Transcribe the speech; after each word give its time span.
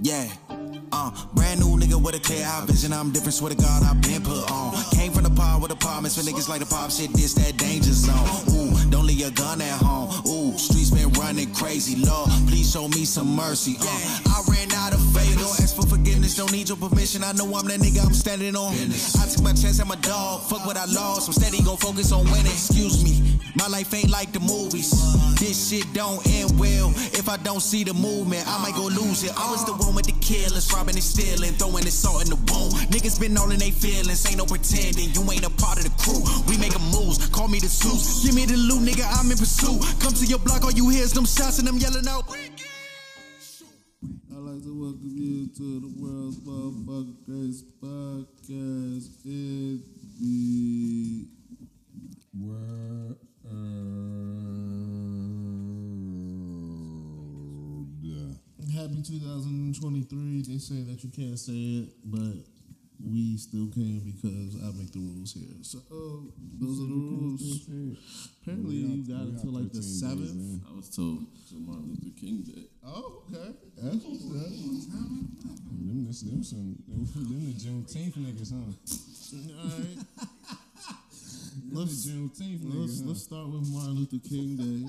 Yeah. 0.00 0.28
Uh, 0.92 1.10
brand 1.34 1.60
new 1.60 1.76
nigga 1.76 2.00
with 2.00 2.14
a 2.14 2.20
clear 2.20 2.44
eye 2.46 2.64
vision. 2.66 2.92
I'm 2.92 3.10
different, 3.10 3.34
swear 3.34 3.50
to 3.50 3.56
God, 3.56 3.82
I've 3.82 4.00
been 4.02 4.22
put 4.22 4.50
on. 4.50 4.74
Came 4.92 5.12
from 5.12 5.24
the 5.24 5.30
pod 5.30 5.62
with 5.62 5.72
apartments 5.72 6.16
for 6.16 6.22
niggas 6.22 6.48
like 6.48 6.60
the 6.60 6.66
pop 6.66 6.90
shit. 6.90 7.12
This 7.12 7.34
that 7.34 7.56
danger 7.56 7.92
zone. 7.92 8.14
Ooh, 8.54 8.90
don't 8.90 9.06
leave 9.06 9.18
your 9.18 9.32
gun 9.32 9.60
at 9.60 9.82
home. 9.82 10.08
Ooh, 10.28 10.56
streets 10.56 10.90
been 10.90 11.10
running 11.12 11.52
crazy. 11.54 11.96
Lord, 12.04 12.30
please 12.46 12.70
show 12.70 12.88
me 12.88 13.04
some 13.04 13.34
mercy. 13.34 13.76
Uh, 13.80 14.30
I 14.30 14.42
ran 14.48 14.70
out 14.72 14.94
of 14.94 15.00
faith. 15.12 15.36
Don't 15.36 15.58
ask 15.60 15.74
for 15.74 15.86
forgiveness. 15.86 16.36
Don't 16.36 16.52
need 16.52 16.68
your 16.68 16.78
permission. 16.78 17.24
I 17.24 17.32
know 17.32 17.46
I'm 17.56 17.66
that 17.66 17.80
nigga. 17.80 18.04
I'm 18.06 18.14
standing 18.14 18.54
on. 18.54 18.72
I 18.72 19.26
took 19.26 19.42
my 19.42 19.52
chance 19.52 19.80
at 19.80 19.86
my 19.86 19.96
dog. 19.96 20.42
Fuck 20.42 20.66
what 20.66 20.76
I 20.76 20.84
lost. 20.86 21.28
I'm 21.28 21.34
steady 21.34 21.62
gon' 21.62 21.78
focus 21.78 22.12
on 22.12 22.24
winning. 22.30 22.46
Excuse 22.52 23.02
me, 23.02 23.25
my 23.56 23.68
life 23.68 23.92
ain't 23.94 24.10
like 24.10 24.32
the 24.32 24.40
movies. 24.40 24.92
This 25.40 25.68
shit 25.68 25.86
don't 25.92 26.20
end 26.26 26.58
well. 26.58 26.90
If 27.16 27.28
I 27.28 27.36
don't 27.38 27.60
see 27.60 27.84
the 27.84 27.94
movement, 27.94 28.46
I 28.46 28.60
might 28.62 28.74
go 28.74 28.84
lose 28.84 29.24
it. 29.24 29.32
I 29.36 29.50
was 29.50 29.64
the 29.64 29.72
one 29.72 29.94
with 29.94 30.06
the 30.06 30.12
killers, 30.20 30.72
robbing 30.72 30.94
and 30.94 31.02
stealing, 31.02 31.52
throwing 31.54 31.84
the 31.84 31.90
salt 31.90 32.24
in 32.24 32.30
the 32.30 32.36
wound. 32.52 32.74
Niggas 32.92 33.18
been 33.18 33.36
all 33.36 33.50
in 33.50 33.58
they 33.58 33.70
feelings, 33.70 34.24
ain't 34.26 34.38
no 34.38 34.46
pretending. 34.46 35.10
You 35.12 35.24
ain't 35.32 35.44
a 35.44 35.50
part 35.50 35.78
of 35.78 35.84
the 35.84 35.94
crew. 35.96 36.20
We 36.48 36.58
making 36.58 36.84
moves, 36.92 37.26
call 37.28 37.48
me 37.48 37.58
the 37.58 37.68
Zeus. 37.68 38.24
Give 38.24 38.34
me 38.34 38.44
the 38.44 38.56
loot, 38.56 38.84
nigga, 38.84 39.08
I'm 39.08 39.30
in 39.30 39.38
pursuit. 39.38 39.80
Come 40.00 40.12
to 40.12 40.26
your 40.26 40.38
block, 40.38 40.64
all 40.64 40.72
you 40.72 40.88
hear 40.88 41.02
is 41.02 41.12
them 41.12 41.26
shots 41.26 41.58
and 41.58 41.66
them 41.66 41.78
yelling 41.78 42.06
out. 42.08 42.28
I'd 44.36 44.44
like 44.44 44.62
to 44.62 44.72
welcome 44.76 45.16
you 45.16 45.48
to 45.48 45.80
the 45.80 45.92
world's 45.96 46.38
motherfucking 46.44 47.24
greatest 47.24 47.64
podcast 47.80 49.24
in 49.24 49.82
the 50.20 51.26
World. 52.38 53.25
Happy 58.76 59.02
2023. 59.02 60.42
They 60.42 60.58
say 60.58 60.82
that 60.82 61.02
you 61.02 61.10
can't 61.10 61.38
say 61.38 61.82
it, 61.82 61.88
but 62.04 62.44
we 63.02 63.36
still 63.36 63.66
can 63.72 64.00
because 64.00 64.54
I 64.62 64.70
make 64.78 64.92
the 64.92 65.00
rules 65.00 65.32
here. 65.32 65.58
So 65.62 65.78
uh, 65.90 66.28
those 66.60 66.80
are 66.80 66.88
the 66.88 66.94
rules. 66.94 67.66
Apparently, 68.42 68.76
you 68.76 69.02
got 69.08 69.22
it 69.22 69.28
until 69.34 69.52
like 69.52 69.72
the 69.72 69.82
seventh. 69.82 70.62
I 70.70 70.76
was 70.76 70.88
told 70.94 71.26
to 71.48 71.54
Martin 71.56 71.98
Luther 71.98 72.20
King 72.20 72.42
Day. 72.42 72.68
Oh, 72.86 73.22
okay. 73.26 73.56
That's 73.76 73.96
what's 74.04 74.22
up. 74.22 74.50
Them, 75.82 76.04
this, 76.06 76.20
them, 76.20 76.44
some, 76.44 76.76
them, 76.86 77.06
them 77.06 77.42
the 77.46 77.58
Juneteenth 77.58 78.14
niggas, 78.14 78.52
huh? 78.52 78.70
All 79.58 79.70
right. 79.78 80.58
Let's- 81.72 82.06
Let's, 82.08 83.00
let's 83.02 83.22
start 83.22 83.48
with 83.48 83.68
Martin 83.70 83.94
Luther 83.94 84.18
King 84.28 84.56
Day. 84.56 84.88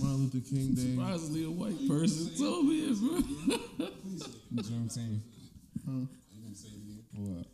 Martin 0.00 0.22
Luther 0.24 0.40
King 0.48 0.74
Day. 0.74 0.94
Surprisingly, 0.94 1.44
a 1.44 1.50
white 1.50 1.88
person 1.88 2.30
told 2.36 2.66
me 2.66 2.74
it, 2.88 2.98
bro. 2.98 3.20
huh? 3.78 3.90
Juneteenth. 4.54 5.20
Huh? 5.86 6.06
What? 7.16 7.46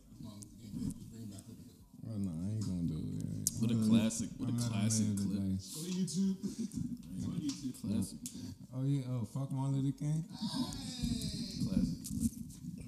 Oh, 2.12 2.17
no, 2.19 2.31
I 2.31 2.51
ain't 2.51 2.67
gonna 2.67 2.83
do 2.89 2.97
it. 2.97 3.51
What 3.61 3.70
a 3.70 3.75
classic, 3.89 4.28
what 4.39 4.48
a 4.51 4.53
classic 4.70 5.06
clip. 5.17 5.28
today. 5.28 5.58
Classic, 7.81 8.19
Oh 8.75 8.84
yeah, 8.84 9.03
oh 9.11 9.25
fuck 9.33 9.51
Martin 9.53 9.77
Luther 9.83 9.98
King. 9.98 10.25
classic. 11.69 11.98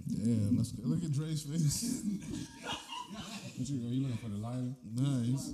Damn, 0.08 0.56
good. 0.56 0.86
Look 0.86 1.02
at 1.04 1.12
Dre's 1.12 1.42
face. 1.42 2.02
What 3.56 3.68
you, 3.68 3.76
are 3.86 3.92
you 3.92 4.02
looking 4.02 4.16
for 4.18 4.28
the 4.32 4.40
lighter? 4.40 4.72
nice. 4.96 5.52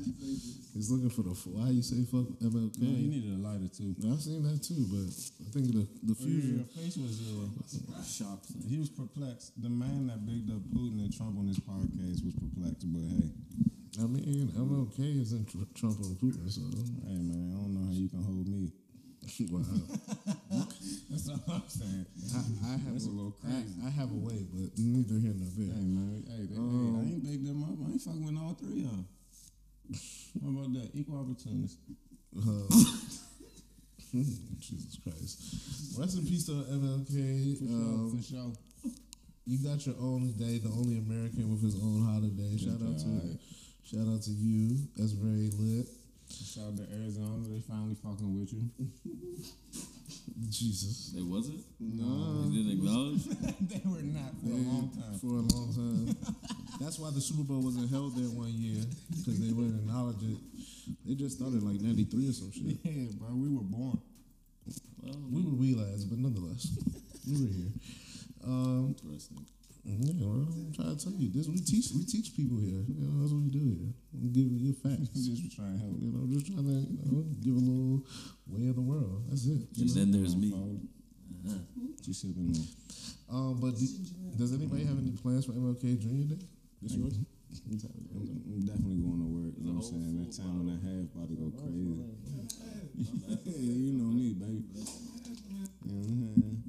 He's 0.75 0.91
looking 0.91 1.11
for 1.11 1.23
the. 1.23 1.35
Why 1.51 1.71
you 1.71 1.83
say 1.83 2.05
fuck 2.07 2.29
MLK? 2.39 2.79
No, 2.79 2.89
you 2.95 3.09
needed 3.11 3.35
a 3.35 3.43
lighter 3.43 3.67
too. 3.69 3.95
I've 4.07 4.21
seen 4.23 4.43
that 4.47 4.63
too, 4.63 4.87
but 4.87 5.11
I 5.11 5.49
think 5.51 5.75
the 5.75 5.83
the 6.07 6.15
Oh, 6.15 6.23
fusion. 6.23 6.63
your 6.63 6.71
face 6.71 6.97
was 6.97 7.19
uh, 7.19 8.03
Shocked. 8.03 8.47
he 8.69 8.79
was 8.79 8.89
perplexed. 8.89 9.61
The 9.61 9.69
man 9.69 10.07
that 10.09 10.25
bigged 10.25 10.51
up 10.51 10.63
Putin 10.71 11.03
and 11.03 11.11
Trump 11.13 11.39
on 11.39 11.47
his 11.49 11.59
podcast 11.59 12.23
was 12.25 12.35
perplexed. 12.39 12.87
But 12.87 13.03
hey, 13.03 13.29
I 13.99 14.07
mean, 14.07 14.53
MLK 14.55 15.21
is 15.21 15.33
in 15.33 15.45
tr- 15.45 15.67
Trump 15.75 15.99
and 16.01 16.15
Putin, 16.23 16.47
so 16.47 16.63
hey 17.09 17.19
man, 17.19 17.51
I 17.51 17.59
don't 17.59 17.75
know 17.75 17.87
how 17.91 17.93
you 17.99 18.09
can 18.09 18.23
hold 18.23 18.47
me. 18.47 18.71
Wow. 19.51 19.63
That's 21.11 21.29
all 21.29 21.41
I'm 21.49 21.63
saying. 21.69 22.07
I, 22.35 22.39
I 22.67 22.71
have 22.79 22.93
That's 22.93 23.07
a 23.07 23.11
a, 23.11 23.17
little 23.17 23.37
crazy. 23.41 23.75
I 23.87 23.91
have 23.91 24.11
a 24.11 24.15
way, 24.15 24.45
but 24.53 24.71
neither 24.79 25.19
here 25.21 25.35
nor 25.37 25.49
there. 25.57 25.75
Hey 25.75 25.85
man, 25.89 26.25
hey, 26.29 26.47
they, 26.49 26.57
hey, 26.57 26.61
I 26.61 27.03
ain't 27.13 27.25
bigged 27.25 27.47
them 27.47 27.63
up. 27.65 27.77
I 27.87 27.91
ain't 27.93 28.01
fucking 28.03 28.25
with 28.25 28.37
all 28.37 28.55
three 28.55 28.85
of 28.85 28.91
them. 28.91 29.07
How 30.43 30.49
about 30.53 30.73
that? 30.75 30.91
Equal 30.95 31.21
opportunist. 31.21 31.79
Uh, 32.37 32.69
Jesus 34.61 34.97
Christ. 35.03 35.99
Rest 35.99 36.17
in 36.19 36.27
peace 36.27 36.47
to 36.47 36.53
MLK. 36.53 37.59
For 37.59 37.67
sure, 37.67 37.75
Um, 37.77 38.17
for 38.17 38.23
sure. 38.23 38.53
you 39.47 39.59
got 39.67 39.85
your 39.87 39.97
own 40.01 40.33
day, 40.33 40.59
the 40.59 40.69
only 40.71 40.99
American 40.99 41.51
with 41.51 41.63
his 41.63 41.75
own 41.77 42.05
holiday. 42.05 42.57
Shout 42.57 42.81
out 42.81 42.99
to 42.99 43.39
shout 43.85 44.09
out 44.09 44.23
to 44.23 44.31
you. 44.31 44.77
That's 44.97 45.13
very 45.13 45.51
lit. 45.59 45.87
Shout 46.31 46.65
out 46.69 46.77
to 46.77 46.83
Arizona. 46.95 47.49
They 47.49 47.61
finally 47.61 47.95
fucking 48.03 48.39
with 48.39 48.53
you. 48.53 48.63
Jesus. 50.49 51.13
They 51.15 51.23
wasn't? 51.23 51.61
No. 51.81 52.43
They 52.49 52.57
didn't 52.57 52.73
acknowledge. 52.79 53.25
they 53.69 53.83
were 53.85 54.03
not 54.03 54.33
for 54.41 54.49
a 54.53 54.63
long 54.63 54.91
time. 54.95 55.19
For 55.19 55.27
a 55.27 55.45
long 55.57 55.73
time. 55.75 56.17
That's 56.81 56.99
why 56.99 57.11
the 57.11 57.21
Super 57.21 57.43
Bowl 57.43 57.61
wasn't 57.61 57.91
held 57.91 58.17
there 58.17 58.29
one 58.31 58.53
year 58.55 58.85
because 59.11 59.41
they 59.41 59.53
wouldn't 59.53 59.81
acknowledge 59.81 60.23
it. 60.23 60.39
They 61.05 61.15
just 61.15 61.37
started 61.39 61.63
like 61.63 61.81
'93 61.81 62.29
or 62.29 62.33
some 62.33 62.53
shit. 62.53 62.79
Yeah, 62.85 63.11
bro, 63.19 63.35
we 63.35 63.49
were 63.51 63.65
born. 63.67 63.99
Well, 65.03 65.17
We 65.31 65.43
were 65.43 65.57
wee 65.57 65.75
lads, 65.75 66.05
but 66.05 66.19
nonetheless, 66.19 66.69
we 67.27 67.41
were 67.43 67.53
here. 67.53 67.73
Um, 68.47 68.95
interesting. 68.97 69.45
Yeah, 69.89 70.13
well, 70.21 70.45
I'm 70.45 70.73
trying 70.75 70.97
to 70.97 70.99
tell 71.01 71.15
you 71.17 71.31
this. 71.33 71.49
We 71.49 71.61
teach, 71.61 71.89
we 71.97 72.05
teach 72.05 72.37
people 72.37 72.61
here. 72.61 72.85
You 72.85 73.01
know, 73.01 73.21
that's 73.21 73.33
what 73.33 73.43
we 73.43 73.51
do 73.51 73.65
here. 73.65 73.93
We 74.13 74.29
give, 74.29 74.49
give 74.53 74.77
facts. 74.85 75.09
Just 75.17 75.57
trying 75.57 75.73
to 75.73 75.81
help. 75.81 75.97
You 75.97 76.13
know, 76.13 76.29
just 76.29 76.47
trying 76.47 76.69
to 76.69 76.77
you 76.85 77.01
know, 77.09 77.25
give 77.41 77.57
a 77.57 77.65
little 77.65 78.05
way 78.47 78.69
of 78.69 78.77
the 78.77 78.85
world. 78.85 79.25
That's 79.29 79.47
it. 79.47 79.65
you 79.73 79.89
Just 79.89 79.97
then 79.97 80.13
there's 80.13 80.37
me. 80.37 80.53
Just 82.05 82.21
sipping 82.23 82.53
on. 82.53 82.65
Um, 83.31 83.61
but 83.61 83.77
do, 83.77 83.87
does 84.37 84.53
anybody 84.53 84.85
have 84.85 84.99
any 84.99 85.13
plans 85.13 85.47
for 85.47 85.53
MLK 85.53 85.99
Junior 86.01 86.37
Day? 86.37 86.43
This 86.81 86.95
yours? 86.95 87.19
I'm 87.51 87.75
I'm 87.75 88.65
definitely 88.65 89.01
going 89.01 89.21
to 89.21 89.29
work. 89.29 89.55
You 89.57 89.65
know 89.69 89.81
what 89.81 89.89
I'm 89.89 89.93
saying? 89.93 90.15
That 90.21 90.33
time 90.37 90.69
and 90.69 90.73
a 90.73 90.79
half 90.85 91.09
about 91.13 91.29
to 91.29 91.37
go 91.37 91.49
crazy. 91.57 91.97
you 93.57 93.93
know 93.93 94.13
me, 94.13 94.35
baby. 94.35 94.65
You 95.85 95.93
know 95.93 96.01
what 96.01 96.09
I'm 96.09 96.35
saying? 96.37 96.63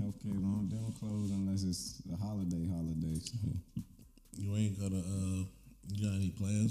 Healthcare 0.00 0.40
don't, 0.40 0.68
they 0.70 0.76
don't 0.76 0.96
close 0.98 1.30
unless 1.30 1.62
it's 1.64 2.02
a 2.12 2.16
holiday, 2.16 2.66
holiday. 2.68 3.20
So. 3.20 3.36
You 4.36 4.56
ain't 4.56 4.80
gonna. 4.80 5.00
Uh, 5.00 5.44
you 5.92 6.08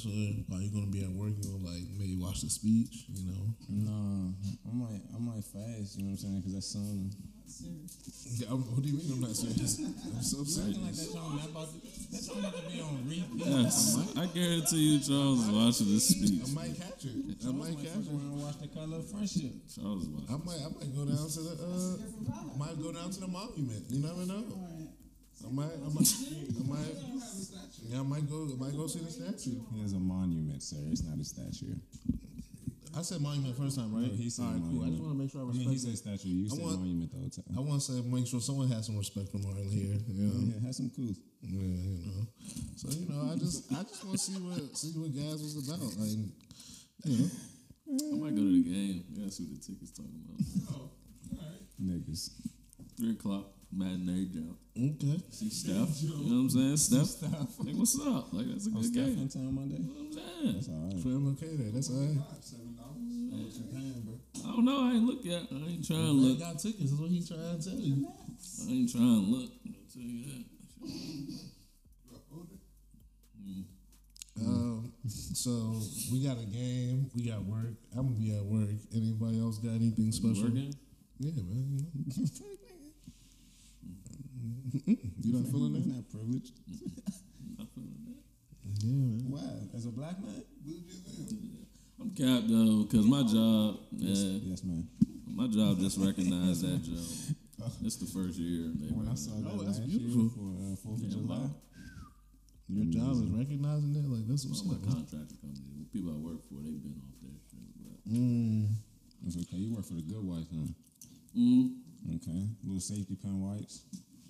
got 0.05 0.13
any 0.13 0.45
plans 0.47 0.47
for? 0.47 0.55
Are 0.55 0.61
you 0.61 0.71
gonna 0.71 0.91
be 0.91 1.03
at 1.03 1.11
work? 1.11 1.33
You 1.37 1.43
gonna 1.43 1.65
like 1.65 1.83
maybe 1.97 2.15
watch 2.15 2.41
the 2.41 2.49
speech? 2.49 3.05
You 3.09 3.25
know. 3.31 3.43
No, 3.69 4.33
I 4.67 4.73
might, 4.73 5.01
I 5.15 5.19
might 5.19 5.43
fast. 5.43 5.97
You 5.97 6.03
know 6.03 6.11
what 6.13 6.23
I'm 6.23 6.23
saying? 6.23 6.39
Because 6.39 6.53
that's 6.53 6.71
sun. 6.73 7.11
Yeah, 8.37 8.47
I'm, 8.51 8.61
what 8.61 8.83
do 8.83 8.89
you 8.89 8.97
mean? 8.97 9.11
I'm 9.11 9.21
not 9.21 9.35
serious. 9.35 9.79
I'm 9.79 10.21
so 10.21 10.43
serious. 10.43 10.77
Like 10.77 10.93
that 10.93 11.09
song, 11.09 11.37
that 11.41 11.49
about 11.49 11.67
to, 11.73 11.81
that 11.81 12.21
song 12.21 12.39
about 12.39 12.55
to 12.55 12.69
be 12.69 12.79
on 12.79 13.03
repeat. 13.09 13.25
Yes, 13.35 13.97
I 14.15 14.25
guarantee 14.27 14.77
you, 14.77 14.99
Charles 15.01 15.47
is 15.47 15.49
watching 15.49 15.89
this 15.89 16.07
speech. 16.13 16.45
I 16.45 16.53
might 16.53 16.77
catch 16.77 17.05
it. 17.09 17.41
I 17.41 17.51
might 17.51 17.73
might 17.73 17.81
catch 17.81 18.05
it. 18.05 18.13
around 18.13 18.37
watch 18.37 18.59
the 18.61 18.67
color 18.69 18.97
of 19.01 19.09
friendship. 19.09 19.51
Charles 19.65 20.03
is 20.05 20.09
watching. 20.13 20.29
I 20.29 20.37
might. 20.45 20.61
I 20.61 20.69
might 20.77 20.91
go 20.93 21.03
down 21.09 21.25
to 21.25 21.41
the. 21.41 21.53
Uh, 21.57 22.57
might 22.57 22.77
go 22.77 22.93
down 22.93 23.09
to 23.09 23.19
the 23.19 23.27
monument. 23.27 23.83
You 23.89 23.99
never 24.05 24.23
know. 24.29 24.45
I 25.45 25.51
might. 25.51 25.65
I 25.65 25.89
might. 25.89 26.09
I 26.59 26.63
might. 26.67 26.95
Yeah, 27.87 27.99
I 27.99 28.03
might 28.03 28.29
go. 28.29 28.47
I 28.51 28.55
might 28.59 28.75
go 28.75 28.87
see 28.87 28.99
the 28.99 29.11
statue. 29.11 29.59
He 29.73 29.81
has 29.81 29.93
a 29.93 29.99
monument, 29.99 30.61
sir. 30.61 30.77
It's 30.91 31.03
not 31.03 31.19
a 31.19 31.23
statue. 31.23 31.75
I 32.97 33.01
said 33.03 33.21
monument 33.21 33.55
first 33.55 33.77
time, 33.77 33.93
right? 33.93 34.09
No, 34.11 34.17
he 34.17 34.29
said 34.29 34.45
All 34.45 34.51
right, 34.51 34.61
cool. 34.65 34.83
I 34.83 34.89
just 34.89 35.01
want 35.01 35.13
to 35.13 35.19
make 35.21 35.31
sure 35.31 35.41
I 35.41 35.45
respect. 35.45 35.61
I 35.63 35.69
mean, 35.69 35.77
he 35.77 35.77
said 35.77 35.97
statue. 35.97 36.27
You 36.29 36.45
I 36.45 36.49
said 36.49 36.63
want- 36.65 36.79
monument 36.79 37.11
the 37.13 37.17
whole 37.19 37.29
time. 37.29 37.45
I 37.55 37.59
want 37.61 37.81
to 37.81 37.85
say 37.85 38.01
make 38.01 38.27
sure 38.27 38.41
someone 38.41 38.67
has 38.69 38.85
some 38.87 38.97
respect 38.97 39.29
for 39.29 39.37
Martin 39.37 39.69
here. 39.69 39.95
You 40.09 40.13
know? 40.25 40.33
Yeah, 40.57 40.65
have 40.65 40.75
some 40.75 40.89
cool. 40.95 41.13
Yeah, 41.41 41.61
you 41.61 42.01
know. 42.03 42.25
So 42.75 42.89
you 42.89 43.05
know, 43.07 43.29
I 43.31 43.35
just 43.37 43.71
I 43.71 43.83
just 43.83 44.03
want 44.03 44.17
to 44.17 44.23
see 44.25 44.33
what 44.41 44.59
see 44.75 44.91
what 44.97 45.13
guys 45.15 45.39
was 45.39 45.55
about. 45.69 45.79
Like, 46.01 46.17
you 47.05 47.15
know, 47.23 47.29
I 48.09 48.15
might 48.19 48.35
go 48.35 48.41
to 48.43 48.53
the 48.57 48.65
game. 48.65 49.05
Yeah, 49.13 49.23
that's 49.23 49.39
what 49.39 49.49
the 49.53 49.61
ticket's 49.61 49.93
talking 49.93 50.19
about. 50.25 50.75
Oh, 50.75 50.89
Niggas. 51.81 52.31
Three 52.97 53.11
o'clock 53.11 53.45
matinee 53.71 54.25
jump. 54.33 54.57
okay. 54.77 55.21
See 55.29 55.49
Steph. 55.49 56.01
You 56.01 56.09
know 56.09 56.15
what 56.15 56.31
I'm 56.41 56.49
saying? 56.49 56.77
Steph. 56.77 57.21
Like, 57.59 57.75
what's 57.75 57.99
up? 57.99 58.33
Like, 58.33 58.47
that's 58.49 58.67
a 58.67 58.69
Oh, 58.71 58.81
good 58.81 58.85
Steph 58.85 59.05
game. 59.05 59.19
in 59.19 59.29
town 59.29 59.53
Monday. 59.55 59.77
You 59.77 59.83
know 59.83 59.93
what 59.93 60.05
I'm 60.05 60.13
saying? 60.13 60.53
That's 60.55 60.69
all 60.69 60.81
right. 60.85 60.99
For 61.01 61.09
MLK 61.09 61.57
Day, 61.57 61.69
that's 61.73 61.89
all 61.89 61.99
right. 61.99 62.17
I 64.45 64.51
don't 64.51 64.65
know. 64.65 64.81
I 64.83 64.91
ain't 64.93 65.03
look 65.05 65.23
yet. 65.23 65.43
I 65.51 65.55
ain't 65.55 65.85
trying 65.85 65.99
to 65.99 66.05
They 66.05 66.29
look. 66.29 66.39
got 66.39 66.59
tickets. 66.59 66.89
That's 66.91 66.99
what 67.01 67.09
he's 67.11 67.27
trying 67.27 67.59
to 67.59 67.69
tell 67.69 67.79
you. 67.79 68.07
I 68.07 68.71
ain't 68.71 68.91
trying 68.91 69.25
to 69.25 69.31
look. 69.31 69.51
I'll 69.67 69.73
tell 69.93 70.01
you 70.01 70.25
that. 70.25 70.45
Um, 74.41 74.93
so 75.09 75.81
we 76.11 76.23
got 76.25 76.37
a 76.39 76.45
game. 76.45 77.09
We 77.15 77.27
got 77.29 77.43
work. 77.43 77.73
I'm 77.95 78.07
gonna 78.07 78.19
be 78.19 78.35
at 78.35 78.43
work. 78.43 78.69
Anybody 78.95 79.39
else 79.41 79.57
got 79.59 79.71
anything 79.75 80.11
special? 80.11 80.43
Working? 80.43 80.73
Yeah, 81.19 81.31
man. 81.43 81.85
You 84.71 84.81
know. 84.85 84.97
You 85.23 85.33
not 85.33 85.45
feeling 85.51 85.73
That's 85.73 85.85
that? 85.85 85.95
not 85.95 86.09
privileged. 86.09 86.53
I 87.59 87.63
feel 87.75 87.83
that. 88.05 88.19
Yeah, 88.81 88.93
man. 88.93 89.25
Why? 89.29 89.49
As 89.75 89.85
a 89.85 89.89
black 89.91 90.17
man? 90.21 90.43
I'm 91.99 92.09
capped 92.15 92.47
though, 92.47 92.85
cause 92.89 93.05
my 93.05 93.23
job, 93.23 93.79
Yes, 93.91 94.19
yeah, 94.23 94.39
yes, 94.55 94.63
man. 94.63 94.87
my 95.27 95.47
job 95.47 95.79
just 95.79 95.97
recognized 95.99 96.61
that 96.63 96.81
job. 96.83 97.03
It's 97.83 97.97
the 97.97 98.05
first 98.07 98.39
year. 98.39 98.71
They 98.79 98.87
When 98.95 99.07
I 99.09 99.15
saw 99.15 99.35
it. 99.35 99.43
that 99.43 99.51
Oh, 99.51 99.57
that's 99.63 99.79
last 99.79 99.89
beautiful. 99.89 100.15
year 100.15 100.29
for 100.31 100.47
uh, 100.63 100.75
Fourth 100.79 101.03
of 101.03 101.09
July, 101.11 101.43
wow. 101.43 101.51
Your 102.71 102.85
job 102.87 103.11
is 103.19 103.27
recognizing 103.35 103.91
that. 103.99 104.07
Like 104.07 104.25
that's 104.31 104.45
what's 104.47 104.59
Some 104.63 104.71
of 104.71 104.79
up. 104.79 104.87
my 104.87 104.93
contractor 104.95 105.35
company, 105.43 105.83
the 105.83 105.89
people 105.91 106.15
I 106.15 106.19
work 106.23 106.39
for, 106.47 106.63
they've 106.63 106.79
been 106.79 106.95
off 107.03 107.19
their 107.19 107.35
shit. 107.51 107.67
But, 107.83 107.99
Mm. 108.07 108.71
it's 109.27 109.35
okay. 109.43 109.57
You 109.59 109.75
work 109.75 109.83
for 109.85 109.95
the 109.99 110.07
good 110.07 110.23
wife, 110.23 110.47
huh? 110.55 110.71
mm, 111.35 111.75
Okay, 112.15 112.47
little 112.63 112.79
safety 112.79 113.15
pin 113.19 113.41
wipes. 113.43 113.83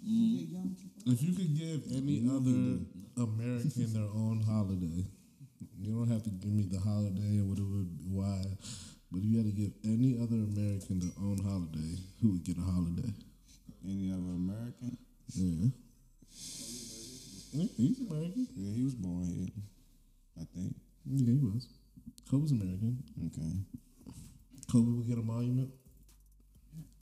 Mm, 0.05 0.75
If 1.05 1.21
you 1.23 1.33
could 1.33 1.57
give 1.57 1.83
any 1.95 2.19
know 2.19 2.37
other 2.37 2.79
American 3.17 3.93
their 3.93 4.09
own 4.09 4.43
holiday, 4.45 5.05
you 5.79 5.93
don't 5.93 6.09
have 6.09 6.23
to 6.23 6.29
give 6.29 6.51
me 6.51 6.63
the 6.63 6.79
holiday 6.79 7.39
or 7.39 7.45
whatever, 7.45 7.87
why, 8.07 8.43
but 9.11 9.19
if 9.19 9.25
you 9.25 9.37
had 9.37 9.45
to 9.45 9.51
give 9.51 9.71
any 9.83 10.19
other 10.21 10.35
American 10.35 10.99
their 10.99 11.15
own 11.17 11.37
holiday, 11.43 11.97
who 12.21 12.31
would 12.33 12.43
get 12.43 12.57
a 12.57 12.61
holiday? 12.61 13.09
Any 13.83 14.11
other 14.11 14.33
American? 14.35 14.97
Yeah. 15.33 15.69
Yeah, 17.51 17.67
He's 17.77 17.99
American. 18.01 18.47
Yeah, 18.55 18.75
he 18.75 18.83
was 18.83 18.93
born 18.93 19.25
here. 19.25 19.49
I 20.37 20.45
think. 20.55 20.75
Yeah, 21.05 21.33
he 21.33 21.39
was. 21.39 21.67
Kobe's 22.29 22.51
American. 22.51 23.01
Okay. 23.25 23.51
Kobe 24.71 24.91
would 24.91 25.07
get 25.07 25.17
a 25.17 25.21
monument. 25.21 25.71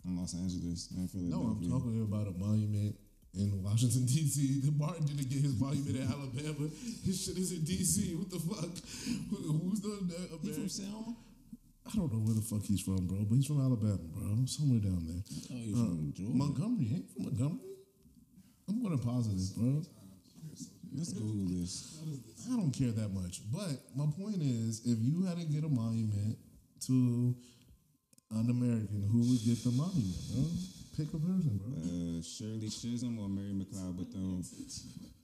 In 0.08 0.16
Los 0.18 0.34
Angeles 0.36 0.90
and 0.96 1.10
No. 1.30 1.42
I'm 1.60 1.70
talking 1.70 2.02
about 2.02 2.28
a 2.28 2.32
monument 2.32 2.96
in 3.36 3.62
Washington 3.62 4.06
D.C. 4.06 4.62
The 4.64 4.72
Martin 4.72 5.06
didn't 5.06 5.30
get 5.30 5.42
his 5.44 5.60
monument 5.60 5.96
in 5.98 6.04
Alabama. 6.08 6.70
His 7.06 7.24
shit 7.26 7.38
is 7.38 7.52
in 7.52 7.64
D.C. 7.64 8.16
What 8.16 8.30
the 8.32 8.40
fuck? 8.40 8.72
Who, 9.30 9.68
who's 9.68 9.82
the, 9.82 10.00
the 10.08 10.38
He 10.48 10.54
from 10.54 10.70
Selma? 10.70 11.16
I 11.86 11.90
don't 11.96 12.12
know 12.12 12.20
where 12.20 12.36
the 12.36 12.42
fuck 12.42 12.64
he's 12.64 12.82
from, 12.82 13.06
bro, 13.08 13.24
but 13.28 13.36
he's 13.36 13.46
from 13.46 13.60
Alabama, 13.62 14.00
bro. 14.16 14.46
Somewhere 14.46 14.80
down 14.80 15.04
there. 15.08 15.24
Oh, 15.52 15.56
he's 15.60 15.76
Uh, 15.76 15.86
from 15.92 16.14
Georgia. 16.16 16.36
Montgomery, 16.36 16.88
ain't 16.96 17.12
from 17.12 17.24
Montgomery? 17.26 17.60
I'm 18.70 18.82
going 18.84 18.98
to 18.98 19.04
positive, 19.04 19.56
bro. 19.58 19.84
Let's 20.96 21.14
Google 21.14 21.46
this. 21.60 22.00
I 22.52 22.56
don't 22.56 22.72
care 22.72 22.92
that 22.92 23.10
much. 23.14 23.42
But 23.52 23.76
my 23.96 24.08
point 24.18 24.42
is, 24.42 24.82
if 24.86 24.98
you 25.04 25.24
had 25.28 25.38
to 25.38 25.46
get 25.46 25.64
a 25.64 25.70
monument 25.70 26.38
to 26.88 27.36
an 28.32 28.50
American, 28.50 29.08
who 29.12 29.20
would 29.30 29.42
get 29.46 29.64
the 29.64 29.72
monument, 29.72 30.20
bro? 30.34 30.44
Pick 30.98 31.14
a 31.14 31.20
person, 31.22 31.54
bro. 31.62 31.70
Uh, 31.78 32.22
Shirley 32.26 32.70
Chisholm 32.70 33.20
or 33.20 33.30
Mary 33.30 33.54
McLeod 33.54 33.98
Bethune. 33.98 34.44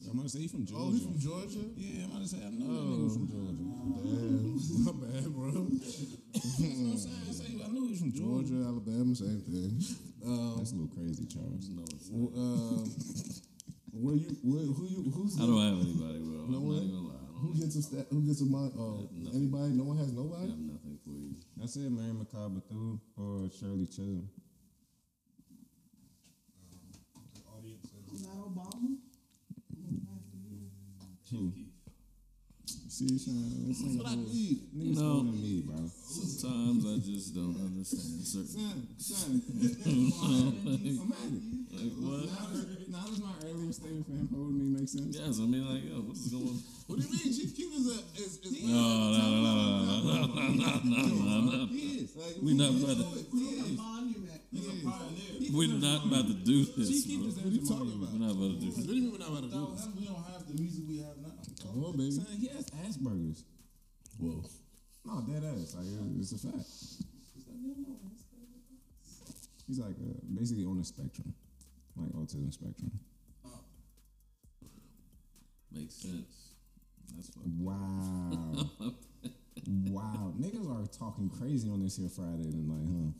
I'm 0.05 0.17
gonna 0.17 0.29
say 0.29 0.39
he 0.45 0.47
from 0.47 0.65
Georgia. 0.65 0.83
Oh, 0.85 0.91
he's 0.91 1.03
from 1.03 1.17
Georgia? 1.19 1.63
Yeah, 1.75 2.05
I'm 2.05 2.11
gonna 2.21 2.27
say 2.27 2.37
I 2.45 2.49
know 2.51 2.67
that 2.67 2.83
nigga 2.83 3.03
was 3.03 3.15
from 3.17 3.27
Georgia. 3.33 3.65
Damn, 4.03 4.85
my 4.85 4.93
bad, 5.01 5.25
bro. 5.33 5.49
That's 6.33 6.59
what 6.59 6.69
I'm 6.69 6.97
saying. 6.97 7.23
I, 7.27 7.31
say, 7.33 7.47
I 7.63 7.67
knew 7.73 7.83
he 7.87 7.91
was 7.95 7.99
from 8.03 8.11
Georgia. 8.13 8.53
Georgia, 8.53 8.67
Alabama, 8.69 9.15
same 9.15 9.41
thing. 9.47 9.71
Um, 10.23 10.53
That's 10.59 10.71
a 10.71 10.75
little 10.75 10.93
crazy, 10.93 11.25
Charles. 11.25 11.67
no, 11.73 11.83
it's 11.89 12.07
w- 12.11 12.31
um, 12.37 12.83
where 13.95 14.15
you, 14.15 14.29
where, 14.43 14.63
who 14.67 14.83
you, 14.87 15.01
who's 15.11 15.35
I 15.39 15.47
don't 15.47 15.57
have 15.59 15.79
anybody, 15.81 16.19
bro. 16.21 16.45
No 16.51 16.57
I'm 16.61 16.67
one? 16.67 16.77
not 16.83 16.93
gonna 16.93 17.07
lie. 17.09 17.27
Who 17.41 17.49
gets 17.55 17.75
a 17.75 17.81
stat, 17.81 18.05
who 18.11 18.21
gets 18.27 18.41
a 18.41 18.45
mon? 18.45 18.71
Oh, 18.77 19.07
nothing. 19.11 19.35
anybody? 19.35 19.71
No 19.73 19.83
one 19.89 19.97
has 19.97 20.11
nobody. 20.13 20.51
have 20.53 20.59
nothing 20.59 20.79
for 20.83 20.89
you. 20.92 20.92
I 21.63 21.65
said 21.65 21.93
Mary 21.93 22.11
McLeod 22.11 22.55
Bethune 22.55 22.99
or 23.15 23.49
Shirley 23.57 23.85
Chisholm. 23.85 24.27
Um, 27.47 27.77
Not 28.21 28.35
Obama. 28.51 28.97
Who? 31.31 31.53
See, 32.93 33.17
son, 33.17 33.65
That's 33.67 33.81
what 33.97 34.05
I 34.05 34.15
need. 34.15 34.69
Niggas 34.77 34.99
No. 35.01 35.13
older 35.25 35.31
me, 35.33 35.61
bro. 35.65 35.81
Sometimes 35.89 36.85
I 36.85 36.97
just 37.01 37.33
don't 37.33 37.57
understand 37.57 38.21
certain. 38.21 38.85
Son, 38.99 39.41
son. 39.41 39.41
Imagine. 40.93 41.65
Like 41.73 41.93
what? 41.97 42.29
Now, 42.29 42.45
does- 42.53 42.87
now 42.93 43.05
does 43.09 43.19
my 43.19 43.33
earlier 43.49 43.73
statement 43.73 44.05
for 44.05 44.11
him 44.13 44.29
holding 44.29 44.59
me 44.61 44.77
make 44.77 44.87
sense? 44.87 45.17
Yes, 45.17 45.39
I 45.41 45.45
mean 45.49 45.65
like, 45.65 45.89
yo, 45.89 46.05
what's 46.05 46.29
going? 46.29 46.61
What 46.85 46.99
do 46.99 47.05
you 47.07 47.11
mean? 47.17 47.33
Chief 47.33 47.49
Keef 47.57 47.73
is 47.73 47.87
a 47.89 47.97
is, 48.21 48.37
is 48.45 48.61
No, 48.61 48.77
no, 48.77 49.41
no, 49.41 49.41
no, 49.41 49.97
no, 49.97 50.27
no, 50.53 50.69
no, 50.85 51.01
no, 51.01 51.01
no, 51.17 51.41
no. 51.49 51.65
He 51.73 52.05
is. 52.05 52.13
Like, 52.15 52.37
We 52.45 52.53
not 52.53 52.77
about 52.77 52.97
to. 53.01 53.05
It's 53.09 53.33
a 53.33 53.73
monument. 53.73 54.41
He's 54.53 54.67
a 54.69 54.85
pioneer. 54.85 55.49
We're 55.49 55.73
not 55.81 56.05
about 56.05 56.27
to 56.29 56.33
do 56.45 56.61
this. 56.77 56.89
Chief 56.93 57.05
Keef 57.09 57.19
bro. 57.41 57.49
deserves 57.49 57.57
a 57.57 57.73
monument. 57.73 58.13
We're 58.13 58.21
not 58.21 58.37
about 58.37 58.51
to 58.53 58.59
do 58.61 58.69
this. 58.69 58.77
What 58.77 58.85
do 58.85 58.93
you 58.93 59.01
mean 59.01 59.11
we're 59.13 59.17
not 59.17 59.29
about 59.33 59.43
to 59.49 59.49
do 59.49 59.65
this? 59.73 59.87
We 59.97 60.05
don't 60.05 60.23
have 60.29 60.45
the 60.45 60.53
music 60.61 60.83
we 60.87 60.97
have 61.01 61.17
now. 61.17 61.22
Come 61.73 61.85
on, 61.85 61.97
baby. 61.97 62.11
Son, 62.11 62.27
he 62.39 62.47
has 62.49 62.65
Asperger's. 62.85 63.45
Whoa. 64.19 64.43
No, 65.05 65.21
dead 65.21 65.43
ass. 65.43 65.75
Like, 65.75 65.87
it's 66.19 66.31
a 66.33 66.37
fact. 66.37 66.69
He's 69.67 69.79
like 69.79 69.95
uh, 69.95 70.19
basically 70.37 70.65
on 70.65 70.77
the 70.77 70.83
spectrum, 70.83 71.33
like 71.95 72.11
autism 72.11 72.53
spectrum. 72.53 72.91
Makes 75.71 75.95
sense. 75.95 76.49
That's. 77.15 77.31
Wow. 77.57 78.69
wow. 79.89 80.33
Niggas 80.39 80.69
are 80.69 80.85
talking 80.87 81.31
crazy 81.39 81.69
on 81.69 81.81
this 81.81 81.97
here 81.97 82.09
Friday 82.09 82.51
tonight, 82.51 82.85
huh? 82.85 83.11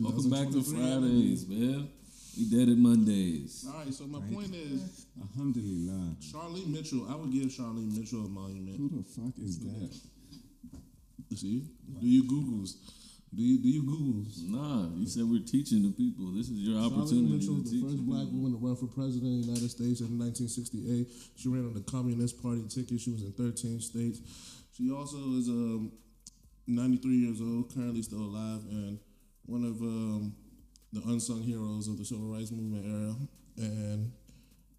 Welcome 0.00 0.30
back 0.30 0.50
to 0.50 0.62
Fridays, 0.62 1.48
man. 1.48 1.88
We 2.36 2.44
dead 2.50 2.68
at 2.68 2.76
Mondays. 2.76 3.64
All 3.66 3.80
right, 3.80 3.92
so 3.94 4.04
my 4.06 4.20
point 4.32 4.54
is, 4.54 5.06
Alhamdulillah. 5.20 6.16
Charlene 6.20 6.68
Mitchell. 6.68 7.06
I 7.08 7.16
would 7.16 7.32
give 7.32 7.44
Charlene 7.48 7.96
Mitchell 7.96 8.26
a 8.26 8.28
monument. 8.28 8.76
Who 8.76 8.90
the 8.90 9.02
fuck 9.02 9.32
is 9.42 9.58
that? 9.60 9.94
See? 11.34 11.64
Do 12.00 12.06
you 12.06 12.24
Googles? 12.24 12.74
Do 13.34 13.42
you 13.42 13.58
do 13.58 13.68
you 13.68 13.82
Googles? 13.82 14.48
Nah, 14.48 14.88
you 14.96 15.06
said 15.06 15.24
we're 15.24 15.44
teaching 15.44 15.82
the 15.82 15.90
people. 15.90 16.32
This 16.32 16.48
is 16.48 16.60
your 16.60 16.76
Charlene 16.80 16.86
opportunity 16.86 17.36
Mitchell 17.36 17.54
to 17.56 17.60
was 17.62 17.70
teach. 17.70 17.82
the 17.82 17.88
first 17.88 18.06
black 18.06 18.26
woman 18.32 18.52
to 18.52 18.58
run 18.58 18.76
for 18.76 18.86
president 18.86 19.32
of 19.32 19.40
the 19.44 19.52
United 19.52 19.70
States 19.70 20.00
in 20.00 20.16
1968. 20.18 21.08
She 21.36 21.48
ran 21.48 21.64
on 21.66 21.74
the 21.74 21.84
Communist 21.90 22.40
Party 22.42 22.62
ticket. 22.68 23.00
She 23.00 23.10
was 23.12 23.22
in 23.22 23.32
13 23.32 23.80
states. 23.80 24.20
She 24.76 24.90
also 24.92 25.16
is 25.36 25.48
um, 25.48 25.92
93 26.66 27.16
years 27.16 27.40
old, 27.40 27.72
currently 27.74 28.02
still 28.02 28.20
alive, 28.20 28.60
and 28.70 28.98
one 29.46 29.64
of 29.64 29.80
um, 29.82 30.32
the 30.96 31.10
unsung 31.10 31.42
heroes 31.42 31.88
of 31.88 31.98
the 31.98 32.04
civil 32.04 32.26
rights 32.26 32.50
movement 32.50 32.84
era. 32.86 33.14
And 33.58 34.12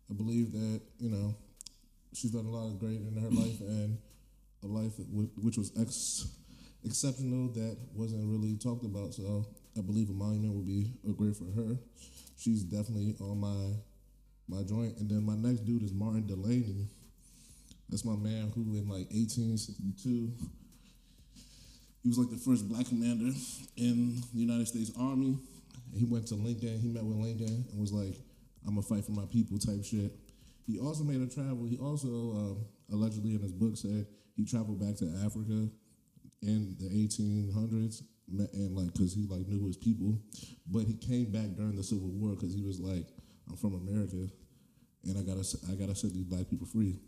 I 0.10 0.14
believe 0.14 0.52
that 0.52 0.82
you 1.00 1.10
know 1.10 1.36
she's 2.14 2.32
done 2.32 2.46
a 2.46 2.50
lot 2.50 2.68
of 2.68 2.80
great 2.80 3.02
in 3.02 3.16
her 3.22 3.30
life 3.30 3.60
and 3.62 3.98
a 4.64 4.68
life 4.68 4.94
which 5.42 5.58
was 5.58 5.72
ex- 5.80 6.28
exceptional 6.84 7.50
that 7.54 7.78
wasn't 7.94 8.26
really 8.26 8.58
talked 8.58 8.84
about. 8.84 9.14
So 9.14 9.46
I 9.78 9.82
believe 9.82 10.10
a 10.10 10.14
monument 10.14 10.54
would 10.54 10.66
be 10.66 10.92
a 11.08 11.14
great 11.14 11.36
for 11.36 11.46
her. 11.56 11.78
She's 12.38 12.64
definitely 12.64 13.16
on 13.20 13.40
my 13.40 13.78
my 14.48 14.64
joint. 14.64 14.98
And 14.98 15.10
then 15.10 15.24
my 15.24 15.36
next 15.36 15.66
dude 15.66 15.84
is 15.84 15.94
Martin 15.94 16.26
Delany. 16.26 16.88
That's 17.90 18.06
my 18.06 18.16
man 18.16 18.52
who 18.54 18.76
in 18.76 18.88
like 18.90 19.08
1862 19.12 20.32
he 22.08 22.10
was 22.10 22.18
like 22.18 22.30
the 22.30 22.38
first 22.38 22.70
black 22.70 22.88
commander 22.88 23.36
in 23.76 24.16
the 24.34 24.40
United 24.40 24.66
States 24.68 24.92
Army. 24.98 25.38
He 25.94 26.06
went 26.06 26.28
to 26.28 26.36
Lincoln. 26.36 26.80
He 26.80 26.90
met 26.90 27.04
with 27.04 27.18
Lincoln 27.18 27.66
and 27.72 27.80
was 27.80 27.94
like, 27.94 28.16
"I'm 28.66 28.76
gonna 28.76 28.82
fight 28.82 29.06
for 29.06 29.12
my 29.12 29.26
people" 29.26 29.58
type 29.58 29.84
shit. 29.84 30.12
He 30.66 30.80
also 30.80 31.04
made 31.04 31.22
a 31.22 31.28
travel. 31.28 31.66
He 31.66 31.78
also 31.78 32.08
um, 32.08 32.66
allegedly 32.92 33.36
in 33.36 33.42
his 33.42 33.54
book 33.54 33.78
said 33.78 34.06
he 34.36 34.46
traveled 34.46 34.80
back 34.80 34.96
to 34.98 35.06
Africa 35.26 35.70
in 36.42 36.76
the 36.80 36.90
1800s 36.90 38.04
and 38.54 38.76
like 38.76 38.94
because 38.94 39.14
he 39.14 39.26
like 39.28 39.48
knew 39.48 39.66
his 39.66 39.78
people, 39.78 40.20
but 40.70 40.84
he 40.84 40.96
came 40.96 41.32
back 41.32 41.56
during 41.56 41.76
the 41.76 41.84
Civil 41.84 42.10
War 42.10 42.36
because 42.36 42.54
he 42.54 42.62
was 42.62 42.80
like, 42.80 43.08
"I'm 43.50 43.56
from 43.56 43.76
America, 43.76 44.28
and 45.06 45.18
I 45.18 45.22
gotta 45.22 45.46
I 45.72 45.76
gotta 45.76 45.96
set 45.96 46.14
these 46.14 46.26
black 46.26 46.50
people 46.50 46.68
free." 46.68 47.00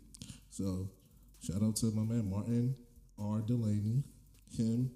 So 0.50 0.88
shout 1.42 1.62
out 1.62 1.76
to 1.76 1.86
my 1.92 2.02
man 2.02 2.30
Martin 2.30 2.74
R. 3.18 3.40
Delany, 3.42 4.02
him, 4.56 4.90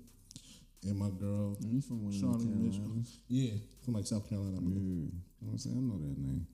and 0.87 0.99
my 0.99 1.09
girl 1.09 1.57
You 1.61 1.81
from 1.81 2.07
of 2.07 2.13
Mitchell. 2.61 2.93
Yeah, 3.29 3.53
from 3.85 3.95
like 3.95 4.07
South 4.07 4.29
Carolina. 4.29 4.59
Yeah. 4.61 4.69
You 4.69 5.11
know 5.41 5.49
what 5.49 5.53
I'm 5.53 5.59
saying? 5.59 5.77
I 5.77 5.81
know 5.81 5.99
that 5.99 6.19
name. 6.19 6.47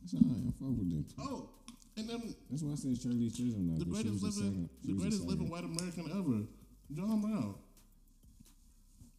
That's 0.00 0.14
all 0.14 0.20
right. 0.30 0.46
I 0.46 0.52
fuck 0.58 0.78
with 0.78 0.90
them. 0.90 1.06
Oh, 1.20 1.50
and 1.96 2.08
then 2.08 2.34
That's 2.50 2.62
why 2.62 2.72
I 2.72 2.76
said 2.76 2.96
Shirley 3.02 3.30
Chisholm 3.30 3.78
the 3.78 3.84
greatest 3.84 4.20
the 4.22 4.30
living. 4.30 4.70
She 4.82 4.92
the 4.92 4.98
greatest 4.98 5.24
living 5.26 5.50
white 5.50 5.64
American 5.64 6.06
ever, 6.10 6.46
John 6.94 7.20
Brown. 7.20 7.54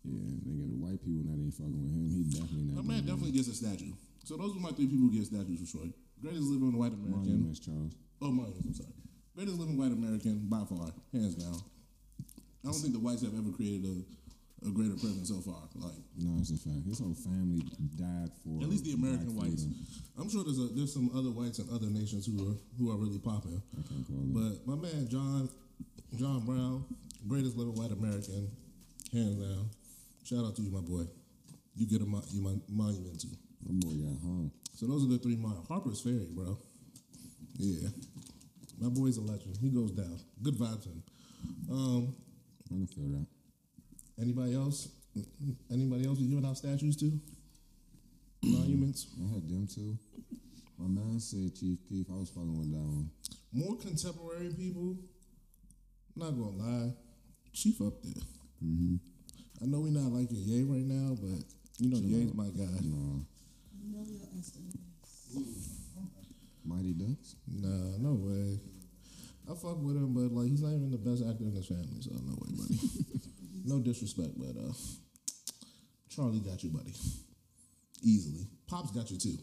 Yeah, 0.05 0.31
nigga, 0.47 0.71
the 0.71 0.79
white 0.79 1.03
people 1.03 1.27
not 1.27 1.35
even 1.35 1.51
fucking 1.51 1.75
with 1.75 1.91
him. 1.91 2.07
He 2.07 2.23
definitely 2.31 2.71
not. 2.71 2.75
That 2.77 2.87
man 2.87 3.05
definitely 3.05 3.35
gets 3.35 3.49
a 3.49 3.53
statue. 3.53 3.91
So 4.23 4.37
those 4.37 4.55
are 4.55 4.59
my 4.59 4.71
three 4.71 4.87
people 4.87 5.09
who 5.09 5.11
get 5.11 5.27
statues 5.27 5.59
for 5.59 5.67
sure. 5.67 5.91
Greatest 6.21 6.43
living 6.49 6.77
white. 6.77 6.91
American. 6.93 7.21
Monuments, 7.21 7.59
Charles. 7.59 7.93
Oh, 8.21 8.31
monuments. 8.31 8.65
I'm 8.65 8.73
sorry. 8.73 8.93
Greatest 9.35 9.57
living 9.59 9.77
white 9.77 9.91
American 9.91 10.47
by 10.49 10.63
far, 10.65 10.91
hands 11.13 11.35
down. 11.35 11.55
I 12.63 12.71
don't 12.71 12.73
think 12.81 12.93
the 12.93 12.99
whites 12.99 13.21
have 13.23 13.33
ever 13.37 13.51
created 13.55 13.87
a, 13.87 14.67
a 14.67 14.71
greater 14.71 14.95
prison 14.99 15.23
so 15.23 15.39
far. 15.39 15.63
Like 15.75 15.95
No, 16.19 16.35
it's 16.41 16.51
a 16.51 16.57
fact. 16.59 16.83
His 16.85 16.99
whole 16.99 17.15
family 17.15 17.63
died 17.95 18.31
for 18.43 18.59
at 18.61 18.67
least 18.67 18.83
the 18.83 18.93
American 18.99 19.31
whites. 19.35 19.63
freedom. 19.63 19.79
I'm 20.19 20.29
sure 20.29 20.43
there's 20.43 20.59
a, 20.59 20.67
there's 20.75 20.91
some 20.93 21.07
other 21.15 21.31
whites 21.31 21.59
in 21.59 21.69
other 21.71 21.87
nations 21.87 22.27
who 22.27 22.35
are 22.51 22.55
who 22.77 22.91
are 22.91 22.97
really 22.99 23.19
popping. 23.19 23.61
I 23.79 23.81
can't 23.87 24.03
call 24.03 24.19
it. 24.19 24.33
But 24.35 24.67
my 24.67 24.75
man 24.75 25.07
John 25.07 25.47
John 26.19 26.43
Brown, 26.45 26.83
greatest 27.27 27.55
living 27.55 27.75
white 27.79 27.91
American, 27.95 28.51
hands 29.13 29.39
down. 29.39 29.69
Shout 30.27 30.43
out 30.43 30.55
to 30.57 30.61
you, 30.61 30.69
my 30.71 30.81
boy. 30.83 31.07
You 31.79 31.87
get 31.87 32.01
a 32.01 32.05
mo- 32.05 32.27
you 32.29 32.41
mon- 32.41 32.61
monument 32.67 33.21
too. 33.21 33.31
My 33.63 33.71
boy 33.79 33.95
got 34.03 34.19
hung. 34.19 34.51
So 34.79 34.87
those 34.87 35.03
are 35.03 35.09
the 35.09 35.17
three 35.17 35.35
miles. 35.35 35.67
Harper's 35.67 35.99
Ferry, 35.99 36.29
bro. 36.31 36.57
Yeah. 37.57 37.89
My 38.79 38.87
boy's 38.87 39.17
a 39.17 39.21
legend. 39.21 39.57
He 39.59 39.71
goes 39.71 39.91
down. 39.91 40.17
Good 40.41 40.55
vibes 40.55 40.85
him. 40.85 41.03
Um, 41.69 42.15
I 42.63 42.75
can 42.75 42.87
feel 42.87 43.09
that. 43.09 43.27
anybody 44.21 44.55
else? 44.55 44.87
Anybody 45.69 46.07
else 46.07 46.19
we 46.19 46.27
giving 46.27 46.45
out 46.45 46.55
statues 46.55 46.95
to? 46.95 47.11
Monuments? 48.41 49.07
I 49.19 49.33
had 49.33 49.49
them 49.49 49.67
too. 49.67 49.97
My 50.77 50.87
man 50.87 51.19
said 51.19 51.53
Chief 51.59 51.79
Keef. 51.89 52.07
I 52.09 52.13
was 52.13 52.29
following 52.29 52.71
that 52.71 52.77
one. 52.77 53.09
More 53.51 53.75
contemporary 53.75 54.53
people. 54.53 54.95
Not 56.15 56.39
gonna 56.39 56.55
lie. 56.55 56.93
Chief 57.51 57.81
up 57.81 58.01
there. 58.01 58.23
Mm-hmm. 58.63 58.95
I 59.61 59.65
know 59.65 59.81
we're 59.81 59.91
not 59.91 60.13
like 60.13 60.31
liking 60.31 60.37
Ye 60.37 60.63
right 60.63 60.87
now, 60.87 61.17
but 61.19 61.43
you 61.79 61.89
know 61.89 61.97
Ye's 61.97 62.33
my 62.33 62.45
guy. 62.45 62.79
No. 62.81 63.25
Emilio 63.83 64.25
Estevez. 64.37 65.69
Mighty 66.65 66.93
Ducks. 66.93 67.35
Nah, 67.47 67.97
no 67.97 68.13
way. 68.19 68.59
I 69.49 69.53
fuck 69.55 69.81
with 69.81 69.95
him, 69.95 70.13
but 70.13 70.31
like 70.31 70.49
he's 70.49 70.61
not 70.61 70.73
even 70.73 70.91
the 70.91 70.97
best 70.97 71.23
actor 71.27 71.43
in 71.45 71.55
his 71.55 71.65
family, 71.67 72.01
so 72.01 72.11
no 72.13 72.35
way, 72.37 72.51
buddy. 72.53 72.79
no 73.65 73.79
disrespect, 73.79 74.37
but 74.37 74.55
uh 74.59 74.73
Charlie 76.09 76.39
got 76.39 76.61
you, 76.63 76.69
buddy. 76.69 76.93
Easily. 78.03 78.45
Pops 78.67 78.91
got 78.91 79.09
you 79.09 79.17
too. 79.17 79.37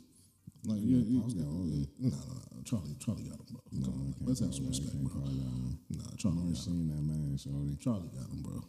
Like 0.64 0.78
Yeah, 0.82 0.98
you, 1.02 1.20
Pops 1.22 1.34
got 1.34 1.46
all 1.46 1.66
it. 1.72 1.88
No, 1.98 2.08
no, 2.10 2.16
no. 2.54 2.62
Charlie, 2.64 2.96
Charlie 3.00 3.24
got 3.24 3.38
him, 3.40 3.46
bro. 3.50 3.60
No, 3.72 3.86
Come 3.86 4.00
on, 4.02 4.14
let's 4.20 4.40
have 4.40 4.54
some 4.54 4.68
respect, 4.68 4.94
bro. 5.02 5.22
that. 5.22 5.76
Nah, 5.90 6.16
Charlie 6.18 6.38
never 6.38 6.54
got 6.54 6.58
him. 6.58 6.62
seen 6.62 6.88
that 6.88 7.02
man, 7.02 7.38
Shorty. 7.38 7.76
Charlie 7.82 8.10
got 8.14 8.30
him, 8.30 8.42
bro. 8.42 8.62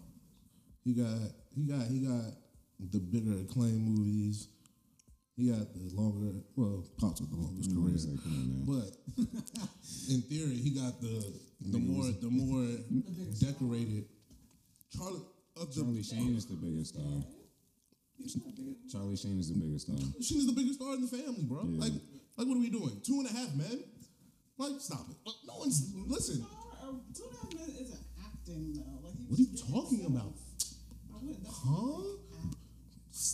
He 0.83 0.93
got, 0.93 1.17
he 1.53 1.63
got, 1.67 1.85
he 1.87 1.99
got 1.99 2.33
the 2.79 2.99
bigger 2.99 3.41
acclaim 3.41 3.81
movies. 3.85 4.47
He 5.37 5.51
got 5.51 5.71
the 5.71 5.93
longer, 5.93 6.33
well, 6.55 6.83
Pops 6.99 7.21
with 7.21 7.29
the 7.29 7.37
longest 7.37 7.69
You 7.69 7.75
know 7.77 7.81
what 7.81 7.93
career. 7.93 8.01
I'm 8.01 8.17
saying? 8.17 8.19
Come 8.25 8.33
on 8.33 8.47
now. 8.49 8.65
But 8.65 8.89
in 10.09 10.21
theory, 10.23 10.55
he 10.57 10.71
got 10.71 10.99
the 10.99 11.21
the 11.61 11.77
more 11.77 12.09
the 12.09 12.29
more 12.29 12.65
decorated 13.39 14.05
Charlie 14.97 15.21
of 15.55 15.73
the 15.73 15.81
Charlie 15.81 16.01
Sheen 16.03 16.35
is 16.35 16.47
the 16.47 16.55
biggest 16.55 16.95
star. 16.95 17.21
Charlie 18.91 19.15
Sheen 19.15 19.37
is 19.39 19.49
the 19.53 19.59
biggest 19.61 19.85
star. 19.85 19.97
Sheen 20.21 20.39
is 20.39 20.47
the 20.47 20.53
biggest 20.53 20.79
star 20.81 20.95
in 20.95 21.01
the 21.01 21.07
family, 21.07 21.43
bro. 21.43 21.61
Yeah. 21.69 21.81
Like 21.85 21.93
like 22.37 22.47
what 22.47 22.57
are 22.57 22.59
we 22.59 22.69
doing? 22.69 22.99
Two 23.05 23.19
and 23.21 23.29
a 23.29 23.33
half 23.33 23.53
men? 23.53 23.83
Like 24.57 24.73
stop 24.79 25.05
it. 25.09 25.17
No 25.45 25.57
one's 25.59 25.93
listen. 26.07 26.41
Or, 26.81 26.89
or 26.89 26.99
Two 27.13 27.29
and 27.29 27.37
a 27.37 27.39
Half 27.45 27.53
Men 27.53 27.75
isn't 27.77 27.99
acting 28.25 28.73
though. 28.73 29.05
Like, 29.05 29.13
What 29.29 29.37
are 29.37 29.41
you 29.43 29.53
talking 29.53 29.99
himself. 30.01 30.33
about? 30.33 30.33
I 31.13 31.17
wouldn't. 31.21 31.43
That's 31.43 31.61
Huh? 31.61 32.16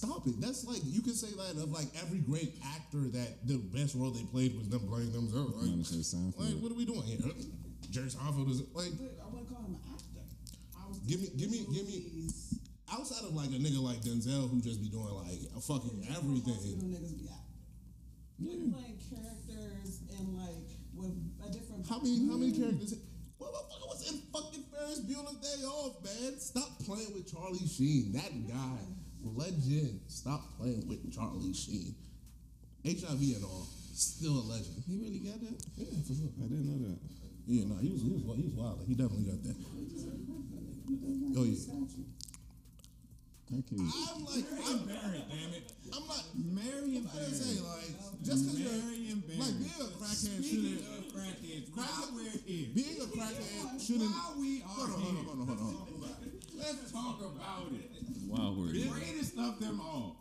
Not 0.03 0.17
acting. 0.17 0.33
Stop 0.33 0.39
it. 0.39 0.41
That's 0.41 0.65
like 0.65 0.81
you 0.85 1.01
can 1.01 1.13
say 1.13 1.31
that 1.31 1.61
of 1.61 1.71
like 1.71 1.87
every 2.01 2.19
great 2.19 2.55
actor 2.75 3.07
that 3.15 3.47
the 3.47 3.57
best 3.73 3.95
role 3.95 4.11
they 4.11 4.23
played 4.23 4.55
was 4.57 4.69
them 4.69 4.87
playing 4.87 5.11
themselves. 5.11 5.53
I'm 5.55 5.71
gonna 5.71 5.83
Like, 6.37 6.53
like 6.55 6.63
what 6.63 6.71
are 6.71 6.75
we 6.75 6.85
doing 6.85 7.03
here? 7.03 7.19
Jerry 7.91 8.07
Seinfeld 8.09 8.49
is 8.49 8.59
like 8.73 8.91
But 8.97 9.15
I 9.21 9.27
wouldn't 9.29 9.49
call 9.49 9.61
him 9.63 9.75
an 9.75 9.81
actor. 9.93 10.23
I 10.77 10.87
was 10.89 10.97
Give 11.05 11.21
me- 11.21 11.31
give 11.37 11.51
me- 11.51 11.65
give 11.71 11.85
me- 11.87 12.29
outside 12.91 13.23
of 13.25 13.33
like 13.33 13.49
a 13.49 13.59
nigga 13.61 13.81
like 13.81 14.01
Denzel 14.01 14.49
who 14.49 14.61
just 14.61 14.81
be 14.81 14.89
doing 14.89 15.09
like 15.13 15.41
a 15.55 15.61
fucking 15.61 15.97
most 15.99 16.17
everything. 16.17 16.77
niggas 16.89 17.17
be 17.17 17.29
acting. 17.29 18.73
Like 18.73 18.73
playing 18.73 18.99
characters 19.09 20.01
and 20.17 20.37
like 20.37 20.67
with 20.95 21.13
a 21.45 21.49
different. 21.53 21.87
How 21.87 21.99
many 21.99 22.27
how 22.27 22.37
many 22.37 22.51
characters? 22.51 22.95
What 23.37 23.51
motherfucker 23.53 23.87
was 23.89 24.11
in 24.11 24.17
fucking 24.33 24.63
Ferris 24.71 24.99
Bueller's 25.01 25.37
Day 25.41 25.63
Off, 25.65 26.03
man? 26.03 26.39
Stop 26.39 26.79
playing 26.85 27.13
with 27.13 27.31
Charlie 27.31 27.65
Sheen. 27.67 28.13
That 28.13 28.31
guy, 28.47 28.77
legend. 29.23 29.99
Stop 30.07 30.41
playing 30.59 30.87
with 30.87 31.13
Charlie 31.13 31.53
Sheen. 31.53 31.95
HIV 32.85 33.21
and 33.39 33.45
all, 33.45 33.65
still 33.95 34.39
a 34.39 34.45
legend. 34.51 34.83
He 34.87 34.97
really 34.97 35.19
got 35.19 35.39
that? 35.39 35.55
Yeah, 35.77 35.95
for 36.05 36.13
sure. 36.13 36.31
I 36.43 36.47
didn't 36.51 36.67
know 36.67 36.87
that. 36.89 36.99
Yeah, 37.47 37.65
no, 37.67 37.75
he 37.79 37.89
was 37.91 38.01
he 38.01 38.09
was 38.11 38.23
he 38.37 38.43
was 38.47 38.55
wild. 38.55 38.83
He 38.87 38.95
definitely 38.95 39.25
got 39.31 39.43
that. 39.43 39.55
Oh 41.35 41.43
yeah. 41.43 41.55
Thank 43.51 43.69
you. 43.71 43.77
I'm 43.85 44.23
like 44.25 44.45
I'm, 44.65 44.79
Barry, 44.87 45.21
damn 45.29 45.53
it. 45.53 45.71
I'm 45.93 46.07
not. 46.07 46.23
Marion 46.33 47.05
I 47.13 47.19
didn't 47.19 47.35
say 47.35 47.61
like 47.61 47.91
just 48.23 48.45
because 48.47 48.59
you're 48.59 48.71
Marion 48.81 49.21
Barry. 49.27 49.39
like 49.39 49.57
being 49.59 49.79
a 49.83 49.89
crackhead 49.99 50.39
Speaking 50.41 50.79
shouldn't. 50.79 50.81
of 50.81 51.13
crackheads, 51.13 51.67
Crack- 51.75 51.89
while 51.91 52.11
we're 52.15 52.39
here, 52.47 52.67
Being 52.73 52.97
a 53.03 53.07
crackhead 53.13 53.77
shouldn't. 53.77 54.09
while 54.09 54.35
we 54.39 54.63
are 54.63 54.87
Hold 54.87 54.89
on, 54.89 55.01
here, 55.03 55.23
hold 55.23 55.39
on, 55.39 55.47
hold 55.47 55.59
on, 55.59 55.65
hold 55.75 56.03
on. 56.03 56.15
let's 56.57 56.91
talk 56.91 57.19
about 57.21 57.67
it. 57.75 57.91
Wow, 58.27 58.55
we're 58.57 58.67
The 58.73 58.79
here. 58.79 58.91
greatest 58.91 59.37
of 59.37 59.59
them 59.59 59.79
all. 59.81 60.17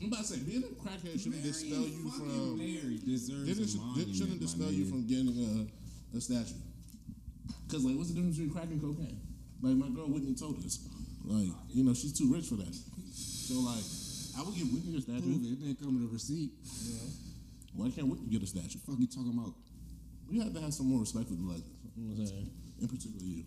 I'm 0.00 0.08
about 0.08 0.20
to 0.20 0.24
say 0.24 0.38
being 0.40 0.64
a 0.64 0.72
crackhead 0.80 1.20
shouldn't 1.20 1.42
dispel 1.42 1.84
you 1.84 2.08
from. 2.10 2.56
Barry 2.58 2.98
deserves 3.04 3.46
Didn't, 3.46 3.74
a 3.74 3.78
monument, 3.78 4.16
shouldn't 4.16 4.40
my 4.40 4.46
dispel 4.46 4.70
you 4.72 4.84
from 4.86 5.06
getting 5.06 5.28
a, 5.28 6.16
a 6.16 6.20
statue. 6.20 6.56
Cause 7.70 7.84
like, 7.84 7.96
what's 7.96 8.08
the 8.08 8.14
difference 8.16 8.36
between 8.36 8.52
crack 8.54 8.68
and 8.72 8.80
cocaine? 8.80 9.20
Like 9.60 9.76
my 9.76 9.88
girl 9.94 10.08
Whitney 10.08 10.34
told 10.34 10.56
us, 10.64 10.78
like 11.24 11.48
you 11.72 11.84
know 11.84 11.92
she's 11.94 12.16
too 12.16 12.32
rich 12.32 12.46
for 12.46 12.56
that. 12.56 12.72
So 13.12 13.60
like, 13.60 13.84
I 14.36 14.42
would 14.44 14.54
give 14.56 14.72
Whitney 14.72 14.96
a 14.96 15.00
Prove 15.04 15.20
statue. 15.20 15.36
it. 15.36 15.52
It 15.52 15.60
didn't 15.60 15.80
come 15.80 16.00
with 16.00 16.08
a 16.10 16.12
receipt. 16.12 16.52
Why 17.76 17.90
can't 17.90 18.08
Whitney 18.08 18.28
get 18.32 18.42
a 18.42 18.46
statue? 18.46 18.78
Fuck 18.86 18.96
you 18.98 19.06
talking 19.06 19.32
about? 19.36 19.52
We 20.30 20.38
have 20.40 20.52
to 20.54 20.60
have 20.60 20.72
some 20.72 20.86
more 20.88 21.00
respect 21.00 21.28
for 21.28 21.34
the 21.34 21.44
legends. 21.44 21.68
You 21.96 22.04
know 22.08 22.14
what 22.14 22.20
I'm 22.20 22.26
saying? 22.26 22.50
In 22.80 22.88
particular, 22.88 23.20
you. 23.24 23.44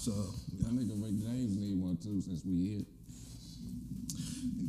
So 0.00 0.12
That 0.64 0.72
nigga 0.72 0.96
Rick 0.96 1.20
James 1.20 1.56
need 1.56 1.76
one 1.78 1.96
too 2.00 2.20
since 2.20 2.42
we 2.44 2.54
here. 2.56 2.84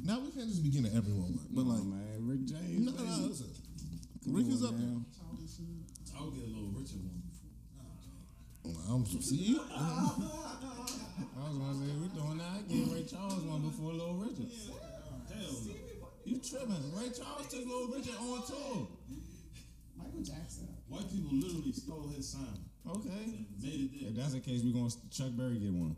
now 0.04 0.20
we 0.20 0.30
can't 0.32 0.48
just 0.50 0.62
be 0.64 0.70
getting 0.70 0.92
everyone 0.96 1.32
one, 1.34 1.48
but 1.56 1.64
Nah, 1.66 1.74
like, 1.74 1.84
man, 1.88 2.28
Rick 2.28 2.44
James. 2.46 2.84
no, 2.86 2.92
no, 2.92 3.04
no, 3.04 3.28
listen. 3.28 3.48
Come 4.24 4.36
Rick 4.36 4.46
on 4.48 4.52
is 4.52 4.64
up 4.64 4.72
there. 4.76 4.88
now. 4.92 5.02
Charlie 5.16 5.48
I'll 6.20 6.32
get 6.32 6.44
a 6.44 6.52
little 6.52 6.72
richer 6.76 7.00
one 7.00 7.22
before. 7.24 8.76
I'm 8.92 9.06
see. 9.22 9.60
I 9.72 9.80
was 11.48 11.58
gonna 11.58 11.76
say 11.80 11.92
we're 11.96 12.12
doing 12.12 12.38
that. 12.40 12.60
I 12.60 12.62
gave 12.68 12.92
Ray 12.92 13.04
Charles 13.04 13.44
one 13.44 13.62
before 13.62 13.94
Little 13.94 14.16
Richard. 14.16 14.50
Hell 14.52 15.56
no. 15.66 15.74
You 16.26 16.38
tripping? 16.40 16.92
Ray 16.96 17.10
Charles 17.16 17.48
took 17.48 17.64
Little 17.66 17.88
Richard 17.88 18.16
on 18.20 18.42
tour. 18.48 18.88
Michael 19.98 20.24
Jackson. 20.24 20.68
White 20.90 21.10
people 21.12 21.32
literally 21.38 21.72
stole 21.72 22.10
his 22.16 22.28
sound 22.30 22.60
Okay. 22.88 23.10
and 23.10 23.46
made 23.62 23.82
it 23.82 24.00
there. 24.00 24.10
If 24.10 24.16
that's 24.16 24.34
the 24.34 24.40
case, 24.40 24.62
we're 24.64 24.74
gonna 24.74 24.90
Chuck 25.12 25.30
Berry 25.36 25.58
get 25.58 25.72
one. 25.74 25.96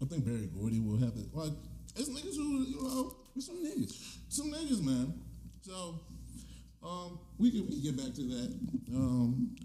I 0.00 0.04
think 0.06 0.24
Berry 0.24 0.48
Gordy 0.58 0.80
will 0.80 0.98
have 0.98 1.12
it. 1.16 1.32
Like, 1.32 1.52
it's 1.96 2.08
niggas 2.08 2.36
who, 2.36 2.62
you 2.64 2.82
know, 2.82 3.16
With 3.34 3.44
some 3.44 3.64
niggas. 3.64 4.16
some 4.28 4.50
niggas, 4.52 4.82
man. 4.82 5.14
So, 5.62 6.00
um, 6.82 7.18
we 7.38 7.50
can, 7.52 7.66
we 7.68 7.80
can 7.80 7.82
get 7.82 7.96
back 7.96 8.14
to 8.14 8.22
that. 8.22 8.58
Um, 8.94 9.56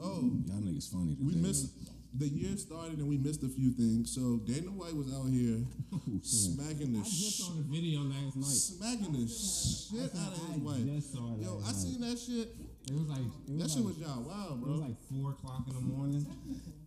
oh, 0.00 0.22
Y'all 0.46 0.60
niggas 0.60 0.90
funny 0.90 1.14
today. 1.14 1.24
we 1.24 1.34
missed 1.36 1.70
the 2.12 2.26
year 2.28 2.56
started 2.56 2.98
and 2.98 3.08
we 3.08 3.16
missed 3.16 3.42
a 3.44 3.48
few 3.48 3.70
things. 3.72 4.12
So 4.14 4.38
Dana 4.44 4.70
White 4.72 4.94
was 4.96 5.12
out 5.14 5.28
here 5.30 5.62
oh, 5.94 6.00
smacking 6.22 6.92
the 6.92 7.00
I 7.00 7.02
just 7.02 7.38
sh- 7.38 7.38
saw 7.42 7.52
the 7.54 7.62
video 7.62 8.00
last 8.02 8.34
night. 8.36 8.58
smacking 8.58 9.12
the 9.12 9.28
shit 9.28 10.10
out 10.18 10.32
of 10.34 10.42
his 10.50 10.58
wife. 10.58 10.84
just 10.86 11.12
saw 11.12 11.34
it 11.34 11.42
Yo, 11.42 11.54
last 11.56 11.68
I 11.68 11.70
night. 11.70 11.76
seen 11.76 12.00
that 12.00 12.18
shit. 12.18 12.48
It 12.90 12.94
was 12.98 13.08
like 13.08 13.20
it 13.46 13.52
was 13.54 13.62
That 13.62 13.70
shit 13.70 13.84
like, 13.86 13.94
was 13.94 13.98
y'all 14.02 14.22
wow, 14.26 14.56
bro. 14.56 14.56
It 14.56 14.60
bro. 14.60 14.70
was 14.72 14.80
like 14.80 14.98
four 15.06 15.30
o'clock 15.30 15.62
in 15.68 15.74
the 15.74 15.80
morning, 15.80 16.26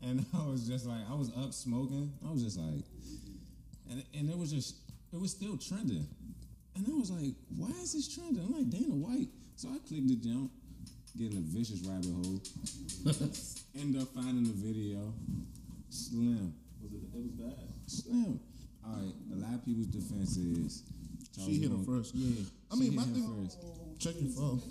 and 0.02 0.26
I 0.34 0.44
was 0.46 0.68
just 0.68 0.86
like, 0.86 1.02
I 1.10 1.14
was 1.16 1.32
up 1.38 1.54
smoking. 1.54 2.12
I 2.28 2.32
was 2.32 2.44
just 2.44 2.58
like, 2.60 2.84
and 3.90 4.04
and 4.14 4.30
it 4.30 4.38
was 4.38 4.52
just, 4.52 4.76
it 5.14 5.20
was 5.22 5.32
still 5.32 5.56
trending, 5.58 6.06
and 6.76 6.86
I 6.86 6.92
was 7.00 7.12
like, 7.12 7.36
why 7.56 7.70
is 7.82 7.94
this 7.94 8.14
trending? 8.14 8.44
I'm 8.44 8.52
like 8.52 8.70
Dana 8.70 8.94
White. 8.96 9.30
So 9.56 9.70
I 9.70 9.78
clicked 9.88 10.08
the 10.10 10.16
jump, 10.18 10.52
getting 11.18 11.38
a 11.38 11.42
vicious 11.42 11.82
rabbit 11.82 12.12
hole. 12.12 12.42
End 13.80 13.98
up 14.02 14.08
finding 14.14 14.44
the 14.44 14.54
video. 14.56 15.14
Slim, 15.90 16.54
Was 16.82 16.92
it, 16.94 17.02
it 17.14 17.22
was 17.22 17.32
bad. 17.32 17.68
slim. 17.86 18.40
All 18.86 18.94
right, 18.96 19.14
a 19.32 19.36
lot 19.40 19.54
of 19.56 19.66
people's 19.66 19.88
defense 19.88 20.38
is 20.38 20.84
She 21.46 21.60
hit 21.60 21.72
him 21.72 21.86
first. 21.86 22.16
Yeah, 22.16 22.44
I 22.72 22.76
mean, 22.76 22.92
she 22.92 22.96
my 22.98 23.04
hit 23.04 23.14
thing- 23.14 23.44
first. 23.44 23.58
Check 24.00 24.16
your 24.20 24.32
phone. 24.32 24.62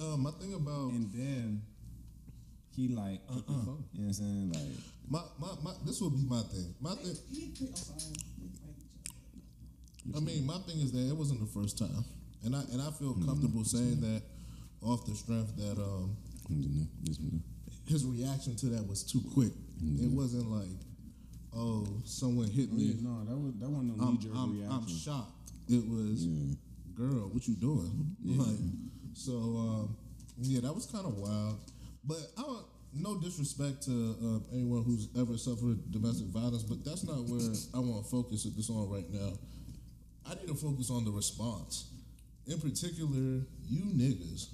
Uh, 0.00 0.16
my 0.16 0.30
thing 0.32 0.54
about 0.54 0.92
and 0.92 1.10
then 1.12 1.62
he 2.76 2.88
like, 2.88 3.20
uh, 3.28 3.34
uh 3.34 3.40
you 3.48 3.56
know 3.56 3.78
what 3.92 4.06
I'm 4.06 4.12
saying? 4.12 4.52
Like, 4.52 4.62
my, 5.08 5.22
my, 5.40 5.54
my 5.62 5.72
this 5.84 6.00
will 6.00 6.10
be 6.10 6.24
my 6.28 6.40
thing. 6.42 6.74
My 6.80 6.94
thing. 6.94 7.16
He, 7.32 7.52
he, 7.56 7.66
sorry. 7.74 8.14
I 10.16 10.20
mean, 10.20 10.46
my 10.46 10.58
thing 10.58 10.80
is 10.80 10.92
that 10.92 11.08
it 11.08 11.16
wasn't 11.16 11.40
the 11.40 11.46
first 11.46 11.78
time, 11.78 12.04
and 12.44 12.54
I 12.54 12.60
and 12.72 12.80
I 12.80 12.90
feel 12.92 13.14
comfortable 13.14 13.64
saying 13.64 14.00
that 14.00 14.22
off 14.82 15.04
the 15.06 15.14
strength 15.14 15.56
that 15.56 15.78
um, 15.82 16.16
his 17.86 18.04
reaction 18.04 18.56
to 18.56 18.66
that 18.66 18.86
was 18.86 19.02
too 19.02 19.20
quick. 19.34 19.52
It 20.00 20.10
wasn't 20.10 20.50
like, 20.50 20.68
oh, 21.56 21.86
someone 22.04 22.48
hit 22.48 22.72
me. 22.72 22.84
yeah, 22.84 22.94
no, 23.02 23.24
that 23.24 23.36
was 23.36 23.54
that 23.60 23.68
wasn't 23.70 23.96
no 23.96 24.10
knee 24.10 24.18
jerk 24.18 24.32
reaction. 24.34 24.70
I'm 24.70 24.88
shocked. 24.88 25.50
It 25.68 25.84
was, 25.86 26.26
Yeah. 26.26 26.54
girl, 26.94 27.28
what 27.32 27.46
you 27.46 27.54
doing? 27.54 28.16
Like, 28.24 28.58
so 29.14 29.32
um, 29.32 29.96
yeah, 30.40 30.60
that 30.60 30.72
was 30.74 30.86
kind 30.86 31.06
of 31.06 31.16
wild. 31.16 31.58
But 32.04 32.18
I 32.38 32.42
don't. 32.42 32.64
No 32.94 33.18
disrespect 33.20 33.82
to 33.84 33.92
uh, 33.92 34.54
anyone 34.56 34.82
who's 34.82 35.08
ever 35.20 35.36
suffered 35.36 35.90
domestic 35.92 36.28
violence, 36.28 36.62
but 36.62 36.82
that's 36.86 37.04
not 37.04 37.16
where 37.28 37.52
I 37.74 37.78
want 37.80 38.02
to 38.02 38.10
focus 38.10 38.44
this 38.44 38.70
on 38.70 38.88
right 38.88 39.04
now. 39.12 39.32
I 40.26 40.34
need 40.34 40.48
to 40.48 40.54
focus 40.54 40.88
on 40.90 41.04
the 41.04 41.10
response. 41.10 41.90
In 42.46 42.58
particular, 42.58 43.44
you 43.68 43.82
niggas. 43.92 44.48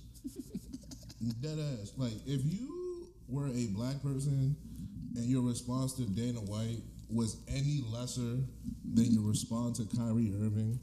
Dead 1.33 1.59
ass. 1.59 1.93
Like, 1.97 2.13
if 2.27 2.45
you 2.45 3.07
were 3.29 3.49
a 3.49 3.67
black 3.69 4.03
person 4.03 4.55
and 5.17 5.25
your 5.25 5.43
response 5.43 5.95
to 5.95 6.03
Dana 6.03 6.41
White 6.41 6.83
was 7.11 7.39
any 7.49 7.83
lesser 7.87 8.39
than 8.93 9.07
your 9.11 9.23
response 9.23 9.79
to 9.79 9.97
Kyrie 9.97 10.33
Irving, 10.35 10.79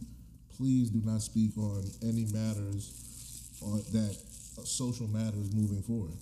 please 0.56 0.90
do 0.90 1.02
not 1.04 1.22
speak 1.22 1.58
on 1.58 1.84
any 2.02 2.26
matters 2.34 3.52
on 3.62 3.84
that 3.92 4.18
social 4.64 5.08
matters 5.08 5.54
moving 5.54 5.82
forward. 5.84 6.18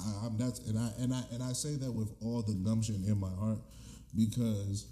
I, 0.00 0.26
I'm 0.26 0.36
that's 0.36 0.60
and 0.60 0.78
I 0.78 0.90
and 0.98 1.14
I 1.14 1.22
and 1.32 1.42
I 1.42 1.52
say 1.52 1.76
that 1.76 1.90
with 1.90 2.12
all 2.22 2.42
the 2.42 2.54
gumption 2.54 3.02
in 3.06 3.18
my 3.18 3.30
heart 3.30 3.58
because 4.14 4.86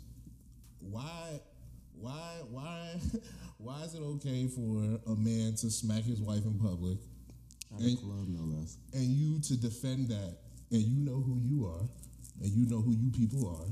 why 0.81 1.41
why 2.01 2.41
why 2.51 2.95
why 3.59 3.83
is 3.83 3.95
it 3.95 4.03
okay 4.03 4.47
for 4.47 4.99
a 5.13 5.17
man 5.17 5.55
to 5.57 5.71
smack 5.71 6.05
his 6.05 6.21
wife 6.21 6.45
in 6.45 6.59
public 6.59 6.99
At 7.81 7.93
a 7.93 7.97
club, 7.97 8.27
no 8.29 8.45
less. 8.57 8.77
and 8.93 9.05
you 9.05 9.41
to 9.41 9.57
defend 9.61 10.09
that 10.09 10.37
and 10.71 10.83
you 10.83 10.99
know 11.05 11.21
who 11.21 11.39
you 11.43 11.67
are 11.67 11.83
and 12.43 12.51
you 12.53 12.67
know 12.67 12.81
who 12.81 12.93
you 12.93 13.11
people 13.11 13.49
are 13.49 13.67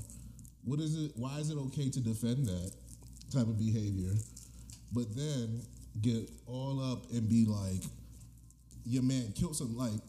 what 0.65 0.79
is 0.81 0.95
it 0.97 1.13
why 1.17 1.39
is 1.39 1.51
it 1.51 1.57
okay 1.59 1.89
to 1.91 2.01
defend 2.01 2.47
that 2.47 2.73
type 3.33 3.47
of 3.49 3.59
behavior 3.59 4.13
but 4.93 5.05
then 5.17 5.61
get 6.01 6.31
all 6.47 6.81
up 6.93 7.11
and 7.11 7.29
be 7.29 7.45
like 7.47 7.83
your 8.85 9.03
man 9.03 9.33
killed 9.35 9.57
some 9.57 9.77
like 9.77 10.01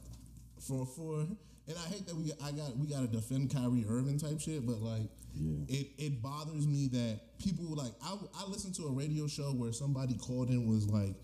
for 0.59 0.85
for 0.85 1.19
and 1.21 1.77
I 1.77 1.87
hate 1.89 2.05
that 2.07 2.15
we 2.15 2.31
I 2.43 2.51
got 2.51 2.75
we 2.77 2.87
got 2.87 3.01
to 3.01 3.07
defend 3.07 3.51
Kyrie 3.53 3.85
Irving 3.87 4.17
type 4.19 4.39
shit 4.39 4.65
but 4.65 4.81
like 4.81 5.09
Yeah. 5.35 5.63
it 5.67 5.87
it 5.97 6.21
bothers 6.21 6.67
me 6.67 6.87
that 6.89 7.19
people 7.39 7.65
like 7.75 7.93
I 8.03 8.15
I 8.35 8.47
listened 8.47 8.75
to 8.75 8.83
a 8.87 8.91
radio 8.91 9.27
show 9.27 9.51
where 9.53 9.71
somebody 9.73 10.15
called 10.15 10.49
in 10.49 10.67
was 10.67 10.87
like 10.89 11.15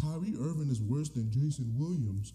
Kyrie 0.00 0.34
Irving 0.40 0.68
is 0.70 0.80
worse 0.80 1.08
than 1.08 1.30
Jayson 1.30 1.74
Williams 1.78 2.32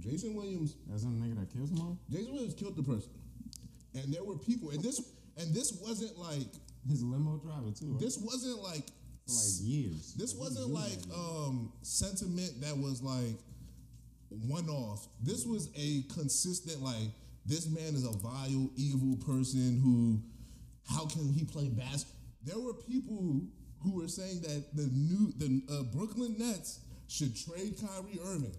Jayson 0.00 0.34
Williams 0.34 0.76
That's 0.88 1.02
some 1.02 1.20
nigga 1.20 1.38
that 1.40 1.52
killed 1.52 1.68
someone. 1.68 1.98
Jayson 2.10 2.32
Williams 2.32 2.54
killed 2.54 2.76
the 2.76 2.82
person, 2.82 3.10
and 3.94 4.12
there 4.12 4.22
were 4.24 4.36
people, 4.38 4.70
and 4.70 4.82
this 4.82 5.00
and 5.36 5.52
this 5.54 5.72
wasn't 5.82 6.16
like 6.18 6.46
His 6.88 7.02
limo 7.02 7.36
driver 7.38 7.70
too. 7.72 7.92
right? 7.92 8.00
this 8.00 8.16
wasn't 8.18 8.62
like 8.62 8.86
for 9.26 9.32
like 9.34 9.60
years. 9.60 10.14
this 10.16 10.34
Like, 10.34 10.42
wasn't 10.44 10.70
like 10.72 11.02
that. 11.02 11.14
um 11.14 11.72
sentiment 11.82 12.60
that 12.62 12.76
was 12.76 13.02
like 13.02 13.36
one 14.30 14.68
off. 14.68 15.08
This 15.22 15.44
was 15.44 15.70
a 15.76 16.02
consistent 16.14 16.80
like 16.82 17.10
this 17.44 17.66
man 17.68 17.94
is 17.94 18.04
a 18.04 18.12
vile, 18.18 18.70
evil 18.76 19.16
person 19.26 19.80
who 19.82 20.20
how 20.94 21.06
can 21.06 21.32
he 21.32 21.44
play 21.44 21.68
basketball? 21.68 22.14
There 22.44 22.58
were 22.58 22.74
people 22.74 23.42
who 23.82 24.00
were 24.00 24.08
saying 24.08 24.40
that 24.42 24.64
the 24.74 24.88
new 24.92 25.32
the 25.38 25.62
uh, 25.72 25.82
Brooklyn 25.96 26.36
Nets 26.38 26.80
should 27.08 27.34
trade 27.36 27.76
Kyrie 27.80 28.18
Irving. 28.24 28.54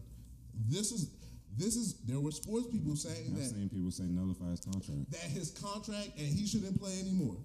This 0.68 0.92
is 0.92 1.12
this 1.58 1.76
is 1.76 1.96
there 2.06 2.20
were 2.20 2.32
sports 2.32 2.68
people 2.72 2.96
saying 2.96 3.32
I've 3.34 3.38
that 3.40 3.50
seen 3.50 3.70
people 3.70 3.92
say 3.92 4.04
nullify 4.04 4.50
his 4.52 4.62
contract. 4.62 5.12
that 5.12 5.22
his 5.30 5.52
contract 5.52 6.10
and 6.18 6.28
he 6.28 6.46
shouldn't 6.48 6.80
play 6.80 7.00
anymore. 7.00 7.38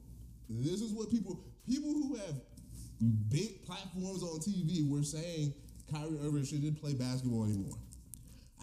This 0.49 0.81
is 0.81 0.93
what 0.93 1.11
people 1.11 1.41
people 1.67 1.93
who 1.93 2.17
have 2.17 2.35
big 3.29 3.65
platforms 3.67 4.23
on 4.23 4.39
TV 4.41 4.89
were 4.89 5.03
saying 5.03 5.53
Kyrie 5.91 6.19
Irving 6.25 6.45
shouldn't 6.45 6.81
play 6.81 6.95
basketball 6.95 7.45
anymore. 7.45 7.77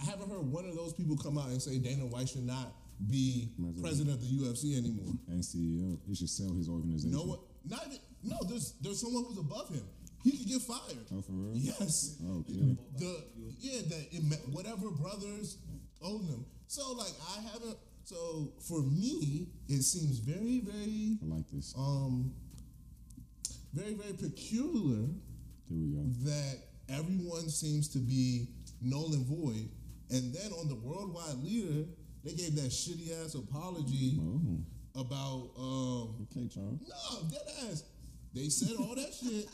I 0.01 0.05
haven't 0.05 0.29
heard 0.29 0.45
one 0.51 0.65
of 0.65 0.75
those 0.75 0.93
people 0.93 1.15
come 1.17 1.37
out 1.37 1.49
and 1.49 1.61
say 1.61 1.77
Dana 1.77 2.05
White 2.05 2.29
should 2.29 2.45
not 2.45 2.73
be 3.09 3.49
President. 3.57 3.83
president 3.83 4.09
of 4.15 4.21
the 4.21 4.27
UFC 4.27 4.77
anymore. 4.77 5.13
And 5.27 5.41
CEO, 5.41 5.97
he 6.07 6.15
should 6.15 6.29
sell 6.29 6.53
his 6.53 6.69
organization. 6.69 7.11
No 7.11 7.23
one, 7.23 7.39
not 7.67 7.85
even, 7.87 7.99
no. 8.23 8.37
There's 8.47 8.73
there's 8.81 9.01
someone 9.01 9.25
who's 9.27 9.37
above 9.39 9.69
him. 9.69 9.83
He 10.23 10.37
could 10.37 10.47
get 10.47 10.61
fired. 10.61 11.05
Oh, 11.13 11.21
for 11.21 11.31
real? 11.33 11.55
Yes. 11.55 12.17
Okay. 12.39 12.77
The 12.97 13.23
yeah, 13.59 13.81
the 13.87 14.25
whatever 14.51 14.91
brothers 14.91 15.57
own 16.01 16.27
them. 16.27 16.45
So 16.67 16.91
like 16.93 17.13
I 17.37 17.41
haven't. 17.51 17.77
So 18.03 18.51
for 18.67 18.81
me, 18.81 19.47
it 19.67 19.81
seems 19.83 20.19
very 20.19 20.59
very 20.59 21.17
I 21.23 21.35
like 21.35 21.45
this. 21.51 21.73
um 21.77 22.33
very 23.73 23.93
very 23.93 24.13
peculiar 24.13 25.07
Here 25.69 25.77
we 25.77 25.87
go. 25.95 26.03
that 26.29 26.57
everyone 26.89 27.49
seems 27.49 27.87
to 27.89 27.99
be 27.99 28.47
null 28.81 29.13
and 29.13 29.25
void, 29.25 29.69
and 30.09 30.33
then 30.33 30.51
on 30.59 30.67
the 30.67 30.75
worldwide 30.75 31.37
leader, 31.43 31.87
they 32.23 32.33
gave 32.33 32.55
that 32.55 32.69
shitty 32.71 33.11
ass 33.23 33.35
apology 33.35 34.19
Oh, 34.19 34.41
about 34.95 35.49
um 35.57 36.27
okay, 36.29 36.47
Charles. 36.47 36.79
no, 36.87 37.29
dead 37.29 37.69
ass. 37.69 37.83
They 38.33 38.49
said 38.49 38.75
all 38.79 38.95
that 38.95 39.13
shit. 39.13 39.47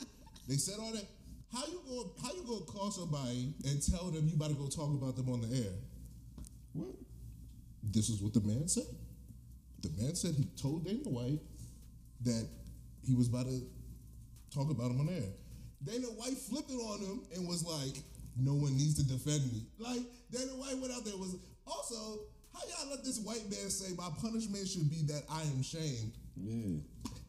They 0.48 0.56
said 0.56 0.76
all 0.80 0.92
that. 0.92 1.04
How 1.52 1.64
you 1.66 1.80
go? 1.88 2.12
How 2.22 2.32
you 2.34 2.44
go 2.46 2.60
call 2.60 2.90
somebody 2.90 3.54
and 3.64 3.82
tell 3.82 4.10
them 4.10 4.28
you 4.28 4.34
about 4.36 4.50
to 4.50 4.54
go 4.54 4.66
talk 4.66 4.90
about 4.90 5.16
them 5.16 5.28
on 5.28 5.40
the 5.40 5.56
air? 5.56 5.72
What? 6.72 6.94
This 7.82 8.08
is 8.10 8.20
what 8.22 8.34
the 8.34 8.40
man 8.40 8.68
said. 8.68 8.84
The 9.82 9.90
man 10.02 10.14
said 10.14 10.34
he 10.34 10.44
told 10.60 10.84
Dana 10.84 11.08
White 11.08 11.40
that 12.24 12.48
he 13.06 13.14
was 13.14 13.28
about 13.28 13.46
to 13.46 13.60
talk 14.52 14.70
about 14.70 14.90
him 14.90 15.00
on 15.00 15.08
air. 15.08 15.30
Dana 15.84 16.06
White 16.08 16.36
flipped 16.36 16.70
it 16.70 16.74
on 16.74 16.98
him 17.00 17.20
and 17.34 17.46
was 17.48 17.64
like, 17.64 18.02
"No 18.36 18.54
one 18.54 18.76
needs 18.76 18.94
to 18.96 19.04
defend 19.04 19.52
me." 19.52 19.62
Like 19.78 20.02
Dana 20.30 20.52
White 20.52 20.78
went 20.78 20.92
out 20.92 21.04
there 21.04 21.14
and 21.14 21.22
was 21.22 21.36
also. 21.66 22.20
How 22.58 22.66
y'all 22.82 22.90
let 22.90 23.04
this 23.04 23.20
white 23.20 23.44
man 23.50 23.70
say 23.70 23.94
my 23.96 24.08
punishment 24.20 24.66
should 24.66 24.90
be 24.90 25.02
that 25.12 25.22
I 25.30 25.42
am 25.42 25.62
shamed? 25.62 26.12
Yeah. 26.36 26.80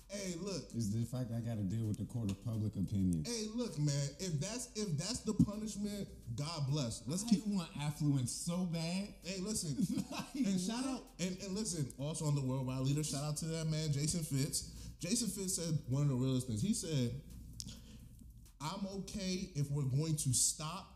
Hey, 0.09 0.33
look, 0.41 0.63
It's 0.73 0.89
the 0.89 1.05
fact 1.05 1.29
I 1.37 1.39
got 1.39 1.57
to 1.57 1.63
deal 1.63 1.85
with 1.85 1.99
the 1.99 2.05
court 2.05 2.31
of 2.31 2.43
public 2.43 2.75
opinion. 2.75 3.23
Hey, 3.27 3.45
look, 3.53 3.77
man. 3.77 4.09
If 4.19 4.39
that's 4.39 4.69
if 4.75 4.97
that's 4.97 5.19
the 5.19 5.33
punishment, 5.33 6.07
God 6.35 6.65
bless. 6.67 7.03
Let's 7.05 7.23
I 7.25 7.29
keep. 7.29 7.45
want 7.45 7.69
affluence 7.79 8.31
so 8.31 8.57
bad. 8.73 9.09
Hey, 9.23 9.39
listen, 9.39 9.77
and 10.35 10.59
shout 10.59 10.83
out 10.87 11.03
and, 11.19 11.37
and 11.43 11.55
listen. 11.55 11.85
Also 11.99 12.25
on 12.25 12.33
the 12.33 12.41
worldwide 12.41 12.79
leader, 12.79 13.03
shout 13.03 13.23
out 13.23 13.37
to 13.37 13.45
that 13.45 13.67
man, 13.69 13.91
Jason 13.91 14.23
Fitz. 14.23 14.71
Jason 14.99 15.27
Fitz 15.29 15.55
said 15.57 15.77
one 15.87 16.01
of 16.03 16.09
the 16.09 16.15
realest 16.15 16.47
things. 16.47 16.63
He 16.63 16.73
said, 16.73 17.11
"I'm 18.59 18.87
okay 19.01 19.51
if 19.53 19.69
we're 19.69 19.83
going 19.83 20.15
to 20.15 20.33
stop 20.33 20.87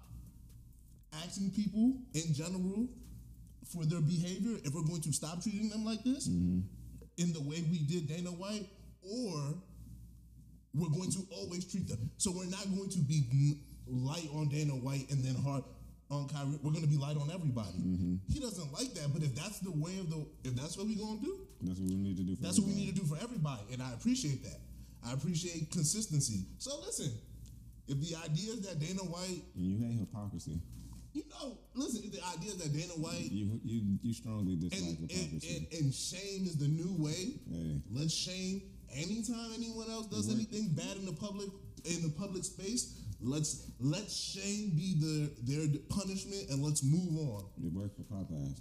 asking 1.24 1.52
people 1.52 1.98
in 2.16 2.34
general 2.34 2.88
for 3.72 3.86
their 3.86 4.02
behavior. 4.02 4.58
If 4.64 4.74
we're 4.74 4.84
going 4.84 5.02
to 5.02 5.14
stop 5.14 5.42
treating 5.42 5.70
them 5.70 5.86
like 5.86 6.04
this 6.04 6.28
mm-hmm. 6.28 6.62
in 7.18 7.34
the 7.34 7.42
way 7.42 7.64
we 7.70 7.80
did 7.80 8.08
Dana 8.08 8.30
White, 8.30 8.68
or 9.02 9.56
we're 10.74 10.90
going 10.90 11.12
to 11.12 11.20
always 11.32 11.66
treat 11.70 11.88
them. 11.88 12.10
So 12.18 12.32
we're 12.32 12.50
not 12.50 12.66
going 12.76 12.90
to 12.90 13.00
be 13.00 13.60
light 13.88 14.28
on 14.34 14.50
Dana 14.50 14.74
White 14.74 15.10
and 15.12 15.24
then 15.24 15.36
hard 15.36 15.64
on 16.10 16.28
Kyrie. 16.30 16.60
We're 16.62 16.72
going 16.72 16.84
to 16.84 16.90
be 16.90 16.98
light 16.98 17.18
on 17.18 17.30
everybody. 17.32 17.78
Mm-hmm. 17.78 18.16
He 18.32 18.40
doesn't 18.40 18.72
like 18.74 18.94
that, 18.96 19.14
but 19.14 19.24
if 19.24 19.36
that's 19.36 19.60
the 19.60 19.72
way 19.72 19.98
of 20.00 20.10
the, 20.10 20.26
if 20.44 20.56
that's 20.56 20.78
what 20.78 20.88
we're 20.88 20.98
going 20.98 21.20
to 21.20 21.26
do, 21.26 21.48
That's 21.62 21.80
what 21.80 21.90
we 21.90 21.96
need 21.96 22.18
to 22.18 22.24
do. 22.24 22.36
For 22.36 22.44
that's 22.44 22.60
what 22.60 22.68
we 22.68 22.74
everybody. 22.74 22.86
need 22.86 22.96
to 22.96 23.02
do 23.02 23.08
for 23.08 23.18
everybody, 23.24 23.62
and 23.72 23.82
I 23.82 23.94
appreciate 23.94 24.44
that. 24.44 24.60
I 25.06 25.14
appreciate 25.14 25.72
consistency. 25.72 26.46
So 26.60 26.72
listen, 26.86 27.12
if 27.88 28.00
the 28.00 28.16
idea 28.24 28.54
is 28.54 28.62
that 28.68 28.80
Dana 28.80 29.02
White, 29.04 29.44
And 29.56 29.66
you 29.66 29.78
hate 29.78 30.00
hypocrisy. 30.00 30.60
You 31.14 31.24
know, 31.30 31.58
listen, 31.76 32.10
the 32.10 32.22
idea 32.36 32.54
that 32.56 32.74
Dana 32.74 32.94
White 32.98 33.32
You 33.32 33.60
you 33.64 33.98
you 34.02 34.14
strongly 34.14 34.56
dislike 34.56 34.82
and, 34.82 35.00
and, 35.00 35.12
hypocrisy. 35.12 35.68
and, 35.72 35.82
and 35.82 35.94
shame 35.94 36.46
is 36.46 36.58
the 36.58 36.68
new 36.68 36.96
way. 36.98 37.40
Hey. 37.50 37.82
Let's 37.92 38.14
shame 38.14 38.64
anytime 38.96 39.54
anyone 39.56 39.90
else 39.90 40.08
does 40.08 40.34
anything 40.34 40.70
bad 40.74 40.98
in 40.98 41.06
the 41.06 41.14
public 41.14 41.50
in 41.86 42.02
the 42.02 42.10
public 42.18 42.44
space. 42.44 43.00
Let's 43.22 43.72
let 43.80 44.10
shame 44.10 44.72
be 44.76 44.96
the 45.00 45.32
their 45.44 45.68
punishment 45.90 46.50
and 46.50 46.64
let's 46.64 46.84
move 46.84 47.18
on. 47.30 47.46
it 47.64 47.72
worked 47.72 47.96
for 47.96 48.04
Popeyes. 48.04 48.60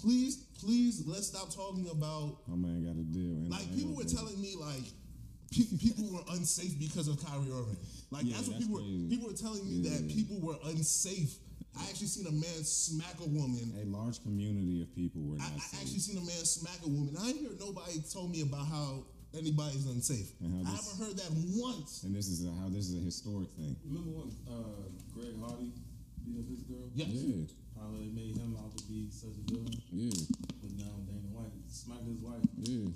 Please, 0.00 0.48
please, 0.58 1.04
let's 1.06 1.28
stop 1.28 1.54
talking 1.54 1.88
about 1.88 2.38
My 2.48 2.56
man 2.56 2.82
got 2.82 2.98
a 2.98 3.04
deal. 3.04 3.36
And 3.36 3.50
like 3.50 3.72
people 3.72 3.94
were 3.94 4.04
telling 4.04 4.40
me 4.40 4.56
like 4.58 4.82
pe- 5.52 5.76
people 5.78 6.08
were 6.12 6.24
unsafe 6.34 6.78
because 6.78 7.06
of 7.08 7.22
Kyrie 7.24 7.52
Irving. 7.52 7.76
Like 8.10 8.24
Yeah, 8.26 8.36
that's 8.36 8.48
what 8.48 8.58
that's 8.58 8.66
people 8.66 8.80
were 8.82 9.08
people 9.08 9.28
were 9.28 9.36
telling 9.36 9.64
me 9.68 9.88
that 9.88 10.08
people 10.08 10.40
were 10.40 10.56
unsafe. 10.66 11.36
I 11.78 11.84
actually 11.88 12.08
seen 12.08 12.26
a 12.26 12.32
man 12.32 12.60
smack 12.64 13.16
a 13.24 13.28
woman 13.28 13.72
A 13.80 13.84
large 13.88 14.20
community 14.22 14.82
of 14.82 14.94
people 14.94 15.22
were 15.22 15.36
I, 15.40 15.48
not 15.48 15.56
I 15.56 15.58
safe. 15.60 15.80
actually 15.80 16.00
seen 16.04 16.16
a 16.18 16.26
man 16.26 16.44
smack 16.44 16.80
a 16.84 16.88
woman. 16.88 17.16
I 17.20 17.28
ain't 17.28 17.38
hear 17.40 17.50
nobody 17.60 18.00
told 18.12 18.30
me 18.30 18.42
about 18.42 18.66
how 18.66 19.04
anybody's 19.32 19.86
unsafe. 19.86 20.32
And 20.40 20.52
how 20.66 20.72
I 20.72 20.76
this- 20.76 20.84
haven't 20.92 20.98
heard 21.06 21.16
that 21.16 21.32
once. 21.56 22.02
and 22.04 22.14
this 22.14 22.28
is 22.28 22.44
a, 22.44 22.52
how 22.60 22.68
this 22.68 22.88
is 22.92 22.96
a 23.00 23.04
historic 23.04 23.48
thing. 23.56 23.76
Remember 23.88 24.10
when 24.20 24.28
uh, 24.52 24.84
Greg 25.16 25.32
Hardy 25.40 25.72
beat 26.26 26.36
up 26.40 26.48
his 26.48 26.60
girl? 26.68 26.88
Yes. 26.94 27.08
Yeah. 27.08 27.44
to 28.76 28.84
be 28.88 29.08
such 29.10 29.36
a 29.36 29.44
villain. 29.50 29.64
one. 29.66 29.82
Yeah, 29.92 30.12
Put 30.60 30.76
down 30.78 31.04
Dana 31.08 31.28
White, 31.32 31.52
smack 31.68 32.00
his 32.04 32.16
wife. 32.20 32.44
yeah. 32.62 32.88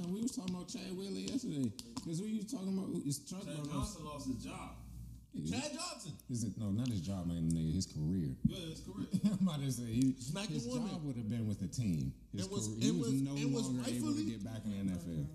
No, 0.00 0.08
we 0.14 0.22
was 0.22 0.32
talking 0.32 0.54
about 0.54 0.68
Chad 0.68 0.96
Whaley 0.96 1.28
yesterday. 1.28 1.70
Because 1.94 2.22
we 2.22 2.36
was 2.36 2.46
talking 2.50 2.72
about 2.72 2.88
it's 3.04 3.18
Trump. 3.28 3.44
Chad 3.44 3.56
Johnson 3.70 4.04
lost 4.04 4.26
his 4.28 4.36
job. 4.44 4.70
Chad 5.48 5.70
Johnson. 5.76 6.12
Is 6.30 6.44
it 6.44 6.52
no, 6.58 6.70
not 6.70 6.88
his 6.88 7.00
job, 7.02 7.26
man, 7.26 7.50
nigga, 7.52 7.74
his 7.74 7.86
career. 7.86 8.32
Yeah, 8.46 8.70
his 8.70 8.80
career. 8.80 9.06
I'm 9.30 9.46
about 9.46 9.60
to 9.60 9.70
say 9.70 9.84
he, 9.84 10.14
Smack 10.18 10.48
his 10.48 10.66
woman. 10.66 10.88
job 10.88 11.04
would 11.04 11.16
have 11.16 11.28
been 11.28 11.46
with 11.46 11.60
the 11.60 11.68
team. 11.68 12.12
His 12.32 12.46
It 12.46 12.50
was- 12.52 12.66
career, 12.68 12.78
it 12.80 12.84
he 12.84 12.90
was, 12.92 13.08
was- 13.12 13.20
no 13.22 13.36
it 13.36 13.50
was 13.50 13.66
longer 13.68 13.80
able 13.80 13.84
to 13.84 13.90
rightfully- 13.92 14.24
get 14.24 14.44
back 14.44 14.62
in 14.64 14.70
the 14.86 14.92
NFL. 14.94 15.26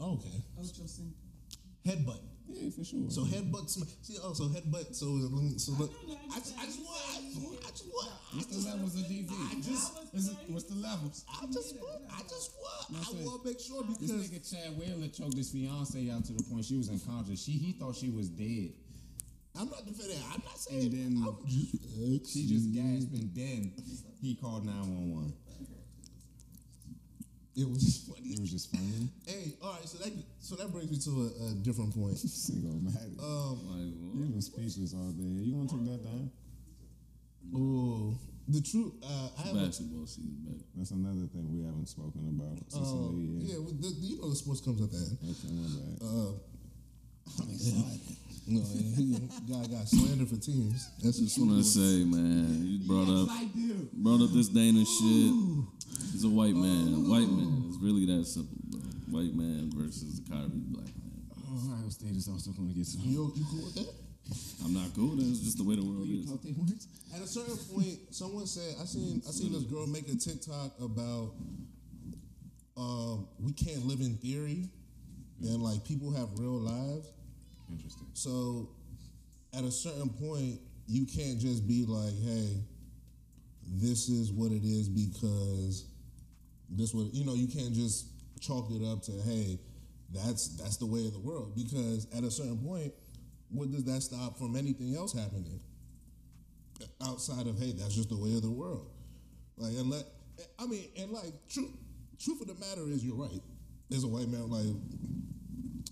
Okay. 0.00 0.36
Ocho 0.60 0.86
Cinco. 0.86 1.16
Headbutt. 1.86 2.20
Yeah, 2.48 2.70
for 2.70 2.84
sure. 2.84 3.10
So 3.10 3.22
headbutt. 3.22 3.68
sm- 3.68 3.88
See, 4.02 4.16
oh, 4.22 4.32
so 4.32 4.44
headbutt. 4.44 4.94
So, 4.94 5.06
so 5.58 5.72
look. 5.78 5.92
I 6.30 6.36
I 6.36 6.38
just, 6.38 6.54
I 6.58 6.64
just 6.66 6.80
want. 6.80 7.02
I 7.02 7.20
just 7.20 7.36
want. 7.42 7.58
I 7.66 7.70
just 7.70 7.86
want. 7.86 8.12
I 8.32 8.36
what's 8.36 8.46
the 8.46 8.54
just, 8.54 8.66
levels 8.68 8.94
of 8.94 9.02
DV? 9.06 9.30
I 9.30 9.54
just, 9.60 10.14
Is 10.14 10.28
it- 10.28 10.36
what's 10.48 10.64
the 10.64 10.74
levels? 10.76 11.24
I 11.28 11.46
just 11.46 11.74
want. 11.76 12.02
I 12.12 12.22
just 12.22 12.52
want. 12.58 12.90
No, 12.92 12.98
I 12.98 13.24
want 13.24 13.42
to 13.42 13.48
make 13.48 13.60
sure 13.60 13.82
because 13.82 13.98
This 13.98 14.28
because 14.28 14.30
nigga 14.30 14.64
Chad 14.64 14.78
Whaler 14.78 15.08
choked 15.08 15.36
his 15.36 15.50
fiance 15.50 16.10
out 16.10 16.24
to 16.26 16.32
the 16.32 16.42
point 16.44 16.64
she 16.64 16.76
was 16.76 16.88
unconscious. 16.88 17.42
She 17.42 17.52
he 17.52 17.72
thought 17.72 17.96
she 17.96 18.10
was 18.10 18.28
dead. 18.28 18.70
I'm 19.58 19.70
not 19.70 19.86
defending. 19.86 20.18
I'm 20.32 20.42
not 20.44 20.58
saying. 20.58 20.82
And 20.82 20.92
then 20.92 21.24
I'm 21.26 21.36
just, 21.48 22.32
She 22.32 22.46
just 22.46 22.72
gasped 22.72 23.12
and 23.14 23.32
then 23.34 23.72
he 24.20 24.34
called 24.36 24.66
911. 24.66 25.32
It 27.56 27.68
was 27.68 27.80
just 27.82 28.06
funny. 28.06 28.28
It 28.28 28.40
was 28.40 28.52
just 28.52 28.70
funny. 28.70 29.08
Hey, 29.26 29.54
all 29.62 29.72
right. 29.72 29.88
So 29.88 29.96
that 29.98 30.12
so 30.40 30.56
that 30.56 30.70
brings 30.70 30.90
me 30.90 30.98
to 31.08 31.10
a, 31.32 31.46
a 31.46 31.54
different 31.64 31.94
point. 31.96 32.18
Single 32.18 32.74
mad. 32.84 33.16
Um. 33.18 33.56
Like, 33.72 33.96
You've 34.14 34.30
been 34.32 34.42
speechless 34.42 34.92
all 34.94 35.10
day. 35.12 35.24
You 35.24 35.54
want 35.56 35.70
to 35.70 35.76
take 35.76 35.86
that 35.86 36.04
down? 36.04 36.30
Oh, 37.54 38.18
the 38.48 38.60
truth. 38.60 38.92
Uh, 39.02 39.28
I 39.40 39.52
basketball 39.54 40.06
season 40.06 40.36
back. 40.44 40.60
That's 40.76 40.90
another 40.90 41.26
thing 41.32 41.48
we 41.52 41.64
haven't 41.64 41.86
spoken 41.88 42.28
about. 42.28 42.58
um, 42.76 42.84
Sicily, 42.84 43.24
yeah, 43.40 43.58
with 43.58 43.80
the, 43.80 43.88
you 44.04 44.20
know 44.20 44.28
the 44.30 44.36
sports 44.36 44.60
comes 44.60 44.82
at 44.82 44.90
the 44.90 44.98
end. 44.98 45.16
Okay, 45.24 45.48
my 45.52 45.68
bad. 45.80 46.02
Uh, 46.02 46.32
no, 48.48 48.60
he 48.96 49.16
guy 49.50 49.66
got 49.66 49.88
slander 49.88 50.26
for 50.26 50.36
teams. 50.36 50.88
That's 51.02 51.18
Just 51.18 51.38
want 51.40 51.52
to 51.58 51.64
say, 51.64 52.04
man, 52.04 52.62
you 52.66 52.86
brought 52.86 53.08
up 53.08 53.28
brought 53.94 54.20
up 54.22 54.30
this 54.32 54.48
Dana 54.48 54.84
shit. 54.84 55.32
He's 56.12 56.24
a 56.24 56.28
white 56.28 56.54
man. 56.54 57.08
White 57.08 57.28
man. 57.28 57.64
It's 57.68 57.78
really 57.80 58.06
that 58.06 58.24
simple, 58.26 58.56
bro. 58.70 58.80
White 59.20 59.34
man 59.34 59.70
versus 59.74 60.20
the 60.20 60.30
Kyrie 60.30 60.48
black 60.72 60.86
man. 60.86 61.22
Ohio 61.52 61.88
State 61.88 62.16
is 62.16 62.28
also 62.28 62.50
going 62.52 62.68
to 62.68 62.74
get 62.74 62.86
some. 62.86 63.02
You, 63.04 63.32
you 63.36 63.44
cool 63.50 63.64
with 63.64 63.74
that? 63.76 63.92
I'm 64.64 64.74
not 64.74 64.92
cool. 64.94 65.14
That's 65.16 65.38
just 65.40 65.58
the 65.58 65.64
way 65.64 65.76
the 65.76 65.84
world 65.84 66.06
You 66.08 66.20
is. 66.22 66.26
caught 66.30 66.42
their 66.42 66.52
words? 66.58 66.88
At 67.14 67.22
a 67.22 67.26
certain 67.26 67.56
point, 67.72 67.98
someone 68.10 68.46
said, 68.46 68.74
"I 68.80 68.84
seen 68.84 69.22
I 69.26 69.30
seen 69.30 69.52
this 69.52 69.62
girl 69.62 69.86
make 69.86 70.08
a 70.08 70.16
TikTok 70.16 70.72
about 70.80 71.32
um, 72.76 73.28
we 73.40 73.52
can't 73.52 73.86
live 73.86 74.00
in 74.00 74.16
theory, 74.16 74.68
and 75.42 75.62
like 75.62 75.84
people 75.84 76.10
have 76.12 76.28
real 76.38 76.58
lives. 76.58 77.12
Interesting. 77.70 78.06
So 78.14 78.68
at 79.56 79.64
a 79.64 79.70
certain 79.70 80.10
point, 80.10 80.60
you 80.88 81.06
can't 81.06 81.38
just 81.38 81.66
be 81.66 81.84
like, 81.86 82.14
hey, 82.22 82.58
this 83.80 84.08
is 84.08 84.30
what 84.32 84.52
it 84.52 84.62
is 84.64 84.88
because 84.88 85.84
this 86.70 86.94
would 86.94 87.14
you 87.14 87.24
know. 87.24 87.34
You 87.34 87.48
can't 87.48 87.72
just 87.72 88.06
chalk 88.40 88.70
it 88.70 88.84
up 88.84 89.02
to 89.04 89.12
hey, 89.12 89.58
that's 90.12 90.56
that's 90.56 90.76
the 90.76 90.86
way 90.86 91.06
of 91.06 91.12
the 91.12 91.20
world 91.20 91.54
because 91.54 92.06
at 92.16 92.24
a 92.24 92.30
certain 92.30 92.58
point, 92.58 92.92
what 93.50 93.70
does 93.70 93.84
that 93.84 94.02
stop 94.02 94.38
from 94.38 94.56
anything 94.56 94.96
else 94.96 95.12
happening? 95.12 95.60
outside 97.02 97.46
of 97.46 97.58
hey, 97.58 97.72
that's 97.72 97.94
just 97.94 98.08
the 98.08 98.16
way 98.16 98.34
of 98.34 98.42
the 98.42 98.50
world. 98.50 98.90
Like 99.56 99.72
and 99.72 99.92
unless 99.92 100.04
I 100.58 100.66
mean, 100.66 100.88
and 100.98 101.10
like 101.10 101.32
truth 101.48 101.70
truth 102.18 102.40
of 102.42 102.48
the 102.48 102.54
matter 102.54 102.82
is 102.88 103.04
you're 103.04 103.16
right. 103.16 103.42
There's 103.88 104.04
a 104.04 104.08
white 104.08 104.28
man 104.28 104.50
like 104.50 104.74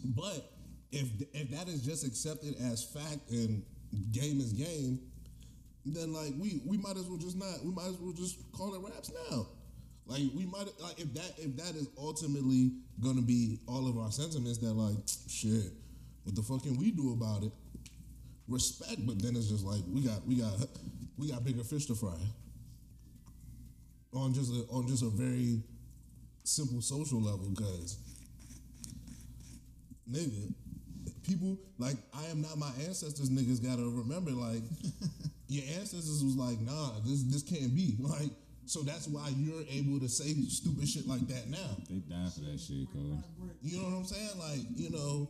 but 0.05 0.53
if 0.93 1.09
if 1.33 1.51
that 1.51 1.69
is 1.69 1.83
just 1.83 2.07
accepted 2.07 2.55
as 2.61 2.85
fact 2.85 3.31
and 3.31 3.63
game 4.13 4.41
is 4.41 4.53
game, 4.53 5.01
then 5.87 6.13
like 6.13 6.33
we 6.39 6.61
we 6.67 6.77
might 6.77 6.97
as 6.97 7.07
well 7.07 7.19
just 7.19 7.37
not 7.37 7.65
we 7.65 7.73
might 7.73 7.87
as 7.87 7.99
well 7.99 8.13
just 8.13 8.39
call 8.53 8.75
it 8.75 8.81
raps 8.81 9.11
now. 9.31 9.47
Like 10.07 10.23
we 10.35 10.45
might 10.45 10.67
like 10.81 11.01
if 11.01 11.13
that 11.15 11.33
if 11.39 11.57
that 11.57 11.75
is 11.77 11.89
ultimately 11.99 12.73
gonna 13.03 13.23
be 13.23 13.59
all 13.67 13.89
of 13.89 13.97
our 13.99 14.13
sentiments 14.13 14.59
that 14.59 14.73
like 14.73 14.97
shit, 15.29 15.73
what 16.25 16.35
the 16.35 16.43
fuck 16.43 16.63
can 16.63 16.77
we 16.77 16.91
do 16.91 17.13
about 17.13 17.43
it? 17.43 17.53
respect, 18.49 19.07
but 19.07 19.21
then 19.23 19.37
it's 19.37 19.49
just 19.49 19.65
like 19.65 19.83
we 19.89 20.03
got 20.03 20.27
we 20.27 20.37
got 20.37 20.53
we 21.17 21.31
got 21.31 21.45
bigger 21.45 21.65
fish 21.65 21.87
to 21.87 21.95
fry. 21.95 22.19
On 24.13 24.33
just 24.33 24.53
a 24.53 24.65
on 24.71 24.87
just 24.87 25.03
a 25.03 25.09
very 25.09 25.61
simple 26.45 26.81
social 26.81 27.21
level, 27.21 27.49
because 27.51 27.99
nigga, 30.11 30.53
people 31.27 31.59
like 31.79 31.97
I 32.15 32.27
am 32.27 32.43
not 32.43 32.59
my 32.59 32.71
ancestors. 32.87 33.31
Niggas 33.31 33.63
gotta 33.63 33.83
remember, 33.83 34.31
like 34.31 34.63
your 35.49 35.65
ancestors 35.79 36.23
was 36.23 36.37
like, 36.37 36.61
nah, 36.61 37.01
this 37.05 37.23
this 37.25 37.43
can't 37.43 37.75
be 37.75 37.97
like. 37.99 38.31
So 38.67 38.81
that's 38.83 39.07
why 39.09 39.29
you're 39.37 39.65
able 39.71 40.01
to 40.01 40.09
say 40.09 40.33
stupid 40.49 40.89
shit 40.89 41.07
like 41.07 41.27
that 41.29 41.49
now. 41.49 41.77
They 41.89 41.97
die 41.97 42.31
for 42.35 42.41
that 42.41 42.59
shit, 42.59 42.91
cuz. 42.93 43.23
You 43.63 43.79
know 43.79 43.85
what 43.85 43.97
I'm 43.99 44.05
saying? 44.05 44.39
Like, 44.39 44.67
you 44.77 44.91
know, 44.91 45.29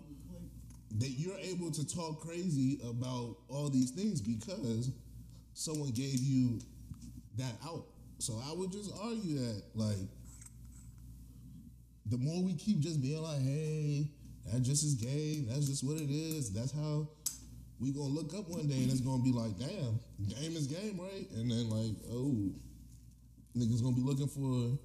that 0.99 1.11
you're 1.11 1.39
able 1.39 1.71
to 1.73 1.87
talk 1.87 2.21
crazy 2.21 2.79
about 2.89 3.37
all 3.49 3.69
these 3.69 3.91
things 3.91 4.21
because 4.21 4.91
someone 5.55 5.91
gave 5.91 6.21
you 6.21 6.61
that 7.37 7.55
out. 7.65 7.87
So 8.19 8.41
I 8.49 8.53
would 8.55 8.71
just 8.71 8.93
argue 9.03 9.39
that, 9.39 9.63
like, 9.75 9.97
the 12.07 12.19
more 12.19 12.43
we 12.43 12.55
keep 12.55 12.79
just 12.81 13.03
being 13.03 13.23
like, 13.23 13.41
hey, 13.41 14.07
that 14.53 14.63
just 14.63 14.85
is 14.85 14.95
game, 14.95 15.47
that's 15.49 15.67
just 15.67 15.83
what 15.83 15.97
it 15.97 16.11
is, 16.11 16.53
that's 16.53 16.73
how 16.73 17.09
we 17.81 17.91
gonna 17.93 18.05
look 18.05 18.35
up 18.35 18.49
one 18.49 18.69
day 18.69 18.83
and 18.83 18.91
it's 18.91 19.01
gonna 19.01 19.23
be 19.23 19.33
like, 19.33 19.59
damn, 19.59 19.99
game 20.29 20.57
is 20.57 20.67
game, 20.67 21.01
right? 21.01 21.29
And 21.33 21.51
then 21.51 21.69
like, 21.71 21.97
oh, 22.13 22.53
niggas 23.57 23.83
gonna 23.83 23.95
be 23.95 24.03
looking 24.03 24.29
for 24.29 24.79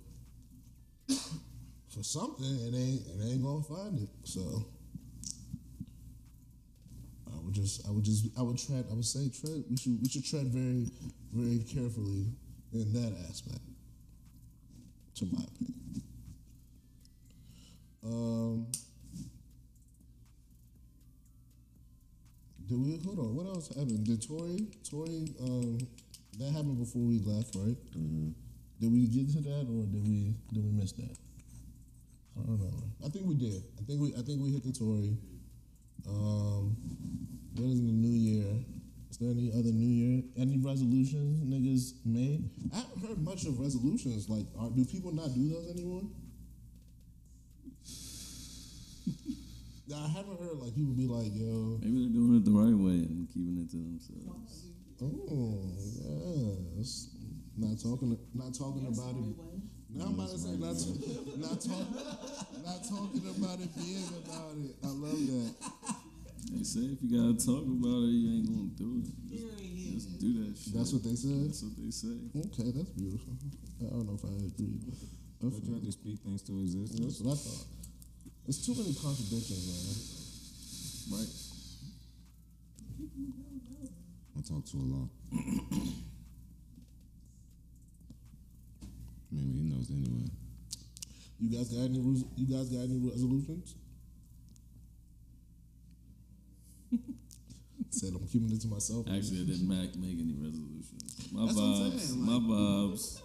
for 1.89 2.03
something 2.03 2.45
and 2.45 2.75
ain't 2.75 3.07
and 3.07 3.31
ain't 3.31 3.43
gonna 3.43 3.63
find 3.63 3.99
it. 3.99 4.09
So 4.23 4.65
I 7.33 7.35
would 7.43 7.53
just 7.53 7.87
I 7.87 7.91
would 7.91 8.03
just 8.03 8.27
I 8.37 8.41
would 8.41 8.57
tread 8.57 8.85
I 8.91 8.93
would 8.93 9.05
say 9.05 9.29
tread 9.29 9.63
we 9.69 9.77
should 9.77 10.01
we 10.01 10.09
should 10.09 10.25
tread 10.25 10.47
very 10.47 10.87
very 11.33 11.59
carefully 11.59 12.27
in 12.73 12.93
that 12.93 13.13
aspect. 13.29 13.59
To 15.15 15.25
my 15.25 15.41
opinion. 15.43 16.03
Um 18.05 18.67
did 22.67 22.77
we 22.77 22.99
hold 23.03 23.19
on, 23.19 23.35
what 23.35 23.47
else 23.47 23.69
happened? 23.69 24.05
Did 24.05 24.25
Tory 24.25 24.67
Tory 24.89 25.33
um 25.41 25.79
that 26.37 26.51
happened 26.51 26.77
before 26.77 27.01
we 27.01 27.19
left, 27.19 27.55
right? 27.55 27.75
Did 28.79 28.91
we 28.93 29.07
get 29.07 29.29
to 29.33 29.41
that 29.41 29.67
or 29.67 29.85
did 29.85 30.03
we 30.07 30.33
did 30.53 30.63
we 30.63 30.71
miss 30.71 30.93
that? 30.93 31.17
I 32.37 32.41
don't 32.41 32.57
remember. 32.57 32.85
I 33.05 33.09
think 33.09 33.25
we 33.25 33.35
did. 33.35 33.61
I 33.77 33.83
think 33.83 33.99
we 34.01 34.13
I 34.15 34.21
think 34.21 34.41
we 34.41 34.51
hit 34.51 34.63
the 34.63 34.71
Tory. 34.71 35.17
Um, 36.07 36.77
what 37.55 37.67
is 37.69 37.81
the 37.81 37.91
new 37.91 38.15
year? 38.15 38.45
Is 39.11 39.17
there 39.17 39.31
any 39.31 39.51
other 39.51 39.71
new 39.71 39.89
year? 39.89 40.23
Any 40.37 40.57
resolutions 40.57 41.41
niggas 41.43 41.93
made? 42.05 42.49
I 42.73 42.77
haven't 42.77 43.01
heard 43.05 43.21
much 43.21 43.45
of 43.45 43.59
resolutions. 43.59 44.29
Like, 44.29 44.45
are, 44.57 44.69
do 44.69 44.85
people 44.85 45.11
not 45.11 45.33
do 45.35 45.49
those 45.49 45.69
anymore? 45.71 46.03
I 49.93 50.07
haven't 50.07 50.39
heard 50.39 50.57
like 50.59 50.73
people 50.75 50.93
be 50.93 51.07
like, 51.07 51.31
"Yo, 51.33 51.79
Maybe 51.81 52.05
they're 52.05 52.13
doing 52.13 52.35
it 52.37 52.45
the 52.45 52.51
right 52.51 52.77
way 52.77 53.03
and 53.09 53.27
keeping 53.27 53.57
it 53.59 53.69
to 53.71 53.77
themselves. 53.77 54.67
oh, 55.01 56.57
yes." 56.77 57.09
Not 57.59 57.75
talking, 57.75 58.15
not 58.33 58.53
talking 58.55 58.87
about 58.87 59.19
it. 59.19 59.35
Now 59.91 60.05
I'm 60.05 60.15
about 60.15 60.31
to 60.31 60.37
say 60.39 60.55
not, 60.55 60.79
not 61.43 61.59
talking, 61.59 61.91
not 62.63 62.79
talking 62.87 63.25
about 63.35 63.59
it, 63.59 63.67
being 63.75 64.07
about 64.15 64.55
it. 64.63 64.79
I 64.79 64.87
love 64.87 65.19
that. 65.27 65.51
They 66.55 66.63
say 66.63 66.95
if 66.95 67.03
you 67.03 67.11
gotta 67.19 67.35
talk 67.35 67.67
about 67.67 68.07
it, 68.07 68.15
you 68.15 68.31
ain't 68.31 68.47
gonna 68.47 68.71
do 68.79 69.03
it. 69.03 69.11
Just, 69.27 70.07
just 70.07 70.19
do 70.23 70.39
that 70.39 70.55
shit. 70.55 70.71
That's 70.71 70.93
what 70.93 71.03
they 71.03 71.15
said. 71.19 71.51
That's 71.51 71.63
what 71.67 71.75
they 71.75 71.91
say. 71.91 72.15
Okay, 72.47 72.71
that's 72.71 72.95
beautiful. 72.95 73.35
I 73.83 73.91
don't 73.91 74.07
know 74.07 74.15
if 74.15 74.23
I 74.23 74.31
agree. 74.39 74.79
But 75.43 75.51
But 75.51 75.63
you 75.67 75.73
have 75.75 75.83
to 75.83 75.91
speak 75.91 76.19
things 76.23 76.41
to 76.47 76.55
existence. 76.63 77.19
that's 77.19 77.19
what 77.19 77.35
I 77.35 77.37
thought. 77.43 77.67
There's 78.47 78.63
too 78.63 78.71
many 78.71 78.95
contradictions, 78.95 79.67
man. 79.67 81.19
Right. 81.19 81.33
I 84.37 84.41
talk 84.47 84.63
too 84.63 84.79
long. 84.79 85.09
Maybe 89.89 90.05
anyway. 90.05 90.29
You 91.39 91.49
guys 91.57 91.69
got 91.69 91.83
any? 91.85 91.99
res- 91.99 92.25
You 92.35 92.47
guys 92.47 92.69
got 92.69 92.83
any 92.83 92.97
resolutions? 92.99 93.75
Said 97.89 98.13
I'm 98.15 98.27
keeping 98.27 98.51
it 98.51 98.61
to 98.61 98.67
myself. 98.67 99.07
Actually, 99.07 99.41
I 99.41 99.45
didn't 99.45 99.67
make, 99.67 99.95
make 99.97 100.19
any 100.19 100.35
resolutions. 100.37 101.31
My 101.31 101.45
That's 101.45 101.55
what 101.57 101.63
I'm 101.63 101.91
vibes, 101.91 101.99
saying, 101.99 102.25
my 102.25 102.39
vibes 102.39 103.21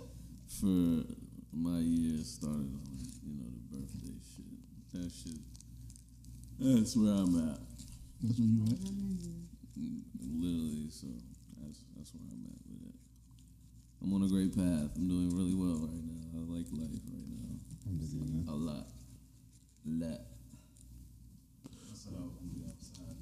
for 0.60 1.04
my 1.52 1.78
year 1.80 2.22
started 2.24 2.72
on, 2.72 2.82
you 3.26 3.34
know, 3.36 3.48
the 3.50 3.76
birthday 3.76 4.16
shit. 4.24 4.44
That 4.92 5.10
shit. 5.12 5.40
That's 6.58 6.96
where 6.96 7.12
I'm 7.12 7.34
at. 7.50 7.58
That's 8.22 8.38
where 8.38 8.48
you 8.48 8.64
at. 8.64 8.78
Literally, 10.22 10.88
so 10.90 11.06
that's 11.60 11.80
that's 11.96 12.10
where 12.14 12.24
I'm 12.30 12.44
at 12.46 12.54
with 12.54 12.63
it. 12.63 12.63
I'm 14.04 14.12
on 14.12 14.22
a 14.22 14.28
great 14.28 14.54
path. 14.54 14.90
I'm 14.96 15.08
doing 15.08 15.30
really 15.34 15.54
well 15.54 15.80
right 15.80 16.04
now. 16.04 16.28
I 16.36 16.40
like 16.52 16.66
life 16.72 17.00
right 17.08 17.28
now. 17.32 17.56
I'm 17.88 17.98
just 17.98 18.12
gonna- 18.18 18.52
A 18.52 18.54
lot. 18.54 18.86
Lot. 19.86 20.20
That's 21.88 22.06
what 22.06 22.20
I 22.20 22.24
was 22.24 22.32
gonna 22.36 22.52
be 22.52 22.64
outside. 22.68 23.16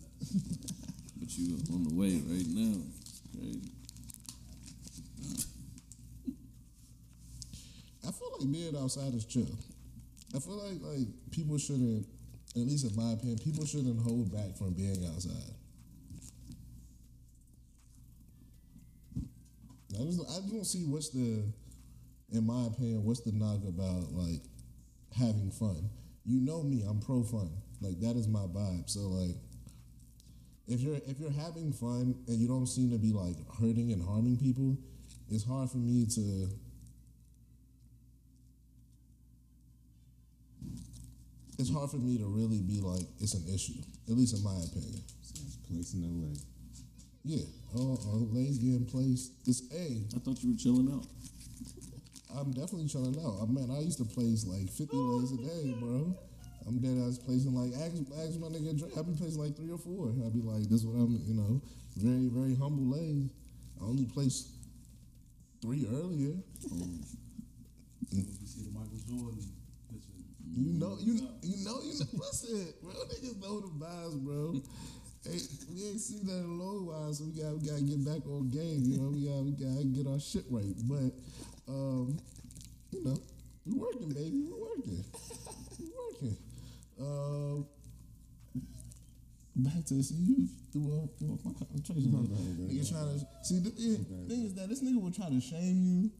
But 1.23 1.39
you 1.39 1.55
are 1.55 1.75
on 1.75 1.85
the 1.85 1.95
way 1.95 2.21
right 2.27 2.47
now. 2.49 2.81
Crazy. 3.39 3.71
I 8.05 8.11
feel 8.11 8.29
like 8.41 8.51
being 8.53 8.77
outside 8.77 9.15
is 9.15 9.25
chill. 9.25 9.47
I 10.35 10.41
feel 10.41 10.57
like 10.57 10.83
like 10.83 11.07
people 11.31 11.59
shouldn't, 11.59 12.07
at 12.57 12.63
least 12.63 12.85
in 12.91 12.97
my 12.97 13.13
opinion, 13.13 13.39
people 13.39 13.65
shouldn't 13.65 14.01
hold 14.03 14.33
back 14.33 14.57
from 14.57 14.73
being 14.73 15.07
outside. 15.15 15.55
I 20.01 20.05
just 20.05 20.21
I 20.21 20.49
don't 20.49 20.65
see 20.65 20.85
what's 20.85 21.11
the, 21.11 21.45
in 22.33 22.47
my 22.47 22.67
opinion, 22.67 23.05
what's 23.05 23.21
the 23.21 23.33
knock 23.33 23.61
about 23.67 24.13
like 24.13 24.43
having 25.17 25.51
fun. 25.51 25.91
You 26.25 26.41
know 26.41 26.63
me, 26.63 26.85
I'm 26.89 27.01
pro 27.01 27.23
fun. 27.23 27.51
Like 27.81 28.01
that 28.01 28.17
is 28.17 28.29
my 28.29 28.47
vibe. 28.47 28.89
So 28.89 29.01
like, 29.01 29.37
if 30.67 30.81
you're 30.81 30.97
if 31.07 31.19
you're 31.19 31.31
having 31.31 31.73
fun 31.73 32.15
and 32.27 32.39
you 32.39 32.49
don't 32.49 32.67
seem 32.67 32.91
to 32.91 32.99
be 32.99 33.13
like 33.13 33.37
hurting 33.61 33.93
and 33.93 34.03
harming 34.03 34.39
people, 34.39 34.79
it's 35.29 35.45
hard 35.45 35.71
for 35.71 35.79
me 35.79 36.07
to 36.15 36.49
it's 41.59 41.73
hard 41.73 41.91
for 41.91 41.99
me 41.99 42.19
to 42.19 42.27
really 42.27 42.61
be 42.61 42.81
like 42.81 43.07
it's 43.21 43.35
an 43.35 43.45
issue, 43.53 43.81
at 44.09 44.15
least 44.15 44.35
in 44.35 44.43
my 44.43 44.57
opinion. 44.71 45.03
Yeah, 47.25 47.45
uh, 47.75 47.79
oh, 47.79 47.99
oh 48.07 48.29
Lay's 48.33 48.59
getting 48.59 48.85
placed. 48.85 49.33
It's 49.47 49.63
a. 49.73 50.03
I 50.17 50.19
thought 50.19 50.43
you 50.43 50.51
were 50.51 50.59
chilling 50.59 50.91
out. 50.93 51.07
I'm 52.35 52.51
definitely 52.51 52.89
chilling 52.89 53.17
out. 53.23 53.39
I 53.43 53.47
man, 53.47 53.71
I 53.71 53.81
used 53.81 53.99
to 53.99 54.05
place 54.05 54.45
like 54.47 54.69
50 54.71 54.97
lays 54.97 55.33
a 55.33 55.37
day, 55.37 55.75
bro. 55.79 56.17
I'm 56.67 56.79
dead 56.79 56.99
ass 57.07 57.19
placing 57.19 57.55
like 57.55 57.75
ask, 57.79 57.95
ask 58.19 58.39
my 58.41 58.49
nigga 58.49 58.79
Dre. 58.79 58.89
I 58.99 59.03
be 59.03 59.13
placing 59.15 59.41
like 59.41 59.57
three 59.57 59.71
or 59.71 59.79
four. 59.79 60.11
I'd 60.11 60.33
be 60.33 60.43
like, 60.43 60.67
this 60.69 60.83
is 60.83 60.87
what 60.87 60.99
I'm, 60.99 61.21
you 61.27 61.35
know, 61.35 61.63
very 61.97 62.27
very 62.27 62.55
humble 62.55 62.99
lays. 62.99 63.31
I 63.81 63.85
only 63.85 64.07
placed 64.07 64.49
three 65.61 65.87
earlier. 65.91 66.35
You 68.11 68.47
see 68.47 68.63
the 68.67 68.71
Michael 68.71 68.99
Jordan 69.07 69.47
picture. 69.91 70.13
You 70.55 70.73
know, 70.79 70.99
you 71.01 71.15
you 71.43 71.65
know, 71.65 71.81
you 71.83 71.99
know. 71.99 72.07
Listen, 72.19 72.73
bro, 72.83 72.93
niggas 72.93 73.41
know 73.41 73.61
the 73.61 73.69
vibes, 73.79 74.21
bro. 74.25 74.55
Hey, 75.25 75.39
we 75.73 75.87
ain't 75.87 76.01
seen 76.01 76.27
that 76.27 76.39
in 76.39 76.45
a 76.45 76.63
long 76.65 76.87
while, 76.87 77.13
so 77.15 77.25
we 77.25 77.31
got 77.41 77.55
we 77.55 77.69
gotta 77.69 77.83
get 77.83 78.05
back 78.05 78.27
on 78.27 78.49
game. 78.51 78.83
You 78.85 78.99
know, 78.99 79.09
we 79.11 79.23
gotta 79.27 79.43
we 79.43 79.53
gotta 79.53 79.85
get 79.85 80.07
our 80.11 80.19
shit 80.19 80.45
right. 80.51 80.75
But, 80.89 81.15
um, 81.73 82.19
you 82.91 83.05
know, 83.05 83.17
we're 83.65 83.79
working, 83.87 84.09
baby. 84.11 84.43
We're 84.51 84.59
working. 84.59 85.05
we're 85.79 85.95
working. 86.11 86.37
Um, 87.01 87.67
back 89.57 89.85
to 89.87 90.03
see 90.03 90.15
you 90.17 90.49
threw 90.73 90.91
off, 90.91 91.11
threw 91.19 91.33
off 91.35 91.45
my 91.45 91.53
concentration. 91.53 92.11
Nigga 92.11 92.91
trying 92.91 93.19
to 93.21 93.27
see 93.45 93.59
the 93.61 93.71
thing, 93.71 94.05
thing 94.29 94.45
is 94.45 94.55
that 94.55 94.69
this 94.69 94.83
nigga 94.83 95.01
will 95.01 95.13
try 95.13 95.29
to 95.29 95.41
shame 95.41 95.83
you. 95.85 96.11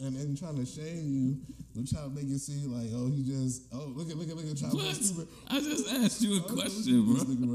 And 0.00 0.16
then 0.16 0.34
trying 0.34 0.56
to 0.56 0.66
shame 0.66 1.06
you, 1.12 1.36
will 1.76 1.86
try 1.86 2.00
to 2.02 2.08
make 2.10 2.24
it 2.24 2.40
seem 2.40 2.72
like, 2.72 2.90
oh, 2.94 3.06
he 3.08 3.22
just, 3.22 3.62
oh, 3.72 3.92
look 3.94 4.10
at, 4.10 4.16
look 4.16 4.28
at, 4.28 4.34
look 4.34 4.50
at, 4.50 4.58
trying 4.58 4.72
to 4.72 4.76
What? 4.78 4.96
stupid. 4.96 5.28
I 5.48 5.60
just 5.60 5.86
asked 5.92 6.22
you 6.22 6.38
a 6.38 6.40
Oh, 6.40 6.54
question, 6.54 7.06
this 7.14 7.24
bro. 7.24 7.54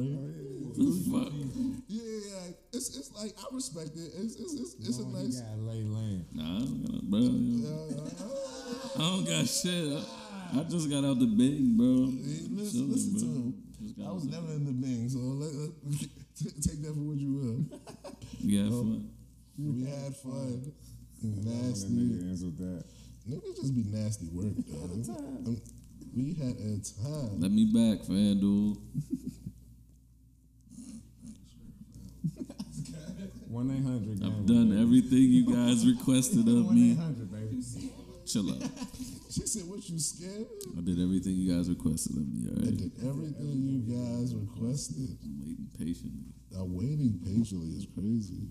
Nigga 0.75 1.13
right 1.13 1.31
here. 1.31 1.45
What 1.45 1.53
the 1.53 1.71
fuck? 1.71 1.83
Yeah, 1.87 2.03
yeah, 2.03 2.51
it's 2.73 2.97
it's 2.97 3.11
like 3.15 3.33
I 3.39 3.55
respect 3.55 3.91
it. 3.95 4.11
It's 4.17 4.35
it's 4.35 4.53
it's, 4.53 4.73
it's 4.87 4.99
a 4.99 5.03
Oh, 5.03 5.09
nice. 5.09 5.35
He 5.35 5.41
got 5.41 5.59
lay 5.59 5.83
land. 5.83 6.25
Nah, 6.33 6.43
I 6.43 6.59
don't 6.59 6.81
got, 6.83 7.01
bro. 7.09 7.19
you 7.19 7.63
know, 7.63 8.07
I 8.95 8.99
don't 8.99 9.25
got 9.25 9.47
shit. 9.47 10.03
I, 10.53 10.59
I 10.59 10.63
just 10.63 10.89
got 10.89 11.03
out 11.05 11.19
the 11.19 11.27
bing, 11.27 11.75
bro. 11.77 12.07
hey, 12.11 12.47
listen, 12.51 12.71
Chilling, 12.71 12.91
listen 12.91 13.13
to 13.19 13.25
him. 13.25 13.53
I 14.07 14.11
was 14.11 14.25
never 14.25 14.51
in 14.53 14.65
the 14.65 14.71
Bing, 14.71 15.07
so 15.09 15.19
let, 15.19 15.53
let, 15.53 15.71
take 16.63 16.81
that 16.81 16.93
for 16.93 17.01
what 17.01 17.17
you 17.17 17.33
will. 17.33 17.65
Oh. 17.71 18.15
We 18.43 18.55
had 18.55 18.69
fun. 18.71 19.11
We 19.57 19.85
had 19.85 20.15
fun. 20.15 20.73
That 21.21 21.45
Nasty. 21.45 21.89
nigga 21.89 22.29
answered 22.29 22.57
that. 22.57 22.83
Niggas 23.29 23.55
just 23.55 23.75
be 23.75 23.83
nasty 23.85 24.27
work, 24.33 24.53
though. 24.67 25.55
We 26.15 26.33
had 26.33 26.55
a 26.57 26.79
time. 26.81 27.39
Let 27.39 27.51
me 27.51 27.65
back, 27.65 28.01
FanDuel. 28.07 28.77
One 33.47 33.71
eight 33.71 33.83
hundred. 33.83 34.19
I've 34.23 34.45
done 34.45 34.75
everything 34.75 35.23
you 35.31 35.47
guys 35.47 35.87
requested 35.87 36.47
of 36.47 36.65
One 36.67 36.75
eight 36.77 36.99
me. 36.99 37.25
baby. 37.31 37.63
Chill 38.25 38.51
out. 38.51 38.59
She 39.31 39.47
said, 39.47 39.63
"What 39.69 39.87
you 39.87 39.99
scared?" 39.99 40.47
I 40.77 40.81
did 40.81 40.99
everything 40.99 41.35
you 41.39 41.55
guys 41.55 41.69
requested 41.69 42.17
of 42.17 42.27
me, 42.27 42.51
I 42.51 42.59
did 42.75 42.91
everything 43.07 43.63
you 43.63 43.79
guys 43.87 44.35
requested. 44.35 45.15
I'm 45.23 45.39
waiting 45.39 45.69
patiently. 45.79 46.27
I'm 46.59 46.75
waiting 46.75 47.19
patiently. 47.23 47.69
is 47.79 47.87
crazy. 47.95 48.43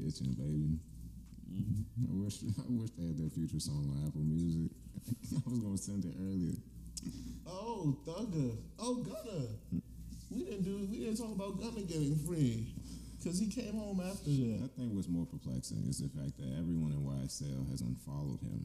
Itching, 0.00 0.32
baby. 0.32 0.80
Mm-hmm. 1.52 2.08
I 2.08 2.24
wish 2.24 2.40
I 2.40 2.64
wish 2.72 2.90
they 2.96 3.04
had 3.04 3.18
that 3.18 3.32
future 3.34 3.60
song 3.60 3.92
on 3.92 4.06
Apple 4.08 4.22
Music. 4.24 4.72
I 5.36 5.50
was 5.50 5.60
gonna 5.60 5.76
send 5.76 6.04
it 6.06 6.14
earlier. 6.16 6.56
Oh, 7.46 7.98
Thugger. 8.06 8.56
Oh, 8.78 8.96
Gunna. 9.04 9.44
We 10.30 10.44
didn't 10.44 10.62
do. 10.62 10.86
We 10.90 11.04
didn't 11.04 11.16
talk 11.16 11.32
about 11.32 11.60
Gunna 11.60 11.82
getting 11.82 12.16
free 12.16 12.72
because 13.18 13.38
he 13.38 13.46
came 13.48 13.74
home 13.76 14.00
after 14.00 14.30
that. 14.30 14.58
I 14.58 14.62
that. 14.62 14.76
think 14.76 14.92
what's 14.94 15.08
more 15.08 15.26
perplexing 15.26 15.84
is 15.88 15.98
the 15.98 16.08
fact 16.08 16.38
that 16.38 16.50
everyone 16.58 16.92
in 16.92 17.02
YSL 17.02 17.70
has 17.70 17.80
unfollowed 17.82 18.40
him. 18.40 18.62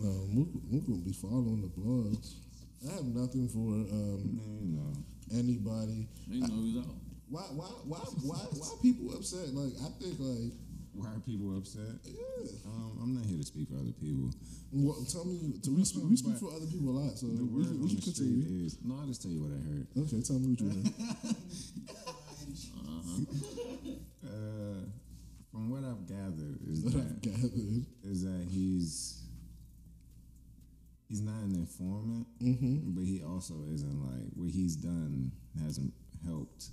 Um, 0.00 0.36
we're, 0.36 0.46
we're 0.70 0.86
gonna 0.86 1.02
be 1.04 1.12
following 1.12 1.60
the 1.62 1.68
blogs. 1.74 2.34
I 2.88 2.94
have 2.94 3.04
nothing 3.04 3.48
for 3.48 3.58
um, 3.90 4.38
Man, 4.38 4.58
you 4.62 4.76
know, 4.78 4.92
anybody. 5.34 6.06
I 6.30 6.32
didn't 6.32 6.48
know 6.48 6.62
he 6.62 6.76
was 6.78 6.86
out. 6.86 6.94
Why? 7.28 7.42
Why? 7.52 7.66
Why? 7.84 7.98
Why? 8.22 8.38
Why 8.56 8.68
people 8.80 9.12
upset? 9.14 9.52
Like 9.52 9.74
I 9.82 9.90
think 10.00 10.14
like 10.22 10.52
why 10.94 11.08
are 11.10 11.20
people 11.26 11.56
upset? 11.58 11.98
yeah. 12.06 12.48
Um, 12.66 12.98
I'm 13.02 13.14
not 13.14 13.26
here 13.26 13.36
to 13.38 13.44
speak 13.44 13.68
for 13.68 13.74
other 13.76 13.92
people. 14.00 14.30
Well, 14.72 15.02
tell 15.10 15.24
me. 15.26 15.58
To, 15.62 15.70
we 15.74 15.84
speak, 15.84 16.04
we 16.08 16.16
speak 16.16 16.36
for 16.38 16.50
other 16.54 16.66
people 16.66 16.90
a 16.90 16.96
lot, 17.02 17.18
so 17.18 17.26
The 17.26 17.42
we, 17.44 17.50
word 17.58 17.66
should- 17.66 17.74
on 17.74 17.82
we 17.82 17.94
the 17.94 18.00
should 18.02 18.14
street 18.14 18.38
continue. 18.38 18.66
is 18.66 18.78
no. 18.86 18.94
I'll 19.02 19.06
just 19.10 19.20
tell 19.22 19.30
you 19.34 19.42
what 19.42 19.50
I 19.52 19.60
heard. 19.66 19.86
Okay, 19.98 20.22
tell 20.22 20.38
me 20.38 20.54
what 20.54 20.60
you 20.62 20.70
heard. 20.70 20.86
Uh, 24.24 24.84
from 25.50 25.70
what 25.70 25.82
I've 25.84 26.06
gathered 26.06 26.58
is 26.70 26.80
What 26.84 26.94
I've 26.96 27.08
that 27.08 27.22
gathered. 27.22 27.86
is 28.04 28.22
that 28.24 28.46
he's 28.50 29.22
he's 31.08 31.20
not 31.22 31.42
an 31.42 31.54
informant, 31.54 32.26
Mm-hmm. 32.42 32.92
but 32.94 33.04
he 33.04 33.22
also 33.22 33.54
isn't 33.72 34.00
like 34.10 34.28
what 34.34 34.50
he's 34.50 34.76
done 34.76 35.32
hasn't 35.62 35.92
helped 36.26 36.66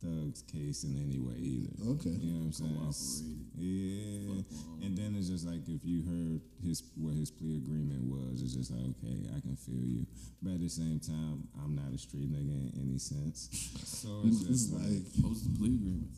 Thug's 0.00 0.40
case 0.42 0.84
in 0.84 0.96
any 0.96 1.18
way 1.18 1.36
either. 1.36 1.90
Okay. 1.92 2.08
You 2.08 2.32
know 2.32 2.38
what 2.38 2.44
I'm 2.46 2.52
saying? 2.52 2.76
It's- 2.88 3.22
Yeah. 3.58 4.40
And 4.86 4.96
then 4.96 5.14
it's 5.14 5.28
just 5.28 5.44
like 5.46 5.68
if 5.68 5.84
you 5.84 6.00
heard 6.02 6.40
his 6.64 6.82
what 6.96 7.14
his 7.14 7.30
plea 7.30 7.58
agreement 7.58 8.04
was, 8.08 8.40
it's 8.40 8.54
just 8.54 8.70
like 8.70 8.80
okay, 8.96 9.28
I 9.36 9.40
can 9.40 9.56
feel 9.56 9.84
you, 9.84 10.06
but 10.40 10.54
at 10.54 10.60
the 10.60 10.70
same 10.70 11.00
time, 11.00 11.46
I'm 11.62 11.74
not 11.76 11.92
a 11.92 11.98
street 11.98 12.32
nigga 12.32 12.72
in 12.72 12.80
any 12.80 12.98
sense. 12.98 13.50
So 13.84 14.22
it's 14.24 14.40
It's 14.40 14.48
just 14.48 14.72
like 14.80 14.88
like 14.88 15.04
What 15.20 15.30
was 15.36 15.42
the 15.44 15.50
plea 15.58 15.74
agreement? 15.74 16.08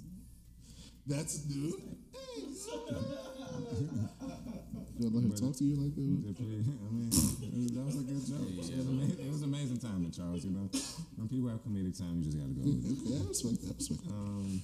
that's 1.06 1.44
new. 1.48 1.74
You 5.02 5.10
let 5.10 5.24
her 5.24 5.34
talk 5.36 5.56
to 5.58 5.64
you 5.64 5.74
like 5.82 5.94
that? 5.98 6.02
The 6.22 6.32
plea- 6.32 6.62
I 6.62 6.90
mean, 6.94 7.10
that 7.74 7.84
was 7.84 7.96
a 7.98 8.06
good 8.06 8.22
joke. 8.22 8.46
It, 8.54 8.76
was 8.78 8.86
amazing, 8.86 9.18
it 9.26 9.30
was 9.32 9.42
amazing 9.42 9.78
timing, 9.78 10.12
Charles. 10.12 10.44
You 10.44 10.52
know, 10.52 10.70
when 11.18 11.26
people 11.28 11.48
have 11.50 11.58
comedic 11.66 11.98
time, 11.98 12.22
you 12.22 12.30
just 12.30 12.38
gotta 12.38 12.54
go 12.54 12.62
with 12.62 12.86
it. 12.86 13.02
Okay, 13.02 13.18
I 13.18 13.26
respect 13.26 13.58
that. 13.66 13.74
I 13.74 13.78
respect 13.82 14.02
that. 14.06 14.14
Um, 14.14 14.62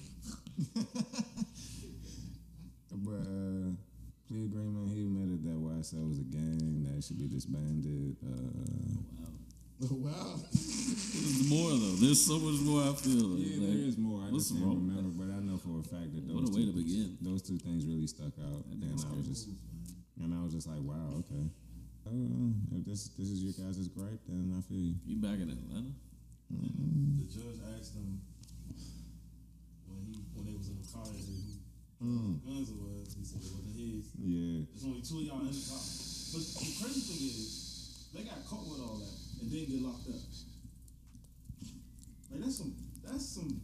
but 3.03 3.23
uh, 3.27 3.67
plea 4.31 4.45
agreement, 4.47 4.87
he 4.95 5.03
admitted 5.03 5.43
that 5.43 5.57
YSL 5.59 6.07
was 6.07 6.19
a 6.19 6.27
gang 6.31 6.87
that 6.87 7.03
should 7.03 7.19
be 7.19 7.27
disbanded. 7.27 8.15
Uh, 8.23 8.95
Oh, 9.81 9.95
wow. 9.95 10.35
There's 10.51 11.47
more 11.47 11.71
though. 11.71 11.95
There's 12.03 12.19
so 12.27 12.35
much 12.37 12.59
more. 12.67 12.83
I 12.83 12.91
feel. 12.99 13.31
Like, 13.31 13.47
yeah, 13.47 13.63
there 13.63 13.87
is 13.87 13.97
more. 13.97 14.27
I 14.27 14.29
just 14.35 14.51
can't 14.51 14.65
wrong 14.65 14.75
remember, 14.75 15.07
but 15.23 15.31
I 15.31 15.39
know 15.39 15.55
for 15.55 15.79
a 15.79 15.83
fact 15.87 16.11
that 16.19 16.27
What 16.27 16.43
those 16.43 16.51
a 16.51 16.59
way 16.59 16.65
two, 16.67 16.71
to 16.75 16.77
begin. 16.83 17.15
those 17.23 17.41
two 17.41 17.55
things 17.63 17.85
really 17.87 18.03
stuck 18.07 18.35
out, 18.43 18.67
and 18.75 18.83
I 18.83 18.91
was 19.15 19.23
just, 19.23 19.47
and 20.19 20.33
I 20.33 20.43
was 20.43 20.53
just 20.53 20.67
like, 20.67 20.81
wow, 20.81 21.23
okay. 21.23 21.45
Uh, 22.07 22.77
if 22.79 22.85
this 22.85 23.09
this 23.17 23.29
is 23.29 23.43
your 23.43 23.53
guys' 23.53 23.87
gripe, 23.89 24.19
then 24.27 24.53
I 24.57 24.61
feel 24.67 24.77
you. 24.79 24.95
You 25.05 25.15
back 25.21 25.37
in 25.39 25.49
Atlanta? 25.51 25.91
The 26.49 27.25
judge 27.29 27.59
asked 27.77 27.93
him 27.95 28.21
when 29.87 30.01
he 30.09 30.17
when 30.33 30.45
they 30.49 30.55
was 30.57 30.69
in 30.69 30.77
the 30.81 30.87
car 30.89 31.05
and 31.05 31.19
said 31.19 31.59
who 31.99 32.07
Mm. 32.07 32.39
guns 32.47 32.69
it 32.71 32.79
was. 32.79 33.13
He 33.13 33.23
said 33.27 33.43
it 33.43 33.51
wasn't 33.51 33.75
his. 33.75 34.07
Yeah. 34.17 34.63
There's 34.71 34.85
only 34.87 35.01
two 35.03 35.19
of 35.19 35.23
y'all 35.27 35.43
in 35.43 35.51
the 35.51 35.59
car. 35.67 35.83
But 36.31 36.41
the 36.47 36.69
crazy 36.79 37.01
thing 37.03 37.21
is, 37.27 38.07
they 38.15 38.23
got 38.23 38.39
caught 38.47 38.65
with 38.71 38.79
all 38.81 38.97
that 39.03 39.15
and 39.43 39.51
didn't 39.51 39.69
get 39.69 39.81
locked 39.83 40.07
up. 40.07 40.23
Like 42.31 42.41
that's 42.41 42.57
some 42.57 42.73
that's 43.03 43.25
some 43.25 43.61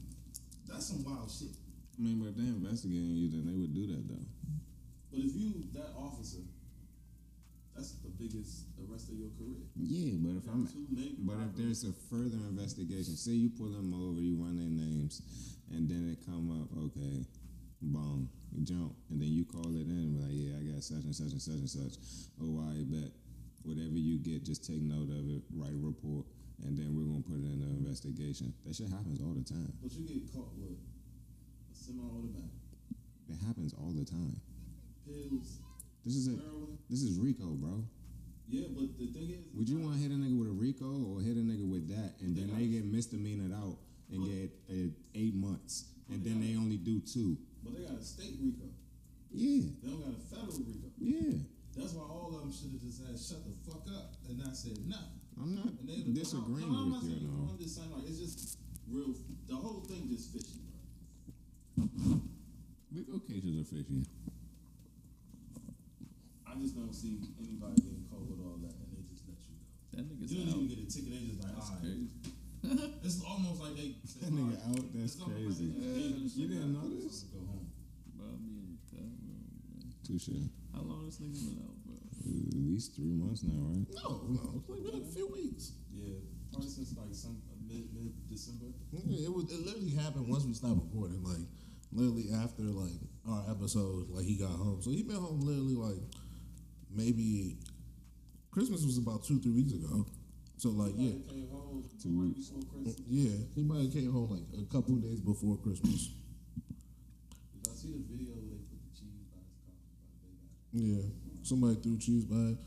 that's 0.67 0.85
some 0.87 1.03
wild 1.05 1.31
shit. 1.31 1.55
I 1.97 2.01
mean, 2.01 2.19
but 2.19 2.29
if 2.29 2.35
they're 2.35 2.45
investigating 2.59 3.15
you, 3.15 3.29
then 3.31 3.45
they 3.47 3.55
would 3.55 3.73
do 3.73 3.87
that 3.87 4.03
though. 4.09 4.25
But 5.15 5.23
if 5.23 5.31
you 5.35 5.63
that 5.71 5.95
officer, 5.95 6.43
that's 7.73 7.93
the 8.03 8.11
biggest 8.19 8.67
arrest 8.83 9.07
of 9.07 9.15
your 9.15 9.31
career. 9.39 9.63
Yeah, 9.79 10.19
but 10.19 10.35
if 10.35 10.43
I'm, 10.51 10.67
but 11.23 11.39
if 11.39 11.55
there's 11.55 11.87
a 11.87 11.93
further 12.11 12.35
investigation, 12.51 13.15
say 13.15 13.31
you 13.31 13.49
pull 13.49 13.71
them 13.71 13.95
over, 13.95 14.19
you 14.19 14.35
run 14.35 14.59
their 14.59 14.67
names, 14.67 15.23
and 15.71 15.87
then 15.87 16.11
it 16.11 16.19
come 16.27 16.51
up, 16.51 16.67
okay, 16.91 17.23
boom, 17.81 18.27
you 18.51 18.65
jump, 18.67 18.91
and 19.09 19.21
then 19.21 19.31
you 19.31 19.45
call 19.45 19.71
it 19.71 19.87
in, 19.87 20.03
and 20.03 20.19
be 20.19 20.19
like, 20.19 20.35
yeah, 20.35 20.59
I 20.59 20.75
got 20.75 20.83
such 20.83 21.07
and 21.07 21.15
such 21.15 21.31
and 21.31 21.41
such 21.41 21.63
and 21.63 21.69
such. 21.71 21.95
Oh, 22.43 22.59
I 22.59 22.83
bet. 22.83 23.15
Whatever 23.63 23.95
you 23.95 24.19
get, 24.19 24.43
just 24.43 24.67
take 24.67 24.83
note 24.83 25.09
of 25.15 25.31
it, 25.31 25.41
write 25.55 25.73
a 25.73 25.79
report, 25.79 26.27
and 26.67 26.75
then 26.75 26.91
we're 26.91 27.07
gonna 27.07 27.23
put 27.23 27.39
it 27.39 27.47
in 27.47 27.63
the 27.63 27.71
investigation. 27.71 28.51
That 28.67 28.75
shit 28.75 28.91
happens 28.91 29.23
all 29.23 29.31
the 29.31 29.47
time. 29.47 29.71
But 29.79 29.95
you 29.95 30.03
get 30.03 30.27
caught 30.35 30.51
with 30.59 30.75
a 30.75 31.71
semi-automatic, 31.71 32.51
It 33.31 33.39
happens 33.47 33.71
all 33.79 33.95
the 33.95 34.03
time. 34.03 34.43
Pills, 35.05 35.59
This 36.05 36.15
is 36.15 36.27
a 36.27 36.31
heroin. 36.31 36.77
this 36.89 37.01
is 37.03 37.17
Rico, 37.19 37.45
bro. 37.55 37.83
Yeah, 38.47 38.67
but 38.77 38.97
the 38.99 39.07
thing 39.07 39.29
is, 39.31 39.41
Would 39.55 39.69
you 39.69 39.79
want 39.79 39.95
to 39.95 40.01
hit 40.01 40.11
a 40.11 40.15
nigga 40.15 40.37
with 40.37 40.49
a 40.49 40.51
Rico 40.53 40.85
or 41.09 41.21
hit 41.21 41.37
a 41.37 41.41
nigga 41.41 41.67
with 41.67 41.87
that, 41.89 42.13
and 42.21 42.35
then 42.35 42.51
they 42.55 42.67
get 42.67 42.85
misdemeanored 42.85 43.53
out 43.53 43.77
and 44.11 44.25
get 44.25 44.51
uh, 44.69 44.89
eight 45.15 45.33
months, 45.35 45.85
and 46.11 46.23
then 46.23 46.41
they 46.41 46.55
only 46.55 46.77
do 46.77 46.99
two? 47.01 47.37
But 47.63 47.75
they 47.77 47.83
got 47.89 47.97
a 47.99 48.03
state 48.03 48.37
RICO. 48.41 48.69
Yeah, 49.33 49.65
They 49.83 49.89
don't 49.89 49.99
got 50.05 50.13
a 50.13 50.21
federal 50.29 50.53
RICO. 50.61 50.89
yeah. 50.99 51.37
That's 51.75 51.91
why 51.93 52.03
all 52.07 52.31
of 52.37 52.39
them 52.41 52.53
should 52.53 52.71
have 52.71 52.79
just 52.81 53.03
had 53.03 53.17
shut 53.19 53.43
the 53.43 53.51
fuck 53.67 53.83
up 53.97 54.13
and 54.29 54.37
not 54.39 54.55
said 54.55 54.77
nothing. 54.87 55.19
I'm 55.41 55.55
not 55.55 55.65
And 55.81 55.89
they 55.89 56.07
disagreeing 56.13 56.71
no, 56.71 56.77
I'm 56.79 56.91
with 56.93 57.03
not 57.03 57.19
you. 57.19 57.27
I'm 57.51 57.57
just 57.59 57.75
saying 57.75 57.91
like 57.91 58.07
it's 58.07 58.19
just 58.19 58.59
real. 58.87 59.11
The 59.49 59.55
whole 59.57 59.81
thing 59.81 60.07
just 60.07 60.31
fishy, 60.31 60.61
bro. 61.75 62.21
Rico 62.95 63.19
cases 63.27 63.59
are 63.59 63.65
fishy. 63.75 64.05
I 66.55 66.59
just 66.63 66.75
don't 66.75 66.93
see 66.95 67.19
anybody 67.39 67.75
getting 67.83 68.05
caught 68.07 68.23
with 68.23 68.39
all 68.39 68.57
that 68.63 68.71
and 68.79 68.87
they 68.95 69.03
just 69.11 69.27
let 69.27 69.35
you 69.43 69.55
go. 69.59 69.67
That 69.99 70.03
nigga's 70.07 70.31
You 70.31 70.39
don't 70.47 70.55
out. 70.55 70.63
even 70.63 70.67
get 70.71 70.79
a 70.79 70.87
ticket. 70.87 71.11
They 71.11 71.21
just 71.27 71.43
like, 71.43 71.53
That's 71.55 71.69
all 71.69 71.75
right. 71.75 71.83
crazy. 71.83 72.07
It's 73.05 73.21
almost 73.21 73.61
like 73.61 73.75
they. 73.77 73.93
That 74.25 74.31
nigga 74.33 74.57
out. 74.71 74.85
That's 74.95 75.15
crazy. 75.21 75.69
You 75.69 76.47
didn't 76.47 76.73
know 76.73 76.87
this? 76.97 77.29
Go 77.29 77.39
home. 77.45 77.69
Bro, 78.17 78.25
me 78.41 78.57
in 78.57 78.73
the 78.73 78.79
car, 78.89 79.05
bro. 79.05 79.37
man. 79.37 79.93
Touche. 80.01 80.33
How 80.73 80.81
long 80.81 81.05
this 81.05 81.19
nigga 81.21 81.37
been 81.45 81.61
out, 81.61 81.77
bro? 81.85 81.93
At 81.99 82.57
least 82.57 82.95
three 82.95 83.13
months 83.13 83.43
now, 83.43 83.53
right? 83.69 83.85
No, 84.01 84.25
no, 84.33 84.57
it's 84.57 84.65
like 84.69 84.81
been 84.81 84.97
a 84.97 85.05
few 85.13 85.27
weeks. 85.29 85.77
Yeah, 85.93 86.17
probably 86.49 86.69
since 86.73 86.97
like 86.97 87.13
some 87.13 87.37
uh, 87.45 87.53
mid 87.69 87.93
mid 87.93 88.09
December. 88.27 88.73
Yeah, 89.05 89.27
it 89.27 89.33
was. 89.33 89.45
It 89.53 89.61
literally 89.61 89.93
happened 89.93 90.25
once 90.27 90.45
we 90.45 90.53
stopped 90.57 90.81
recording. 90.81 91.21
Like 91.21 91.45
literally 91.93 92.33
after 92.33 92.63
like 92.63 92.97
our 93.29 93.45
episode, 93.51 94.09
like 94.09 94.25
he 94.25 94.37
got 94.41 94.49
home. 94.57 94.81
So 94.81 94.89
he 94.89 95.03
been 95.03 95.21
home 95.21 95.41
literally 95.45 95.75
like 95.77 96.01
maybe 96.95 97.57
Christmas 98.51 98.83
was 98.85 98.97
about 98.97 99.23
two 99.23 99.39
three 99.39 99.51
weeks 99.51 99.73
ago. 99.73 100.05
So 100.57 100.69
like 100.69 100.93
yeah, 100.95 101.11
Two 102.01 102.19
weeks. 102.21 102.51
yeah, 103.07 103.31
he 103.55 103.63
might 103.63 103.81
have 103.83 103.93
came 103.93 104.11
home 104.11 104.29
like 104.31 104.43
a 104.61 104.65
couple 104.71 104.95
days 104.95 105.19
before 105.19 105.57
Christmas. 105.57 106.09
Did 107.53 107.67
I 107.71 107.75
see 107.75 107.91
the 107.91 108.03
video 108.07 108.33
where 108.35 108.55
they 108.55 108.63
put 108.69 108.79
the 108.79 108.91
cheese 108.95 109.25
by 109.27 109.39
his 109.43 109.51
car? 109.67 109.75
The 110.71 110.79
big? 110.79 110.87
Yeah, 110.87 111.03
somebody 111.43 111.75
threw 111.81 111.97
cheese 111.97 112.25
by. 112.25 112.55
it. 112.55 112.57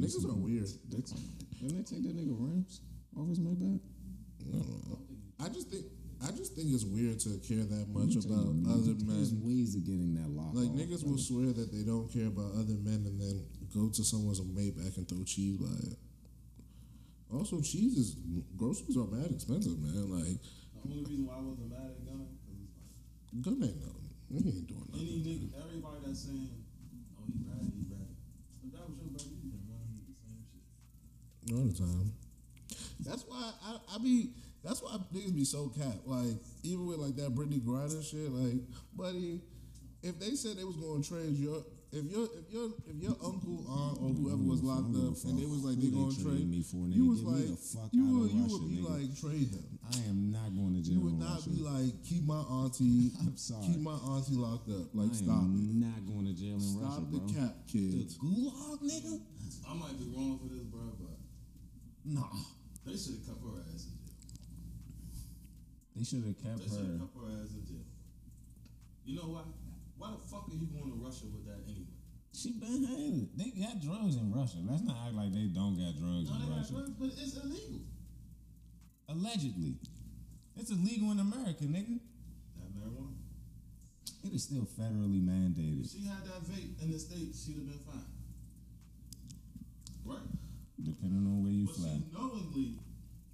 Niggas 0.00 0.24
are 0.28 0.34
weird. 0.34 0.68
They 0.90 1.00
t- 1.00 1.14
didn't 1.60 1.76
they 1.78 1.84
take 1.84 2.02
that 2.04 2.16
nigga 2.16 2.34
rims 2.36 2.80
off 3.16 3.28
his 3.28 3.38
Maybach? 3.40 3.80
I 3.80 4.50
don't 4.52 4.88
know. 4.90 4.98
I 5.40 5.48
just 5.48 5.68
think 5.70 5.86
I 6.22 6.30
just 6.32 6.54
think 6.54 6.68
it's 6.74 6.84
weird 6.84 7.18
to 7.20 7.38
care 7.46 7.64
that 7.64 7.86
much 7.88 8.14
Let 8.14 8.16
me 8.16 8.22
tell 8.22 8.32
about 8.32 8.54
you, 8.54 8.70
other 8.72 8.92
There's 8.98 9.32
ways 9.34 9.74
of 9.76 9.84
getting 9.86 10.14
that 10.20 10.28
lock. 10.30 10.52
Like 10.54 10.68
off, 10.70 10.76
niggas 10.76 11.02
will 11.06 11.18
swear 11.18 11.52
that 11.52 11.72
they 11.72 11.82
don't 11.82 12.12
care 12.12 12.26
about 12.26 12.52
other 12.58 12.76
men 12.82 13.06
and 13.08 13.18
then 13.20 13.42
go 13.74 13.88
to 13.88 14.04
someone's 14.04 14.40
Maybach 14.40 14.96
and 14.96 15.08
throw 15.08 15.24
cheese 15.24 15.56
by 15.56 15.72
it. 15.90 15.98
Also, 17.32 17.60
cheese 17.60 17.96
is 17.96 18.16
groceries 18.56 18.96
are 18.96 19.06
mad 19.06 19.30
expensive, 19.32 19.78
man. 19.80 20.10
Like 20.10 20.36
The 20.74 20.80
only 20.90 21.04
reason 21.04 21.26
why 21.26 21.34
I 21.36 21.40
wasn't 21.40 21.70
mad 21.70 21.88
at 21.96 22.04
Gunna 22.04 22.28
because 22.28 22.60
it's 22.60 22.76
like 22.76 23.42
gun 23.42 23.62
ain't 23.64 23.80
no, 23.80 23.92
he 24.28 24.36
ain't 24.48 24.66
doing 24.68 24.88
any 24.92 25.16
nothing. 25.16 25.24
nigga, 25.24 25.64
everybody 25.64 25.98
that's 26.04 26.20
saying, 26.28 26.52
"Oh, 27.16 27.24
he 27.32 27.40
ratted, 27.48 27.72
he 27.72 27.82
ratted." 27.88 28.16
If 28.64 28.72
that 28.76 28.84
was 28.84 28.96
your 29.00 29.08
brother, 29.16 29.32
you 29.32 29.48
been 29.48 29.64
running 29.64 29.96
the 30.04 30.12
same 30.20 30.44
shit. 30.44 31.56
All 31.56 31.64
the 31.64 31.72
time. 31.72 32.12
That's 33.00 33.24
why 33.26 33.52
I, 33.64 33.96
I 33.96 33.98
be. 33.98 34.30
That's 34.62 34.80
why 34.82 34.96
niggas 35.14 35.34
be 35.34 35.44
so 35.44 35.68
cap. 35.68 36.04
Like 36.04 36.36
even 36.62 36.86
with 36.86 36.98
like 36.98 37.16
that 37.16 37.34
Brittney 37.34 37.60
Griner 37.60 38.04
shit. 38.04 38.30
Like, 38.30 38.60
buddy, 38.94 39.40
if 40.02 40.20
they 40.20 40.34
said 40.36 40.56
they 40.56 40.64
was 40.64 40.76
going 40.76 41.02
to 41.02 41.08
trade 41.08 41.34
your, 41.34 41.64
if 41.92 42.04
your, 42.10 42.24
if 42.24 42.48
your, 42.48 42.68
if 42.88 42.96
your 43.04 43.16
uncle, 43.20 43.60
aunt, 43.68 44.00
or 44.00 44.08
whoever 44.16 44.40
was 44.48 44.62
locked 44.64 44.96
up, 44.96 45.12
and 45.28 45.36
they 45.36 45.44
was 45.44 45.60
like 45.60 45.76
they 45.76 45.92
they 45.92 45.96
going 45.96 46.08
to 46.08 46.24
trade 46.24 46.48
me 46.48 46.64
for, 46.64 46.88
nigga. 46.88 46.96
you 46.96 47.04
was 47.12 47.20
me 47.20 47.28
like, 47.52 47.58
fuck 47.60 47.90
you 47.92 48.00
out 48.00 48.12
would, 48.16 48.30
of 48.30 48.32
you 48.32 48.42
Russia, 48.48 48.56
would 48.56 48.68
be 48.72 48.80
nigga. 48.80 48.96
like 48.96 49.08
trade 49.20 49.48
them. 49.52 49.68
I 49.92 49.96
am 50.08 50.32
not 50.32 50.48
going 50.56 50.72
to 50.72 50.80
jail. 50.80 50.96
You 50.96 51.00
would 51.04 51.20
not 51.20 51.44
be 51.44 51.60
like 51.60 51.92
keep 52.00 52.24
my 52.24 52.40
auntie, 52.48 53.12
I'm 53.20 53.36
sorry. 53.36 53.66
keep 53.68 53.80
my 53.84 53.92
auntie 54.08 54.40
locked 54.40 54.72
up. 54.72 54.88
Like 54.96 55.12
I 55.12 55.20
stop 55.20 55.44
am 55.44 55.52
it, 55.52 55.76
not 55.84 56.00
going 56.08 56.24
to 56.28 56.34
jail 56.34 56.56
in 56.56 56.64
stop 56.64 56.96
Russia, 56.96 57.12
the 57.12 57.20
bro. 57.20 57.28
cap, 57.36 57.52
kids. 57.68 58.16
gulag, 58.16 58.80
nigga? 58.80 59.14
I 59.68 59.72
might 59.76 59.96
be 60.00 60.08
wrong 60.16 60.40
for 60.40 60.48
this, 60.48 60.64
bro, 60.72 60.96
but 60.96 61.20
Nah. 62.08 62.32
they 62.88 62.96
should 62.96 63.20
have 63.20 63.26
kept 63.28 63.44
her 63.44 63.60
ass 63.68 63.84
in 63.84 63.94
jail. 64.00 64.16
They 65.92 66.04
should 66.08 66.24
have 66.24 66.40
kept 66.40 66.56
her. 66.56 66.64
They 66.64 66.72
should 66.72 66.88
her. 66.88 66.92
have 66.96 67.04
kept 67.04 67.16
her 67.20 67.28
ass 67.36 67.52
in 67.52 67.62
jail. 67.68 67.84
You 69.04 69.16
know 69.20 69.28
why? 69.36 69.44
Why 70.02 70.10
the 70.10 70.18
fuck 70.26 70.50
are 70.50 70.58
you 70.58 70.66
going 70.66 70.90
to 70.90 70.98
Russia 70.98 71.30
with 71.30 71.46
that 71.46 71.62
anyway? 71.62 71.86
She 72.34 72.58
been 72.58 72.82
had 72.82 72.98
it. 73.22 73.38
They 73.38 73.54
got 73.54 73.78
drugs 73.78 74.16
in 74.18 74.34
Russia. 74.34 74.58
Let's 74.66 74.82
not 74.82 74.96
act 75.06 75.14
like 75.14 75.30
they 75.30 75.46
don't 75.54 75.78
got 75.78 75.94
drugs 75.94 76.26
No, 76.26 76.34
in 76.34 76.42
they 76.42 76.48
got 76.50 76.58
Russia. 76.58 76.72
drugs, 76.74 76.90
but 76.98 77.06
it's 77.14 77.36
illegal. 77.38 77.86
Allegedly. 79.06 79.78
It's 80.58 80.70
illegal 80.74 81.12
in 81.14 81.20
America, 81.22 81.62
nigga. 81.70 82.02
That 82.58 82.74
marijuana. 82.74 83.14
It 84.26 84.32
is 84.34 84.42
still 84.42 84.66
federally 84.66 85.22
mandated. 85.22 85.86
If 85.86 85.92
she 85.94 86.02
had 86.02 86.26
that 86.26 86.42
vape 86.50 86.82
in 86.82 86.90
the 86.90 86.98
states, 86.98 87.46
she'd 87.46 87.62
have 87.62 87.66
been 87.70 87.78
fine. 87.86 88.10
Right? 90.04 90.26
Depending 90.82 91.22
on 91.30 91.44
where 91.46 91.52
you 91.52 91.66
But 91.66 91.76
fly. 91.76 91.94
she 91.94 92.10
knowingly 92.10 92.74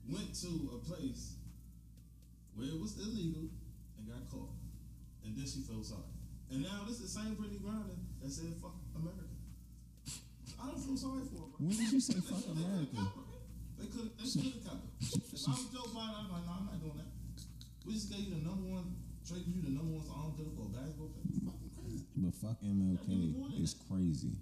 went 0.04 0.34
to 0.44 0.52
a 0.76 0.78
place 0.84 1.32
where 2.54 2.68
it 2.68 2.76
was 2.78 2.98
illegal 3.00 3.48
and 3.96 4.04
got 4.04 4.28
caught. 4.28 4.52
And 5.24 5.32
then 5.34 5.46
she 5.48 5.60
felt 5.64 5.86
sorry. 5.86 6.12
And 6.50 6.62
now 6.62 6.84
this 6.88 7.00
is 7.00 7.12
the 7.12 7.20
same 7.20 7.36
Brittney 7.36 7.60
Griner 7.60 7.92
that 8.22 8.30
said 8.32 8.54
fuck 8.62 8.74
America. 8.96 9.24
I 10.60 10.66
don't 10.66 10.80
feel 10.80 10.96
sorry 10.96 11.22
for 11.28 11.44
her. 11.44 11.48
bro. 11.52 11.60
When 11.60 11.76
did 11.76 11.92
you 11.92 12.00
say 12.00 12.14
fuck 12.20 12.40
could- 12.44 12.56
they 12.56 12.62
coulda 12.62 12.88
America? 12.88 13.12
They 13.78 13.86
could 13.86 14.10
they 14.18 14.26
could 14.26 14.64
have 14.64 14.72
her. 14.72 14.80
If 15.38 15.46
I 15.46 15.50
was 15.54 15.70
Joe 15.70 15.86
Biden, 15.94 16.18
I'd 16.18 16.26
be 16.26 16.32
like, 16.34 16.46
no, 16.48 16.52
I'm 16.58 16.66
not 16.66 16.80
doing 16.82 16.98
that. 16.98 17.10
We 17.86 17.94
just 17.94 18.10
gave 18.10 18.26
you 18.26 18.34
the 18.34 18.42
number 18.42 18.66
one, 18.66 18.96
traded 19.26 19.46
you 19.54 19.62
the 19.62 19.70
number 19.70 19.92
one 20.02 20.06
arm 20.10 20.34
dealer 20.34 20.50
for 20.56 20.66
a 20.66 20.72
basketball 20.74 21.14
player. 21.14 21.30
Fucking 21.46 21.72
crazy. 21.78 22.04
But 22.16 22.34
fuck 22.34 22.58
MLK 22.64 23.62
is 23.62 23.74
crazy. 23.86 24.34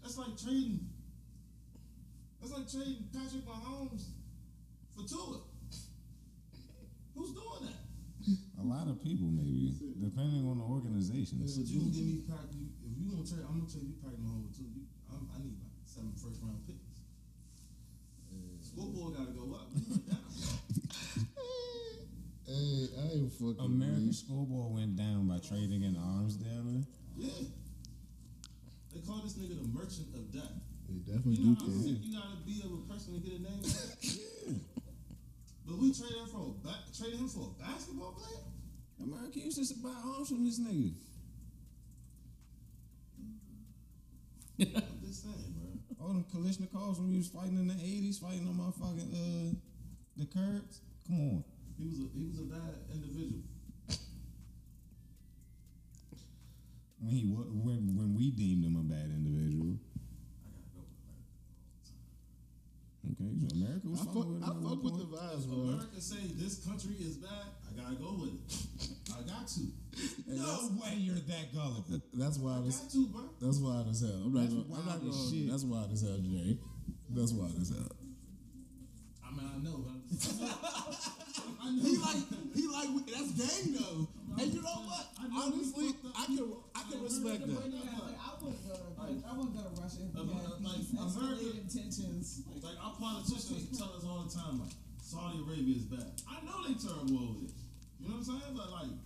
That's 0.00 0.16
like 0.18 0.34
trading. 0.40 0.88
That's 2.40 2.52
like 2.54 2.64
trading 2.70 3.06
Patrick 3.12 3.44
Mahomes 3.44 4.08
for 4.96 5.04
Tua. 5.06 5.42
Who's 7.14 7.30
doing 7.36 7.62
that? 7.68 7.76
A 8.60 8.64
lot 8.64 8.86
of 8.88 9.02
people, 9.02 9.26
maybe, 9.28 9.74
depending 9.98 10.46
on 10.46 10.58
the 10.58 10.64
organizations. 10.64 11.58
But 11.58 11.66
you 11.66 11.80
can 11.80 11.90
give 11.90 12.04
me 12.06 12.22
Pat. 12.28 12.46
You, 12.54 12.66
if 12.86 12.94
you 12.98 13.10
gonna 13.10 13.26
trade, 13.26 13.42
I'm 13.48 13.58
gonna 13.58 13.70
trade 13.70 13.88
you 13.90 13.96
Patrick 13.98 14.20
Mahomes 14.22 14.46
for 14.50 14.62
Tua. 14.62 14.68
You, 14.70 14.82
I'm, 15.10 15.26
I 15.34 15.38
need 15.42 15.58
like 15.58 15.74
seven 15.84 16.12
first 16.14 16.38
round 16.42 16.62
picks. 16.66 17.02
Eh. 18.30 18.58
Scoreboard 18.62 19.18
gotta 19.18 19.32
go 19.34 19.54
up. 19.58 19.68
We 19.74 19.82
went 19.90 20.06
down. 20.06 20.22
Hey, 22.46 22.88
I 22.98 23.04
ain't 23.16 23.32
fucking. 23.32 23.56
American 23.64 24.06
weak. 24.06 24.14
scoreboard 24.14 24.72
went 24.74 24.96
down 24.96 25.26
by 25.28 25.38
trading 25.38 25.82
in 25.82 25.96
arms 25.96 26.36
dealer. 26.36 26.84
yeah. 27.16 27.46
They 28.92 29.00
call 29.00 29.22
this 29.24 29.34
nigga 29.34 29.56
the 29.62 29.68
merchant 29.68 30.12
of 30.14 30.30
death. 30.30 30.52
They 30.88 30.98
definitely 31.00 31.36
You 31.42 31.50
know 31.50 31.54
do 31.56 31.64
how 31.64 31.70
care. 31.72 31.82
sick 31.82 31.98
you 32.02 32.12
gotta 32.18 32.36
be 32.44 32.60
of 32.60 32.72
a 32.76 32.82
person 32.92 33.14
to 33.14 33.20
get 33.20 33.38
a 33.38 33.42
name 33.42 33.62
like 33.62 33.72
that? 33.72 34.54
But 35.72 35.80
we 35.80 35.92
traded 35.94 36.18
him 36.18 36.26
for 36.26 36.40
a 36.52 36.52
ba- 36.68 36.84
traded 36.94 37.18
him 37.18 37.28
for 37.28 37.48
a 37.48 37.62
basketball 37.64 38.12
player? 38.12 38.44
America 39.02 39.38
used 39.40 39.56
to 39.74 39.78
buy 39.82 39.88
arms 40.04 40.28
from 40.28 40.44
this 40.44 40.60
nigga. 40.60 40.92
I'm 44.60 45.00
just 45.02 45.22
saying, 45.22 45.54
bro. 45.56 45.96
All 46.06 46.08
them 46.12 46.26
Kalashnikovs 46.30 46.98
when 46.98 47.10
we 47.12 47.16
was 47.16 47.28
fighting 47.28 47.56
in 47.56 47.68
the 47.68 47.74
80s, 47.74 48.20
fighting 48.20 48.46
on 48.46 48.54
motherfucking, 48.60 49.14
uh, 49.14 49.54
the 50.18 50.26
Kurds. 50.26 50.82
Come 51.06 51.20
on. 51.20 51.44
He 51.78 51.86
was 51.88 51.98
a 52.00 52.18
he 52.18 52.26
was 52.28 52.38
a 52.40 52.42
bad 52.52 52.74
individual. 52.92 53.40
When 57.00 57.14
he 57.14 57.24
wa- 57.24 57.48
when 57.48 57.96
when 57.96 58.14
we 58.14 58.30
deemed 58.30 58.62
him 58.64 58.76
a 58.76 58.82
bad 58.82 59.06
individual. 59.08 59.78
Okay, 63.10 63.34
so 63.40 63.56
America 63.56 63.88
was 63.88 64.00
I 64.02 64.04
fucking 64.04 64.22
fuck, 64.22 64.28
with 64.28 64.42
him. 64.42 64.61
I 64.61 64.61
at 65.30 65.38
one 65.38 65.42
fuck 65.42 65.46
with 65.46 65.46
point. 65.46 65.46
the 65.46 65.46
vibes, 65.46 65.46
If 65.46 65.48
bro. 65.50 65.58
America 65.62 66.00
say 66.00 66.20
this 66.34 66.54
country 66.66 66.94
is 67.00 67.16
bad, 67.16 67.46
I 67.68 67.70
gotta 67.80 67.96
go 67.96 68.10
with 68.20 68.34
it. 68.34 68.42
I 69.12 69.20
got 69.22 69.46
to. 69.46 69.62
No 70.26 70.70
way 70.80 70.94
you're 70.96 71.14
that 71.16 71.52
gullible. 71.54 72.00
That's 72.14 72.38
why 72.38 72.50
I 72.50 72.54
wild. 72.56 72.68
As, 72.68 72.80
got 72.80 72.90
to, 72.90 73.06
bro. 73.08 73.22
that's 73.40 73.58
wild 73.58 73.88
as 73.88 74.00
hell. 74.00 74.10
I'm 74.24 74.32
not 74.32 74.40
That's 74.42 74.54
gonna. 74.54 74.64
I'm 74.64 74.70
wild 74.70 74.86
not 74.86 74.96
as 75.08 75.16
gonna. 75.16 75.30
shit. 75.30 75.50
That's 75.50 75.64
wild 75.64 75.92
as 75.92 76.00
hell, 76.02 76.18
Jay. 76.22 76.58
That's 77.10 77.32
wild 77.32 77.56
as 77.60 77.68
hell. 77.70 77.92
I 79.22 79.28
mean, 79.36 79.48
I 79.48 79.56
know, 79.64 79.76
but 79.84 79.96
I 81.62 81.70
know. 81.70 81.82
He 81.82 81.96
like 81.96 82.22
he 82.56 82.64
like 82.68 82.90
that's 83.06 83.32
gang 83.36 83.72
though. 83.76 84.08
And 84.32 84.48
you 84.52 84.62
know 84.62 84.80
what? 84.88 85.06
Honestly, 85.20 85.84
we 85.86 85.92
fucked 85.92 86.16
up 86.16 86.16
I 86.16 86.24
can. 86.24 86.40
I 86.74 86.82
can 86.88 87.00
Like, 87.00 87.04
respect 87.04 87.40
Yeah, 87.44 87.52
that. 87.52 88.16
I 88.16 88.32
wouldn't 88.40 88.64
go 88.64 88.72
to 88.72 89.28
I 89.28 89.32
wouldn't 89.36 89.54
go 89.56 89.62
to 89.62 89.72
Russia. 89.76 90.02
Uh, 90.16 90.24
Yeah, 90.24 90.32
uh, 90.32 90.56
like, 90.64 90.76
these 90.80 90.92
America- 90.92 91.20
escalated 91.20 91.66
tensions. 91.72 92.42
Like, 92.48 92.64
Like 92.64 92.78
our 92.80 92.94
politicians 92.96 93.78
tell 93.78 93.92
us 93.92 94.04
all 94.08 94.24
the 94.24 94.32
time, 94.32 94.60
like 94.60 94.72
Saudi 95.12 95.44
Arabia 95.44 95.76
is 95.76 95.84
bad. 95.84 96.08
I 96.24 96.40
know 96.40 96.64
they 96.64 96.72
terrible 96.72 97.36
over 97.36 97.44
there. 97.44 97.52
You 98.00 98.08
know 98.08 98.16
what 98.16 98.24
I'm 98.24 98.24
saying? 98.24 98.56
But 98.56 98.72
like, 98.72 98.96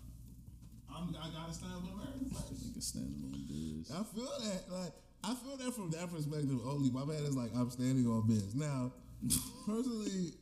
I'm, 0.87 1.11
I 1.19 1.27
gotta 1.35 1.51
stand 1.51 1.83
with 1.83 1.99
America 1.99 2.31
first. 2.31 2.63
Nigga 2.63 2.79
standing 2.79 3.27
on 3.27 3.43
this. 3.51 3.91
I 3.91 4.07
feel 4.15 4.31
that. 4.31 4.71
Like 4.71 4.95
I 5.27 5.35
feel 5.35 5.57
that 5.59 5.75
from 5.75 5.91
that 5.91 6.07
perspective 6.07 6.63
only. 6.63 6.95
My 6.95 7.05
man 7.05 7.27
is 7.27 7.35
like 7.35 7.51
I'm 7.59 7.71
standing 7.75 8.07
on 8.07 8.23
biz. 8.23 8.55
Now, 8.55 8.93
personally, 9.67 10.39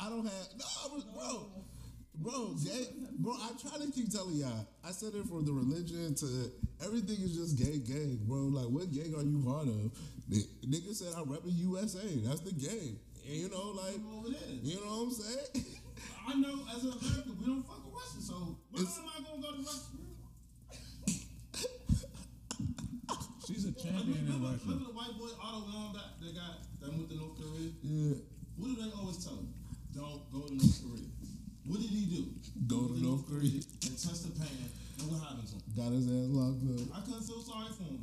I 0.00 0.08
don't 0.08 0.24
have 0.24 0.48
no, 0.56 1.04
bro. 1.12 1.44
Bro, 2.18 2.56
gay, 2.64 2.88
bro, 3.18 3.34
I 3.34 3.50
try 3.60 3.76
to 3.76 3.92
keep 3.92 4.10
telling 4.10 4.36
y'all. 4.36 4.66
I 4.82 4.92
said 4.92 5.12
it 5.12 5.26
from 5.28 5.44
the 5.44 5.52
religion 5.52 6.14
to 6.14 6.50
everything 6.82 7.20
is 7.20 7.36
just 7.36 7.58
gay 7.60 7.76
gang, 7.76 8.18
bro. 8.24 8.48
Like, 8.48 8.72
what 8.72 8.90
gang 8.90 9.12
are 9.12 9.20
you 9.22 9.44
part 9.44 9.68
of? 9.68 9.92
Nigga 10.64 10.94
said 10.94 11.12
I'm 11.14 11.26
repping 11.26 11.52
USA. 11.60 12.00
That's 12.24 12.40
the 12.40 12.52
gang. 12.52 12.96
And 13.26 13.34
you 13.34 13.48
know, 13.50 13.72
like, 13.74 13.98
over 14.14 14.28
there. 14.30 14.54
you 14.62 14.76
know 14.76 14.86
what 14.86 15.02
I'm 15.02 15.10
saying? 15.10 15.66
I 16.28 16.34
know 16.38 16.62
as 16.74 16.82
an 16.84 16.92
American, 16.94 17.34
we 17.40 17.46
don't 17.46 17.62
fuck 17.66 17.82
with 17.84 17.94
Russia, 17.94 18.20
so 18.22 18.34
why 18.70 18.80
It's- 18.82 18.98
am 18.98 19.04
I 19.10 19.12
gonna 19.22 19.42
go 19.42 19.50
to 19.52 19.58
Russia? 19.66 19.90
She's 23.46 23.64
a 23.64 23.66
Remember, 23.70 23.82
champion 23.82 24.18
in 24.18 24.24
remember, 24.26 24.46
Russia. 24.48 24.60
remember 24.66 24.84
the 24.86 24.92
white 24.98 25.14
boy 25.18 25.30
Otto 25.42 25.60
Wong 25.70 25.92
that, 25.94 26.08
that 26.22 26.32
got 26.34 26.54
that 26.80 26.88
went 26.90 27.08
to 27.10 27.14
North 27.16 27.36
Korea? 27.38 27.70
yeah. 27.82 28.14
What 28.58 28.66
do 28.68 28.74
they 28.82 28.90
always 28.94 29.18
tell 29.24 29.36
him? 29.38 29.48
Don't 29.94 30.22
go 30.32 30.40
to 30.46 30.54
North 30.54 30.80
Korea. 30.82 31.06
What 31.66 31.80
did 31.82 31.90
he 31.90 32.04
do? 32.06 32.22
Go 32.66 32.88
to 32.90 32.96
North 32.98 33.26
Korea. 33.28 33.60
and 33.86 33.94
touch 33.98 34.20
the 34.22 34.30
pan. 34.38 34.48
And 34.98 35.06
what 35.10 35.20
happens 35.22 35.50
to 35.54 35.58
him? 35.62 35.66
Got 35.78 35.92
his 35.94 36.06
ass 36.10 36.28
locked 36.30 36.62
up. 36.74 36.90
I 36.94 37.00
couldn't 37.06 37.22
feel 37.26 37.42
sorry 37.42 37.70
for 37.74 37.82
him. 37.86 37.98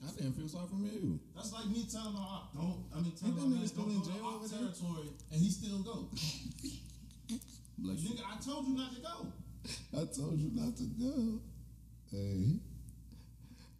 I 0.00 0.10
didn't 0.16 0.32
feel 0.32 0.48
sorry 0.48 0.66
for 0.68 0.76
me. 0.76 1.20
That's 1.36 1.52
like 1.52 1.66
me 1.66 1.84
telling 1.90 2.14
my 2.14 2.20
op, 2.20 2.54
don't. 2.54 2.84
I 2.96 3.00
mean, 3.00 3.12
telling 3.12 3.36
my 3.36 3.42
that 3.42 3.60
man, 3.60 3.66
still 3.68 3.84
don't 3.84 3.92
in 3.92 4.00
go 4.00 4.04
to 4.04 4.12
jail 4.12 4.24
op 4.24 4.34
over 4.34 4.48
there? 4.48 4.58
territory, 4.58 5.08
and 5.30 5.40
he 5.40 5.50
still 5.50 5.78
go. 5.84 6.08
You. 7.28 7.92
Nigga, 7.96 8.24
I 8.24 8.36
told 8.40 8.68
you 8.68 8.76
not 8.76 8.94
to 8.94 9.00
go. 9.00 9.32
I 9.96 10.04
told 10.08 10.38
you 10.38 10.50
not 10.52 10.76
to 10.76 10.84
go. 10.96 11.40
Hey. 12.10 12.60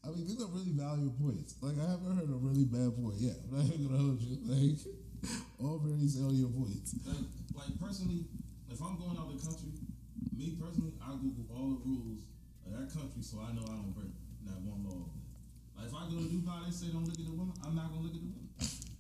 I 0.00 0.08
mean, 0.08 0.24
these 0.24 0.40
are 0.40 0.48
really 0.48 0.72
valuable 0.72 1.12
points. 1.20 1.56
Like, 1.60 1.76
I 1.76 1.90
haven't 1.90 2.16
heard 2.16 2.28
a 2.28 2.40
really 2.40 2.64
bad 2.64 2.96
point 2.96 3.20
yet. 3.20 3.36
But 3.50 3.60
I'm 3.60 3.68
not 3.68 3.76
even 3.76 3.88
gonna 3.88 4.00
hold 4.00 4.20
you. 4.20 4.36
Like, 4.48 4.80
all 5.60 5.76
very 5.84 6.08
salient 6.08 6.56
points. 6.56 6.96
Like, 7.04 7.28
like 7.52 7.72
personally, 7.76 8.24
if 8.72 8.80
I'm 8.80 8.96
going 8.96 9.16
out 9.20 9.28
of 9.28 9.36
the 9.36 9.44
country, 9.44 9.76
me 10.32 10.56
personally, 10.56 10.96
I 11.04 11.12
Google 11.20 11.44
all 11.52 11.68
the 11.76 11.80
rules 11.84 12.24
of 12.64 12.72
that 12.72 12.88
country 12.88 13.20
so 13.20 13.44
I 13.44 13.52
know 13.52 13.64
I 13.68 13.76
don't 13.76 13.92
break 13.92 14.12
that 14.48 14.60
one 14.64 14.88
law. 14.88 15.04
Like 15.80 15.88
if 15.88 15.94
I 15.96 16.04
go 16.12 16.16
to 16.20 16.28
Dubai, 16.28 16.64
they 16.68 16.72
say 16.76 16.92
don't 16.92 17.08
look 17.08 17.16
at 17.18 17.24
the 17.24 17.32
woman. 17.32 17.56
I'm 17.64 17.74
not 17.74 17.88
gonna 17.88 18.04
look 18.04 18.12
at 18.12 18.20
the 18.20 18.28
woman. 18.28 18.48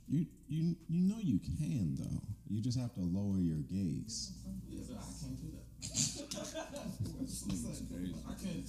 You 0.08 0.24
you 0.48 0.76
you 0.88 1.00
know 1.12 1.20
you 1.20 1.38
can 1.60 1.94
though. 2.00 2.24
You 2.48 2.60
just 2.64 2.78
have 2.80 2.94
to 2.94 3.00
lower 3.04 3.36
your 3.38 3.60
gaze. 3.68 4.32
Yeah, 4.66 4.80
but 4.88 4.96
I 4.98 5.06
can't 5.20 5.36
do 5.38 5.48
that. 5.54 5.66
This 5.80 6.24
crazy. 7.92 8.16
I 8.26 8.34
can't. 8.34 8.66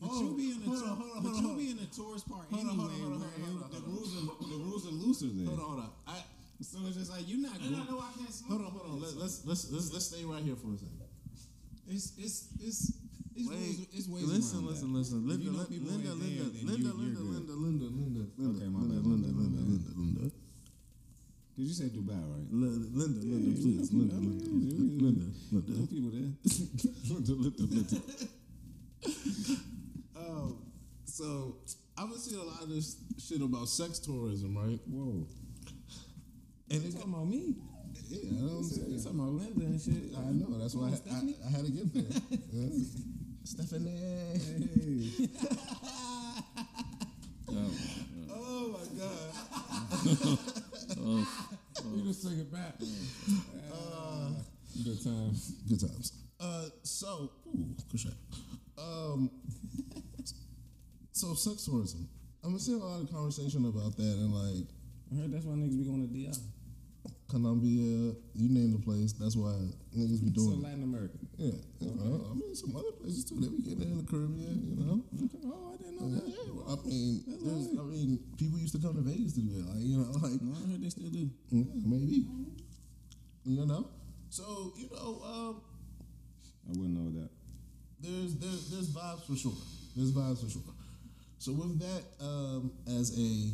But 0.00 0.10
you 0.18 0.34
be 0.36 0.50
in 0.52 0.60
the 0.60 0.66
hold 0.66 0.82
on, 0.82 0.96
hold 0.96 1.10
on, 1.16 1.22
but 1.22 1.30
hold 1.30 1.42
you 1.42 1.50
on. 1.50 1.56
be 1.56 1.70
in 1.70 1.76
the 1.78 1.86
tourist 1.92 2.28
part 2.28 2.46
Hold 2.50 2.66
on, 2.66 2.74
anyway, 2.74 2.96
hold 3.00 3.12
on, 3.12 3.20
hold 3.20 3.22
on, 3.22 3.30
where 3.38 3.46
hold 3.46 3.62
on, 3.62 3.70
the 3.70 3.76
hold 3.76 3.86
on. 3.86 3.94
rules 3.94 4.10
are 4.16 4.24
the 4.50 4.58
rules 4.66 4.82
are 4.86 4.96
looser 4.96 5.30
there. 5.30 5.46
Hold 5.46 5.60
on, 5.60 5.66
hold 5.66 5.80
on. 5.80 5.90
I, 6.08 6.16
So 6.60 6.78
it's 6.88 6.96
just 6.96 7.10
like 7.12 7.24
you're 7.28 7.38
not 7.44 7.56
And 7.60 7.76
I 7.76 7.84
know 7.86 8.00
I 8.00 8.10
can't 8.18 8.32
smoke. 8.34 8.50
hold 8.50 8.62
on, 8.66 8.70
hold 8.72 8.86
on. 8.92 9.00
Let, 9.00 9.14
let's, 9.16 9.44
let's, 9.46 9.70
let's, 9.70 9.92
let's 9.94 10.06
stay 10.10 10.24
right 10.24 10.42
here 10.42 10.56
for 10.56 10.74
a 10.74 10.78
second. 10.78 11.00
It's 11.88 12.12
it's 12.18 12.48
it's 12.58 12.92
it's 13.36 13.48
ways 13.48 13.86
it's 13.92 14.08
ways 14.08 14.24
listen, 14.24 14.58
around 14.58 14.66
listen, 14.68 14.92
that. 14.92 14.98
listen. 14.98 15.28
Linda, 15.28 15.44
you 15.44 15.50
know 15.52 15.58
Linda, 15.68 16.12
Linda, 16.14 16.44
ain't 16.46 16.64
Linda, 16.64 16.90
Linda, 16.92 17.20
Linda. 17.20 17.20
Linda, 17.20 17.52
Linda, 17.52 17.84
Linda, 17.84 18.22
Linda. 18.36 18.56
Okay, 18.58 18.68
my 18.68 18.80
Linda, 18.80 18.94
bad, 18.96 19.04
my 19.04 19.10
Linda, 19.12 19.28
Linda. 19.28 19.60
Linda, 19.60 19.90
Linda. 19.96 20.30
Did 21.56 21.64
you 21.64 21.72
say 21.72 21.84
Dubai, 21.88 22.20
right? 22.20 22.48
Linda, 22.50 22.88
Linda, 22.92 23.20
Linda, 23.20 23.60
please, 23.60 23.90
yeah, 23.92 23.98
Linda, 23.98 24.14
yeah, 24.14 24.20
Linda, 24.20 24.44
yeah, 24.44 24.66
yeah, 24.66 24.76
yeah. 24.76 25.04
Linda, 25.04 25.26
There 25.52 25.62
Linda. 25.76 25.86
people 25.92 26.10
there. 26.16 26.30
Linda, 27.12 27.32
Linda, 27.32 27.62
Linda. 27.62 27.98
Um, 30.16 30.58
so 31.04 31.56
I've 31.96 32.08
been 32.08 32.18
seeing 32.18 32.40
a 32.40 32.44
lot 32.44 32.62
of 32.62 32.68
this 32.70 32.96
shit 33.18 33.42
about 33.42 33.68
sex 33.68 33.98
tourism, 33.98 34.56
right? 34.56 34.80
Whoa. 34.88 35.26
And 36.70 36.82
You 36.82 36.88
it, 36.88 36.92
talking 36.96 37.12
about 37.14 37.26
me? 37.28 37.54
yeah, 38.08 38.18
I 38.28 38.40
know 38.40 38.46
what 38.46 38.52
I'm 38.56 38.62
You 38.64 38.68
saying. 38.68 39.02
talking 39.04 39.20
about 39.20 39.32
Linda 39.32 39.64
and 39.66 39.80
shit? 39.80 40.16
I 40.16 40.30
know. 40.32 40.58
That's 40.58 40.74
why 40.74 40.88
I, 40.88 40.90
I, 41.14 41.34
I 41.46 41.50
had 41.50 41.64
to 41.66 41.70
get 41.70 41.94
there. 41.94 42.20
Yeah. 42.52 42.68
Stephanie. 43.46 43.90
Hey. 43.90 45.28
Oh, 47.48 47.70
Oh 48.38 48.68
my 48.72 48.84
god. 48.98 50.38
oh, 51.00 51.26
You 51.94 52.02
just 52.04 52.22
took 52.22 52.32
it 52.32 52.52
back. 52.52 52.74
Uh, 53.72 54.30
Good 54.84 55.02
times. 55.02 55.52
Good 55.68 55.80
times. 55.80 56.12
Uh, 56.40 56.66
so, 56.82 57.30
ooh, 57.48 57.74
good 57.90 58.00
shot. 58.00 58.12
Um, 58.78 59.30
so 61.12 61.34
sex 61.34 61.64
tourism. 61.64 62.08
I'm 62.44 62.50
gonna 62.50 62.60
see 62.60 62.74
a 62.74 62.76
lot 62.78 63.00
of 63.00 63.10
conversation 63.10 63.64
about 63.64 63.96
that 63.96 64.02
and 64.02 64.34
like 64.34 64.66
I 65.12 65.16
heard 65.22 65.32
that's 65.32 65.44
why 65.44 65.54
niggas 65.54 65.78
be 65.78 65.84
going 65.84 66.06
to 66.06 66.12
DI. 66.12 66.32
Colombia, 67.28 68.14
you 68.34 68.48
name 68.48 68.72
the 68.72 68.78
place. 68.78 69.12
That's 69.12 69.34
why 69.36 69.52
niggas 69.96 70.22
be 70.22 70.30
doing. 70.30 70.58
it. 70.60 70.62
Latin 70.62 70.82
America. 70.84 71.18
Yeah, 71.38 71.52
you 71.80 71.90
know, 71.94 72.26
I 72.30 72.34
mean 72.34 72.54
some 72.54 72.76
other 72.76 72.92
places 72.92 73.24
too. 73.24 73.40
They 73.40 73.48
be 73.48 73.62
getting 73.62 73.82
it 73.82 73.88
in 73.90 73.98
the 73.98 74.04
Caribbean, 74.10 74.62
you 74.62 74.84
know. 74.86 75.02
Oh, 75.46 75.74
I 75.74 75.76
didn't 75.76 76.00
know 76.00 76.06
Yeah, 76.06 76.36
that. 76.46 76.54
well, 76.54 76.80
I 76.84 76.88
mean, 76.88 77.24
there's, 77.26 77.66
I 77.78 77.82
mean, 77.82 78.18
people 78.38 78.58
used 78.58 78.74
to 78.74 78.80
come 78.80 78.94
to 78.94 79.02
Vegas 79.02 79.34
to 79.34 79.40
do 79.40 79.58
it, 79.58 79.66
like 79.66 79.82
you 79.82 79.98
know, 79.98 80.10
like 80.22 80.40
No, 80.40 80.54
I 80.54 80.70
heard 80.70 80.82
they 80.82 80.88
still 80.88 81.10
do. 81.10 81.28
yeah, 81.50 81.64
maybe, 81.84 82.26
you 83.44 83.66
know. 83.66 83.88
So 84.30 84.72
you 84.76 84.88
know, 84.92 85.20
um, 85.26 85.60
I 86.68 86.78
wouldn't 86.78 86.94
know 86.94 87.10
that. 87.20 87.30
there's 88.00 88.34
there's 88.36 88.70
there's 88.70 88.88
vibes 88.90 89.26
for 89.26 89.34
sure. 89.36 89.54
There's 89.96 90.12
vibes 90.12 90.44
for 90.44 90.50
sure. 90.50 90.62
So 91.38 91.52
with 91.52 91.78
that 91.80 92.02
um, 92.20 92.72
as 92.86 93.18
a 93.18 93.50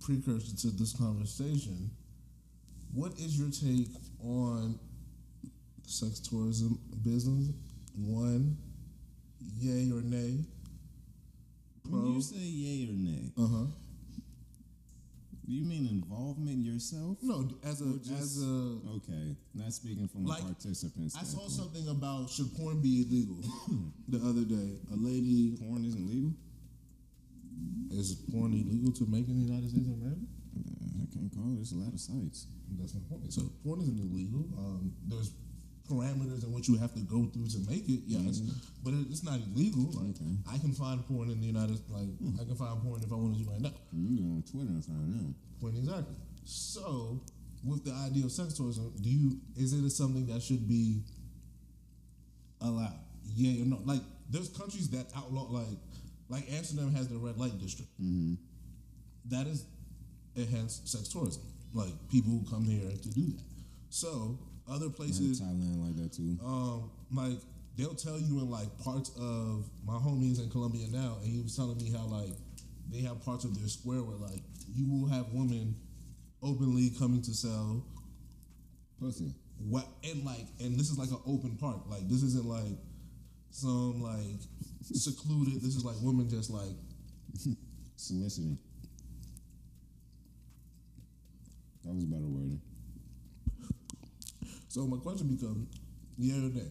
precursor 0.00 0.56
to 0.56 0.70
this 0.76 0.94
conversation, 0.94 1.90
what 2.92 3.12
is 3.18 3.38
your 3.38 3.50
take 3.50 3.88
on 4.24 4.78
sex 5.86 6.18
tourism 6.20 6.78
business? 7.04 7.50
One, 7.96 8.56
yay 9.58 9.90
or 9.90 10.02
nay? 10.02 10.44
When 11.88 12.14
you 12.14 12.20
say 12.20 12.36
yay 12.36 12.84
or 12.88 12.92
nay, 12.96 13.32
Uh 13.36 13.46
huh. 13.46 13.64
do 15.46 15.52
you 15.54 15.64
mean 15.64 15.86
involvement 15.88 16.64
yourself? 16.64 17.16
No, 17.22 17.48
as 17.64 17.80
a 17.80 17.98
just- 17.98 18.10
as 18.12 18.42
a 18.42 18.78
Okay, 18.96 19.34
not 19.54 19.72
speaking 19.72 20.06
from 20.08 20.26
Like, 20.26 20.42
a 20.42 20.44
participant 20.46 21.12
I 21.18 21.24
saw 21.24 21.48
something 21.48 21.88
about 21.88 22.28
should 22.30 22.54
porn 22.54 22.80
be 22.82 23.02
illegal 23.08 23.38
the 24.08 24.18
other 24.18 24.44
day. 24.44 24.76
A 24.92 24.96
lady 24.96 25.56
Porn 25.56 25.84
isn't 25.86 26.06
legal. 26.06 26.32
is 27.90 28.14
porn 28.30 28.52
illegal 28.52 28.92
to 28.92 29.06
make 29.06 29.26
in 29.28 29.40
the 29.40 29.46
United 29.46 29.70
States 29.70 29.86
of 29.88 29.94
America? 29.94 30.20
Can't 31.18 31.34
call 31.34 31.52
it. 31.52 31.56
There's 31.56 31.72
a 31.72 31.76
lot 31.82 31.92
of 31.92 32.00
sites. 32.00 32.46
That's 32.78 32.94
my 32.94 33.00
point. 33.10 33.32
So 33.32 33.42
porn 33.64 33.80
isn't 33.82 33.98
illegal. 33.98 34.46
Um, 34.56 34.92
there's 35.06 35.32
parameters 35.90 36.44
in 36.44 36.52
which 36.52 36.68
you 36.68 36.76
have 36.76 36.92
to 36.94 37.00
go 37.00 37.24
through 37.32 37.48
to 37.48 37.58
make 37.68 37.88
it, 37.88 38.02
yes, 38.06 38.40
but 38.84 38.92
it, 38.92 39.06
it's 39.10 39.24
not 39.24 39.40
illegal. 39.40 39.88
Like 39.92 40.14
Okay. 40.20 40.36
I 40.52 40.58
can 40.58 40.72
find 40.72 41.04
porn 41.08 41.30
in 41.30 41.40
the 41.40 41.46
United, 41.46 41.80
like 41.88 42.08
I 42.40 42.44
can 42.44 42.54
find 42.54 42.80
porn 42.82 43.02
if 43.02 43.10
I 43.10 43.16
wanted 43.16 43.42
to 43.44 43.50
right 43.50 43.60
now. 43.60 43.72
You 43.92 44.36
on 44.36 44.44
Twitter 44.44 44.68
and 44.68 44.84
find 44.84 45.14
out. 45.16 45.34
Point 45.60 45.76
exactly. 45.78 46.14
So, 46.44 47.20
with 47.64 47.84
the 47.84 47.92
idea 47.92 48.24
of 48.26 48.32
sex 48.32 48.52
tourism, 48.54 48.92
do 49.00 49.08
you 49.08 49.38
is 49.56 49.72
it 49.72 49.90
something 49.90 50.26
that 50.26 50.42
should 50.42 50.68
be 50.68 51.02
allowed? 52.60 52.98
Yeah 53.34 53.62
or 53.62 53.66
no? 53.66 53.78
Like, 53.84 54.02
there's 54.30 54.50
countries 54.50 54.90
that 54.90 55.06
outlaw 55.16 55.50
like 55.50 55.78
like 56.28 56.44
Amsterdam 56.52 56.92
has 56.94 57.08
the 57.08 57.16
red 57.16 57.38
light 57.38 57.58
district. 57.58 57.90
Mm-hmm. 58.00 58.34
That 59.30 59.46
is 59.46 59.64
enhanced 60.38 60.88
sex 60.88 61.08
tourism. 61.08 61.42
Like 61.74 61.92
people 62.10 62.30
who 62.32 62.44
come 62.50 62.64
here 62.64 62.90
to 62.90 63.10
do 63.10 63.26
that. 63.26 63.44
So 63.90 64.38
other 64.70 64.88
places, 64.90 65.40
Thailand 65.40 65.84
like 65.84 65.96
that 65.96 66.12
too. 66.12 66.38
um, 66.44 66.90
like 67.12 67.38
they'll 67.76 67.94
tell 67.94 68.18
you 68.18 68.38
in 68.40 68.50
like 68.50 68.68
parts 68.78 69.10
of 69.18 69.68
my 69.84 69.94
homies 69.94 70.42
in 70.42 70.50
Colombia 70.50 70.86
now, 70.90 71.16
and 71.22 71.30
he 71.30 71.40
was 71.40 71.54
telling 71.56 71.76
me 71.78 71.90
how 71.92 72.04
like 72.06 72.32
they 72.90 73.00
have 73.02 73.22
parts 73.24 73.44
of 73.44 73.58
their 73.58 73.68
square 73.68 74.02
where 74.02 74.16
like 74.16 74.42
you 74.74 74.86
will 74.90 75.08
have 75.08 75.26
women 75.32 75.74
openly 76.42 76.90
coming 76.98 77.20
to 77.22 77.34
sell 77.34 77.84
Pussy. 79.00 79.34
what 79.58 79.86
and 80.04 80.24
like 80.24 80.46
and 80.60 80.78
this 80.78 80.90
is 80.90 80.98
like 80.98 81.10
an 81.10 81.20
open 81.26 81.56
park. 81.56 81.80
Like 81.88 82.08
this 82.08 82.22
isn't 82.22 82.46
like 82.46 82.76
some 83.50 84.02
like 84.02 84.40
secluded. 84.82 85.56
This 85.62 85.76
is 85.76 85.84
like 85.84 85.96
women 86.02 86.28
just 86.28 86.50
like 86.50 86.72
Soliciting. 87.96 88.56
That 91.88 91.94
was 91.94 92.04
better 92.04 92.26
wording. 92.26 92.60
so 94.68 94.86
my 94.86 94.98
question 94.98 95.28
becomes, 95.34 95.68
yeah 96.18 96.34
or 96.34 96.50
nay? 96.52 96.68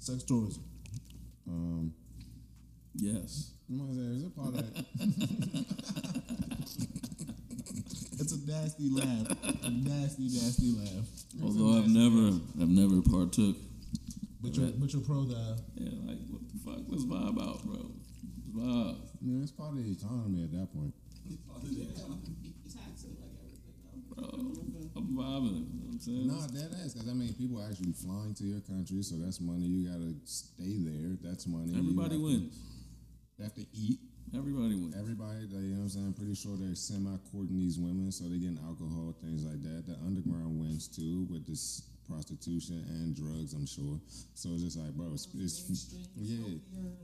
Sex 0.00 0.24
tourism. 0.24 0.64
Um, 1.46 1.94
Yes. 2.96 3.52
I'm 3.68 3.78
gonna 3.78 3.94
say, 3.94 4.16
is 4.16 4.24
it 4.24 4.34
part 4.36 4.54
of? 4.56 4.64
It's 8.20 8.32
a 8.32 8.46
nasty 8.50 8.88
laugh. 8.90 9.26
A 9.64 9.70
nasty, 9.70 10.22
nasty 10.24 10.72
laugh. 10.72 11.06
Although 11.42 11.78
I've 11.78 11.88
never, 11.88 12.28
I've 12.60 12.68
never 12.70 13.00
partook. 13.02 13.56
But 14.42 14.56
you're 14.56 14.70
but 14.70 14.92
you're 14.92 15.02
pro 15.02 15.24
the 15.24 15.58
Yeah, 15.76 15.90
like 16.06 16.18
what 16.30 16.42
the 16.50 16.58
fuck? 16.64 16.82
Let's 16.88 17.04
vibe 17.04 17.40
out, 17.40 17.62
bro. 17.64 17.90
Vibe. 18.56 18.96
Man, 19.20 19.42
it's 19.42 19.52
part 19.52 19.70
of 19.70 19.84
the 19.84 19.92
economy 19.92 20.42
at 20.44 20.52
that 20.52 20.72
point. 20.72 20.94
Tax 24.16 24.32
it 24.32 24.74
like. 24.74 24.92
Bro, 24.92 24.92
I'm 24.96 25.08
vibing. 25.16 25.66
You 25.70 25.80
know 25.80 25.86
what 25.86 25.92
I'm 25.92 26.00
saying? 26.00 26.26
Nah, 26.28 26.46
that 26.46 26.70
ass, 26.84 26.92
because 26.94 27.08
I 27.08 27.14
mean, 27.14 27.32
people 27.34 27.60
are 27.60 27.66
actually 27.68 27.92
flying 27.92 28.34
to 28.34 28.44
your 28.44 28.60
country, 28.60 29.02
so 29.02 29.16
that's 29.16 29.40
money. 29.40 29.66
You 29.66 29.88
gotta 29.90 30.14
stay 30.24 30.78
there. 30.78 31.16
That's 31.22 31.46
money. 31.46 31.72
You 31.72 31.78
Everybody 31.78 32.14
have 32.14 32.18
to- 32.20 32.24
wins. 32.24 32.58
You 33.38 33.44
have 33.44 33.54
to 33.54 33.66
eat. 33.74 33.98
Everybody 34.34 34.74
wins. 34.74 34.94
Everybody, 34.96 35.46
they, 35.46 35.58
you 35.70 35.74
know 35.74 35.82
what 35.82 35.82
I'm 35.82 35.88
saying? 35.90 36.06
I'm 36.06 36.14
pretty 36.14 36.34
sure 36.34 36.56
they're 36.56 36.74
semi 36.74 37.14
courting 37.30 37.58
these 37.58 37.78
women, 37.78 38.10
so 38.10 38.24
they're 38.28 38.38
getting 38.38 38.58
alcohol, 38.66 39.14
things 39.22 39.44
like 39.44 39.62
that. 39.62 39.86
The 39.86 39.94
underground 40.06 40.58
wins 40.58 40.88
too 40.88 41.26
with 41.30 41.46
this 41.46 41.82
prostitution 42.08 42.84
and 42.88 43.14
drugs, 43.16 43.54
I'm 43.54 43.66
sure. 43.66 43.98
So 44.34 44.50
it's 44.52 44.62
just 44.62 44.76
like, 44.78 44.92
bro, 44.92 45.12
it's, 45.14 45.28
it's 45.38 45.94
yeah, 46.16 46.58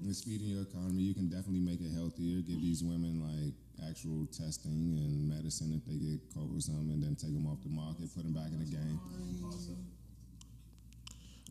it's 0.05 0.23
feeding 0.25 0.49
your 0.49 0.63
economy. 0.63 1.03
You 1.03 1.15
can 1.15 1.29
definitely 1.29 1.61
make 1.61 1.81
it 1.81 1.91
healthier. 1.95 2.43
Give 2.43 2.61
these 2.61 2.83
women 2.83 3.23
like 3.23 3.55
actual 3.89 4.27
testing 4.27 4.97
and 4.99 5.29
medicine 5.29 5.73
if 5.75 5.85
they 5.87 5.99
get 5.99 6.21
caught 6.35 6.49
with 6.51 6.63
something, 6.63 6.91
and 6.91 7.03
then 7.03 7.17
take 7.17 7.33
them 7.33 7.47
off 7.47 7.63
the 7.63 7.69
market, 7.71 8.13
put 8.15 8.25
them 8.25 8.33
back 8.33 8.49
in 8.53 8.59
the 8.59 8.67
game. 8.71 9.01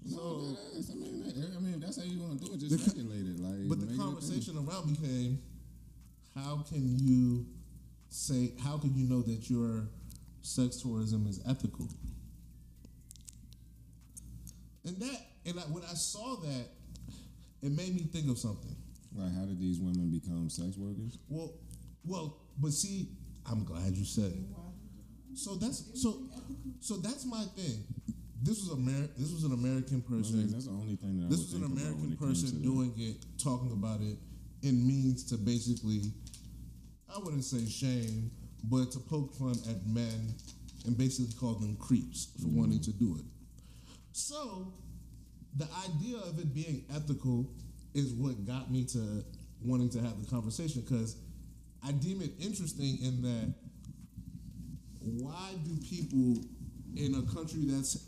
No, 0.06 0.40
that 0.56 0.78
is, 0.78 0.90
I 0.90 0.94
mean, 0.96 1.24
that- 1.24 1.56
I 1.56 1.60
mean, 1.60 1.80
that's 1.80 1.98
how 1.98 2.04
you 2.04 2.20
want 2.20 2.40
to 2.42 2.46
do 2.48 2.54
it. 2.54 2.60
Just 2.60 2.88
regulate 2.88 3.26
it, 3.28 3.40
like. 3.40 3.68
But 3.68 3.80
the 3.82 3.86
make 3.86 3.96
it 3.96 3.96
a 3.96 3.98
thing. 3.98 3.98
conversation 4.00 4.58
around 4.58 4.96
became, 5.00 5.40
how 6.36 6.64
can 6.70 6.98
you 7.00 7.46
say, 8.10 8.54
how 8.60 8.78
can 8.78 8.96
you 8.96 9.08
know 9.08 9.22
that 9.24 9.50
your 9.50 9.90
sex 10.42 10.78
tourism 10.82 11.28
is 11.28 11.42
ethical? 11.48 11.90
And 14.86 14.96
that, 14.98 15.20
and 15.46 15.60
I, 15.60 15.64
when 15.64 15.84
I 15.84 15.94
saw 15.94 16.38
that, 16.38 16.66
it 17.62 17.72
made 17.72 17.94
me 17.94 18.04
think 18.04 18.30
of 18.30 18.38
something. 18.40 18.76
Like, 19.16 19.34
how 19.36 19.46
did 19.46 19.60
these 19.60 19.80
women 19.80 20.10
become 20.12 20.50
sex 20.50 20.78
workers? 20.78 21.18
Well, 21.28 21.54
well, 22.06 22.38
but 22.60 22.72
see, 22.72 23.10
I'm 23.50 23.64
glad 23.64 23.96
you 23.96 24.06
said 24.06 24.32
it. 24.32 24.46
So 25.36 25.56
that's 25.56 26.02
so, 26.02 26.24
so 26.80 26.98
that's 26.98 27.26
my 27.26 27.44
thing. 27.56 27.84
This 28.42 28.60
was 28.62 28.72
Amer- 28.78 29.10
This 29.18 29.32
was 29.32 29.44
an 29.44 29.54
American 29.54 30.02
person. 30.02 30.50
that's 30.52 30.66
the 30.66 30.72
only 30.72 30.96
thing 30.96 31.20
that 31.20 31.26
I 31.26 31.30
this 31.30 31.40
was 31.40 31.54
an 31.54 31.62
think 31.62 31.72
about 31.74 31.84
when 31.84 31.94
American 31.94 32.14
it 32.14 32.20
person 32.20 32.50
to 32.50 32.56
doing 32.64 32.94
it, 32.98 33.18
talking 33.42 33.72
about 33.72 34.02
it, 34.02 34.18
in 34.64 34.86
means 34.88 35.24
to 35.26 35.38
basically, 35.38 36.14
I 37.14 37.20
wouldn't 37.20 37.44
say 37.44 37.66
shame, 37.66 38.32
but 38.64 38.92
to 38.92 39.00
poke 39.00 39.34
fun 39.36 39.56
at 39.70 39.86
men 39.86 40.34
and 40.86 40.98
basically 40.98 41.34
call 41.40 41.56
them 41.56 41.76
creeps 41.78 42.30
for 42.40 42.48
Mm-hmm. 42.48 42.58
wanting 42.60 42.82
to 42.82 42.92
do 42.94 43.16
it. 43.20 43.26
So, 44.14 44.74
the 45.58 45.68
idea 45.90 46.18
of 46.18 46.40
it 46.40 46.54
being 46.54 46.86
ethical 46.96 47.50
is 47.94 48.14
what 48.14 48.46
got 48.46 48.72
me 48.72 48.84
to 48.86 49.24
wanting 49.64 49.90
to 49.90 50.00
have 50.02 50.20
the 50.24 50.30
conversation 50.30 50.82
because 50.82 51.18
I 51.86 51.92
deem 51.92 52.22
it 52.22 52.32
interesting 52.40 52.98
in 53.02 53.22
that 53.22 53.54
why 55.02 55.54
do 55.64 55.78
people 55.88 56.44
in 56.96 57.16
a 57.16 57.34
country 57.34 57.66
that 57.66 58.00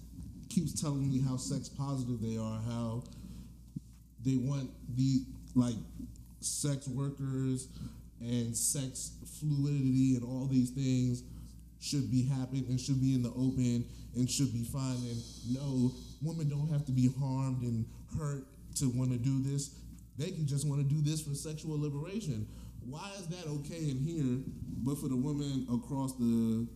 keeps 0.49 0.79
telling 0.79 1.09
me 1.09 1.21
how 1.21 1.37
sex 1.37 1.69
positive 1.69 2.21
they 2.21 2.37
are, 2.37 2.59
how 2.67 3.03
they 4.23 4.35
want 4.35 4.69
the 4.95 5.23
like 5.55 5.75
sex 6.41 6.87
workers 6.87 7.67
and 8.19 8.55
sex 8.55 9.13
fluidity 9.39 10.15
and 10.15 10.23
all 10.23 10.47
these 10.47 10.69
things 10.71 11.23
should 11.79 12.11
be 12.11 12.23
happening 12.23 12.65
and 12.69 12.79
should 12.79 13.01
be 13.01 13.15
in 13.15 13.23
the 13.23 13.29
open 13.29 13.85
and 14.15 14.29
should 14.29 14.53
be 14.53 14.63
fine 14.63 14.97
and 15.09 15.21
no 15.49 15.91
women 16.21 16.47
don't 16.49 16.69
have 16.69 16.85
to 16.85 16.91
be 16.91 17.09
harmed 17.19 17.63
and 17.63 17.85
hurt 18.19 18.45
to 18.75 18.89
want 18.89 19.11
to 19.11 19.17
do 19.17 19.41
this. 19.41 19.75
They 20.17 20.29
can 20.31 20.45
just 20.45 20.67
want 20.67 20.81
to 20.81 20.87
do 20.87 21.01
this 21.01 21.21
for 21.21 21.33
sexual 21.33 21.79
liberation 21.81 22.45
why 22.85 23.11
is 23.19 23.27
that 23.27 23.47
okay 23.47 23.89
in 23.89 23.99
here 23.99 24.43
but 24.83 24.97
for 24.97 25.07
the 25.07 25.15
women 25.15 25.67
across 25.73 26.13
the 26.13 26.67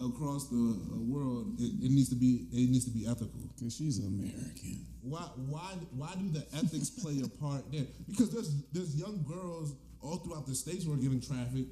across 0.00 0.48
the 0.48 0.56
uh, 0.56 0.98
world 0.98 1.58
it, 1.58 1.86
it 1.86 1.90
needs 1.90 2.08
to 2.08 2.14
be 2.14 2.46
it 2.52 2.70
needs 2.70 2.84
to 2.84 2.90
be 2.90 3.06
ethical? 3.06 3.40
Because 3.56 3.74
she's 3.74 3.98
American. 3.98 4.86
why 5.02 5.20
why 5.48 5.74
why 5.96 6.14
do 6.18 6.28
the 6.30 6.46
ethics 6.56 6.90
play 6.90 7.20
a 7.24 7.28
part 7.28 7.70
there? 7.72 7.86
Because 8.08 8.30
there's 8.30 8.54
there's 8.72 8.94
young 8.94 9.24
girls 9.26 9.74
all 10.00 10.16
throughout 10.18 10.46
the 10.46 10.54
states 10.54 10.84
who 10.84 10.92
are 10.92 10.96
getting 10.96 11.20
trafficked, 11.20 11.70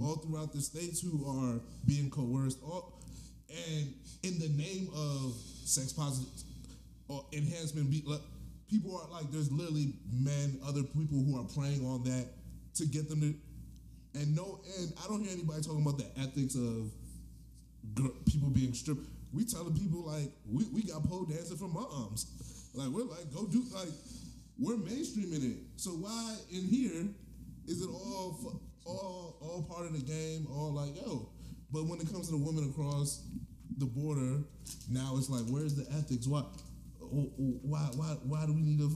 all 0.00 0.16
throughout 0.16 0.52
the 0.52 0.60
states 0.60 1.00
who 1.00 1.24
are 1.28 1.60
being 1.86 2.10
coerced, 2.10 2.58
all, 2.62 3.00
and 3.50 3.92
in 4.22 4.38
the 4.38 4.48
name 4.56 4.88
of 4.94 5.34
sex 5.64 5.92
positive 5.92 6.30
or 7.08 7.24
enhancement, 7.32 7.90
be, 7.90 8.02
like, 8.06 8.20
people 8.70 8.96
are 8.96 9.08
like 9.10 9.30
there's 9.30 9.50
literally 9.50 9.92
men, 10.12 10.58
other 10.66 10.82
people 10.82 11.22
who 11.24 11.38
are 11.38 11.44
preying 11.44 11.84
on 11.84 12.02
that 12.04 12.26
to 12.78 12.86
get 12.86 13.08
them 13.08 13.20
to, 13.20 13.34
and 14.20 14.34
no, 14.34 14.60
and 14.78 14.92
I 15.04 15.08
don't 15.08 15.22
hear 15.22 15.32
anybody 15.32 15.62
talking 15.62 15.82
about 15.82 15.98
the 15.98 16.06
ethics 16.20 16.54
of 16.54 16.90
gr- 17.94 18.16
people 18.26 18.50
being 18.50 18.72
stripped. 18.72 19.06
We 19.32 19.44
telling 19.44 19.74
people 19.74 20.04
like 20.06 20.30
we, 20.50 20.64
we 20.72 20.82
got 20.82 21.04
pole 21.04 21.24
dancing 21.24 21.56
for 21.56 21.68
moms. 21.68 22.26
Like 22.74 22.88
we're 22.88 23.04
like 23.04 23.32
go 23.34 23.46
do 23.46 23.62
like 23.74 23.88
we're 24.58 24.76
mainstreaming 24.76 25.44
it. 25.52 25.58
So 25.76 25.90
why 25.90 26.36
in 26.50 26.64
here 26.64 27.06
is 27.66 27.82
it 27.82 27.88
all 27.88 28.60
all 28.84 29.36
all 29.40 29.66
part 29.68 29.86
of 29.86 29.92
the 29.92 30.00
game? 30.04 30.46
All 30.50 30.72
like 30.72 30.96
yo, 30.96 31.28
but 31.70 31.84
when 31.86 32.00
it 32.00 32.10
comes 32.10 32.26
to 32.26 32.32
the 32.32 32.38
women 32.38 32.70
across 32.70 33.22
the 33.76 33.86
border, 33.86 34.42
now 34.90 35.14
it's 35.16 35.28
like 35.28 35.44
where's 35.48 35.74
the 35.74 35.86
ethics? 35.92 36.26
Why 36.26 36.42
why 37.00 37.88
why 37.94 38.16
why 38.24 38.46
do 38.46 38.52
we 38.52 38.62
need 38.62 38.80
a 38.80 38.88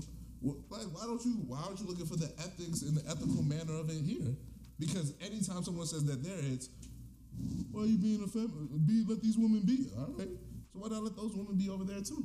like 0.42 0.86
why 0.92 1.06
don't 1.06 1.24
you 1.24 1.32
why 1.46 1.62
aren't 1.64 1.80
you 1.80 1.86
looking 1.86 2.06
for 2.06 2.16
the 2.16 2.30
ethics 2.38 2.82
and 2.82 2.96
the 2.96 3.08
ethical 3.10 3.42
manner 3.42 3.78
of 3.78 3.88
it 3.90 4.02
here? 4.02 4.34
Because 4.78 5.14
anytime 5.20 5.62
someone 5.62 5.86
says 5.86 6.04
that 6.06 6.22
there, 6.24 6.36
it's 6.38 6.68
why 7.70 7.82
are 7.82 7.86
you 7.86 7.98
being 7.98 8.22
a 8.22 8.26
fem- 8.26 8.68
be 8.86 9.04
let 9.06 9.22
these 9.22 9.38
women 9.38 9.62
be? 9.64 9.86
All 9.96 10.14
right. 10.18 10.28
So 10.72 10.80
why 10.80 10.88
not 10.88 10.96
I 10.96 10.98
let 11.00 11.16
those 11.16 11.34
women 11.34 11.56
be 11.56 11.68
over 11.70 11.84
there 11.84 12.00
too? 12.00 12.24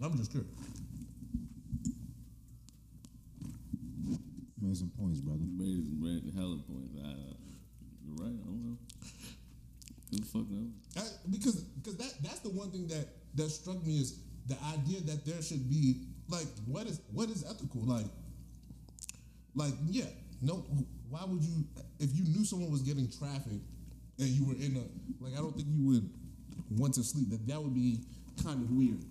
I'm 0.00 0.16
just 0.16 0.30
curious. 0.30 0.50
Made 4.60 4.76
some 4.76 4.90
points, 4.98 5.20
brother. 5.20 5.44
Raised, 5.58 5.86
raised 6.00 6.36
hella 6.36 6.58
points. 6.68 6.94
I, 7.02 7.08
uh, 7.08 7.34
you're 8.04 8.16
right. 8.16 8.34
I 8.34 8.46
don't 8.46 8.64
know. 8.64 8.78
Who 10.10 10.16
the 10.18 10.26
fuck 10.26 10.48
knows? 10.48 10.70
I, 10.96 11.02
because 11.30 11.56
because 11.56 11.96
that 11.96 12.12
that's 12.22 12.40
the 12.40 12.50
one 12.50 12.70
thing 12.70 12.86
that 12.88 13.08
that 13.34 13.50
struck 13.50 13.84
me 13.84 13.98
is 13.98 14.20
the 14.46 14.56
idea 14.72 15.00
that 15.00 15.26
there 15.26 15.42
should 15.42 15.68
be 15.68 16.06
like 16.28 16.46
what 16.66 16.86
is 16.86 17.00
what 17.12 17.28
is 17.28 17.44
ethical? 17.44 17.82
Like 17.82 18.06
like 19.54 19.72
yeah 19.88 20.04
no 20.42 20.64
why 21.08 21.24
would 21.24 21.42
you 21.42 21.64
if 21.98 22.14
you 22.14 22.24
knew 22.24 22.44
someone 22.44 22.70
was 22.70 22.82
getting 22.82 23.10
trafficked 23.10 23.64
and 24.18 24.28
you 24.28 24.44
were 24.46 24.54
in 24.54 24.76
a 24.76 25.24
like 25.24 25.34
I 25.34 25.36
don't 25.36 25.54
think 25.54 25.68
you 25.70 25.86
would 25.86 26.10
want 26.70 26.94
to 26.94 27.04
sleep. 27.04 27.30
That 27.30 27.46
that 27.46 27.62
would 27.62 27.74
be 27.74 28.00
kind 28.42 28.62
of 28.62 28.70
weird. 28.70 29.04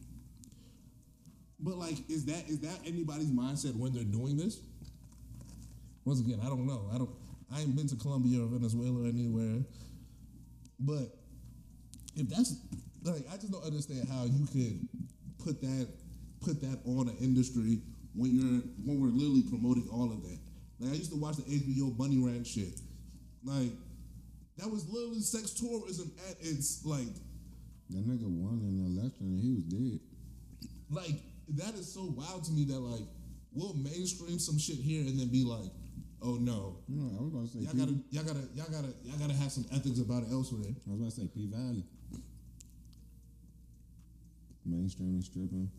But 1.60 1.78
like 1.78 2.10
is 2.10 2.26
that 2.26 2.50
is 2.50 2.60
that 2.60 2.80
anybody's 2.86 3.32
mindset 3.32 3.76
when 3.76 3.94
they're 3.94 4.04
doing 4.04 4.38
this? 4.38 4.60
Once 6.04 6.20
again 6.20 6.40
I 6.44 6.48
don't 6.48 6.68
know. 6.68 6.90
I 6.94 6.98
don't 6.98 7.10
I 7.54 7.62
ain't 7.62 7.76
been 7.76 7.88
to 7.88 7.96
Colombia 7.96 8.44
or 8.44 8.48
Venezuela 8.48 9.04
or 9.04 9.08
anywhere. 9.08 9.64
But 10.80 11.16
if 12.16 12.30
that's 12.30 12.56
like, 13.04 13.24
I 13.32 13.36
just 13.36 13.52
don't 13.52 13.64
understand 13.64 14.08
how 14.10 14.26
you 14.26 14.46
could 14.48 14.88
put 15.44 15.62
that 15.62 15.88
put 16.46 16.62
that 16.62 16.80
on 16.86 17.10
an 17.10 17.18
industry 17.20 17.82
when 18.14 18.32
you're 18.32 18.62
when 18.86 19.02
we're 19.02 19.10
literally 19.10 19.44
promoting 19.50 19.88
all 19.92 20.12
of 20.12 20.22
that. 20.24 20.40
Like 20.80 20.94
I 20.94 20.96
used 20.96 21.12
to 21.12 21.18
watch 21.18 21.38
the 21.38 21.44
HBO 21.44 21.98
Bunny 21.98 22.18
Ranch 22.18 22.48
shit. 22.48 22.80
Like 23.44 23.72
that 24.58 24.70
was 24.70 24.88
literally 24.90 25.22
sex 25.22 25.52
tourism 25.52 26.12
at 26.30 26.38
its 26.40 26.86
like 26.86 27.08
That 27.90 28.08
nigga 28.08 28.30
won 28.30 28.62
an 28.62 28.86
election 28.98 29.26
and 29.28 29.42
he 29.42 29.52
was 29.52 29.64
dead. 29.66 30.00
like 30.90 31.16
that 31.58 31.74
is 31.76 31.92
so 31.94 32.06
wild 32.16 32.44
to 32.46 32.52
me 32.52 32.66
that 32.66 32.80
like 32.80 33.06
we'll 33.54 33.74
mainstream 33.74 34.40
some 34.40 34.58
shit 34.58 34.78
here 34.78 35.02
and 35.02 35.20
then 35.20 35.28
be 35.30 35.44
like, 35.44 35.72
oh 36.22 36.36
no, 36.36 36.78
I 36.90 37.22
was 37.22 37.32
gonna 37.34 37.48
say 37.48 37.60
y'all 37.60 37.72
P, 37.74 37.78
gotta, 37.80 37.96
y'all 38.12 38.24
gotta, 38.24 38.48
y'all 38.54 38.72
gotta, 38.72 38.94
y'all 39.04 39.18
gotta 39.20 39.34
have 39.34 39.52
some 39.52 39.66
ethics 39.74 40.00
about 40.00 40.24
it 40.24 40.30
elsewhere. 40.32 40.70
I 40.70 40.92
was 40.92 41.00
gonna 41.00 41.12
say 41.12 41.28
P 41.34 41.48
Valley. 41.48 41.84
Mainstream 44.66 45.22
stripping. 45.22 45.70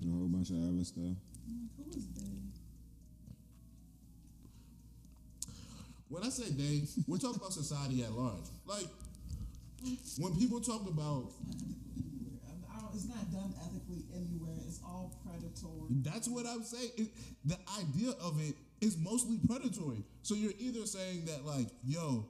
And 0.00 0.10
a 0.10 0.16
whole 0.16 0.28
bunch 0.28 0.50
of 0.50 0.56
other 0.56 0.84
stuff. 0.84 1.04
I'm 1.04 1.68
like, 1.76 1.92
who 1.92 1.98
is 1.98 2.06
they? 2.14 2.22
When 6.08 6.22
I 6.22 6.28
say 6.28 6.50
they, 6.50 6.82
we're 7.06 7.18
talking 7.18 7.36
about 7.36 7.52
society 7.52 8.02
at 8.02 8.12
large. 8.12 8.46
Like 8.66 8.86
when 10.18 10.36
people 10.36 10.60
talk 10.60 10.88
about 10.88 11.32
it's 12.98 13.06
not 13.06 13.30
done 13.30 13.54
ethically 13.62 14.02
anywhere. 14.12 14.56
It's 14.66 14.80
all 14.84 15.14
predatory. 15.24 16.02
That's 16.02 16.28
what 16.28 16.46
I'm 16.46 16.64
saying. 16.64 16.90
It, 16.96 17.08
the 17.44 17.56
idea 17.78 18.10
of 18.20 18.40
it 18.40 18.56
is 18.80 18.98
mostly 18.98 19.38
predatory. 19.46 20.02
So 20.22 20.34
you're 20.34 20.52
either 20.58 20.84
saying 20.84 21.26
that 21.26 21.46
like, 21.46 21.68
yo, 21.84 22.26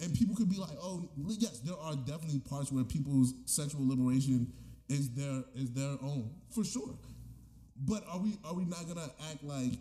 and 0.00 0.12
people 0.12 0.34
could 0.34 0.50
be 0.50 0.56
like, 0.56 0.76
oh, 0.82 1.08
yes, 1.38 1.60
there 1.60 1.78
are 1.78 1.94
definitely 1.94 2.40
parts 2.40 2.72
where 2.72 2.82
people's 2.82 3.34
sexual 3.46 3.86
liberation 3.86 4.52
is 4.88 5.10
their 5.10 5.44
is 5.54 5.72
their 5.72 5.96
own 6.02 6.30
for 6.50 6.64
sure. 6.64 6.94
But 7.76 8.04
are 8.08 8.18
we 8.18 8.38
are 8.44 8.54
we 8.54 8.64
not 8.64 8.86
gonna 8.86 9.10
act 9.30 9.42
like 9.42 9.72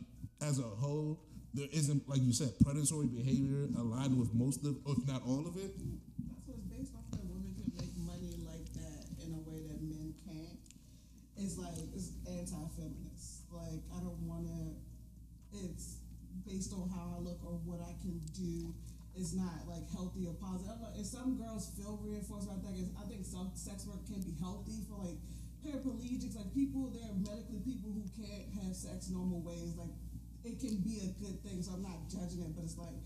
as 0.42 0.60
a 0.60 0.64
whole 0.64 1.20
there 1.54 1.68
isn't 1.72 2.08
like 2.10 2.22
you 2.24 2.34
said 2.34 2.50
predatory 2.64 3.08
behavior 3.08 3.70
aligned 3.78 4.18
with 4.18 4.34
most 4.34 4.66
of 4.66 4.76
if 4.88 5.08
not 5.08 5.22
all 5.28 5.46
of 5.48 5.58
it? 5.58 5.78
That's 5.78 6.48
what 6.48 6.58
it's 6.58 6.68
based 6.72 6.94
off 6.96 7.06
that 7.12 7.24
women 7.26 7.54
can 7.54 7.70
make 7.78 7.94
money 8.02 8.42
like 8.48 8.66
that 8.74 9.06
in 9.22 9.34
a 9.34 9.42
way 9.50 9.62
that 9.68 9.82
men 9.82 10.14
can't. 10.26 10.58
It's 11.38 11.58
like 11.58 11.78
it's 11.94 12.12
anti-feminist. 12.28 13.52
Like 13.52 13.84
I 13.94 14.00
don't 14.00 14.22
want 14.26 14.48
to. 14.48 14.74
It's 15.54 15.98
based 16.48 16.74
on 16.74 16.90
how 16.90 17.14
I 17.16 17.20
look 17.22 17.40
or 17.46 17.62
what 17.64 17.80
I 17.82 17.94
can 18.02 18.20
do. 18.34 18.73
It's 19.16 19.34
not 19.38 19.70
like 19.70 19.86
healthy 19.94 20.26
or 20.26 20.34
positive. 20.42 20.74
If 20.98 21.06
some 21.06 21.38
girls 21.38 21.70
feel 21.78 22.02
reinforced 22.02 22.50
by 22.50 22.58
that, 22.58 22.74
I 22.98 23.04
think 23.06 23.26
some 23.26 23.52
sex 23.54 23.86
work 23.86 24.02
can 24.10 24.22
be 24.26 24.34
healthy 24.42 24.82
for 24.90 24.98
like 25.06 25.22
paraplegics, 25.62 26.36
like 26.36 26.50
people. 26.54 26.90
There 26.90 27.06
are 27.06 27.18
medically 27.22 27.62
people 27.62 27.94
who 27.94 28.04
can't 28.18 28.50
have 28.58 28.74
sex 28.76 29.10
normal 29.14 29.42
ways. 29.46 29.78
Like 29.78 29.94
it 30.44 30.58
can 30.60 30.82
be 30.82 31.06
a 31.06 31.10
good 31.22 31.38
thing. 31.46 31.62
So 31.62 31.78
I'm 31.78 31.84
not 31.86 32.10
judging 32.10 32.42
it, 32.42 32.56
but 32.58 32.66
it's 32.66 32.78
like, 32.78 32.98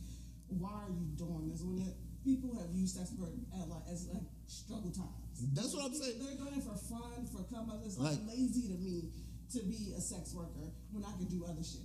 why 0.48 0.88
are 0.88 0.94
you 0.96 1.12
doing 1.20 1.52
this 1.52 1.60
when 1.62 1.84
it, 1.84 1.94
people 2.24 2.56
have 2.56 2.72
used 2.72 2.96
sex 2.96 3.12
work 3.20 3.36
at 3.60 3.68
like 3.68 3.84
as 3.92 4.08
like 4.08 4.24
struggle 4.48 4.96
times? 4.96 5.44
That's 5.54 5.76
what 5.76 5.92
I'm 5.92 5.94
saying. 5.94 6.24
They're 6.24 6.40
doing 6.40 6.56
it 6.56 6.64
for 6.64 6.80
fun, 6.88 7.28
for 7.28 7.44
come 7.52 7.68
up. 7.70 7.84
It's 7.84 8.00
like, 8.00 8.16
Like- 8.24 8.32
lazy 8.40 8.72
to 8.72 8.80
me 8.80 9.12
to 9.54 9.60
be 9.64 9.94
a 9.96 10.02
sex 10.02 10.34
worker 10.34 10.72
when 10.92 11.04
I 11.04 11.12
can 11.20 11.28
do 11.28 11.44
other 11.46 11.64
shit. 11.64 11.84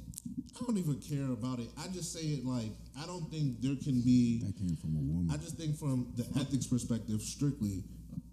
I 0.61 0.65
don't 0.65 0.77
even 0.77 1.01
care 1.01 1.33
about 1.33 1.59
it. 1.61 1.69
I 1.79 1.89
just 1.89 2.13
say 2.13 2.21
it 2.21 2.45
like 2.45 2.71
I 3.01 3.07
don't 3.07 3.31
think 3.31 3.61
there 3.61 3.77
can 3.83 4.03
be 4.03 4.43
That 4.45 4.57
came 4.59 4.77
from 4.77 4.97
a 4.97 5.01
woman. 5.01 5.31
I 5.33 5.37
just 5.39 5.57
think 5.57 5.77
from 5.79 6.13
the 6.17 6.27
ethics 6.39 6.67
perspective, 6.67 7.21
strictly, 7.23 7.85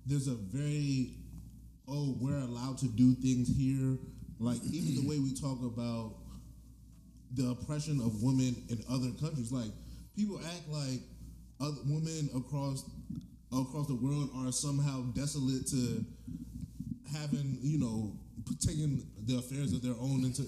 there's 0.05 0.27
a 0.27 0.35
very 0.35 1.15
oh, 1.87 2.15
we're 2.19 2.37
allowed 2.37 2.77
to 2.79 2.87
do 2.87 3.15
things 3.15 3.49
here. 3.49 3.97
Like 4.39 4.59
even 4.71 5.03
the 5.03 5.09
way 5.09 5.19
we 5.19 5.33
talk 5.33 5.59
about 5.63 6.15
the 7.33 7.49
oppression 7.49 7.99
of 8.01 8.21
women 8.21 8.55
in 8.69 8.83
other 8.89 9.11
countries, 9.19 9.51
like 9.51 9.71
people 10.15 10.39
act 10.45 10.67
like 10.69 11.01
other 11.61 11.81
women 11.85 12.29
across 12.35 12.83
across 13.51 13.87
the 13.87 13.95
world 13.95 14.29
are 14.37 14.51
somehow 14.51 15.01
desolate 15.13 15.67
to 15.67 16.05
having 17.17 17.57
you 17.61 17.79
know 17.79 18.13
taking 18.59 19.03
the 19.25 19.37
affairs 19.37 19.73
of 19.73 19.81
their 19.81 19.95
own 19.99 20.23
into 20.23 20.43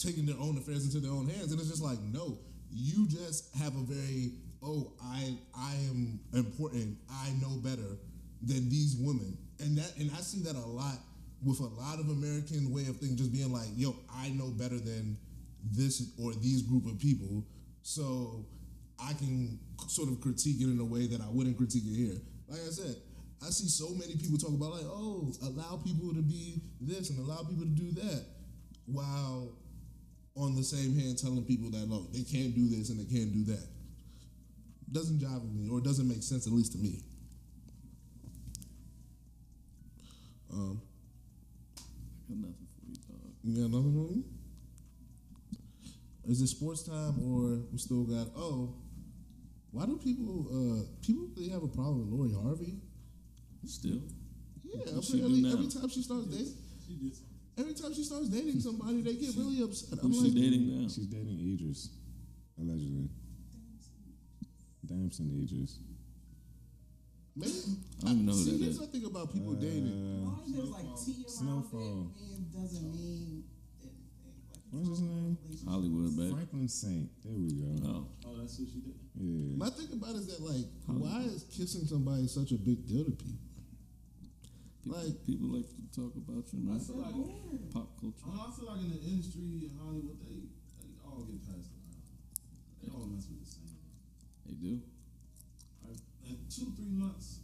taking 0.00 0.26
their 0.26 0.38
own 0.40 0.56
affairs 0.56 0.84
into 0.84 1.00
their 1.00 1.12
own 1.12 1.28
hands. 1.28 1.52
And 1.52 1.60
it's 1.60 1.70
just 1.70 1.82
like 1.82 1.98
no 2.00 2.38
you 2.74 3.06
just 3.06 3.54
have 3.54 3.74
a 3.76 3.82
very 3.82 4.32
oh 4.62 4.92
i 5.02 5.36
i 5.56 5.74
am 5.88 6.18
important. 6.32 6.98
I 7.10 7.30
know 7.40 7.56
better 7.62 7.96
than 8.42 8.68
these 8.68 8.96
women. 8.98 9.38
And 9.60 9.78
that 9.78 9.96
and 9.98 10.10
i 10.12 10.20
see 10.20 10.40
that 10.40 10.56
a 10.56 10.66
lot 10.66 10.98
with 11.44 11.60
a 11.60 11.70
lot 11.80 12.00
of 12.00 12.08
american 12.08 12.72
way 12.72 12.86
of 12.86 12.96
thinking 12.96 13.16
just 13.16 13.32
being 13.32 13.52
like 13.52 13.68
yo 13.76 13.94
i 14.12 14.30
know 14.30 14.48
better 14.48 14.78
than 14.78 15.16
this 15.72 16.12
or 16.20 16.34
these 16.34 16.62
group 16.62 16.86
of 16.86 16.98
people. 16.98 17.44
So 17.82 18.44
i 18.98 19.12
can 19.14 19.58
sort 19.88 20.08
of 20.08 20.20
critique 20.20 20.60
it 20.60 20.64
in 20.64 20.80
a 20.80 20.84
way 20.84 21.06
that 21.06 21.20
i 21.20 21.28
wouldn't 21.28 21.56
critique 21.56 21.84
it 21.86 21.96
here. 21.96 22.20
Like 22.48 22.60
i 22.60 22.70
said 22.70 22.96
I 23.42 23.50
see 23.50 23.68
so 23.68 23.90
many 23.90 24.16
people 24.16 24.38
talk 24.38 24.54
about 24.54 24.72
like, 24.72 24.86
oh, 24.86 25.30
allow 25.42 25.76
people 25.84 26.14
to 26.14 26.22
be 26.22 26.62
this 26.80 27.10
and 27.10 27.18
allow 27.18 27.42
people 27.42 27.64
to 27.64 27.76
do 27.76 27.90
that, 28.00 28.24
while 28.86 29.52
on 30.36 30.54
the 30.56 30.62
same 30.64 30.98
hand 30.98 31.16
telling 31.18 31.44
people 31.44 31.70
that 31.70 31.88
look 31.88 32.12
they 32.12 32.22
can't 32.22 32.54
do 32.54 32.68
this 32.68 32.90
and 32.90 32.98
they 32.98 33.04
can't 33.12 33.32
do 33.32 33.44
that. 33.52 33.66
Doesn't 34.92 35.18
jive 35.20 35.40
with 35.42 35.52
me, 35.52 35.68
or 35.70 35.78
it 35.78 35.84
doesn't 35.84 36.06
make 36.08 36.22
sense 36.22 36.46
at 36.46 36.52
least 36.52 36.72
to 36.72 36.78
me. 36.78 37.00
Um, 40.52 40.80
Got 42.28 42.38
nothing 42.38 42.54
for 42.78 42.86
you, 42.86 42.94
dog. 42.94 43.32
you 43.42 43.54
got 43.56 43.68
another 43.76 43.88
one? 43.88 44.24
Is 46.26 46.40
it 46.40 46.46
sports 46.48 46.82
time 46.84 47.18
or 47.22 47.60
we 47.72 47.78
still 47.78 48.04
got? 48.04 48.28
Oh, 48.36 48.74
why 49.72 49.84
do 49.86 49.98
people 49.98 50.46
uh 50.48 50.84
people 51.04 51.26
really 51.36 51.50
have 51.50 51.62
a 51.62 51.68
problem 51.68 51.98
with 52.00 52.08
Lori 52.08 52.32
Harvey? 52.32 52.76
Still, 53.66 54.00
Yeah, 54.62 54.80
apparently 54.98 55.50
every 55.50 55.68
time 55.68 55.88
she 55.88 56.02
starts 56.02 56.26
dating, 56.26 56.54
She 56.86 56.94
did. 56.96 57.12
Every 57.58 57.74
time 57.74 57.94
she 57.94 58.04
starts 58.04 58.28
dating 58.28 58.60
somebody, 58.60 59.00
they 59.02 59.14
get 59.14 59.34
really 59.36 59.62
upset. 59.62 59.98
I'm 60.02 60.10
who's 60.10 60.18
she 60.22 60.30
like, 60.30 60.34
dating 60.42 60.64
now? 60.82 60.88
She's 60.88 61.06
dating 61.06 61.38
Idris, 61.40 61.90
allegedly. 62.60 63.08
Damson 64.86 65.30
Idris. 65.42 65.78
maybe, 67.36 67.52
I 68.02 68.06
don't 68.08 68.26
know 68.26 68.32
who 68.32 68.38
see, 68.44 68.50
that 68.52 68.58
here's 68.64 68.74
is. 68.74 68.80
the 68.80 68.86
thing 68.86 69.04
about 69.06 69.32
people 69.32 69.54
dating. 69.54 69.86
As 69.88 69.92
Uh, 69.94 70.24
long 70.28 70.42
as 70.46 70.52
there's 70.52 70.70
like 70.70 70.88
tea 71.04 71.24
around 71.24 71.30
Snowfall. 71.64 71.80
it, 71.80 72.20
mean, 72.20 72.46
doesn't 72.52 72.92
mean 72.94 73.44
anything. 73.80 73.96
Like, 74.22 74.70
What's 74.70 74.88
his 74.88 75.00
name? 75.00 75.38
Hollywood, 75.66 76.16
baby. 76.16 76.30
Franklin 76.32 76.68
Saint. 76.68 77.08
There 77.24 77.32
we 77.38 77.50
go. 77.54 77.88
Oh, 77.88 78.06
Oh, 78.26 78.36
that's 78.38 78.58
what 78.58 78.68
she 78.68 78.80
did. 78.80 78.94
Yeah. 79.16 79.56
My 79.56 79.70
thing 79.70 79.88
about 79.92 80.10
it 80.16 80.18
is 80.18 80.26
that 80.28 80.42
like, 80.44 80.66
why 80.86 81.20
is 81.22 81.44
kissing 81.50 81.86
somebody 81.86 82.26
such 82.28 82.52
a 82.52 82.58
big 82.58 82.86
deal 82.86 83.04
to 83.04 83.10
people? 83.12 83.38
People, 84.84 84.98
Like- 85.00 85.24
people 85.26 85.48
like 85.48 85.68
to 85.68 85.82
talk 85.96 86.12
about 86.16 86.44
you, 86.52 86.60
I 86.72 86.78
feel 86.78 86.96
like 87.00 87.14
Bored. 87.14 87.70
Pop 87.72 87.88
culture. 88.00 88.26
Uh-huh, 88.28 88.48
I 88.48 88.50
feel 88.54 88.66
like 88.68 88.80
in 88.84 88.90
the 88.90 89.00
industry 89.00 89.64
in 89.64 89.72
Hollywood, 89.80 90.20
they 90.20 90.44
they 90.84 90.92
all 91.04 91.24
get 91.24 91.40
passed 91.46 91.72
around. 91.72 92.04
They 92.82 92.88
all 92.92 93.06
mess 93.06 93.26
with 93.28 93.40
the 93.40 93.48
same. 93.48 93.72
They 94.46 94.54
do. 94.60 94.80
Like, 95.88 95.98
in 96.28 96.36
two 96.52 96.68
three 96.76 96.92
months, 96.92 97.40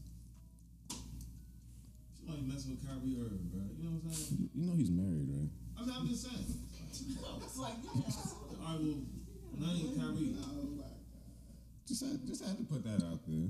she 0.90 2.28
only 2.28 2.42
mess 2.42 2.66
with 2.66 2.84
Kyrie 2.86 3.16
Irving, 3.18 3.48
bro. 3.50 3.64
You 3.76 3.84
know 3.88 3.96
what 3.96 4.04
I'm 4.04 4.12
saying? 4.12 4.50
You 4.54 4.66
know 4.66 4.76
he's 4.76 4.90
married, 4.90 5.28
right? 5.32 5.50
I 5.78 5.86
mean, 5.86 5.94
I'm 5.96 6.08
just 6.08 6.22
saying. 6.28 6.44
It's 6.90 7.56
like, 7.58 7.74
yeah. 7.82 8.66
I 8.66 8.74
will 8.76 9.02
name 9.58 9.96
Kyrie. 9.98 10.36
Oh 10.38 10.84
Just 11.86 12.04
had, 12.04 12.26
just 12.26 12.44
had 12.44 12.58
to 12.58 12.64
put 12.64 12.84
that 12.84 13.02
out 13.04 13.20
there. 13.26 13.48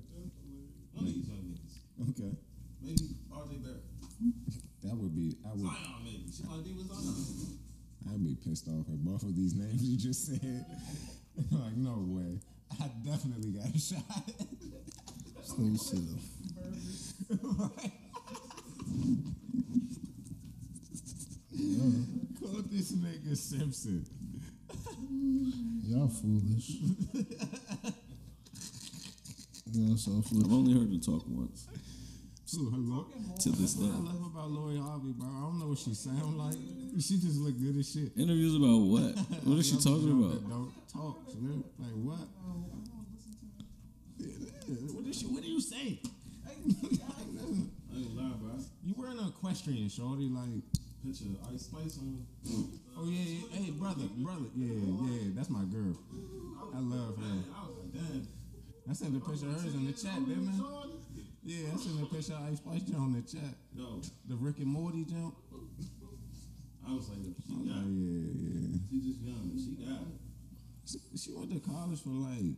One 0.94 1.06
of 1.06 1.12
these 1.12 1.26
young 1.28 1.44
niggas. 1.50 2.10
Okay. 2.10 2.32
Maybe 2.82 3.16
RJ 3.32 3.62
Barrett. 3.62 3.82
That 4.84 4.96
would 4.96 5.14
be. 5.14 5.36
I 5.46 5.50
would. 5.52 5.60
Zion, 5.60 6.04
maybe. 6.04 6.24
She 6.34 6.42
might 6.44 6.64
be 6.64 6.72
with 6.72 6.88
Zion. 6.92 7.58
I'd 8.12 8.24
be 8.24 8.34
pissed 8.34 8.68
off 8.68 8.88
at 8.88 9.04
both 9.04 9.22
of 9.22 9.36
these 9.36 9.54
names 9.54 9.82
you 9.82 9.98
just 9.98 10.26
said. 10.26 10.64
like 11.50 11.76
no 11.76 12.04
way. 12.06 12.40
I 12.80 12.88
definitely 13.04 13.50
got 13.50 13.66
a 13.66 13.78
shot. 13.78 14.02
Stay 15.42 15.74
still. 15.76 16.18
Call 22.40 22.62
this 22.70 22.92
nigga 22.92 23.36
Simpson. 23.36 24.06
Y'all 25.84 26.08
foolish. 26.08 26.70
Y'all 29.72 29.96
so 29.96 30.12
I've 30.18 30.52
only 30.52 30.72
heard 30.72 30.90
him 30.90 31.00
talk 31.00 31.24
once. 31.28 31.66
So, 32.50 32.62
hello. 32.66 33.06
To 33.42 33.48
this 33.50 33.74
day. 33.74 33.86
I 33.86 33.94
love 34.10 34.26
about 34.26 34.50
Lori 34.50 34.76
Harvey, 34.76 35.12
bro. 35.14 35.28
I 35.28 35.40
don't 35.46 35.60
know 35.60 35.68
what 35.68 35.78
she 35.78 35.94
sound 35.94 36.34
like. 36.36 36.58
She 36.98 37.14
just 37.22 37.38
look 37.38 37.54
good 37.54 37.78
as 37.78 37.86
shit. 37.92 38.10
Interviews 38.18 38.56
about 38.58 38.90
what? 38.90 39.14
What 39.46 39.58
is 39.62 39.70
she 39.70 39.76
talking 39.78 40.10
about? 40.18 40.42
Don't 40.50 40.74
talk, 40.90 41.30
man. 41.38 41.62
Like 41.78 41.94
what? 42.02 42.26
Yeah, 44.18 44.34
What, 44.90 45.06
is 45.06 45.20
she, 45.20 45.26
what 45.26 45.42
do 45.44 45.48
you 45.48 45.60
say? 45.60 46.02
I 46.02 46.50
ain't 46.58 46.90
gonna 46.90 48.18
lie, 48.18 48.34
bro. 48.42 48.58
You 48.82 48.94
wearing 48.98 49.20
an 49.22 49.28
equestrian, 49.28 49.88
shorty? 49.88 50.26
Like, 50.26 50.66
picture 51.06 51.30
Ice 51.54 51.70
Spice 51.70 52.02
on. 52.02 52.26
oh 52.98 53.06
yeah, 53.06 53.30
yeah, 53.30 53.62
hey 53.62 53.70
brother, 53.70 54.10
brother, 54.18 54.50
yeah, 54.56 54.74
yeah, 54.74 55.30
that's 55.38 55.50
my 55.50 55.62
girl. 55.70 55.94
I 56.74 56.80
love 56.82 57.14
her. 57.14 57.30
I 57.54 57.62
was 57.62 57.78
like, 57.78 57.94
damn. 57.94 58.26
I 58.90 58.92
sent 58.92 59.14
a 59.14 59.20
picture 59.20 59.46
of 59.46 59.62
hers 59.62 59.72
in 59.72 59.86
the 59.86 59.92
chat, 59.92 60.18
didn't 60.26 60.50
I? 60.50 60.89
Yeah, 61.42 61.68
I 61.72 61.76
seen 61.76 62.02
a 62.02 62.06
picture 62.06 62.34
of 62.34 62.52
Ice 62.52 62.58
Spice 62.58 62.82
jump 62.82 63.16
in 63.16 63.22
the 63.22 63.22
chat. 63.22 63.54
No, 63.74 64.02
The 64.28 64.36
Rick 64.36 64.58
and 64.58 64.66
Morty 64.66 65.04
jump. 65.04 65.34
I 66.86 66.92
was 66.92 67.08
like, 67.08 67.18
she 67.46 67.52
I'm 67.54 67.66
got 67.66 67.76
like, 67.76 67.86
it. 67.86 67.92
yeah, 67.96 68.50
yeah. 68.50 68.78
She 68.90 68.96
just 69.00 69.20
young. 69.20 69.52
She 69.56 69.72
got 69.84 70.00
it. 70.02 70.20
She, 70.84 70.98
she 71.16 71.30
went 71.32 71.52
to 71.52 71.60
college 71.60 72.02
for 72.02 72.10
like. 72.10 72.56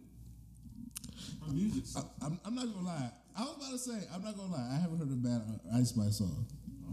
Her 1.47 1.53
music. 1.53 1.85
I, 1.97 2.27
I'm, 2.27 2.41
I'm 2.45 2.55
not 2.55 2.67
gonna 2.75 2.87
lie. 2.87 3.11
I 3.37 3.43
was 3.43 3.57
about 3.57 3.71
to 3.73 3.79
say, 3.79 3.99
I'm 4.15 4.23
not 4.25 4.37
gonna 4.37 4.53
lie. 4.53 4.69
I 4.73 4.81
haven't 4.81 4.99
heard 4.99 5.11
a 5.11 5.15
bad 5.15 5.43
Ice 5.75 5.91
Spice 5.91 6.19
song. 6.19 6.47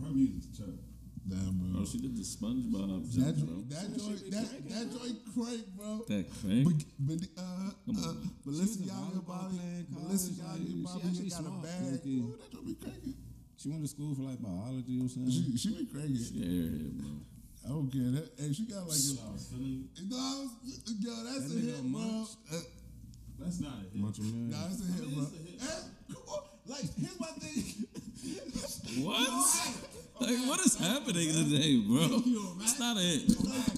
Her 0.03 0.09
music's 0.11 0.57
terrible. 0.57 0.83
Damn, 1.29 1.61
bro. 1.61 1.69
Bro, 1.77 1.85
she 1.85 1.97
did 1.99 2.17
the 2.17 2.25
SpongeBob 2.25 3.05
that, 3.13 3.37
joint, 3.37 3.45
bro. 3.45 3.55
joint, 3.55 3.69
that 3.69 3.87
joint, 3.93 4.31
that, 4.33 4.49
that 4.69 4.85
joint 4.89 5.17
crank, 5.29 5.63
bro. 5.77 6.01
That 6.09 6.25
crank. 6.41 6.65
But, 6.65 6.79
but 7.05 7.21
uh, 7.37 7.69
uh, 7.69 8.13
Melissa 8.45 8.81
She 8.81 8.89
was 8.89 8.89
a 8.89 8.97
Yaga 8.97 9.21
volleyball 9.21 9.29
Bobby, 9.29 9.57
player 9.57 9.77
in 9.77 9.93
Melissa 9.93 10.31
college, 10.41 10.65
Yaga 10.65 10.73
like, 10.73 10.89
Bobby 10.89 11.13
she 11.13 11.29
got 11.29 11.45
a 11.45 11.53
bag. 11.61 12.01
Ooh, 12.09 12.33
that 12.33 12.49
joint 12.49 12.65
be 12.65 12.75
cranking. 12.81 13.15
She 13.61 13.69
went 13.69 13.81
to 13.83 13.89
school 13.89 14.15
for 14.15 14.23
like 14.25 14.41
biology 14.41 14.97
or 15.03 15.09
something. 15.09 15.29
She, 15.29 15.53
she 15.53 15.69
be 15.77 15.85
cranking. 15.85 16.17
Yeah, 16.33 16.89
bro. 16.97 17.13
I 17.61 17.69
don't 17.77 17.91
care. 17.93 18.09
That, 18.09 18.25
hey, 18.41 18.49
she 18.53 18.65
got 18.65 18.89
like 18.89 18.97
a. 18.97 19.13
I 19.21 19.29
was 19.29 19.45
feeling. 19.53 19.85
No, 20.09 20.17
I 20.17 20.33
was, 20.41 20.49
yo, 20.97 21.13
that's 21.29 21.45
That 21.45 21.53
a 21.53 21.61
nigga 21.61 21.77
hit, 21.77 21.91
bro. 21.93 22.01
Munch. 22.01 22.29
Uh, 22.49 22.65
That's 23.37 23.59
not 23.61 23.77
a 23.77 23.85
hit. 23.85 24.01
Bunch 24.01 24.17
of 24.17 24.25
million. 24.25 24.49
nah, 24.49 24.65
it's 24.65 24.81
a 24.81 24.87
hit, 24.89 25.05
mean, 25.05 25.13
bro. 25.13 25.29
it's 25.29 25.37
a 25.37 25.41
hit. 25.45 25.61
Hey, 25.61 25.81
come 26.09 26.25
on. 26.25 26.41
Like, 26.65 26.87
here's 26.97 27.19
my 27.21 27.31
thing. 27.37 27.85
What? 29.05 29.21
Like, 30.19 30.35
what 30.47 30.59
is 30.65 30.75
happening 30.75 31.29
today, 31.31 31.79
bro? 31.87 32.21
It's 32.61 32.77
not 32.79 32.97
a 32.97 33.01
hit. 33.01 33.29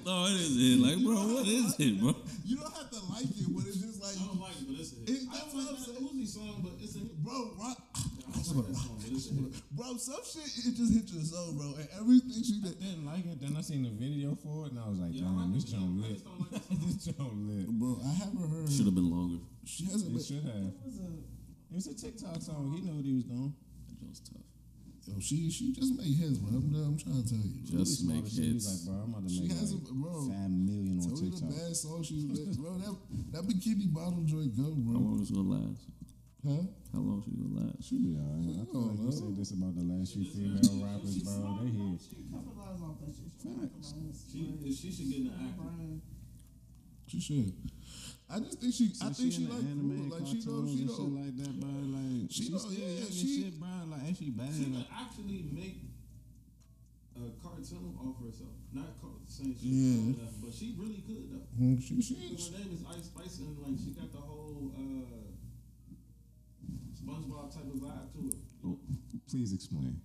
No, 0.05 0.25
it 0.25 0.41
is 0.41 0.57
a 0.57 0.59
hit. 0.59 0.79
Like, 0.81 0.99
bro, 1.05 1.15
what 1.37 1.45
is 1.47 1.75
it, 1.79 1.99
bro? 2.01 2.15
You 2.43 2.57
don't 2.57 2.73
have 2.73 2.89
to 2.89 2.99
like 3.13 3.29
it, 3.29 3.45
but 3.53 3.63
it's 3.67 3.77
just 3.77 4.01
like, 4.01 4.17
I 4.17 4.25
don't 4.25 4.41
like 4.41 4.57
it, 4.57 4.65
but 4.67 4.75
it's 4.81 4.91
a 4.93 4.95
hit. 5.05 5.09
It- 5.21 5.29
I 5.29 5.33
that's 5.37 5.53
don't 5.53 5.61
what 5.61 5.77
like 5.77 5.97
I'm 5.97 6.03
that 6.03 6.13
Uzi 6.17 6.27
song, 6.27 6.55
but 6.65 6.73
it's 6.81 6.95
a 6.95 6.99
hit. 6.99 7.13
bro, 7.23 7.37
rock. 7.61 7.77
I 7.93 8.41
don't 8.41 8.57
like 8.57 8.73
song, 8.75 8.97
but 8.97 9.11
it's 9.13 9.27
a. 9.29 9.33
Bro, 9.77 9.87
some 10.01 10.23
shit, 10.25 10.49
it 10.65 10.73
just 10.75 10.93
hit 10.97 11.07
your 11.13 11.21
soul, 11.23 11.53
bro. 11.53 11.67
And 11.77 11.87
everything 12.01 12.41
she 12.43 12.57
did. 12.59 12.79
didn't 12.81 13.05
like 13.05 13.25
it. 13.29 13.37
Then 13.39 13.53
I 13.55 13.61
seen 13.61 13.83
the 13.85 13.93
video 13.93 14.33
for 14.41 14.65
it, 14.65 14.71
and 14.73 14.79
I 14.81 14.89
was 14.89 14.97
like, 14.97 15.13
Yeah, 15.13 15.29
damn, 15.29 15.37
like 15.37 15.53
this 15.61 15.69
the 15.69 15.77
joint 15.77 15.93
lit. 16.01 16.19
like 16.51 16.67
this 16.89 17.05
joint 17.05 17.37
lit. 17.47 17.69
Bro, 17.69 18.01
I 18.01 18.11
haven't 18.17 18.49
heard. 18.49 18.65
Should 18.71 18.89
have 18.89 18.95
been 18.97 19.11
longer. 19.13 19.39
She 19.63 19.85
hasn't 19.85 20.09
It 20.09 20.17
been. 20.17 20.23
should 20.25 20.43
have. 20.49 20.73
It 20.73 20.89
was 20.89 20.97
a 20.99 21.09
It 21.69 21.75
was 21.77 21.85
a 21.87 21.95
TikTok 21.95 22.41
song. 22.41 22.73
He 22.75 22.81
knew 22.81 22.97
what 22.97 23.05
he 23.05 23.13
was 23.13 23.29
doing. 23.29 23.53
That 23.87 23.95
joint's 24.01 24.19
tough. 24.25 24.40
Yo, 25.11 25.19
she 25.19 25.51
she 25.51 25.73
just 25.73 25.93
make 25.97 26.15
hits, 26.15 26.37
bro. 26.39 26.55
I'm, 26.57 26.71
I'm 26.75 26.97
trying 26.97 27.21
to 27.23 27.27
tell 27.27 27.43
you. 27.43 27.59
bro. 27.67 27.79
Just 27.83 28.05
make 28.07 28.15
He 28.17 28.21
was 28.23 28.37
hits. 28.37 28.65
like, 28.65 28.81
bro, 28.87 29.03
I'm 29.03 29.09
about 29.11 29.27
to 29.27 29.33
She 29.33 29.41
make 29.43 29.51
has 29.59 29.73
like 29.75 29.91
a- 29.91 29.93
bro. 29.93 30.13
five 30.31 30.49
million 30.51 30.95
on 30.99 31.03
Tell 31.03 31.21
me 31.21 31.29
the 31.29 31.35
TikTok. 31.35 31.49
bad 31.51 31.75
song 31.75 31.99
she 32.03 32.25
was 32.31 32.39
bro. 32.57 32.71
That 32.79 32.95
that 33.35 33.43
Bikini 33.43 33.91
Bottom 33.91 34.23
joint 34.25 34.55
go, 34.55 34.71
bro. 34.71 34.93
How 34.95 35.03
long 35.03 35.19
is 35.21 35.29
it 35.29 35.35
gonna 35.35 35.49
last? 35.51 35.83
Huh? 36.41 36.63
How 36.95 36.99
long 37.05 37.19
she 37.21 37.31
gonna 37.37 37.53
last? 37.59 37.83
She 37.85 37.95
be 37.99 38.15
alright. 38.17 38.55
I 38.55 38.65
feel 38.71 38.81
like 38.81 38.97
you 38.97 39.05
know. 39.05 39.11
said 39.11 39.35
this 39.35 39.51
about 39.51 39.75
the 39.75 39.83
last 39.85 40.13
few 40.15 40.25
female 40.25 40.63
rappers, 40.81 41.17
bro. 41.21 41.59
They 41.61 41.69
here. 41.75 41.97
she 42.01 42.15
capitalized 42.31 42.81
off 42.81 42.97
that 43.03 43.11
shit. 43.13 43.29
She 43.35 43.47
Facts. 43.51 43.93
capitalized. 43.93 44.21
She, 44.31 44.41
she 44.73 44.87
should 44.95 45.09
get 45.11 45.17
in 45.21 45.25
the 45.29 45.33
acting. 45.37 45.53
Brian. 45.59 46.01
She 47.11 47.19
should. 47.19 47.51
I 48.31 48.39
just 48.39 48.59
think 48.61 48.73
she. 48.73 48.85
I 49.01 49.11
So 49.11 49.13
think 49.13 49.33
she, 49.33 49.43
in 49.43 49.49
the 49.49 49.55
like 49.55 49.65
anime 49.65 50.09
cool. 50.09 50.17
like 50.19 50.27
she 50.27 50.39
know 50.47 50.63
she 50.65 50.79
and 50.81 50.87
know. 50.87 50.95
shit 50.95 51.11
like 51.19 51.35
that, 51.41 51.53
bro. 51.59 51.71
Like 51.91 52.31
She 52.31 52.43
she, 52.43 52.51
know- 52.51 52.57
still 52.57 52.71
yeah, 52.73 52.87
young 52.87 53.05
and 53.05 53.13
she- 53.13 53.33
shit, 53.43 53.53
bro. 53.59 53.69
Like 53.91 54.03
and 54.07 54.17
she 54.17 54.27
bad. 54.31 54.51
She 54.55 54.65
Like, 54.71 54.87
could 54.87 54.95
actually 54.95 55.39
make 55.51 55.77
a 57.19 57.23
cartoon 57.43 57.91
off 57.99 58.15
herself. 58.23 58.55
Not 58.71 58.95
call, 59.03 59.19
saying 59.27 59.55
she 59.59 59.67
Yeah. 59.67 60.15
yeah. 60.15 60.31
but 60.39 60.53
she 60.55 60.75
really 60.79 61.03
could 61.03 61.27
though. 61.27 61.43
Mm, 61.59 61.75
She 61.83 61.99
she. 62.01 62.15
Her 62.15 62.55
name 62.55 62.71
is 62.71 62.83
Ice 62.87 63.05
Spice, 63.11 63.39
and 63.43 63.59
like 63.59 63.75
she 63.75 63.91
got 63.91 64.07
the 64.15 64.23
whole 64.23 64.71
uh, 64.79 65.27
SpongeBob 66.95 67.53
type 67.53 67.67
of 67.67 67.79
vibe 67.83 68.07
to 68.15 68.19
it. 68.27 68.35
oh, 68.65 68.79
please 69.29 69.51
explain. 69.53 69.99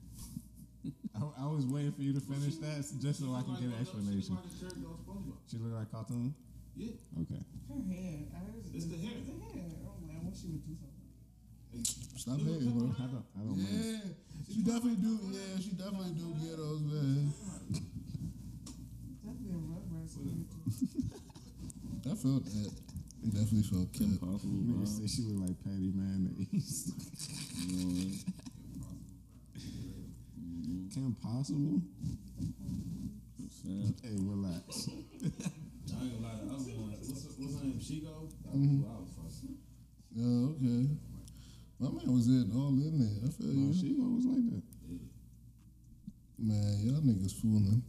I, 1.14 1.44
I 1.44 1.46
was 1.46 1.64
waiting 1.66 1.92
for 1.92 2.02
you 2.02 2.12
to 2.12 2.20
finish 2.20 2.56
that 2.56 2.82
just 3.00 3.20
so 3.20 3.34
I 3.34 3.42
can 3.42 3.54
get 3.54 3.70
an 3.70 3.74
explanation. 3.80 4.22
She 4.22 4.30
look 4.34 4.42
like 4.42 4.50
a 4.50 4.58
character 4.58 4.86
on 4.90 4.98
SpongeBob. 5.06 5.38
She 5.50 5.56
look 5.58 5.72
like 5.78 5.90
cartoon. 5.92 6.34
Yeah, 6.76 6.92
Okay. 7.22 7.40
Her 7.68 7.80
hair. 7.88 8.18
I 8.36 8.40
was, 8.52 8.68
It's 8.74 8.84
the 8.86 8.96
hair. 9.00 9.16
It's 9.16 9.26
the 9.26 9.38
hair. 9.40 9.64
Oh 9.88 9.96
man, 10.06 10.16
I 10.20 10.28
wish 10.28 10.36
she 10.40 10.48
would 10.52 10.64
do 10.66 10.76
something. 10.76 10.92
Stop 12.16 12.38
hating, 12.38 12.70
bro. 12.76 12.92
I 12.96 13.06
don't. 13.08 13.24
I 13.36 13.40
don't 13.40 13.56
mind. 13.56 13.68
Yeah, 13.80 14.00
she 14.52 14.60
definitely 14.62 14.96
do. 15.00 15.18
Yeah, 15.32 15.56
she 15.60 15.70
definitely 15.72 16.12
do 16.20 16.32
get 16.40 16.56
those, 16.56 16.80
man. 16.84 17.32
Definitely 19.24 19.52
a 19.52 19.60
Rugrats. 19.60 20.14
I 22.06 22.14
felt 22.14 22.44
that. 22.44 22.72
I 23.24 23.28
definitely 23.28 23.62
felt 23.64 23.92
Kim 23.92 24.12
that. 24.12 24.20
Possible, 24.20 24.60
Nigga 24.62 24.76
bro. 24.76 24.84
said 24.86 25.10
she 25.10 25.22
look 25.22 25.48
like 25.48 25.56
Patty 25.64 25.90
Mayonnaise. 25.96 26.92
You 27.66 27.72
know 27.76 27.88
what? 27.88 28.12
Kim 30.92 31.16
Possible? 31.22 31.80
I'm 32.40 33.50
saying. 33.50 33.94
Hey, 34.02 34.14
relax. 34.20 34.88
I 34.88 36.02
ain't 36.02 36.22
gonna 36.22 36.22
lie. 36.22 36.36
The 36.36 36.42
other 36.42 36.46
one, 36.46 36.52
what's 36.52 36.65
her, 37.90 37.94
what's 37.94 38.02
her 38.02 38.02
name? 38.02 38.02
Shego. 38.02 38.30
That 38.44 38.52
was 38.52 38.66
Mm-hmm. 38.66 38.84
I 38.84 38.98
was 39.00 39.10
fucking. 39.16 39.56
Oh, 40.18 40.56
okay. 40.56 40.82
My 41.78 41.88
man 41.90 42.08
was 42.14 42.26
in 42.26 42.50
all 42.54 42.68
in 42.68 42.98
there. 42.98 43.28
I 43.28 43.30
feel 43.32 43.52
No, 43.52 43.68
you. 43.68 43.74
she 43.74 43.92
was 43.94 44.24
like 44.24 44.46
that. 44.50 44.62
Man, 46.38 46.80
y'all 46.84 47.00
niggas 47.00 47.32
fooling. 47.40 47.82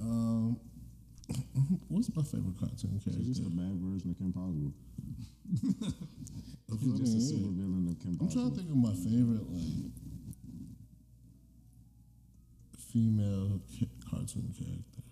Um, 0.00 0.58
what's 1.88 2.14
my 2.14 2.22
favorite 2.22 2.58
cartoon 2.58 3.00
She's 3.02 3.26
just 3.26 3.40
character? 3.42 3.46
a 3.46 3.50
bad 3.50 3.74
version 3.82 4.10
of 4.10 4.18
Kim 4.18 4.32
Possible. 4.32 4.72
I 6.70 6.74
She's 6.82 6.98
just 7.00 7.16
a 7.16 7.20
super 7.20 7.50
villain 7.54 7.86
of 7.90 7.98
Kim 8.02 8.18
I'm 8.20 8.28
trying 8.30 8.50
to 8.50 8.56
think 8.56 8.70
of 8.70 8.76
my 8.76 8.92
favorite 8.94 9.46
like 9.50 9.90
female 12.78 13.60
ca- 13.78 13.88
cartoon 14.10 14.52
character. 14.56 15.02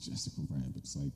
Jessica 0.00 0.40
Rabbit's 0.50 0.96
like. 0.96 1.12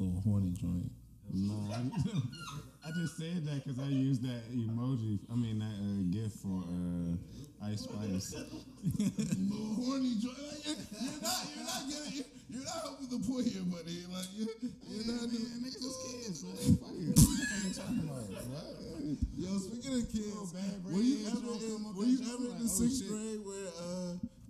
Little 0.00 0.22
horny 0.22 0.52
joint. 0.52 0.90
No, 1.30 1.68
I, 1.68 1.76
I 2.88 2.90
just 2.96 3.18
said 3.18 3.44
that 3.44 3.62
because 3.62 3.78
I 3.78 3.88
used 3.88 4.22
that 4.22 4.48
emoji. 4.50 5.20
I 5.30 5.36
mean 5.36 5.58
that 5.60 5.76
uh, 5.76 6.08
gift 6.08 6.40
for 6.40 6.64
uh, 6.64 7.68
Ice 7.68 7.84
Spice. 7.84 8.32
Little 8.96 9.76
horny 9.76 10.16
joint. 10.16 10.40
Like, 10.40 10.64
you're, 10.64 10.80
you're 11.04 11.20
not. 11.20 11.44
You're 11.52 11.68
not 11.68 11.84
getting. 11.84 12.12
You're, 12.16 12.24
you're 12.48 12.64
not 12.64 12.80
helping 12.82 13.12
the 13.12 13.20
point 13.28 13.46
here, 13.46 13.62
buddy. 13.68 14.08
Like 14.08 14.26
you're, 14.32 14.56
you're 14.88 15.06
not 15.06 15.28
doing. 15.28 15.68
niggas 15.68 15.84
is 15.84 15.96
kids, 16.00 16.44
man. 16.48 16.80
Fuck 16.80 16.96
it. 16.96 17.12
What 17.14 17.60
you 17.60 17.74
talking 17.76 18.00
about? 18.08 18.24
What? 18.24 18.80
Yo, 19.36 19.56
speaking 19.60 20.00
of 20.00 20.04
kids, 20.10 20.32
Little 20.32 20.50
bad 20.50 20.80
were 20.84 21.04
you 21.04 21.28
ever 21.28 21.60
in, 21.60 21.94
were 21.94 22.08
you 22.08 22.18
ever 22.24 22.48
in 22.50 22.58
the 22.58 22.64
oh, 22.64 22.80
sixth 22.80 23.04
grade 23.04 23.20
where 23.20 23.29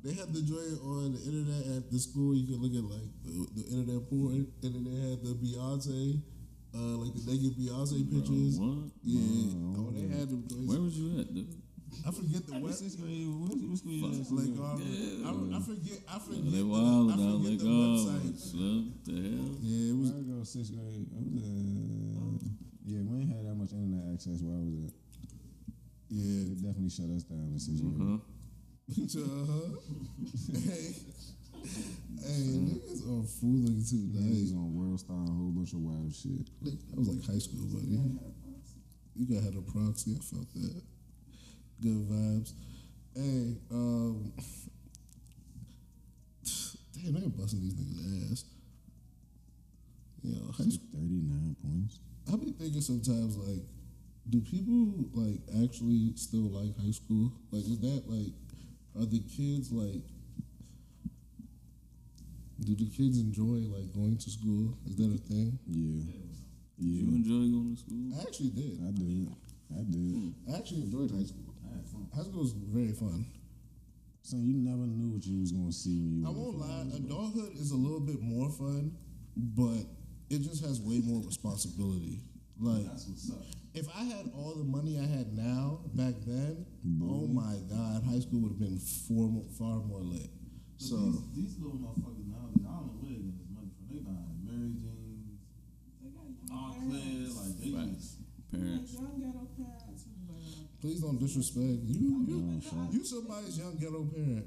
they 0.03 0.13
had 0.15 0.33
the 0.33 0.43
joint 0.43 0.81
on 0.81 1.13
the 1.13 1.21
internet 1.25 1.77
at 1.77 1.91
the 1.91 1.99
school? 1.99 2.35
You 2.35 2.47
could 2.47 2.61
look 2.61 2.73
at 2.73 2.85
like 2.85 3.09
the, 3.25 3.47
the 3.61 3.65
internet 3.69 4.09
porn, 4.09 4.47
and 4.63 4.71
then 4.75 4.85
they 4.85 4.97
had 5.11 5.19
the 5.23 5.35
Beyonce, 5.37 6.21
uh, 6.75 6.97
like 7.05 7.13
the 7.15 7.23
naked 7.31 7.53
Beyonce 7.59 8.01
pictures. 8.09 8.57
What? 8.59 8.89
Yeah, 9.05 9.77
oh, 9.77 9.91
they 9.93 10.09
had 10.09 10.29
them 10.31 10.45
joints. 10.49 10.69
Where 10.69 10.81
was 10.81 10.97
you 10.97 11.21
at, 11.21 11.29
dude? 11.35 11.53
I 12.07 12.11
forget 12.13 12.47
the 12.47 12.55
What 12.55 12.71
web. 12.71 12.73
sixth 12.73 12.97
grade? 13.03 13.27
What, 13.29 13.51
what 13.61 13.77
school 13.77 13.93
you 13.93 14.07
at? 14.09 14.31
Like, 14.31 14.55
um, 14.57 14.79
Yeah. 14.81 15.27
I, 15.27 15.59
I 15.59 15.61
forget. 15.61 15.99
I 16.09 16.17
forget. 16.23 16.49
They 16.49 16.63
the, 16.65 17.11
I 17.13 17.17
down 17.19 17.43
forget 17.43 17.51
like 17.51 17.59
the 17.61 17.69
oh, 17.69 17.85
website. 17.99 18.25
what 18.25 19.05
the 19.05 19.17
hell? 19.21 19.51
Yeah, 19.61 19.91
it 19.91 19.97
was. 20.01 20.09
I 20.09 20.17
was 20.17 20.27
go 20.31 20.37
sixth 20.47 20.73
grade. 20.73 21.07
I 21.13 21.19
was 21.21 21.45
yeah, 22.87 23.03
we 23.05 23.21
ain't 23.23 23.31
had 23.31 23.45
that 23.47 23.55
much 23.55 23.71
internet 23.77 24.07
access 24.15 24.41
where 24.41 24.57
I 24.57 24.63
was 24.65 24.75
at. 24.89 24.95
Yeah. 26.11 26.51
it 26.51 26.59
definitely 26.63 26.91
shut 26.91 27.11
us 27.11 27.23
down 27.27 27.53
in 27.53 27.59
sixth 27.61 27.83
grade. 27.85 28.19
Hey, 28.91 29.07
hey, 32.27 32.59
niggas 32.59 33.03
are 33.07 33.23
fooling 33.39 33.85
too. 33.89 34.11
Niggas 34.11 34.53
on 34.53 34.75
World 34.75 34.99
Star 34.99 35.17
and 35.17 35.29
a 35.29 35.33
whole 35.33 35.53
bunch 35.53 35.73
of 35.75 35.79
wild 35.79 36.13
shit. 36.13 36.47
that 36.63 36.99
was 36.99 37.09
like 37.09 37.25
high 37.25 37.39
school, 37.39 37.67
buddy. 37.71 38.01
You 39.15 39.27
got 39.33 39.45
had 39.45 39.55
a 39.55 39.63
proxy. 39.63 40.17
I 40.19 40.23
felt 40.25 40.53
that. 40.55 40.83
Good 41.81 42.09
vibes. 42.09 42.53
Hey, 43.15 43.57
um, 43.71 44.33
damn, 46.93 47.13
they're 47.15 47.29
busting 47.31 47.61
these 47.61 47.75
niggas' 47.75 48.33
ass. 48.33 48.45
You 50.23 50.35
know, 50.35 50.47
high 50.51 50.69
school. 50.69 50.89
Thirty 50.95 51.23
nine 51.31 51.57
points. 51.63 52.01
I 52.27 52.37
be 52.37 52.51
thinking 52.51 52.81
sometimes 52.81 53.37
like, 53.37 53.63
do 54.29 54.41
people 54.41 55.09
like 55.15 55.41
actually 55.63 56.13
still 56.17 56.51
like 56.51 56.77
high 56.77 56.91
school? 56.91 57.33
Like, 57.53 57.63
is 57.65 57.79
that 57.81 58.03
like, 58.09 58.33
are 58.99 59.07
the 59.07 59.21
kids 59.21 59.73
like, 59.73 60.03
do 62.61 62.75
the 62.75 62.91
kids 62.91 63.19
enjoy 63.19 63.67
like 63.75 63.93
going 63.95 64.19
to 64.19 64.31
school? 64.31 64.77
Is 64.87 64.97
that 64.97 65.13
a 65.15 65.19
thing? 65.29 65.59
Yeah, 65.67 66.05
Did 66.79 66.87
you 66.87 67.09
enjoy 67.09 67.49
going 67.51 67.77
to 67.77 67.81
school? 67.81 68.13
I 68.19 68.23
actually 68.23 68.51
did. 68.51 68.79
I 68.85 68.91
did. 68.93 69.29
I 69.73 69.83
did. 69.89 70.35
I 70.53 70.59
actually 70.59 70.83
enjoyed 70.83 71.11
high 71.11 71.25
school. 71.25 71.55
High 72.15 72.23
school 72.23 72.41
was 72.43 72.53
very 72.53 72.93
fun. 72.93 73.25
So 74.23 74.37
you 74.37 74.55
never 74.55 74.85
knew 74.87 75.15
what 75.15 75.25
you 75.25 75.41
was 75.41 75.53
gonna 75.53 75.73
see 75.73 75.99
when 75.99 76.21
you. 76.21 76.27
I 76.27 76.31
won't 76.31 76.59
lie, 76.59 76.85
adulthood 76.95 77.57
is 77.57 77.71
a 77.71 77.77
little 77.77 78.01
bit 78.01 78.21
more 78.21 78.51
fun, 78.51 78.93
but 79.37 79.87
it 80.29 80.43
just 80.43 80.65
has 80.65 80.81
way 80.81 81.01
more 81.01 81.23
responsibility. 81.25 82.21
Like, 82.61 82.85
That's 82.87 83.07
what's 83.07 83.31
up. 83.31 83.43
If 83.75 83.87
I 83.95 84.03
had 84.05 84.31
all 84.35 84.55
the 84.57 84.65
money 84.65 84.99
I 84.99 85.07
had 85.07 85.33
now 85.37 85.81
back 85.95 86.15
then, 86.27 86.67
oh 87.03 87.29
mm-hmm. 87.29 87.35
my 87.35 87.57
god, 87.69 88.05
high 88.05 88.21
school 88.21 88.41
would 88.43 88.59
have 88.59 88.63
been 88.63 88.79
far 88.79 89.29
more, 89.29 89.47
far 89.59 89.77
more 89.87 90.01
lit. 90.01 90.31
But 90.79 90.83
So 90.83 90.97
these, 90.97 91.55
these 91.55 91.55
little 91.59 91.79
motherfuckers 91.79 92.27
nowadays, 92.27 92.67
I 92.67 92.73
don't 92.75 92.87
know 92.89 92.97
where 92.99 93.11
they 93.11 93.21
getting 93.21 93.37
this 93.39 93.51
money 93.53 93.71
from. 93.71 93.87
They 93.91 94.01
buying 94.03 94.39
Mary 94.43 94.75
Jane's, 94.75 95.39
They 96.03 96.11
got 96.11 96.27
young 96.27 96.51
Montclair, 96.51 96.99
parents. 96.99 97.37
like 97.39 97.55
they 97.63 97.71
Right. 97.71 97.95
just 97.95 98.17
Parents. 98.51 98.91
Like 98.95 99.03
young 99.07 99.21
ghetto 99.23 99.47
parents 99.55 100.11
please 100.81 101.01
don't 101.01 101.19
disrespect 101.21 101.85
you. 101.85 102.25
You, 102.27 102.61
you 102.91 103.05
somebody's 103.05 103.59
young 103.59 103.77
ghetto 103.77 104.05
parent. 104.05 104.47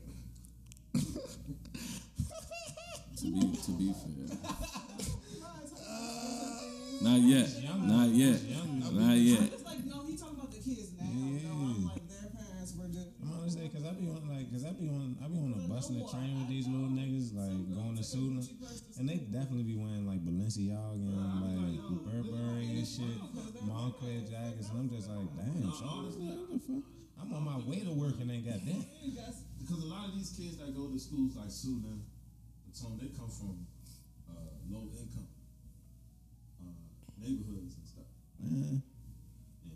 To 3.17 3.25
be 3.31 3.55
to 3.55 3.71
be 3.71 3.93
fair. 3.93 4.37
Not 7.01 7.19
yet. 7.21 7.49
Not 7.83 8.09
yet. 8.09 8.39
Not 8.93 9.17
yet. 9.17 9.41
I 9.41 9.45
It's 9.53 9.65
like, 9.65 9.85
no, 9.85 10.05
he 10.05 10.15
talking 10.17 10.37
about 10.37 10.51
the 10.51 10.61
kids 10.61 10.93
now. 10.99 11.09
No, 11.09 11.49
I'm 11.49 11.85
like, 11.89 12.05
their 12.07 12.29
parents 12.29 12.73
were 12.77 12.87
just. 12.93 13.09
I'm 13.21 13.31
honest 13.33 13.57
say, 13.57 13.67
cause 13.69 13.85
I 13.85 13.91
be 13.97 14.05
on 14.09 14.21
like, 14.29 14.47
cause 14.51 14.65
I 14.65 14.71
be 14.77 14.87
on, 14.89 15.17
I 15.23 15.27
be 15.27 15.37
on 15.41 15.53
a 15.57 15.61
bus 15.67 15.89
and 15.89 15.97
the 16.01 16.05
train 16.09 16.39
with 16.39 16.49
these 16.49 16.67
little 16.67 16.89
niggas, 16.93 17.33
like 17.33 17.57
going 17.73 17.95
to 17.97 18.03
Sula, 18.03 18.41
and 18.99 19.09
they 19.09 19.17
definitely 19.33 19.63
be 19.63 19.75
wearing 19.75 20.05
like 20.05 20.21
Balenciaga 20.23 21.01
and 21.01 21.41
like 21.41 21.81
Burberry 22.05 22.69
and 22.77 22.87
shit, 22.87 23.17
Moncler 23.65 24.21
jackets, 24.29 24.69
and 24.69 24.79
I'm 24.79 24.89
just 24.89 25.09
like, 25.09 25.27
damn, 25.37 25.71
Charles, 25.73 26.15
what 26.17 26.49
the 26.53 26.59
fuck? 26.61 26.83
I'm 27.21 27.33
on 27.33 27.43
my 27.43 27.57
way 27.65 27.79
to 27.81 27.91
work 27.91 28.19
and 28.19 28.29
ain't 28.31 28.45
got 28.45 28.59
that. 28.65 28.83
because 29.59 29.79
a 29.83 29.87
lot 29.87 30.09
of 30.09 30.15
these 30.15 30.31
kids 30.35 30.57
that 30.57 30.75
go 30.75 30.87
to 30.91 30.99
schools 30.99 31.35
like 31.35 31.47
Suitland, 31.49 32.03
some 32.73 32.97
they 32.99 33.07
come 33.15 33.29
from 33.29 33.65
uh, 34.27 34.53
low 34.69 34.87
income 34.97 35.27
uh, 36.59 36.73
neighborhoods 37.21 37.75
and 37.75 37.82
stuff. 37.82 37.82
Man, 38.43 38.81
Yeah. 39.65 39.71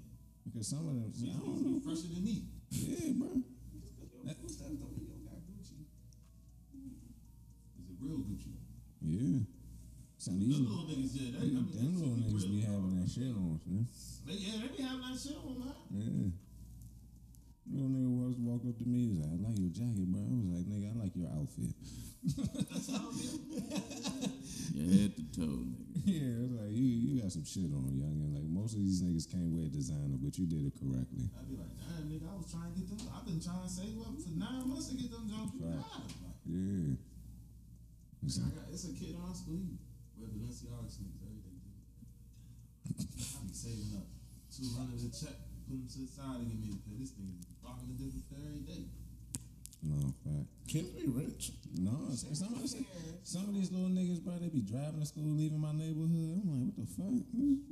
because 0.45 0.67
some 0.67 0.87
of 0.87 0.95
them, 0.95 1.13
See, 1.13 1.29
I 1.31 1.37
don't 1.39 1.61
know, 1.65 1.79
fresher 1.79 2.07
than 2.13 2.23
me. 2.23 2.43
yeah, 2.71 3.11
bro. 3.17 3.27
That? 4.25 4.35
Don't 4.43 4.91
mean 4.91 5.07
you 5.07 5.23
got 5.23 5.39
Gucci. 5.47 5.87
Is 7.79 7.85
it 7.89 7.97
real 8.01 8.19
Gucci? 8.27 8.53
Yeah. 9.01 9.39
Some 10.17 10.33
of 10.35 10.39
these, 10.41 10.59
little 10.59 10.83
niggas, 10.83 11.11
yeah, 11.13 11.31
they, 11.39 11.45
I 11.47 11.49
mean, 11.49 11.71
them 11.71 11.95
little 11.95 12.17
niggas 12.17 12.49
be 12.51 12.59
having 12.61 12.99
that 12.99 13.09
shit 13.09 13.31
on, 13.31 13.59
man. 13.65 13.87
They, 14.25 14.33
yeah, 14.33 14.59
they 14.61 14.67
be 14.75 14.83
having 14.83 15.01
that 15.07 15.15
shit 15.19 15.37
on, 15.37 15.59
man. 15.59 15.73
Yeah. 15.95 16.31
Little 17.71 17.89
nigga 17.91 18.11
was 18.27 18.35
walked 18.39 18.65
up 18.67 18.77
to 18.79 18.85
me. 18.87 18.99
He 19.03 19.07
was 19.09 19.19
like, 19.19 19.31
"I 19.31 19.47
like 19.47 19.59
your 19.59 19.69
jacket, 19.69 20.07
bro." 20.07 20.23
I 20.23 20.31
was 20.39 20.51
like, 20.55 20.67
"Nigga, 20.71 20.87
I 20.87 20.95
like 21.03 21.15
your 21.15 21.27
outfit." 21.31 21.71
Your 22.27 22.45
head 24.85 25.11
to 25.17 25.23
toe, 25.33 25.57
nigga. 25.65 25.85
yeah, 26.05 26.37
it 26.37 26.41
was 26.45 26.53
like 26.61 26.73
you, 26.75 26.85
you 26.85 27.11
got 27.21 27.31
some 27.31 27.45
shit 27.45 27.71
on, 27.73 27.89
youngin. 27.97 28.35
Like 28.35 28.45
most 28.45 28.77
of 28.77 28.81
these 28.85 29.01
niggas 29.01 29.25
can't 29.31 29.49
wear 29.49 29.65
designer, 29.71 30.19
but 30.21 30.37
you 30.37 30.45
did 30.45 30.67
it 30.67 30.75
correctly. 30.77 31.29
I'd 31.33 31.49
be 31.49 31.57
like, 31.57 31.73
damn, 31.79 32.05
nigga, 32.11 32.27
I 32.29 32.35
was 32.37 32.51
trying 32.51 32.69
to 32.71 32.77
get 32.77 32.87
them. 32.91 33.01
I've 33.09 33.25
been 33.25 33.41
trying 33.41 33.63
to 33.65 33.71
save 33.71 33.97
up 34.03 34.13
for 34.19 34.33
nine 34.37 34.63
months 34.69 34.89
to 34.91 34.95
get 34.99 35.09
them 35.09 35.25
jumps. 35.25 35.57
Right. 35.57 35.81
Like, 35.81 36.13
Yeah. 36.45 36.95
It's 38.25 38.37
like, 38.41 38.53
got, 38.55 38.67
it's 38.73 38.85
a 38.85 38.93
kid 38.93 39.15
in 39.15 39.21
my 39.21 39.31
school. 39.31 39.61
He 39.61 39.77
wear 40.17 40.27
Balenciaga 40.33 40.89
sneakers 40.89 41.21
every 41.23 41.41
day. 41.45 41.57
I 43.37 43.39
be 43.45 43.53
saving 43.53 43.93
up 43.95 44.07
two 44.51 44.67
hundred 44.73 44.99
a 44.99 45.09
check, 45.13 45.37
put 45.69 45.77
them 45.77 45.87
to 45.87 45.99
the 46.03 46.09
side 46.09 46.41
and 46.43 46.49
give 46.49 46.59
me 46.59 46.73
a 46.73 46.79
pair. 46.81 46.97
This 46.97 47.13
thing 47.13 47.37
rocking 47.63 47.93
a 47.93 47.95
different 47.95 48.25
pair 48.27 48.41
every 48.47 48.65
day. 48.65 48.83
No 49.83 50.13
fact. 50.23 50.47
Kids 50.67 50.89
be 50.89 51.07
rich. 51.07 51.51
No, 51.79 51.91
it's- 52.11 52.23
it's 52.29 52.39
somebody 52.39 52.67
some 53.23 53.49
of 53.49 53.53
these 53.55 53.71
little 53.71 53.89
niggas, 53.89 54.23
bro, 54.23 54.37
they 54.39 54.47
be 54.47 54.61
driving 54.61 54.99
to 55.01 55.05
school, 55.05 55.23
leaving 55.23 55.59
my 55.59 55.73
neighborhood. 55.73 56.41
I'm 56.41 56.47
like, 56.47 56.63
what 56.71 56.75
the 56.79 56.85
fuck? 56.87 57.13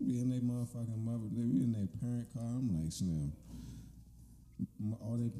Be 0.06 0.20
in 0.20 0.30
their 0.30 0.42
motherfucking 0.42 1.00
mother, 1.04 1.28
they 1.32 1.44
be 1.48 1.64
in 1.64 1.72
their 1.72 1.88
parent 2.00 2.28
car. 2.34 2.44
I'm 2.44 2.68
like, 2.84 2.92
Slim. 2.92 3.32
All 5.02 5.18
they, 5.18 5.32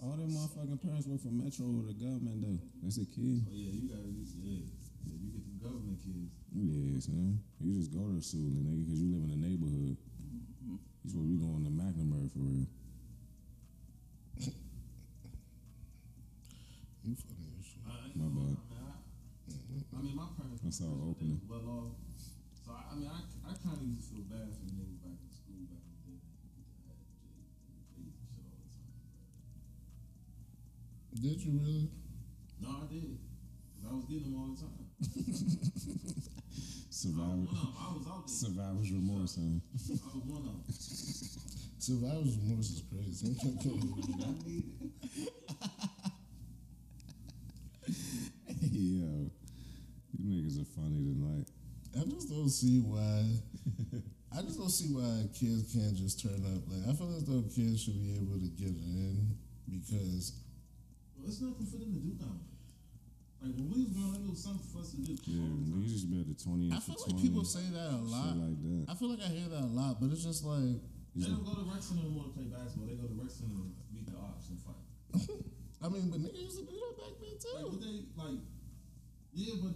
all 0.00 0.16
their 0.16 0.26
motherfucking 0.28 0.80
parents 0.82 1.06
work 1.06 1.20
for 1.20 1.28
Metro 1.32 1.66
or 1.66 1.84
the 1.88 1.94
government 1.96 2.40
though. 2.40 2.58
That's 2.82 2.98
a 2.98 3.04
kid. 3.04 3.44
Oh 3.48 3.52
yeah, 3.56 3.72
you 3.72 3.88
gotta 3.88 4.08
use 4.08 4.32
yeah. 4.40 4.64
yeah 5.04 5.16
you 5.16 5.28
get 5.32 5.44
them 5.44 5.58
government 5.60 5.98
kids. 6.00 6.32
Yeah, 6.54 7.00
son. 7.00 7.40
You 7.60 7.76
just 7.76 7.92
go 7.92 8.04
to 8.12 8.20
school, 8.22 8.48
nigga, 8.52 8.84
because 8.84 9.00
you 9.00 9.12
live 9.12 9.24
in 9.24 9.32
the 9.32 9.40
neighborhood. 9.48 9.96
You 10.64 11.10
supposed 11.10 11.28
to 11.28 11.32
be 11.32 11.40
going 11.40 11.64
to 11.64 11.72
McNamara 11.72 12.28
for 12.32 12.40
real. 12.44 12.66
You 17.08 17.16
funny 17.16 17.48
as 17.56 17.64
shit. 17.64 17.80
I, 17.88 18.04
I, 18.04 18.12
My 18.20 18.28
bad. 18.28 18.60
I 18.68 18.92
mean, 19.72 19.80
I, 19.80 19.96
I 19.96 20.04
my 20.12 20.28
parents. 20.36 20.60
That's 20.60 20.84
all 20.84 20.92
were 20.92 21.08
opening. 21.16 21.40
Well 21.48 21.64
off. 21.64 21.96
So 22.52 22.68
I, 22.68 22.84
I 22.92 23.00
mean, 23.00 23.08
I, 23.08 23.24
I 23.48 23.56
kind 23.64 23.80
of 23.80 23.88
used 23.88 24.12
to 24.12 24.20
feel 24.20 24.28
bad 24.28 24.52
for 24.52 24.60
the 24.68 24.76
niggas 24.76 25.00
back 25.00 25.16
in 25.16 25.32
school 25.32 25.64
back 25.72 25.80
in 25.88 25.96
the 25.96 26.04
day. 26.04 26.20
That 26.20 26.52
had 26.52 26.68
shit 26.68 26.84
all 26.84 27.00
the 27.00 27.08
time. 27.08 27.08
Bro. 27.96 28.12
Did 31.16 31.40
you 31.40 31.56
really? 31.64 31.88
No, 32.60 32.76
I 32.76 32.84
did. 32.92 33.16
Cause 33.72 33.88
I 33.88 33.92
was 33.96 34.04
getting 34.04 34.28
them 34.28 34.36
all 34.36 34.52
the 34.52 34.60
time. 34.60 34.84
I 34.84 35.32
was 35.32 35.48
Survivor, 36.92 37.24
one 37.24 37.56
of 37.56 37.56
'em. 37.56 37.72
I 37.72 37.88
was 37.96 38.04
out 38.04 38.28
there. 38.28 38.36
survivor's 38.36 38.92
remorse, 38.92 39.40
son. 39.40 39.64
I 39.64 40.12
was 40.12 40.28
one 40.28 40.44
of 40.44 40.46
them. 40.60 40.60
Survivor's 41.80 42.36
remorse 42.36 42.68
is 42.68 42.84
crazy. 42.84 43.32
Yo, 48.78 49.26
you 50.14 50.22
niggas 50.22 50.62
are 50.62 50.70
funny 50.78 51.02
tonight. 51.02 51.50
I 51.98 52.06
just 52.06 52.30
don't 52.30 52.46
see 52.48 52.78
why. 52.78 53.26
I 54.30 54.38
just 54.46 54.54
don't 54.54 54.70
see 54.70 54.94
why 54.94 55.26
kids 55.34 55.66
can't 55.74 55.98
just 55.98 56.22
turn 56.22 56.38
up. 56.46 56.62
Like 56.70 56.86
I 56.86 56.94
feel 56.94 57.10
as 57.18 57.26
though 57.26 57.42
kids 57.50 57.82
should 57.82 57.98
be 57.98 58.14
able 58.14 58.38
to 58.38 58.46
get 58.54 58.70
it 58.70 58.86
in 58.86 59.34
because 59.66 60.38
Well, 61.18 61.26
it's 61.26 61.42
nothing 61.42 61.66
for 61.66 61.82
them 61.82 61.90
to 61.90 61.98
do 61.98 62.14
now. 62.22 62.38
Like 63.42 63.58
when 63.58 63.66
we 63.66 63.82
was 63.82 63.90
growing 63.98 64.14
up, 64.14 64.22
it 64.22 64.30
was 64.30 64.46
something 64.46 64.62
for 64.70 64.78
us 64.78 64.94
to 64.94 65.02
do. 65.02 65.18
Yeah, 65.26 65.42
niggas 65.74 65.90
just 65.98 66.06
be 66.06 66.22
at 66.22 66.30
the 66.30 66.38
20 66.38 66.70
I 66.70 66.78
and 66.78 66.82
for 66.86 66.94
feel 66.94 67.02
20. 67.02 67.18
like 67.18 67.22
people 67.26 67.42
say 67.42 67.66
that 67.74 67.90
a 67.98 68.02
lot. 68.06 68.38
Like 68.38 68.62
that. 68.62 68.82
I 68.86 68.94
feel 68.94 69.10
like 69.10 69.26
I 69.26 69.30
hear 69.34 69.48
that 69.58 69.66
a 69.66 69.72
lot, 69.74 69.98
but 69.98 70.14
it's 70.14 70.22
just 70.22 70.46
like 70.46 70.78
They 71.18 71.26
don't 71.26 71.42
go 71.42 71.58
to 71.58 71.66
rec 71.66 71.82
center 71.82 72.06
no 72.06 72.14
more 72.14 72.30
to 72.30 72.34
play 72.38 72.46
basketball. 72.46 72.86
They 72.86 72.94
go 72.94 73.10
to 73.10 73.16
rec 73.18 73.26
center 73.34 73.58
to 73.58 73.74
meet 73.90 74.06
the 74.06 74.14
ops 74.22 74.54
and 74.54 74.58
fight. 74.62 74.86
I 75.82 75.90
mean, 75.90 76.14
but 76.14 76.22
niggas 76.22 76.46
used 76.46 76.62
to 76.62 76.66
do 76.70 76.78
that 76.78 76.94
back 76.94 77.14
then 77.18 77.34
Like 77.34 77.42
too. 77.42 77.70
what 77.74 77.82
they 77.82 78.06
like, 78.14 78.38
yeah, 79.38 79.54
but 79.62 79.70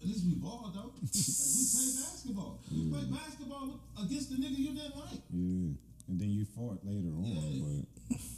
at 0.00 0.06
least 0.06 0.22
we 0.26 0.34
ball 0.38 0.70
though. 0.70 0.94
like 0.94 1.02
we 1.02 1.64
play 1.74 1.90
basketball. 1.98 2.62
We 2.70 2.86
play 2.94 3.04
basketball 3.10 3.64
with, 3.74 4.06
against 4.06 4.30
the 4.30 4.36
nigga 4.38 4.58
you 4.58 4.70
didn't 4.78 4.94
like. 4.96 5.22
Yeah. 5.34 5.74
And 6.06 6.20
then 6.20 6.30
you 6.30 6.44
fought 6.44 6.78
later 6.86 7.10
on, 7.10 7.24
Yeah. 7.26 7.64
but 7.64 8.18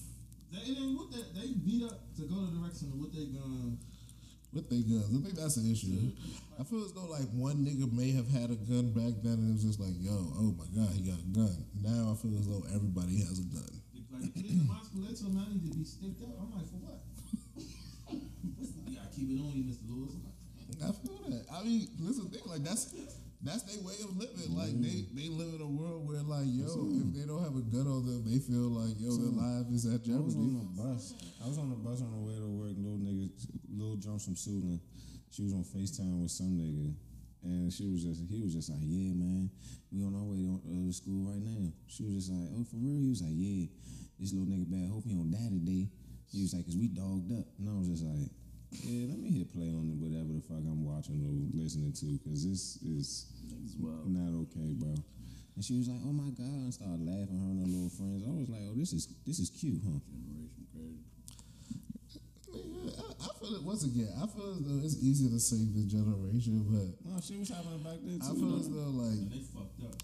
They 0.53 0.73
it 0.73 0.79
ain't 0.79 0.97
with 0.97 1.11
that. 1.13 1.35
They 1.35 1.53
beat 1.61 1.83
up 1.85 1.99
to 2.17 2.23
go 2.23 2.47
to 2.47 2.51
the 2.55 2.61
rec 2.65 2.73
center 2.73 2.97
with 2.97 3.13
their 3.13 3.27
gun. 3.35 3.77
With 4.55 4.71
their 4.71 4.81
guns, 4.87 5.11
I 5.13 5.21
think 5.21 5.35
that's 5.37 5.59
an 5.59 5.69
issue. 5.69 6.15
I 6.59 6.63
feel 6.65 6.87
as 6.87 6.95
though 6.95 7.11
like 7.13 7.29
one 7.35 7.61
nigga 7.67 7.91
may 7.93 8.13
have 8.17 8.31
had 8.31 8.49
a 8.55 8.57
gun 8.57 8.95
back 8.97 9.21
then, 9.21 9.43
and 9.43 9.51
it 9.51 9.59
was 9.59 9.67
just 9.67 9.81
like, 9.83 9.93
yo, 10.01 10.15
oh 10.17 10.55
my 10.57 10.65
god, 10.73 10.95
he 10.97 11.03
got 11.03 11.19
a 11.19 11.29
gun. 11.35 11.53
Now 11.83 12.15
I 12.15 12.17
feel 12.17 12.33
as 12.39 12.47
though 12.49 12.65
everybody 12.73 13.19
has 13.27 13.43
a 13.43 13.49
gun. 13.53 13.69
Like 14.17 14.33
kids 14.33 14.55
in 14.57 14.65
my 14.71 14.81
school, 14.81 15.03
they 15.05 15.13
told 15.13 15.35
me 15.35 15.43
I 15.45 15.51
need 15.53 15.67
to 15.67 15.77
be 15.77 15.85
sticked 15.85 16.23
up. 16.25 16.39
I'm 16.41 16.49
like, 16.57 16.65
for 16.73 16.81
what? 16.81 17.03
you 18.87 18.97
gotta 18.97 19.11
keep 19.13 19.29
it 19.29 19.43
on 19.43 19.53
you, 19.53 19.65
Mr. 19.69 19.85
Lewis. 19.91 20.15
I 20.83 20.93
feel 20.93 21.19
that. 21.31 21.47
I 21.53 21.63
mean, 21.65 21.89
listen, 21.99 22.29
think 22.29 22.47
like 22.47 22.63
that's 22.63 22.93
that's 23.43 23.63
their 23.65 23.83
way 23.85 23.95
of 24.03 24.17
living. 24.17 24.57
Like 24.57 24.75
they 24.81 25.07
they 25.15 25.29
live 25.29 25.55
in 25.55 25.61
a 25.61 25.69
world 25.69 26.07
where 26.07 26.23
like 26.23 26.47
yo, 26.47 26.67
if 26.67 27.15
they 27.15 27.27
don't 27.27 27.43
have 27.43 27.57
a 27.57 27.65
gun 27.65 27.87
on 27.87 28.05
them, 28.07 28.25
they 28.27 28.39
feel 28.39 28.71
like 28.75 28.99
yo, 28.99 29.15
their 29.17 29.35
life 29.35 29.67
is 29.73 29.87
at 29.87 30.03
jeopardy. 30.03 30.19
I 30.19 30.27
was 30.27 30.37
on 30.37 30.55
the 30.59 30.71
bus. 30.75 31.03
I 31.43 31.47
was 31.47 31.59
on 31.59 31.71
the 31.71 31.81
bus 31.81 32.03
on 32.03 32.11
the 32.13 32.23
way 32.23 32.37
to 32.37 32.49
work. 32.51 32.75
Little 32.77 32.99
nigga, 32.99 33.31
little 33.71 33.97
Jones 33.97 34.25
from 34.25 34.35
Suitland. 34.35 34.81
She 35.31 35.43
was 35.43 35.53
on 35.53 35.65
Facetime 35.65 36.23
with 36.23 36.31
some 36.31 36.57
nigga, 36.57 36.95
and 37.45 37.73
she 37.73 37.85
was 37.93 38.03
just, 38.03 38.25
he 38.31 38.41
was 38.41 38.55
just 38.55 38.71
like, 38.71 38.81
yeah, 38.81 39.13
man, 39.13 39.51
we 39.93 40.01
on 40.01 40.17
our 40.17 40.25
way 40.25 40.41
to, 40.41 40.57
uh, 40.65 40.87
to 40.89 40.93
school 40.97 41.29
right 41.29 41.43
now. 41.45 41.69
She 41.93 42.09
was 42.09 42.25
just 42.25 42.33
like, 42.33 42.49
oh, 42.57 42.65
for 42.65 42.81
real? 42.81 43.05
He 43.05 43.11
was 43.13 43.21
like, 43.21 43.37
yeah, 43.37 43.69
this 44.17 44.33
little 44.33 44.49
nigga 44.49 44.65
bad. 44.65 44.89
Hope 44.89 45.05
he 45.05 45.13
don't 45.13 45.29
die 45.29 45.51
today. 45.53 45.93
He 46.33 46.41
was 46.41 46.55
like, 46.55 46.65
cause 46.65 46.79
we 46.79 46.89
dogged 46.89 47.37
up, 47.37 47.45
and 47.59 47.69
I 47.69 47.75
was 47.77 47.93
just 47.93 48.01
like, 48.03 48.33
yeah, 48.85 49.07
let 49.09 49.19
me 49.19 49.31
hit 49.31 49.53
play 49.53 49.69
on 49.73 49.97
whatever 50.01 50.33
the 50.37 50.43
fuck 50.45 50.61
I'm 50.65 50.85
watching 50.85 51.23
or 51.25 51.33
listening 51.57 51.93
to, 51.93 52.07
cause 52.29 52.45
this 52.45 52.77
is 52.83 53.27
Niggas 53.81 54.09
not 54.11 54.33
okay, 54.49 54.75
bro. 54.77 54.95
And 55.57 55.65
she 55.65 55.79
was 55.79 55.89
like, 55.89 56.01
"Oh 56.05 56.13
my 56.13 56.29
god!" 56.37 56.69
and 56.69 56.75
started 56.75 57.01
laughing. 57.01 57.41
Her 57.41 57.49
and 57.57 57.61
her 57.65 57.71
little 57.73 57.89
friends. 57.89 58.21
I 58.27 58.31
was 58.31 58.49
like, 58.49 58.61
"Oh, 58.69 58.75
this 58.77 58.93
is 58.93 59.09
this 59.25 59.39
is 59.41 59.49
cute, 59.51 59.81
huh?" 59.81 60.01
Generation 60.05 60.67
crazy. 60.69 61.01
Nigga, 62.53 62.93
I, 63.01 63.05
I 63.25 63.29
feel 63.41 63.55
it 63.57 63.63
once 63.65 63.85
again. 63.85 64.13
I 64.21 64.27
feel 64.29 64.53
as 64.53 64.61
though 64.61 64.81
it's 64.85 64.97
easy 65.01 65.29
to 65.33 65.41
save 65.41 65.73
the 65.73 65.85
generation, 65.89 66.61
but 66.69 66.93
No, 67.09 67.21
she 67.21 67.37
was 67.41 67.49
having 67.49 67.73
it 67.73 67.85
back 67.85 67.99
then 68.05 68.21
I 68.21 68.33
feel 68.37 68.53
though. 68.53 68.61
as 68.61 68.69
though 68.69 68.93
like 69.01 69.17
and 69.17 69.31
they 69.33 69.41
fucked 69.49 69.81
up, 69.85 69.97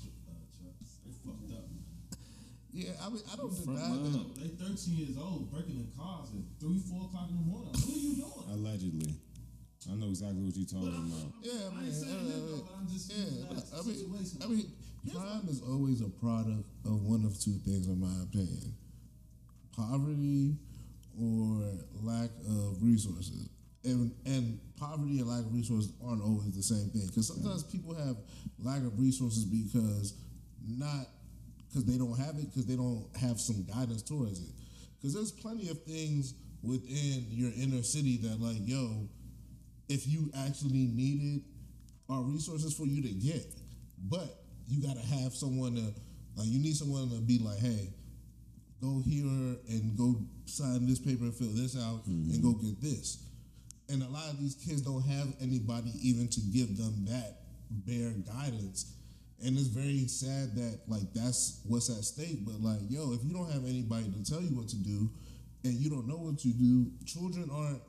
yeah. 2.73 2.93
I 3.03 3.09
mean, 3.11 3.23
I 3.33 3.37
don't 3.37 3.53
Front 3.53 3.79
deny 3.79 3.89
line. 3.89 4.13
that. 4.13 4.59
They 4.59 4.65
13 4.65 4.97
years 4.97 5.17
old, 5.19 5.51
breaking 5.53 5.77
in 5.77 5.89
cars 5.97 6.29
at 6.33 6.45
3, 6.61 6.79
4 6.79 7.05
o'clock 7.05 7.29
in 7.31 7.37
the 7.37 7.47
morning. 7.47 7.73
What 7.73 7.89
are 7.93 7.99
you 7.99 8.15
doing? 8.17 8.47
Allegedly, 8.53 9.15
I 9.91 9.95
know 9.97 10.09
exactly 10.09 10.43
what 10.43 10.57
you're 10.57 10.67
talking 10.67 10.95
about. 11.13 11.29
Yeah, 11.43 11.69
I 11.71 11.75
man. 11.75 11.85
ain't 11.85 11.95
saying 11.95 12.25
that, 12.29 12.37
uh, 12.37 12.47
though, 12.49 12.63
but 12.65 12.75
I'm 12.81 12.87
just 12.89 13.13
yeah, 13.13 13.25
using 13.25 13.45
that 13.47 13.77
I 13.77 13.83
mean. 13.85 14.41
I 14.43 14.47
mean, 14.49 14.67
crime 15.13 15.45
is 15.49 15.61
always 15.63 16.01
a 16.01 16.09
product 16.09 16.65
of 16.87 17.03
one 17.05 17.25
of 17.25 17.39
two 17.41 17.59
things, 17.67 17.89
in 17.89 17.99
my 18.01 18.15
opinion: 18.23 18.75
poverty 19.77 20.57
or 21.21 21.63
lack 22.03 22.31
of 22.49 22.83
resources. 22.83 23.49
and 23.85 24.13
and 24.27 24.61
poverty 24.77 25.19
and 25.19 25.29
lack 25.29 25.41
of 25.45 25.53
resources 25.53 25.93
aren't 26.05 26.23
always 26.23 26.55
the 26.55 26.63
same 26.63 26.89
thing. 26.91 27.07
Because 27.07 27.29
sometimes 27.29 27.65
people 27.65 27.95
have 27.95 28.17
lack 28.59 28.83
of 28.83 28.99
resources 28.99 29.45
because 29.45 30.15
not 30.67 31.07
because 31.73 31.87
they 31.87 31.97
don't 31.97 32.19
have 32.19 32.37
it 32.37 32.51
because 32.51 32.67
they 32.67 32.77
don't 32.77 33.07
have 33.19 33.41
some 33.41 33.65
guidance 33.65 34.03
towards 34.03 34.41
it. 34.41 34.55
Because 35.01 35.15
there's 35.15 35.33
plenty 35.33 35.71
of 35.71 35.83
things 35.85 36.35
within 36.63 37.27
your 37.31 37.51
inner 37.57 37.83
city 37.83 38.19
that 38.19 38.41
like 38.41 38.59
yo, 38.61 39.09
if 39.89 40.07
you 40.07 40.31
actually 40.47 40.91
needed 40.93 41.43
are 42.09 42.23
resources 42.23 42.75
for 42.75 42.85
you 42.85 43.03
to 43.03 43.09
get, 43.09 43.47
but 44.11 44.43
you 44.69 44.83
gotta 44.83 45.01
have 45.01 45.33
someone 45.33 45.75
to 45.75 45.95
like 46.37 46.49
you 46.49 46.61
need 46.61 46.77
someone 46.77 47.09
to 47.11 47.21
be 47.21 47.39
like 47.39 47.59
hey 47.59 47.93
go 48.83 49.01
here 49.05 49.57
and 49.69 49.97
go 49.97 50.17
sign 50.45 50.87
this 50.87 50.99
paper 50.99 51.25
and 51.25 51.35
fill 51.35 51.53
this 51.55 51.77
out 51.81 52.05
and 52.07 52.43
go 52.43 52.53
get 52.53 52.81
this. 52.83 53.25
And 53.89 54.03
a 54.03 54.09
lot 54.09 54.29
of 54.31 54.41
these 54.41 54.55
kids 54.55 54.83
don't 54.83 55.03
have 55.03 55.29
anybody 55.41 55.93
even 56.03 56.29
to 56.29 56.41
give 56.53 56.77
them 56.77 57.05
that 57.07 57.39
bare 57.71 58.11
guidance. 58.11 58.93
And 59.45 59.59
it's 59.59 59.69
very 59.69 60.07
sad 60.07 60.55
that 60.55 60.81
like 60.87 61.13
that's 61.15 61.61
what's 61.67 61.91
at 61.91 62.05
stake. 62.05 62.45
But 62.45 62.61
like, 62.61 62.81
yo, 62.89 63.13
if 63.13 63.25
you 63.25 63.33
don't 63.33 63.51
have 63.51 63.65
anybody 63.65 64.05
to 64.11 64.31
tell 64.31 64.41
you 64.41 64.55
what 64.57 64.69
to 64.69 64.77
do 64.77 65.11
and 65.65 65.75
you 65.75 65.91
don't 65.91 66.07
know 66.07 66.17
what 66.17 66.39
to 66.41 66.49
do, 66.49 66.91
children 67.07 67.51
aren't 67.53 67.83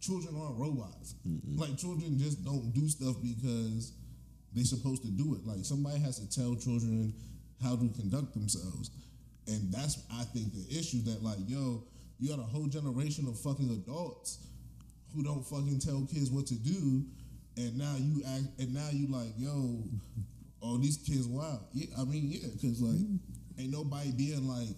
children 0.00 0.34
aren't 0.40 0.58
robots. 0.58 1.14
Like 1.56 1.76
children 1.76 2.18
just 2.18 2.44
don't 2.44 2.72
do 2.72 2.88
stuff 2.88 3.16
because 3.22 3.92
they're 4.54 4.64
supposed 4.64 5.02
to 5.02 5.08
do 5.08 5.34
it. 5.34 5.46
Like 5.46 5.64
somebody 5.64 6.00
has 6.00 6.18
to 6.18 6.30
tell 6.30 6.54
children 6.54 7.12
how 7.62 7.76
to 7.76 7.88
conduct 7.98 8.32
themselves. 8.34 8.90
And 9.46 9.72
that's 9.72 10.02
I 10.12 10.24
think 10.24 10.52
the 10.54 10.78
issue 10.78 11.02
that 11.04 11.22
like, 11.22 11.38
yo, 11.46 11.84
you 12.18 12.28
got 12.28 12.38
a 12.38 12.46
whole 12.46 12.66
generation 12.66 13.26
of 13.26 13.38
fucking 13.38 13.70
adults 13.70 14.46
who 15.14 15.22
don't 15.22 15.44
fucking 15.44 15.80
tell 15.80 16.06
kids 16.12 16.30
what 16.30 16.46
to 16.46 16.54
do, 16.54 17.04
and 17.56 17.76
now 17.76 17.96
you 17.98 18.22
act 18.36 18.44
and 18.58 18.72
now 18.72 18.88
you 18.92 19.06
like, 19.08 19.32
yo, 19.36 19.82
oh 20.62 20.78
these 20.78 20.96
kids 20.96 21.26
wild. 21.26 21.60
Yeah, 21.72 21.86
I 21.98 22.04
mean, 22.04 22.30
yeah, 22.30 22.48
cause 22.60 22.80
like 22.80 22.96
mm-hmm. 22.96 23.60
ain't 23.60 23.72
nobody 23.72 24.12
being 24.12 24.46
like, 24.46 24.76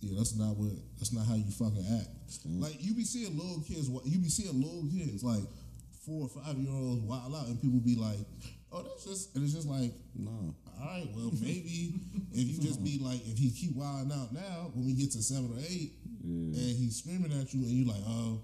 yeah, 0.00 0.14
that's 0.16 0.36
not 0.36 0.56
what 0.56 0.72
that's 0.98 1.12
not 1.12 1.26
how 1.26 1.34
you 1.34 1.50
fucking 1.50 1.86
act. 2.00 2.10
Mm-hmm. 2.46 2.62
Like 2.62 2.76
you 2.78 2.94
be 2.94 3.04
seeing 3.04 3.36
little 3.36 3.62
kids, 3.66 3.88
you 4.04 4.18
be 4.18 4.28
seeing 4.28 4.60
little 4.60 4.88
kids 4.90 5.22
like 5.22 5.44
four 6.06 6.26
or 6.26 6.28
five 6.28 6.56
year 6.56 6.72
olds 6.72 7.02
wild 7.02 7.34
out, 7.34 7.46
and 7.46 7.60
people 7.60 7.80
be 7.80 7.96
like, 7.96 8.22
oh, 8.72 8.82
that's 8.82 9.04
just, 9.04 9.34
and 9.34 9.44
it's 9.44 9.54
just 9.54 9.68
like, 9.68 9.92
No. 10.14 10.54
all 10.78 10.86
right, 10.86 11.08
well, 11.14 11.32
maybe 11.40 11.94
if 12.32 12.46
you 12.46 12.62
just 12.62 12.82
be 12.84 12.98
like, 13.02 13.20
if 13.26 13.36
he 13.36 13.50
keep 13.50 13.74
wilding 13.74 14.12
out 14.12 14.32
now, 14.32 14.70
when 14.74 14.86
we 14.86 14.94
get 14.94 15.10
to 15.12 15.22
seven 15.22 15.50
or 15.52 15.58
eight, 15.58 15.92
and 16.22 16.54
he's 16.56 16.96
screaming 16.96 17.32
at 17.40 17.52
you, 17.54 17.62
and 17.62 17.70
you 17.70 17.86
like, 17.86 18.02
oh, 18.06 18.42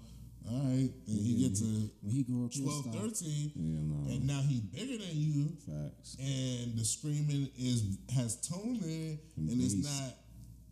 all 0.49 0.59
right, 0.59 0.89
then 1.07 1.15
he 1.17 1.33
Yeah, 1.33 1.47
get 1.49 1.57
to 1.59 1.89
he 2.09 2.23
grow 2.23 2.45
up, 2.45 2.51
12, 2.53 2.85
13, 2.95 3.51
Yeah, 3.55 3.79
no. 3.81 4.11
and 4.11 4.27
now 4.27 4.41
he 4.41 4.59
bigger 4.59 4.97
than 4.97 5.15
you, 5.15 5.55
Facts. 5.65 6.15
and 6.19 6.77
the 6.77 6.83
screaming 6.85 7.49
is 7.57 7.97
has 8.13 8.35
tone 8.47 8.75
in 8.83 8.89
it, 9.13 9.19
and 9.37 9.61
it's 9.61 9.75
not 9.75 10.17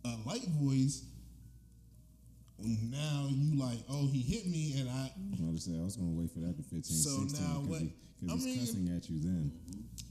a 0.04 0.28
light 0.28 0.46
voice. 0.60 1.04
Now 2.64 3.26
you 3.30 3.58
like, 3.58 3.78
oh, 3.90 4.06
he 4.06 4.20
hit 4.20 4.46
me, 4.46 4.74
and 4.78 4.88
I 4.88 5.10
I 5.42 5.50
was 5.50 5.64
to 5.64 5.70
say, 5.72 5.78
I 5.78 5.82
was 5.82 5.96
gonna 5.96 6.10
wait 6.12 6.30
for 6.30 6.38
that 6.40 6.56
to 6.56 6.62
15, 6.62 6.82
So 6.82 7.10
16, 7.26 7.42
now 7.42 7.60
because 7.62 7.68
what- 7.68 7.80
he, 7.82 8.28
cause 8.28 8.44
he's 8.44 8.44
mean- 8.44 8.58
cussing 8.66 8.96
at 8.96 9.10
you 9.10 9.20
then. 9.20 9.52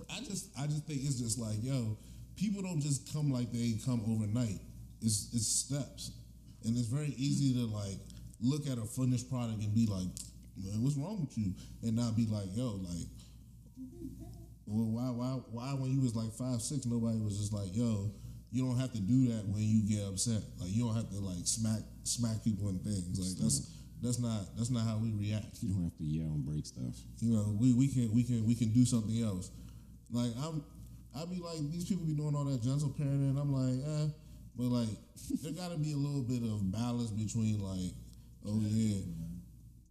I 0.09 0.19
just 0.21 0.49
I 0.59 0.67
just 0.67 0.85
think 0.85 1.01
it's 1.05 1.15
just 1.19 1.37
like 1.39 1.63
yo, 1.63 1.97
people 2.35 2.61
don't 2.61 2.81
just 2.81 3.11
come 3.13 3.31
like 3.31 3.51
they 3.53 3.79
come 3.85 4.01
overnight. 4.05 4.59
It's 5.01 5.29
it's 5.33 5.47
steps, 5.47 6.11
and 6.65 6.75
it's 6.77 6.87
very 6.87 7.13
easy 7.17 7.53
to 7.53 7.65
like 7.67 7.97
look 8.41 8.67
at 8.67 8.77
a 8.77 8.85
finished 8.85 9.29
product 9.29 9.61
and 9.61 9.73
be 9.73 9.85
like, 9.85 10.07
man, 10.57 10.81
what's 10.81 10.97
wrong 10.97 11.21
with 11.21 11.37
you, 11.37 11.53
and 11.83 11.95
not 11.95 12.15
be 12.15 12.25
like, 12.27 12.47
yo, 12.53 12.79
like, 12.81 13.07
well, 14.65 14.89
why 14.91 15.09
why 15.09 15.39
why 15.51 15.73
when 15.73 15.91
you 15.91 16.01
was 16.01 16.15
like 16.15 16.31
five 16.33 16.61
six, 16.61 16.85
nobody 16.85 17.19
was 17.19 17.37
just 17.37 17.53
like, 17.53 17.75
yo, 17.75 18.11
you 18.51 18.63
don't 18.65 18.77
have 18.79 18.91
to 18.93 18.99
do 18.99 19.27
that 19.29 19.45
when 19.47 19.63
you 19.63 19.83
get 19.87 20.07
upset. 20.07 20.41
Like 20.59 20.71
you 20.71 20.85
don't 20.85 20.95
have 20.95 21.09
to 21.09 21.19
like 21.19 21.45
smack 21.45 21.81
smack 22.03 22.43
people 22.43 22.69
and 22.69 22.81
things. 22.81 23.19
Like 23.19 23.37
that's 23.41 23.71
that's 24.01 24.19
not 24.19 24.57
that's 24.57 24.69
not 24.69 24.85
how 24.85 24.97
we 24.97 25.13
react 25.13 25.61
You 25.61 25.73
don't 25.73 25.83
have 25.83 25.97
to 25.97 26.03
yell 26.03 26.27
and 26.33 26.45
break 26.45 26.65
stuff. 26.65 26.95
you 27.19 27.35
know, 27.35 27.55
we, 27.59 27.73
we 27.73 27.87
can 27.87 28.11
we 28.13 28.23
can 28.23 28.45
we 28.45 28.55
can 28.55 28.73
do 28.73 28.85
something 28.85 29.23
else. 29.23 29.51
Like 30.11 30.31
I'm, 30.43 30.63
I 31.15 31.25
be 31.25 31.39
like 31.39 31.59
these 31.71 31.85
people 31.85 32.05
be 32.05 32.13
doing 32.13 32.35
all 32.35 32.45
that 32.45 32.61
gentle 32.61 32.89
parenting. 32.97 33.39
I'm 33.39 33.51
like, 33.53 33.79
eh, 33.85 34.07
but 34.57 34.67
like 34.67 34.89
there 35.43 35.53
got 35.53 35.71
to 35.71 35.77
be 35.77 35.93
a 35.93 35.97
little 35.97 36.23
bit 36.23 36.43
of 36.43 36.71
balance 36.71 37.11
between 37.11 37.59
like, 37.59 37.93
oh 38.47 38.61
yeah, 38.65 39.01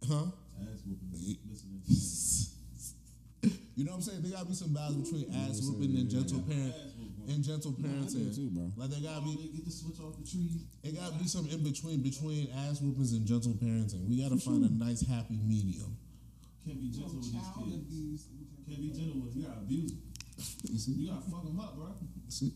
huh? 0.07 0.25
Ass 0.61 0.81
whooping. 0.85 1.37
Listening 1.49 1.81
to 1.85 3.49
You 3.75 3.85
know 3.85 3.91
what 3.91 3.97
I'm 3.97 4.01
saying? 4.03 4.21
There 4.21 4.31
got 4.31 4.41
to 4.43 4.45
be 4.47 4.53
some 4.53 4.73
balance 4.73 5.09
between 5.09 5.33
ass 5.33 5.61
whooping 5.63 5.95
and 5.97 6.09
gentle 6.09 6.41
parent 6.41 6.75
and 7.29 7.43
gentle 7.43 7.73
I 7.77 7.81
do 7.81 7.87
parenting. 7.87 8.35
too, 8.35 8.49
bro. 8.51 8.71
Like 8.77 8.89
there 8.91 8.99
got 9.01 9.23
to 9.23 9.25
that. 9.25 9.37
be 9.37 9.41
They 9.41 9.57
get 9.57 9.65
the 9.65 9.71
switch 9.71 9.99
off 10.01 10.17
the 10.17 10.25
tree. 10.27 10.67
it 10.83 10.93
got 10.97 11.13
to 11.13 11.17
be 11.17 11.25
some 11.27 11.47
in 11.49 11.63
between 11.63 12.01
between 12.01 12.49
ass 12.67 12.81
whoopings 12.81 13.13
and 13.13 13.25
gentle 13.25 13.53
parenting. 13.53 14.05
We 14.09 14.21
got 14.21 14.31
to 14.35 14.37
find 14.41 14.65
a 14.65 14.69
nice 14.85 15.01
happy 15.07 15.39
medium. 15.41 15.97
Can't 16.65 16.77
be 16.81 16.89
gentle 16.93 17.17
with 17.17 17.31
these 17.33 17.49
kids. 17.57 17.73
abuse. 17.81 18.21
Can't 18.67 18.81
be 18.81 18.89
gentle 18.93 19.21
with 19.25 19.33
them. 19.33 19.41
You 19.41 19.47
gotta 19.47 19.61
abuse 19.65 19.91
them. 19.91 20.95
You 20.97 21.07
gotta 21.09 21.25
fuck 21.31 21.43
them 21.45 21.59
up, 21.59 21.75
bro. 21.75 21.89
See? 22.29 22.53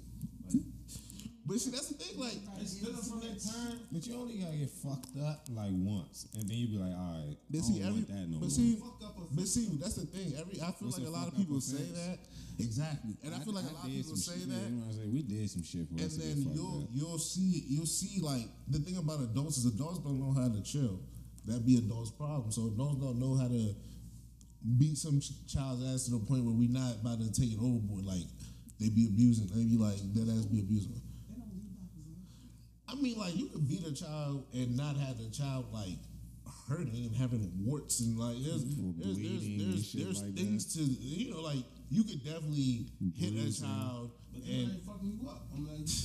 But 1.45 1.59
see, 1.61 1.69
that's 1.69 1.89
the 1.89 1.93
thing. 2.01 2.17
Like, 2.19 2.41
They 2.57 2.65
spit 2.65 2.89
from 3.05 3.19
their 3.21 3.37
turn. 3.37 3.79
But 3.91 4.01
you 4.07 4.17
only 4.17 4.37
gotta 4.41 4.57
get 4.57 4.69
fucked 4.71 5.13
up 5.21 5.45
like 5.53 5.69
once, 5.77 6.25
and 6.33 6.49
then 6.49 6.57
you 6.57 6.67
be 6.73 6.77
like, 6.81 6.97
all 6.97 7.21
right, 7.21 7.37
But 7.51 7.59
I 7.59 7.61
see, 7.61 7.73
don't 7.79 7.87
every, 7.93 8.01
want 8.01 8.07
that 8.09 8.25
no 8.33 8.37
but 8.41 8.49
more. 8.49 8.49
see, 8.49 8.75
Fuck 8.81 9.29
but 9.35 9.47
see, 9.47 9.69
that's 9.77 9.95
the 9.95 10.05
thing. 10.09 10.33
Every 10.39 10.57
I 10.61 10.71
feel 10.73 10.89
What's 10.89 10.97
like 10.97 11.05
a 11.05 11.09
a 11.09 11.13
lot 11.13 11.27
of 11.29 11.37
people 11.37 11.61
say 11.61 11.85
that 11.93 12.17
exactly, 12.57 13.13
and 13.23 13.35
I, 13.35 13.39
feel 13.45 13.53
like 13.53 13.65
a 13.69 13.73
lot 13.77 13.85
of 13.85 13.91
did 13.93 14.01
people 14.01 14.15
some 14.17 14.33
say 14.33 14.39
shit, 14.41 14.49
that, 14.49 14.65
You 14.65 14.73
know 14.73 14.89
what 14.89 14.89
I'm 14.89 14.97
saying? 14.97 15.13
We 15.13 15.21
did 15.21 15.45
some 15.53 15.61
shit 15.63 15.85
for 15.85 15.93
and 16.01 16.07
us 16.09 16.17
to 16.17 16.21
then 16.25 16.49
you'll 16.55 16.81
up. 16.81 16.89
you'll 16.91 17.19
see 17.21 17.63
you'll 17.69 17.85
see 17.85 18.21
like 18.25 18.47
the 18.67 18.79
thing 18.79 18.97
about 18.97 19.21
adults 19.21 19.57
is 19.61 19.65
adults 19.69 19.99
don't 20.01 20.17
know 20.19 20.33
how 20.33 20.49
to 20.49 20.61
chill. 20.65 20.97
That 21.45 21.61
be 21.65 21.77
adults' 21.77 22.09
problem. 22.09 22.49
So 22.51 22.73
adults 22.73 22.97
don't 22.97 23.19
know 23.21 23.37
how 23.37 23.47
to 23.47 23.75
beat 24.81 24.97
some 24.97 25.21
child's 25.45 25.85
ass 25.93 26.05
to 26.09 26.17
the 26.17 26.25
point 26.25 26.41
where 26.43 26.55
we 26.57 26.65
not 26.67 26.95
about 27.05 27.19
to 27.21 27.29
take 27.29 27.53
it 27.53 27.59
overboard. 27.61 28.01
Like 28.05 28.25
they 28.79 28.89
be 28.89 29.05
abusing, 29.05 29.45
they 29.53 29.61
be 29.65 29.77
like 29.77 30.01
that 30.17 30.25
ass 30.33 30.45
be 30.49 30.59
abusing. 30.59 30.95
They 31.29 31.35
don't 31.37 31.51
leave 31.53 31.69
black 31.75 31.91
as 31.93 32.05
well. 32.07 32.23
I 32.97 33.01
mean, 33.01 33.17
like 33.19 33.35
you 33.35 33.47
could 33.47 33.67
beat 33.67 33.85
a 33.85 33.93
child 33.93 34.45
and 34.53 34.75
not 34.77 34.95
have 34.97 35.17
the 35.17 35.29
child 35.29 35.65
like 35.73 35.97
hurting 36.67 37.05
and 37.05 37.15
having 37.15 37.51
warts 37.63 37.99
and 38.01 38.17
like 38.17 38.37
there's 38.43 38.63
there's 38.65 39.17
there's 39.17 39.47
there's, 39.57 39.93
there's 39.93 40.21
like 40.23 40.35
things 40.35 40.73
to 40.73 40.81
you 40.81 41.33
know 41.33 41.41
like 41.41 41.63
you 41.91 42.03
could 42.03 42.23
definitely 42.23 42.87
hit 43.15 43.33
a 43.33 43.61
child 43.61 44.11
But 44.33 44.43
then 44.45 44.53
and 44.55 44.71
ain't 44.71 44.83
fucking 44.85 45.19
you 45.21 45.29
up. 45.29 45.43
I'm 45.53 45.67
like. 45.67 45.85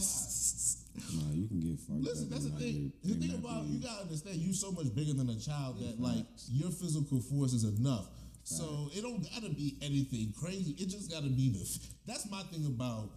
Nah, 1.15 1.33
you 1.33 1.47
can 1.49 1.61
get 1.61 1.79
fucked 1.81 2.01
listen. 2.01 2.25
up. 2.27 2.31
That's 2.31 2.45
the 2.45 2.59
thing. 2.59 2.93
The 3.05 3.15
thing 3.15 3.35
about 3.35 3.65
you 3.65 3.81
gotta 3.81 4.03
understand, 4.03 4.37
you're 4.37 4.53
so 4.53 4.71
much 4.73 4.95
bigger 4.95 5.15
than 5.15 5.31
a 5.31 5.39
child 5.39 5.81
that 5.81 6.01
like 6.01 6.27
your 6.49 6.71
physical 6.71 7.21
force 7.21 7.53
is 7.53 7.65
enough. 7.65 8.07
So 8.45 8.91
it 8.93 9.01
don't 9.03 9.23
gotta 9.23 9.49
be 9.55 9.79
anything 9.81 10.35
crazy. 10.39 10.73
It 10.79 10.89
just 10.91 11.11
gotta 11.11 11.29
be 11.31 11.51
the. 11.51 11.65
That's 12.07 12.29
my 12.31 12.43
thing 12.53 12.67
about 12.67 13.11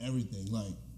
everything. 0.00 0.46
Like, 0.52 0.74
'Cause 0.74 0.91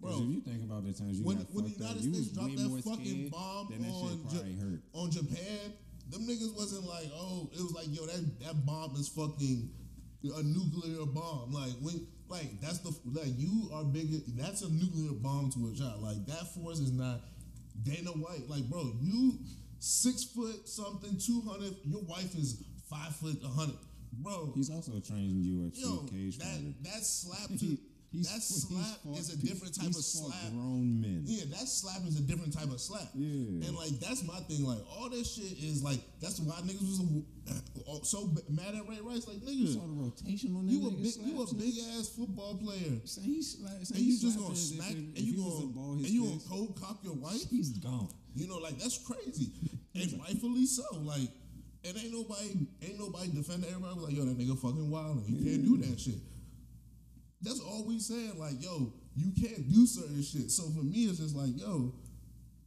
bro, 0.00 0.12
if 0.14 0.28
you 0.28 0.40
think 0.40 0.62
about 0.64 0.84
the 0.84 0.92
times 0.92 1.18
you 1.18 1.24
when, 1.24 1.38
got 1.38 1.46
when 1.54 1.64
the 1.64 1.70
fucked 1.70 1.82
up, 1.82 1.96
United 1.96 2.04
you 2.04 2.14
States 2.14 2.28
dropped 2.36 2.56
that 2.56 2.82
fucking 2.84 3.28
bomb 3.28 3.68
that 3.70 3.88
on 3.88 4.28
shit 4.30 4.46
Ja- 4.46 4.60
hurt. 4.64 4.80
on 4.92 5.10
Japan, 5.10 5.72
them 6.10 6.22
niggas 6.28 6.54
wasn't 6.56 6.84
like, 6.86 7.08
oh, 7.14 7.48
it 7.52 7.60
was 7.62 7.72
like, 7.72 7.86
yo, 7.90 8.06
that 8.06 8.22
that 8.40 8.66
bomb 8.66 8.94
is 8.96 9.08
fucking 9.08 9.70
a 10.24 10.42
nuclear 10.42 11.04
bomb. 11.06 11.52
Like 11.52 11.72
when, 11.80 12.06
like 12.28 12.60
that's 12.60 12.78
the 12.78 12.90
like 13.12 13.32
you 13.36 13.70
are 13.72 13.84
bigger. 13.84 14.18
That's 14.36 14.62
a 14.62 14.70
nuclear 14.70 15.12
bomb 15.12 15.50
to 15.52 15.70
a 15.72 15.76
child. 15.76 16.02
Like 16.02 16.24
that 16.26 16.46
force 16.54 16.78
is 16.78 16.92
not 16.92 17.20
Dana 17.82 18.10
White. 18.10 18.48
Like 18.48 18.64
bro, 18.70 18.92
you 19.00 19.38
six 19.78 20.24
foot 20.24 20.68
something, 20.68 21.18
two 21.18 21.42
hundred. 21.48 21.74
Your 21.84 22.02
wife 22.02 22.34
is 22.36 22.62
five 22.88 23.14
foot, 23.16 23.36
hundred. 23.44 23.76
Bro, 24.16 24.52
He's 24.54 24.70
also 24.70 24.92
trained 25.00 25.44
UFC 25.44 25.80
yo, 25.82 26.06
cage 26.06 26.38
that 26.38 26.44
fighter. 26.46 26.72
that 26.84 27.04
slap 27.04 27.48
to 27.58 27.76
he's- 28.14 28.28
that 28.32 28.42
slap 28.42 29.00
is 29.18 29.30
a 29.30 29.36
different 29.36 29.74
type 29.74 29.88
of 29.88 29.94
slap. 30.04 30.50
Grown 30.52 31.00
men. 31.00 31.22
Yeah, 31.26 31.44
that 31.50 31.68
slap 31.68 32.06
is 32.06 32.18
a 32.18 32.22
different 32.22 32.52
type 32.52 32.70
of 32.70 32.80
slap. 32.80 33.10
Yeah. 33.14 33.66
And 33.66 33.74
like 33.76 33.98
that's 34.00 34.22
my 34.24 34.38
thing. 34.48 34.64
Like 34.64 34.78
all 34.88 35.10
this 35.10 35.34
shit 35.34 35.58
is 35.62 35.82
like 35.82 36.00
that's 36.20 36.40
why 36.40 36.54
niggas 36.62 36.80
was 36.80 37.00
uh, 37.50 38.04
so 38.04 38.32
mad 38.48 38.74
at 38.74 38.88
Ray 38.88 39.00
Rice. 39.02 39.26
Like 39.28 39.38
You 39.42 39.66
saw 39.66 39.80
the 39.86 39.92
rotation 39.92 40.56
on 40.56 40.66
that 40.66 40.72
you 40.72 40.86
a 40.88 40.90
big 40.90 41.14
you 41.26 41.42
a 41.42 41.54
big 41.54 41.74
ass 41.98 42.08
football 42.08 42.56
player, 42.56 43.00
Say 43.04 43.22
he 43.22 43.38
sla- 43.40 43.84
say 43.84 43.96
and 43.96 44.04
you 44.04 44.18
just 44.18 44.38
gonna 44.38 44.56
smack 44.56 44.92
if 44.92 44.96
and 44.96 45.18
you 45.18 45.34
gonna 45.36 45.98
and 45.98 46.08
you 46.08 46.24
gonna 46.24 46.40
cold 46.48 46.78
cock 46.80 46.98
your 47.02 47.14
wife. 47.14 47.42
He's 47.50 47.70
gone. 47.70 48.08
You 48.34 48.48
know, 48.48 48.58
like 48.58 48.78
that's 48.78 48.98
crazy, 48.98 49.50
and 49.94 50.18
rightfully 50.20 50.66
so. 50.66 50.82
Like, 51.02 51.28
and 51.84 51.96
ain't 51.98 52.12
nobody, 52.12 52.66
ain't 52.82 52.98
nobody 52.98 53.28
defending 53.32 53.70
everybody. 53.70 54.00
Like, 54.00 54.16
yo, 54.16 54.24
that 54.24 54.38
nigga 54.38 54.58
fucking 54.58 54.90
wild, 54.90 55.18
and 55.26 55.28
you 55.28 55.44
can't 55.44 55.64
do 55.64 55.76
that 55.86 56.00
shit. 56.00 56.14
That's 57.44 57.60
all 57.60 57.84
we 57.86 57.98
saying. 57.98 58.38
Like, 58.38 58.62
yo, 58.62 58.92
you 59.14 59.30
can't 59.40 59.70
do 59.70 59.86
certain 59.86 60.22
shit. 60.22 60.50
So 60.50 60.64
for 60.70 60.82
me, 60.82 61.04
it's 61.04 61.18
just 61.18 61.36
like, 61.36 61.50
yo, 61.54 61.92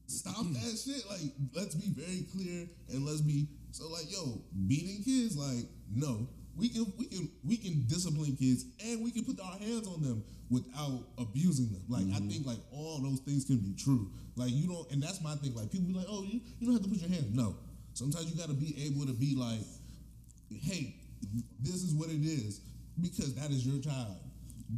stop 0.06 0.46
that 0.54 0.78
shit. 0.78 1.04
Like, 1.10 1.34
let's 1.56 1.76
be 1.76 1.90
very 1.90 2.26
clear 2.32 2.68
and 2.94 3.06
let's 3.06 3.22
be 3.22 3.48
So 3.72 3.88
like, 3.90 4.12
yo, 4.12 4.42
beating 4.68 5.04
kids, 5.04 5.36
like, 5.36 5.66
no. 5.94 6.28
We 6.56 6.70
can 6.70 6.92
we 6.98 7.06
can 7.06 7.30
we 7.46 7.58
can 7.58 7.86
discipline 7.86 8.36
kids 8.36 8.66
and 8.84 9.04
we 9.04 9.12
can 9.12 9.24
put 9.24 9.40
our 9.40 9.60
hands 9.60 9.88
on 9.88 10.02
them 10.02 10.24
without 10.50 11.06
abusing 11.20 11.70
them. 11.70 11.84
Like 11.88 12.02
I 12.02 12.18
mm-hmm. 12.18 12.30
think 12.30 12.48
like 12.48 12.58
all 12.72 13.00
those 13.00 13.20
things 13.20 13.46
can 13.46 13.58
be 13.58 13.76
true. 13.78 14.10
Like 14.36 14.50
you 14.52 14.68
don't 14.68 14.92
and 14.92 15.02
that's 15.02 15.22
my 15.22 15.36
thing. 15.36 15.54
Like 15.54 15.72
people 15.72 15.88
be 15.88 15.94
like, 15.94 16.08
oh, 16.10 16.24
you, 16.24 16.42
you 16.58 16.66
don't 16.66 16.74
have 16.74 16.82
to 16.84 16.90
put 16.90 16.98
your 16.98 17.12
hand. 17.12 17.36
No. 17.36 17.56
Sometimes 17.94 18.32
you 18.32 18.40
gotta 18.40 18.56
be 18.56 18.74
able 18.88 19.06
to 19.06 19.14
be 19.14 19.36
like, 19.36 19.60
hey, 20.50 20.96
this 21.62 21.84
is 21.84 21.94
what 21.94 22.10
it 22.10 22.26
is, 22.26 22.62
because 23.00 23.36
that 23.36 23.52
is 23.52 23.66
your 23.66 23.80
child. 23.80 24.18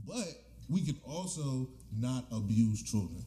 But 0.08 0.28
we 0.70 0.82
can 0.86 0.98
also 1.04 1.70
not 1.98 2.26
abuse 2.32 2.84
children. 2.84 3.24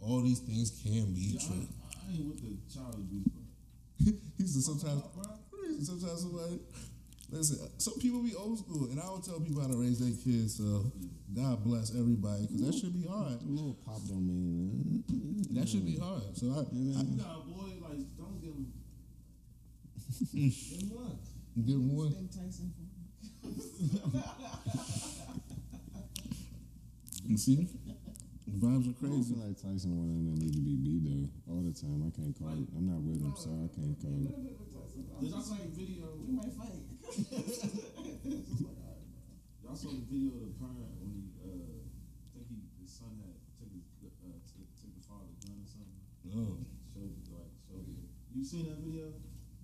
All 0.00 0.20
these 0.22 0.40
things 0.40 0.70
can 0.82 1.12
be 1.14 1.34
Yeah, 1.34 1.40
true. 1.46 1.66
I 2.08 2.12
ain't 2.12 2.26
with 2.28 2.40
the 2.42 2.72
child 2.72 2.94
abuse, 2.94 3.24
bro. 3.24 3.42
He 4.38 4.46
said 4.46 4.62
sometimes, 4.62 5.02
Fuck 5.16 5.24
up, 5.26 5.40
he 5.66 5.84
said 5.84 5.98
sometimes 5.98 6.20
somebody. 6.22 6.60
Listen, 7.30 7.68
some 7.78 7.94
people 7.98 8.22
be 8.22 8.34
old 8.34 8.58
school, 8.58 8.90
and 8.90 9.00
I 9.00 9.04
don't 9.06 9.24
tell 9.24 9.40
people 9.40 9.62
how 9.62 9.68
to 9.68 9.76
raise 9.76 9.98
their 9.98 10.12
kids. 10.22 10.56
So 10.58 10.92
God 11.34 11.64
bless 11.64 11.90
everybody, 11.96 12.46
because 12.46 12.66
that 12.66 12.74
should 12.74 12.92
be 12.94 13.08
hard. 13.08 13.40
A 13.42 13.46
little 13.48 13.74
pop 13.84 14.00
don't 14.06 14.26
mean 14.26 15.02
That 15.52 15.68
should 15.68 15.84
be 15.86 15.96
hard. 15.98 16.22
So 16.36 16.46
I, 16.52 16.64
You 16.70 17.18
got 17.18 17.36
a 17.36 17.40
boy, 17.48 17.72
like, 17.80 18.06
don't 18.16 18.40
give 18.40 18.52
him. 18.52 18.72
give 20.34 20.80
him 20.82 20.90
one. 20.94 21.18
Give 21.64 21.74
him 21.76 21.96
one. 21.96 22.28
Tyson 22.28 22.72
for 22.76 22.84
You 27.26 27.36
see, 27.38 27.68
the 28.46 28.52
vibes 28.60 28.84
are 28.86 28.92
I 28.92 29.00
crazy. 29.00 29.32
feel 29.32 29.40
like 29.40 29.56
Tyson 29.56 29.96
one 29.96 30.12
of 30.12 30.20
them 30.20 30.36
need 30.36 30.52
to 30.52 30.60
be 30.60 30.76
beat 30.76 31.02
though 31.08 31.28
all 31.48 31.64
the 31.64 31.72
time. 31.72 32.04
I 32.04 32.12
can't 32.12 32.36
call 32.36 32.52
it. 32.52 32.68
I'm 32.76 32.84
not 32.84 33.00
with 33.00 33.24
him, 33.24 33.32
so 33.32 33.48
I 33.64 33.68
can't 33.72 33.96
call 33.96 34.12
it. 34.12 34.36
Did 35.20 35.30
y'all 35.32 35.40
see 35.40 35.56
the 35.64 35.72
video? 35.72 36.12
We 36.20 36.36
might 36.36 36.52
fight. 36.52 36.84
Y'all 39.64 39.74
saw 39.74 39.90
the 39.96 40.04
video 40.06 40.36
of 40.36 40.44
the 40.44 40.54
parent 40.60 40.92
when 41.00 41.08
he, 41.10 41.32
uh, 41.40 41.82
I 41.82 42.28
think 42.36 42.46
he, 42.46 42.62
his 42.78 42.92
son 42.92 43.16
had 43.18 43.32
took 43.56 43.72
his, 43.72 43.88
uh, 44.04 44.38
took, 44.44 44.68
took 44.76 44.92
the 44.92 45.02
father's 45.02 45.40
gun 45.40 45.56
or 45.58 45.66
something. 45.66 45.98
Oh. 46.30 46.60
Showed 46.92 47.10
it, 47.10 47.24
like, 47.32 47.48
showed 47.64 47.88
it. 47.88 48.06
You 48.36 48.44
seen 48.44 48.68
that 48.68 48.78
video? 48.84 49.16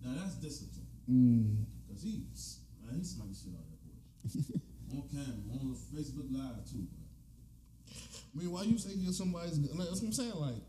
Now 0.03 0.17
that's 0.19 0.41
discipline. 0.41 0.89
Mm. 1.07 1.69
Cause 1.87 2.03
he, 2.03 2.25
man, 2.83 2.97
he 2.99 3.05
smacked 3.05 3.31
the 3.31 3.39
shit 3.39 3.53
out 3.55 3.69
of 3.69 3.77
that 3.77 3.85
boy. 3.87 4.01
on 4.99 5.05
camera, 5.13 5.47
on 5.61 5.71
the 5.71 5.79
Facebook 5.95 6.27
Live 6.33 6.65
too, 6.65 6.89
bro. 6.91 7.00
I 8.35 8.39
mean, 8.39 8.51
why 8.53 8.63
you 8.63 8.79
say 8.79 8.91
you're 8.95 9.13
somebody's? 9.13 9.59
Like, 9.59 9.89
that's 9.89 10.01
what 10.01 10.07
I'm 10.09 10.13
saying. 10.13 10.35
Like, 10.35 10.63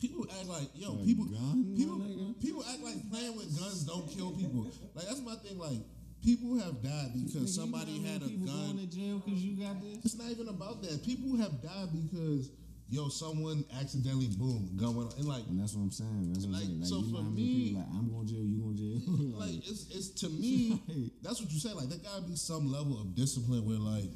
people 0.00 0.26
act 0.38 0.46
like 0.48 0.68
yo, 0.74 1.00
A 1.00 1.04
people, 1.04 1.24
gun, 1.26 1.74
people, 1.76 1.96
nigga? 1.96 2.40
people 2.40 2.64
act 2.68 2.82
like 2.82 3.10
playing 3.10 3.36
with 3.36 3.58
guns 3.58 3.84
don't 3.84 4.06
kill 4.08 4.32
people. 4.32 4.70
Like 4.94 5.06
that's 5.06 5.22
my 5.22 5.34
thing. 5.36 5.58
Like, 5.58 5.80
people 6.22 6.58
have 6.58 6.82
died 6.82 7.12
because 7.14 7.54
somebody 7.54 8.02
had 8.02 8.22
a 8.22 8.28
gun. 8.28 8.76
going 8.76 8.78
to 8.78 8.86
jail 8.86 9.22
because 9.24 9.40
you 9.42 9.56
got 9.56 9.80
this. 9.80 10.04
It's 10.04 10.18
not 10.18 10.30
even 10.30 10.48
about 10.48 10.82
that. 10.82 11.04
People 11.04 11.36
have 11.38 11.62
died 11.62 11.88
because 11.92 12.50
yo, 12.88 13.08
someone 13.08 13.64
accidentally 13.80 14.28
boom, 14.38 14.70
gun 14.76 14.94
went 14.94 15.12
on. 15.12 15.18
And 15.18 15.26
like, 15.28 15.46
And 15.48 15.58
that's 15.60 15.74
what 15.74 15.82
I'm 15.82 15.90
saying. 15.90 16.32
That's 16.32 16.46
what 16.46 16.54
Like, 16.54 16.62
I'm 16.62 16.68
saying. 16.68 16.80
Like, 16.80 16.88
so 16.88 17.00
you 17.00 17.12
know 17.12 17.18
for 17.18 17.24
me- 17.30 17.74
like 17.76 17.86
I'm 17.94 18.10
going 18.10 18.26
to 18.26 18.32
jail, 18.32 18.44
you 18.44 18.58
going 18.62 18.76
to 18.76 18.82
jail. 18.82 19.38
like 19.40 19.56
it's 19.68 19.86
it's 19.90 20.08
to 20.20 20.28
me. 20.28 20.80
That's 21.22 21.40
what 21.40 21.50
you 21.50 21.58
say. 21.60 21.72
Like, 21.72 21.88
there 21.88 21.98
gotta 21.98 22.22
be 22.22 22.36
some 22.36 22.70
level 22.70 23.00
of 23.00 23.14
discipline 23.14 23.64
where 23.66 23.78
like, 23.78 24.08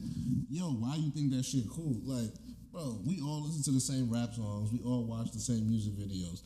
yo, 0.51 0.71
why 0.73 0.97
you 0.97 1.11
think 1.11 1.33
that 1.33 1.45
shit 1.45 1.65
cool? 1.69 2.01
Like, 2.05 2.31
bro, 2.73 3.01
we 3.05 3.21
all 3.21 3.43
listen 3.43 3.63
to 3.65 3.73
the 3.73 3.81
same 3.81 4.11
rap 4.11 4.33
songs. 4.35 4.71
We 4.73 4.81
all 4.85 5.05
watch 5.05 5.33
the 5.33 5.41
same 5.41 5.69
music 5.69 5.95
videos. 5.95 6.43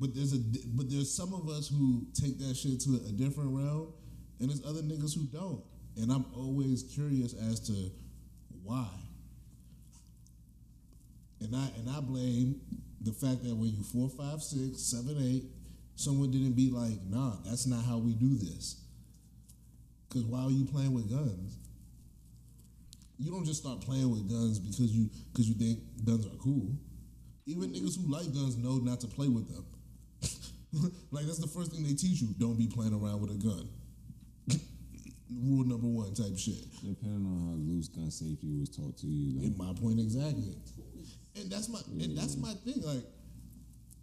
But 0.00 0.14
there's 0.14 0.32
a 0.32 0.38
but 0.74 0.90
there's 0.90 1.14
some 1.14 1.32
of 1.34 1.48
us 1.48 1.68
who 1.68 2.06
take 2.14 2.38
that 2.38 2.56
shit 2.56 2.80
to 2.82 3.00
a 3.08 3.12
different 3.12 3.50
realm, 3.54 3.92
and 4.40 4.48
there's 4.48 4.64
other 4.64 4.82
niggas 4.82 5.14
who 5.14 5.24
don't. 5.26 5.62
And 5.96 6.10
I'm 6.10 6.24
always 6.34 6.82
curious 6.82 7.34
as 7.34 7.60
to 7.68 7.90
why. 8.64 8.88
And 11.44 11.54
I 11.54 11.68
and 11.76 11.88
I 11.90 12.00
blame 12.00 12.60
the 13.02 13.12
fact 13.12 13.44
that 13.44 13.54
when 13.54 13.68
you 13.68 13.82
four, 13.82 14.08
five, 14.08 14.42
six, 14.42 14.80
seven, 14.80 15.16
eight, 15.20 15.44
someone 15.94 16.30
didn't 16.30 16.54
be 16.54 16.70
like, 16.70 17.04
nah, 17.06 17.36
that's 17.44 17.66
not 17.66 17.84
how 17.84 17.98
we 17.98 18.14
do 18.14 18.38
this. 18.38 18.80
Cause 20.08 20.24
why 20.24 20.40
are 20.40 20.50
you 20.50 20.64
playing 20.64 20.94
with 20.94 21.10
guns? 21.10 21.58
You 23.18 23.30
don't 23.30 23.44
just 23.44 23.60
start 23.60 23.80
playing 23.82 24.10
with 24.10 24.28
guns 24.28 24.58
because 24.58 24.90
you 24.90 25.10
because 25.32 25.48
you 25.48 25.54
think 25.54 25.80
guns 26.04 26.26
are 26.26 26.38
cool. 26.42 26.72
Even 27.46 27.70
niggas 27.70 28.00
who 28.00 28.10
like 28.10 28.32
guns 28.32 28.56
know 28.56 28.78
not 28.78 29.00
to 29.00 29.06
play 29.06 29.28
with 29.28 29.52
them. 29.52 29.66
like 31.10 31.26
that's 31.26 31.38
the 31.38 31.46
first 31.46 31.72
thing 31.72 31.82
they 31.84 31.94
teach 31.94 32.22
you. 32.22 32.28
Don't 32.38 32.56
be 32.56 32.68
playing 32.68 32.94
around 32.94 33.20
with 33.20 33.30
a 33.32 33.34
gun. 33.34 33.68
Rule 35.44 35.64
number 35.66 35.88
one 35.88 36.14
type 36.14 36.38
shit. 36.38 36.64
Depending 36.80 37.26
on 37.26 37.38
how 37.44 37.72
loose 37.72 37.88
gun 37.88 38.10
safety 38.10 38.48
was 38.58 38.70
taught 38.70 38.96
to 38.98 39.06
you. 39.06 39.42
In 39.42 39.58
my 39.58 39.74
point 39.78 40.00
exactly. 40.00 40.56
And 41.36 41.50
that's 41.50 41.68
my 41.68 41.80
and 41.90 42.16
that's 42.16 42.36
mm. 42.36 42.42
my 42.42 42.54
thing. 42.64 42.82
Like, 42.82 43.04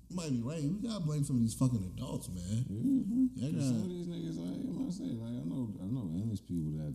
you 0.09 0.15
might 0.15 0.31
be 0.31 0.41
right. 0.41 0.61
We 0.63 0.87
gotta 0.87 0.99
blame 0.99 1.23
some 1.23 1.37
of 1.37 1.41
these 1.41 1.53
fucking 1.53 1.83
adults, 1.95 2.29
man. 2.29 2.65
Mm-hmm. 2.67 3.25
Yeah, 3.35 3.51
gotta- 3.51 3.67
some 3.67 3.83
of 3.83 3.89
these 3.89 4.07
niggas, 4.07 4.37
like 4.37 4.59
I'm 4.59 4.75
gonna 4.75 5.23
like 5.23 5.35
I 5.39 5.47
know, 5.47 5.73
I 5.81 5.85
know 5.87 6.11
endless 6.15 6.41
people 6.41 6.71
that 6.83 6.93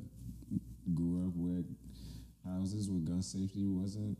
grew 0.94 1.26
up 1.26 1.34
where 1.34 1.64
houses 2.44 2.88
with 2.88 3.06
gun 3.06 3.22
safety 3.22 3.66
wasn't 3.66 4.16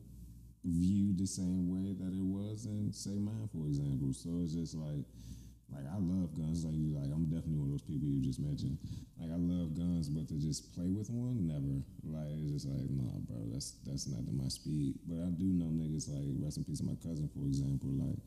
viewed 0.65 1.19
the 1.19 1.27
same 1.27 1.71
way 1.71 1.95
that 1.95 2.13
it 2.13 2.25
was 2.25 2.67
in, 2.67 2.93
say, 2.93 3.15
mine, 3.19 3.49
for 3.53 3.67
example. 3.67 4.13
So 4.13 4.41
it's 4.43 4.55
just 4.55 4.75
like, 4.75 5.05
like 5.73 5.87
I 5.87 5.99
love 5.99 6.31
guns. 6.37 6.65
Like 6.65 6.75
you, 6.79 6.95
like 6.95 7.11
I'm 7.11 7.27
definitely 7.27 7.59
one 7.59 7.71
of 7.71 7.75
those 7.75 7.89
people 7.89 8.07
you 8.07 8.23
just 8.23 8.39
mentioned. 8.39 8.79
Like 9.19 9.31
I 9.31 9.39
love 9.39 9.75
guns, 9.75 10.09
but 10.09 10.29
to 10.29 10.37
just 10.39 10.75
play 10.75 10.87
with 10.87 11.11
one, 11.11 11.47
never. 11.47 11.83
Like 12.07 12.31
it's 12.39 12.63
just 12.63 12.67
like, 12.71 12.87
nah, 12.91 13.19
bro, 13.27 13.51
that's 13.51 13.83
that's 13.83 14.07
not 14.07 14.23
to 14.27 14.33
my 14.33 14.49
speed. 14.49 14.95
But 15.11 15.27
I 15.27 15.31
do 15.35 15.51
know 15.51 15.73
niggas 15.75 16.07
like 16.07 16.27
rest 16.39 16.59
in 16.59 16.65
peace, 16.65 16.81
of 16.81 16.87
my 16.87 16.99
cousin, 17.03 17.29
for 17.35 17.45
example, 17.47 17.91
like 17.99 18.21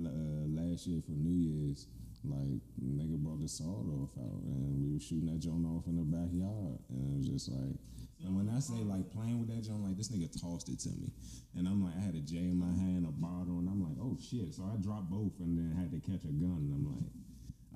uh, 0.00 0.44
last 0.48 0.86
year 0.88 1.04
for 1.04 1.12
New 1.12 1.36
Year's, 1.36 1.86
like 2.24 2.60
nigga 2.80 3.20
brought 3.20 3.40
the 3.40 3.48
sawed 3.48 3.86
off 4.00 4.16
out, 4.16 4.40
and 4.48 4.80
we 4.80 4.94
were 4.96 5.00
shooting 5.00 5.28
that 5.28 5.44
joint 5.44 5.68
off 5.68 5.84
in 5.86 6.00
the 6.00 6.06
backyard, 6.08 6.80
and 6.88 7.00
it 7.12 7.16
was 7.18 7.28
just 7.28 7.52
like. 7.52 7.76
And 8.24 8.34
when 8.34 8.48
I 8.48 8.58
say 8.58 8.80
like 8.80 9.12
playing 9.12 9.38
with 9.38 9.52
that 9.52 9.62
joint, 9.62 9.84
like 9.84 9.96
this 9.96 10.08
nigga 10.08 10.32
tossed 10.32 10.68
it 10.72 10.80
to 10.88 10.90
me, 10.96 11.12
and 11.56 11.68
I'm 11.68 11.84
like, 11.84 11.92
I 11.96 12.00
had 12.00 12.16
a 12.16 12.24
J 12.24 12.48
in 12.48 12.56
my 12.56 12.72
hand, 12.72 13.04
a 13.04 13.12
bottle, 13.12 13.60
and 13.60 13.68
I'm 13.68 13.84
like, 13.84 14.00
oh 14.00 14.16
shit! 14.16 14.54
So 14.54 14.64
I 14.64 14.80
dropped 14.80 15.10
both, 15.10 15.36
and 15.40 15.56
then 15.56 15.76
had 15.76 15.92
to 15.92 16.00
catch 16.00 16.24
a 16.24 16.32
gun, 16.32 16.64
and 16.64 16.72
I'm 16.72 16.88
like, 16.88 17.12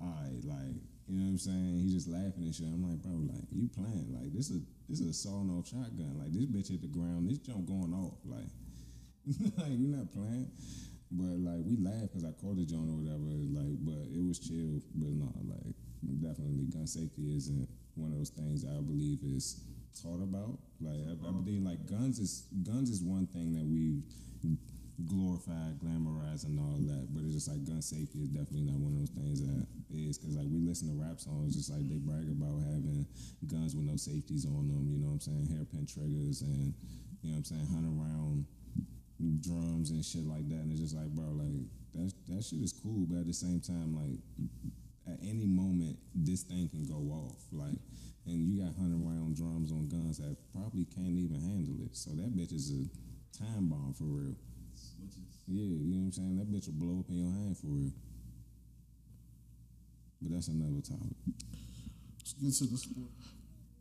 all 0.00 0.16
right, 0.24 0.40
like 0.44 0.80
you 1.08 1.16
know 1.16 1.24
what 1.24 1.36
I'm 1.36 1.38
saying? 1.38 1.80
He's 1.80 1.94
just 1.94 2.08
laughing 2.08 2.44
and 2.44 2.54
shit. 2.54 2.68
I'm 2.68 2.84
like, 2.84 3.00
bro, 3.00 3.16
like 3.28 3.44
you 3.52 3.68
playing? 3.72 4.12
Like 4.12 4.32
this 4.32 4.48
is 4.48 4.60
this 4.88 5.00
is 5.00 5.08
a 5.08 5.16
sawing 5.16 5.48
off 5.48 5.68
shotgun. 5.68 6.20
Like 6.20 6.32
this 6.32 6.44
bitch 6.44 6.68
hit 6.68 6.84
the 6.84 6.92
ground, 6.92 7.28
this 7.28 7.40
jump 7.40 7.64
going 7.64 7.92
off. 7.96 8.20
Like 8.24 8.48
like 9.56 9.72
we 9.72 9.88
not 9.88 10.12
playing. 10.12 10.52
But 11.12 11.40
like 11.40 11.64
we 11.64 11.80
laughed 11.80 12.12
because 12.12 12.28
I 12.28 12.36
caught 12.36 12.60
the 12.60 12.68
joint 12.68 12.92
or 12.92 13.00
whatever. 13.00 13.24
Like, 13.24 13.80
but 13.80 14.04
it 14.12 14.20
was 14.20 14.36
chill. 14.36 14.84
But 14.96 15.16
no, 15.16 15.32
like 15.48 15.72
definitely 16.20 16.68
gun 16.68 16.86
safety 16.86 17.32
isn't 17.36 17.68
one 17.96 18.12
of 18.12 18.18
those 18.18 18.30
things 18.30 18.68
I 18.68 18.80
believe 18.84 19.24
is 19.24 19.64
taught 19.96 20.22
about. 20.22 20.58
Like 20.80 21.00
I, 21.08 21.30
believe 21.32 21.62
like 21.62 21.86
guns 21.86 22.18
is 22.18 22.46
guns 22.62 22.90
is 22.90 23.02
one 23.02 23.26
thing 23.26 23.52
that 23.54 23.66
we 23.66 24.02
glorify, 25.06 25.70
glamorize, 25.78 26.44
and 26.44 26.58
all 26.58 26.78
that. 26.90 27.06
But 27.14 27.24
it's 27.24 27.34
just 27.34 27.48
like 27.48 27.64
gun 27.64 27.82
safety 27.82 28.18
is 28.22 28.30
definitely 28.30 28.66
not 28.66 28.78
one 28.78 28.94
of 28.94 28.98
those 28.98 29.14
things 29.14 29.40
that 29.42 29.66
is 29.94 30.18
because 30.18 30.36
like 30.36 30.48
we 30.50 30.58
listen 30.58 30.88
to 30.88 30.96
rap 30.98 31.20
songs, 31.20 31.54
just 31.54 31.70
like 31.70 31.86
they 31.88 31.98
brag 31.98 32.26
about 32.26 32.62
having 32.66 33.06
guns 33.46 33.74
with 33.74 33.86
no 33.86 33.96
safeties 33.96 34.46
on 34.46 34.66
them. 34.66 34.90
You 34.90 34.98
know 34.98 35.14
what 35.14 35.26
I'm 35.26 35.32
saying? 35.32 35.46
Hairpin 35.54 35.86
triggers 35.86 36.42
and 36.42 36.74
you 37.22 37.30
know 37.30 37.38
what 37.38 37.50
I'm 37.50 37.50
saying, 37.50 37.66
hundred 37.70 37.94
round 37.94 38.46
drums 39.40 39.90
and 39.90 40.04
shit 40.04 40.26
like 40.26 40.48
that. 40.48 40.62
And 40.66 40.72
it's 40.72 40.80
just 40.80 40.96
like, 40.96 41.10
bro, 41.14 41.30
like 41.30 41.66
that 41.94 42.12
that 42.34 42.42
shit 42.42 42.60
is 42.60 42.72
cool, 42.72 43.06
but 43.06 43.22
at 43.22 43.26
the 43.26 43.34
same 43.34 43.60
time, 43.60 43.94
like 43.94 44.18
at 45.06 45.18
any 45.22 45.46
moment 45.46 45.96
this 46.14 46.42
thing 46.42 46.68
can 46.68 46.86
go 46.86 47.00
off. 47.14 47.38
Like 47.52 47.78
and 48.28 48.44
you 48.44 48.62
got 48.62 48.76
hundred 48.76 49.00
round 49.00 49.36
drums 49.36 49.72
on 49.72 49.88
guns 49.88 50.18
that 50.18 50.36
probably 50.52 50.84
can't 50.84 51.16
even 51.16 51.40
handle 51.40 51.80
it. 51.84 51.96
So 51.96 52.10
that 52.12 52.36
bitch 52.36 52.52
is 52.52 52.70
a 52.70 52.84
time 53.36 53.68
bomb 53.68 53.94
for 53.96 54.04
real. 54.04 54.36
Switches. 54.76 55.42
Yeah, 55.48 55.64
you 55.64 55.96
know 55.96 56.12
what 56.12 56.12
I'm 56.12 56.12
saying? 56.12 56.36
That 56.36 56.52
bitch 56.52 56.66
will 56.68 56.76
blow 56.76 57.00
up 57.00 57.08
in 57.08 57.24
your 57.24 57.32
hand 57.32 57.56
for 57.56 57.68
real. 57.68 57.92
But 60.20 60.32
that's 60.32 60.48
another 60.48 60.82
topic. 60.82 61.16
Let's 62.18 62.60
get 62.60 62.66
to 62.66 62.72
the 62.72 62.78
sport. 62.78 63.10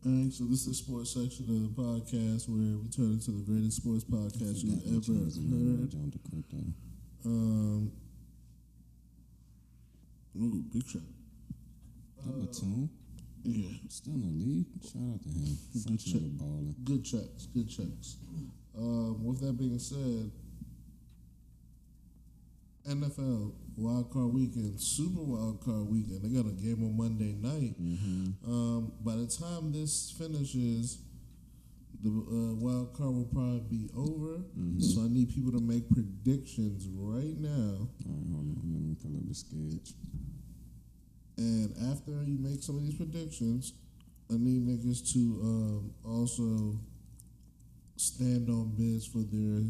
All 0.06 0.12
right, 0.12 0.32
so 0.32 0.46
this 0.46 0.62
is 0.62 0.68
the 0.68 0.74
sports 0.76 1.14
section 1.14 1.46
of 1.50 1.76
the 1.76 1.82
podcast 1.82 2.48
where 2.48 2.78
we 2.78 2.88
turn 2.88 3.18
into 3.18 3.32
the 3.32 3.44
greatest 3.44 3.78
sports 3.78 4.06
podcast 4.06 4.64
you've 4.64 4.80
ever 4.88 5.20
heard. 5.20 5.92
to 5.92 6.20
crypto. 6.30 6.64
Um, 7.26 7.92
ooh, 10.40 10.64
big 10.72 10.88
shot. 10.88 11.02
That 12.24 12.40
Batum, 12.40 12.90
Yeah, 13.50 13.70
still 13.88 14.14
in 14.16 14.22
the 14.22 14.46
league. 14.46 14.66
Shout 14.84 15.02
out 15.14 15.24
to 15.24 15.30
him. 15.30 15.58
French 15.86 16.06
check. 16.06 16.22
nigga 16.22 16.38
balling. 16.38 16.76
good 16.84 17.04
checks, 17.06 17.48
good 17.54 17.70
checks. 17.70 18.18
Um, 18.78 19.24
with 19.26 19.40
that 19.42 19.58
being 19.58 19.80
said, 19.80 20.32
NFL 22.88 23.54
Wild 23.78 24.12
Card 24.12 24.34
Weekend, 24.34 24.80
Super 24.80 25.22
Wild 25.22 25.62
Card 25.64 25.88
Weekend. 25.90 26.22
They 26.24 26.30
got 26.30 26.46
a 26.50 26.54
game 26.54 26.84
on 26.84 26.96
Monday 26.98 27.36
night. 27.40 27.76
Um, 28.46 28.92
by 29.02 29.16
the 29.16 29.28
time 29.28 29.72
this 29.72 30.14
finishes, 30.18 31.00
the 32.04 32.10
uh, 32.10 32.54
wild 32.56 32.94
card 32.94 33.10
will 33.16 33.26
probably 33.34 33.62
be 33.70 33.90
over. 33.96 34.44
So 34.80 35.02
I 35.02 35.08
need 35.08 35.34
people 35.34 35.52
to 35.52 35.60
make 35.60 35.90
predictions 35.90 36.88
right 36.92 37.36
now. 37.40 37.88
All 38.06 38.14
right, 38.14 38.28
hold 38.32 38.56
on. 38.56 38.62
Let 38.72 38.82
me 38.84 38.96
pull 39.02 39.18
up 39.18 39.28
the 39.28 39.36
sketch. 39.36 39.96
And 41.38 41.74
after 41.92 42.12
you 42.24 42.38
make 42.40 42.64
some 42.64 42.78
of 42.78 42.84
these 42.84 42.96
predictions, 42.96 43.74
I 44.30 44.36
need 44.38 44.66
niggas 44.68 45.12
to 45.14 45.20
um, 45.44 45.94
also 46.04 46.80
stand 47.96 48.50
on 48.50 48.74
bids 48.76 49.06
for 49.08 49.20
their 49.20 49.64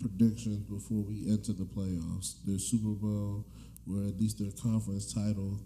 predictions 0.00 0.58
before 0.58 1.02
we 1.02 1.26
enter 1.30 1.52
the 1.52 1.64
playoffs. 1.64 2.34
Their 2.44 2.58
Super 2.58 2.90
Bowl, 2.94 3.46
or 3.88 4.08
at 4.08 4.18
least 4.18 4.38
their 4.38 4.50
conference 4.62 5.12
title 5.12 5.60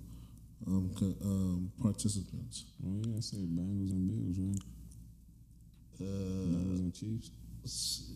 um, 0.66 0.90
co- 0.98 1.16
um, 1.22 1.72
participants. 1.82 2.64
Oh 2.84 3.01
yeah, 3.05 3.16
I 3.16 3.20
said 3.20 3.40
Bengals 3.40 3.90
and 3.93 4.09
Bills, 4.09 4.38
right? 4.38 4.62
Bengals 6.01 6.76
Uh, 6.76 6.80
and 6.82 6.94
Chiefs. 6.94 7.30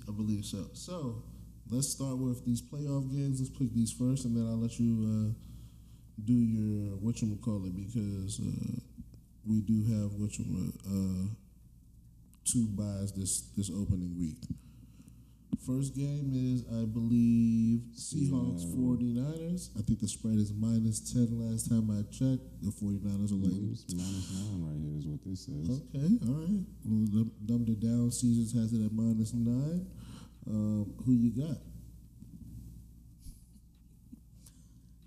I 0.09 0.13
believe 0.13 0.45
so. 0.45 0.69
So 0.75 1.23
let's 1.71 1.89
start 1.89 2.19
with 2.19 2.45
these 2.45 2.63
playoff 2.63 3.11
games. 3.11 3.41
Let's 3.41 3.51
pick 3.51 3.73
these 3.75 3.93
first, 3.93 4.25
and 4.25 4.37
then 4.37 4.47
I'll 4.47 4.61
let 4.61 4.79
you 4.79 4.93
uh, 5.35 5.50
do 6.25 6.33
your 6.35 6.97
what 6.99 7.21
you 7.23 7.37
call 7.43 7.65
it 7.67 7.75
because 7.77 8.41
uh, 8.41 8.81
we 9.47 9.61
do 9.61 9.83
have 9.85 10.13
what 10.15 10.39
you 10.39 10.73
uh, 10.87 11.27
two 12.45 12.67
buys 12.69 13.13
this 13.13 13.51
this 13.57 13.71
opening 13.71 14.17
week. 14.19 14.39
First 15.67 15.95
game 15.95 16.33
is, 16.33 16.65
I 16.73 16.87
believe, 16.87 17.81
Seahawks 17.95 18.65
Yeah. 18.65 18.81
49ers. 18.81 19.69
I 19.79 19.83
think 19.83 20.01
the 20.01 20.09
spread 20.09 20.39
is 20.39 20.53
minus 20.55 21.13
10 21.13 21.29
last 21.39 21.69
time 21.69 21.91
I 21.91 22.01
checked. 22.11 22.49
The 22.65 22.73
49ers 22.73 23.31
are 23.31 23.37
like, 23.37 23.53
minus 23.53 23.85
nine 24.33 24.65
right 24.65 24.81
here 24.81 24.97
is 24.99 25.07
what 25.07 25.21
this 25.23 25.45
says. 25.45 25.69
okay, 25.69 26.17
all 26.27 26.35
right. 26.41 26.65
Well, 26.87 27.07
dum- 27.13 27.33
dumbed 27.45 27.69
it 27.69 27.81
down. 27.81 28.11
Caesars 28.11 28.55
has 28.55 28.73
it 28.73 28.83
at 28.87 28.93
minus 28.93 29.35
9. 29.35 29.87
Um, 30.49 30.95
who 31.05 31.13
you 31.13 31.31
got? 31.31 31.59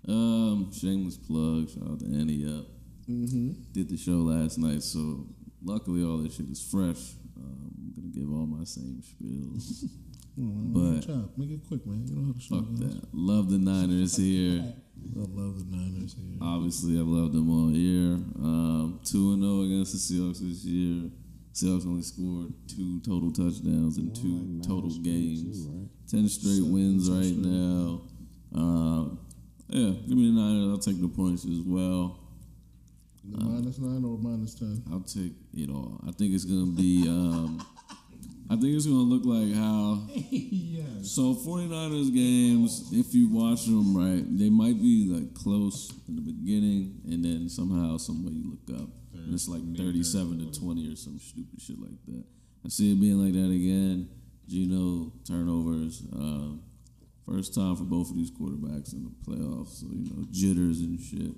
Um, 0.08 0.70
shameless 0.72 1.16
plug. 1.16 1.68
Shout 1.70 1.88
out 1.90 2.00
to 2.00 2.06
Ante 2.06 2.44
Up. 2.46 2.66
Mm-hmm. 3.08 3.52
Did 3.72 3.88
the 3.88 3.96
show 3.96 4.12
last 4.18 4.58
night, 4.58 4.82
so 4.82 5.26
luckily 5.62 6.02
all 6.04 6.18
this 6.18 6.36
shit 6.36 6.48
is 6.48 6.62
fresh. 6.62 7.14
Um, 7.36 7.70
I'm 7.78 7.92
gonna 7.96 8.08
give 8.08 8.30
all 8.32 8.46
my 8.46 8.64
same 8.64 9.02
spills. 9.02 9.84
But- 10.36 11.02
chop. 11.06 11.30
Make 11.38 11.50
it 11.50 11.60
quick, 11.68 11.86
man. 11.86 12.04
You 12.08 12.16
know 12.16 12.26
how 12.26 12.32
to 12.32 12.40
show 12.40 12.56
Fuck 12.56 12.74
that. 12.80 13.06
Love 13.12 13.50
the 13.52 13.58
Niners 13.58 14.16
here. 14.16 14.62
I 15.16 15.20
love 15.20 15.58
the 15.70 15.76
Niners 15.76 16.16
here. 16.18 16.38
Obviously, 16.42 16.98
I've 16.98 17.06
loved 17.06 17.34
them 17.34 17.48
all 17.50 17.70
year. 17.70 18.14
Um, 18.42 18.98
two 19.04 19.32
and 19.34 19.42
zero 19.42 19.62
against 19.62 19.92
the 19.92 19.98
Seahawks 19.98 20.40
this 20.40 20.64
year. 20.64 21.08
Seahawks 21.52 21.86
only 21.86 22.02
scored 22.02 22.52
two 22.66 22.98
total 23.02 23.30
touchdowns 23.30 23.96
in 23.96 24.06
More 24.06 24.14
two 24.16 24.58
like 24.58 24.66
total 24.66 24.90
games. 24.90 25.66
too, 25.66 25.70
right? 25.70 25.88
Ten 26.10 26.28
straight 26.28 26.54
Seven, 26.56 26.72
wins 26.72 27.08
ten 27.08 27.16
right 27.16 27.26
straight. 27.26 27.46
now. 27.46 28.02
Um, 28.56 29.18
yeah, 29.68 29.90
give 30.06 30.16
me 30.16 30.26
the 30.30 30.40
Niners. 30.40 30.70
I'll 30.70 30.78
take 30.78 31.00
the 31.00 31.08
points 31.08 31.44
as 31.44 31.60
well. 31.64 32.18
The 33.24 33.42
minus 33.42 33.78
9 33.78 34.04
or 34.04 34.18
minus 34.18 34.54
10? 34.54 34.82
I'll 34.92 35.00
take 35.00 35.32
it 35.54 35.70
all. 35.70 36.00
I 36.06 36.12
think 36.12 36.34
it's 36.34 36.44
gonna 36.44 36.72
be. 36.72 37.08
Um, 37.08 37.64
I 38.50 38.56
think 38.56 38.76
it's 38.76 38.84
gonna 38.86 38.98
look 38.98 39.24
like 39.24 39.54
how. 39.54 40.02
So 41.04 41.34
49ers 41.34 42.14
games, 42.14 42.88
if 42.90 43.14
you 43.14 43.28
watch 43.28 43.66
them 43.66 43.94
right, 43.94 44.24
they 44.38 44.48
might 44.48 44.80
be 44.80 45.06
like 45.12 45.34
close 45.34 45.92
in 46.08 46.16
the 46.16 46.22
beginning, 46.22 46.98
and 47.04 47.22
then 47.22 47.48
somehow, 47.50 47.98
some 47.98 48.24
way 48.24 48.32
you 48.32 48.50
look 48.56 48.80
up, 48.80 48.88
and 49.12 49.34
it's 49.34 49.46
like 49.46 49.60
37 49.76 50.50
to 50.50 50.60
20 50.60 50.92
or 50.92 50.96
some 50.96 51.18
stupid 51.18 51.60
shit 51.60 51.78
like 51.78 51.92
that. 52.08 52.24
I 52.64 52.68
see 52.70 52.92
it 52.92 53.00
being 53.00 53.22
like 53.22 53.34
that 53.34 53.52
again. 53.52 54.08
Geno 54.48 55.12
turnovers. 55.28 56.02
Um, 56.10 56.62
first 57.26 57.54
time 57.54 57.76
for 57.76 57.84
both 57.84 58.10
of 58.10 58.16
these 58.16 58.30
quarterbacks 58.30 58.92
in 58.92 59.04
the 59.04 59.12
playoffs, 59.26 59.80
so 59.80 59.86
you 59.90 60.10
know 60.10 60.24
jitters 60.30 60.80
and 60.80 61.00
shit. 61.00 61.34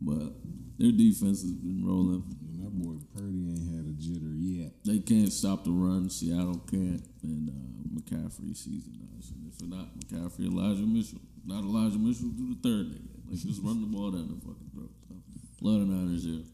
But 0.00 0.32
their 0.78 0.92
defense 0.92 1.42
has 1.42 1.52
been 1.52 1.84
rolling. 1.84 2.24
And 2.40 2.64
that 2.64 2.72
boy 2.72 2.96
Purdy 3.14 3.52
ain't 3.52 3.68
had 3.68 3.84
a 3.84 3.94
jitter 4.00 4.32
yet. 4.40 4.72
They 4.84 4.98
can't 4.98 5.30
stop 5.30 5.64
the 5.64 5.70
run. 5.70 6.08
Seattle 6.08 6.58
can't. 6.70 7.04
And 7.22 7.50
uh, 7.50 8.00
McCaffrey 8.00 8.56
season 8.56 9.00
us. 9.18 9.30
And 9.30 9.52
if 9.52 9.60
not 9.68 9.88
McCaffrey, 9.98 10.46
Elijah 10.46 10.86
Mitchell. 10.86 11.20
Not 11.44 11.64
Elijah 11.64 11.98
Mitchell, 11.98 12.28
do 12.28 12.54
the 12.54 12.60
third 12.62 12.86
nigga. 12.88 13.28
Like 13.28 13.38
just 13.38 13.62
run 13.62 13.80
the 13.80 13.86
ball 13.86 14.10
down 14.10 14.28
the 14.28 14.40
fucking 14.40 14.70
throat. 14.74 14.90
So, 15.08 15.14
love 15.60 15.80
the 15.80 15.86
Niners 15.86 16.24
here. 16.24 16.44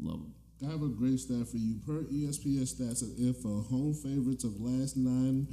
Love 0.00 0.20
them. 0.20 0.34
I 0.66 0.72
have 0.72 0.82
a 0.82 0.88
great 0.88 1.20
stat 1.20 1.48
for 1.48 1.56
you. 1.56 1.80
Per 1.86 2.04
ESPN 2.04 2.64
stats, 2.64 3.02
if 3.18 3.44
uh, 3.44 3.60
home 3.68 3.92
favorites 3.92 4.44
of 4.44 4.60
last 4.60 4.96
nine 4.96 5.48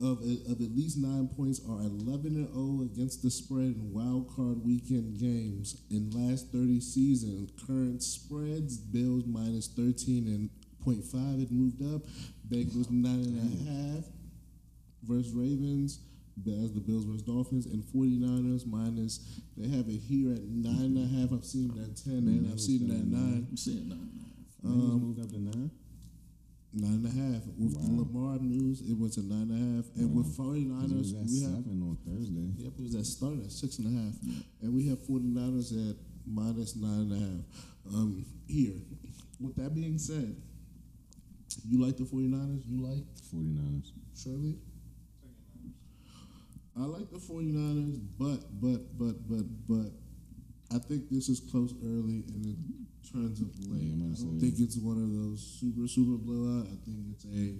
of 0.00 0.20
of 0.20 0.60
at 0.60 0.76
least 0.76 0.98
nine 0.98 1.28
points 1.36 1.60
are 1.68 1.80
eleven 1.80 2.36
and 2.36 2.52
zero 2.52 2.82
against 2.84 3.22
the 3.22 3.30
spread 3.30 3.76
in 3.76 3.92
wild 3.92 4.28
card 4.34 4.64
weekend 4.64 5.18
games 5.18 5.82
in 5.90 6.10
last 6.10 6.52
thirty 6.52 6.80
seasons. 6.80 7.50
Current 7.66 8.02
spreads: 8.02 8.76
Bills 8.76 9.24
minus 9.26 9.68
thirteen 9.68 10.26
and 10.28 10.50
point 10.84 11.04
five. 11.04 11.40
It 11.40 11.50
moved 11.50 11.82
up. 11.82 12.02
Bengals 12.48 12.90
nine 12.90 13.24
and 13.24 13.38
a 13.40 13.96
half 13.96 14.04
versus 15.02 15.32
Ravens. 15.32 16.00
As 16.46 16.74
the 16.74 16.80
Bills 16.80 17.06
versus 17.06 17.22
Dolphins 17.22 17.64
and 17.64 17.82
49ers 17.82 18.66
minus 18.66 19.40
they 19.56 19.68
have 19.74 19.88
it 19.88 19.96
here 19.96 20.34
at 20.34 20.42
nine 20.44 20.94
and 20.94 20.98
a 20.98 21.08
half. 21.20 21.32
I've 21.32 21.46
seen 21.46 21.72
it 21.74 21.80
at 21.80 21.96
ten 21.96 22.28
and 22.28 22.52
I've 22.52 22.60
seen 22.60 22.90
it 22.90 22.92
at 22.92 23.06
nine. 23.06 23.46
I'm 23.48 23.56
saying 23.56 23.88
nine 23.88 23.98
and 23.98 24.20
a 24.20 24.68
half. 24.68 24.72
Um, 24.72 24.80
Bengals 24.82 25.00
moved 25.00 25.20
up 25.20 25.30
to 25.30 25.40
nine. 25.40 25.70
Nine 26.78 26.92
and 26.92 27.06
a 27.06 27.10
half. 27.10 27.42
With 27.56 27.72
the 27.72 27.90
Lamar 27.90 28.38
news, 28.38 28.82
it 28.82 28.98
was 28.98 29.14
to 29.14 29.22
nine 29.22 29.48
and 29.50 29.52
a 29.52 29.76
half. 29.76 29.86
And 29.96 30.14
with 30.14 30.26
Wow. 30.26 30.32
'Cause 30.32 30.36
49ers, 30.36 30.90
It 30.92 30.96
was 30.98 31.12
at 31.14 31.26
we 31.26 31.40
have 31.40 31.50
seven 31.64 31.82
on 31.82 31.96
Thursday. 32.04 32.52
yep, 32.62 32.72
it 32.78 32.82
was 32.82 32.94
at 32.94 33.06
start 33.06 33.38
at 33.40 33.50
six 33.50 33.78
and 33.78 33.86
a 33.88 33.90
half. 34.02 34.14
And 34.60 34.74
we 34.74 34.86
have 34.88 34.98
49ers 35.06 35.72
at 35.72 35.96
minus 36.26 36.76
nine 36.76 37.00
and 37.00 37.12
a 37.12 37.18
half. 37.18 37.94
Um, 37.94 38.24
here. 38.46 38.74
With 39.40 39.54
that 39.56 39.74
being 39.74 39.96
said, 39.98 40.36
you 41.66 41.78
like 41.80 41.96
the 41.96 42.04
49ers? 42.04 42.66
You 42.68 42.82
like 42.82 43.04
49ers. 43.32 43.92
Shirley? 44.14 44.58
I 46.76 46.84
like 46.84 47.10
the 47.10 47.18
49ers, 47.18 47.98
but 48.18 48.60
but 48.60 48.98
but 48.98 49.26
but 49.26 49.44
but 49.66 49.92
I 50.70 50.78
think 50.78 51.08
this 51.08 51.30
is 51.30 51.40
close 51.40 51.72
early 51.82 52.22
and 52.28 52.44
it 52.46 52.56
turns 53.12 53.40
of 53.40 53.48
late. 53.70 53.82
Yeah, 53.82 54.12
I 54.12 54.18
don't 54.18 54.40
think 54.40 54.54
it's 54.58 54.76
one 54.76 54.98
of 54.98 55.12
those 55.12 55.40
super 55.60 55.86
super 55.88 56.18
blowout. 56.18 56.66
I 56.66 56.76
think 56.84 56.98
it's 57.12 57.24
a 57.24 57.54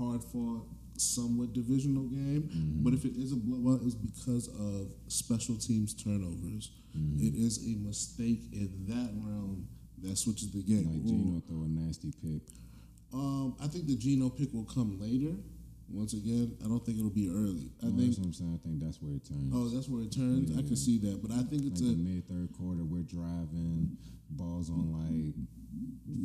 hard 0.00 0.22
fought, 0.24 0.66
somewhat 0.96 1.52
divisional 1.52 2.04
game. 2.04 2.48
Mm-hmm. 2.48 2.84
But 2.84 2.94
if 2.94 3.04
it 3.04 3.16
is 3.16 3.32
a 3.32 3.36
blowout, 3.36 3.80
it's 3.84 3.94
because 3.94 4.48
of 4.48 4.92
special 5.08 5.56
teams 5.56 5.94
turnovers. 5.94 6.70
Mm-hmm. 6.96 7.26
It 7.26 7.34
is 7.34 7.66
a 7.66 7.76
mistake 7.76 8.42
in 8.52 8.86
that 8.88 9.10
realm 9.24 9.68
that 10.02 10.16
switches 10.16 10.50
the 10.52 10.62
game. 10.62 10.86
Like 10.86 11.04
Ooh. 11.04 11.08
Geno 11.08 11.42
throw 11.46 11.64
a 11.64 11.68
nasty 11.68 12.12
pick. 12.22 12.42
Um, 13.12 13.56
I 13.62 13.66
think 13.68 13.86
the 13.86 13.96
Geno 13.96 14.28
pick 14.28 14.52
will 14.52 14.64
come 14.64 15.00
later. 15.00 15.34
Once 15.90 16.12
again, 16.12 16.54
I 16.64 16.68
don't 16.68 16.84
think 16.84 16.98
it'll 16.98 17.10
be 17.10 17.28
early. 17.30 17.72
I 17.82 17.86
Oh, 17.86 17.90
think. 17.96 18.12
that's 18.12 18.18
what 18.18 18.26
I'm 18.26 18.32
saying. 18.34 18.54
I 18.54 18.66
think 18.66 18.80
that's 18.80 19.00
where 19.00 19.14
it 19.14 19.24
turns. 19.24 19.52
Oh, 19.54 19.68
that's 19.68 19.88
where 19.88 20.02
it 20.02 20.12
turns. 20.12 20.52
I 20.56 20.62
can 20.62 20.76
see 20.76 20.98
that, 20.98 21.22
but 21.22 21.30
I 21.32 21.42
think 21.44 21.64
it's 21.64 21.80
the 21.80 21.92
a. 21.92 21.96
mid 21.96 22.28
third 22.28 22.52
quarter, 22.52 22.84
we're 22.84 23.02
driving 23.08 23.96
balls 24.30 24.68
on 24.68 24.92
like 24.92 25.32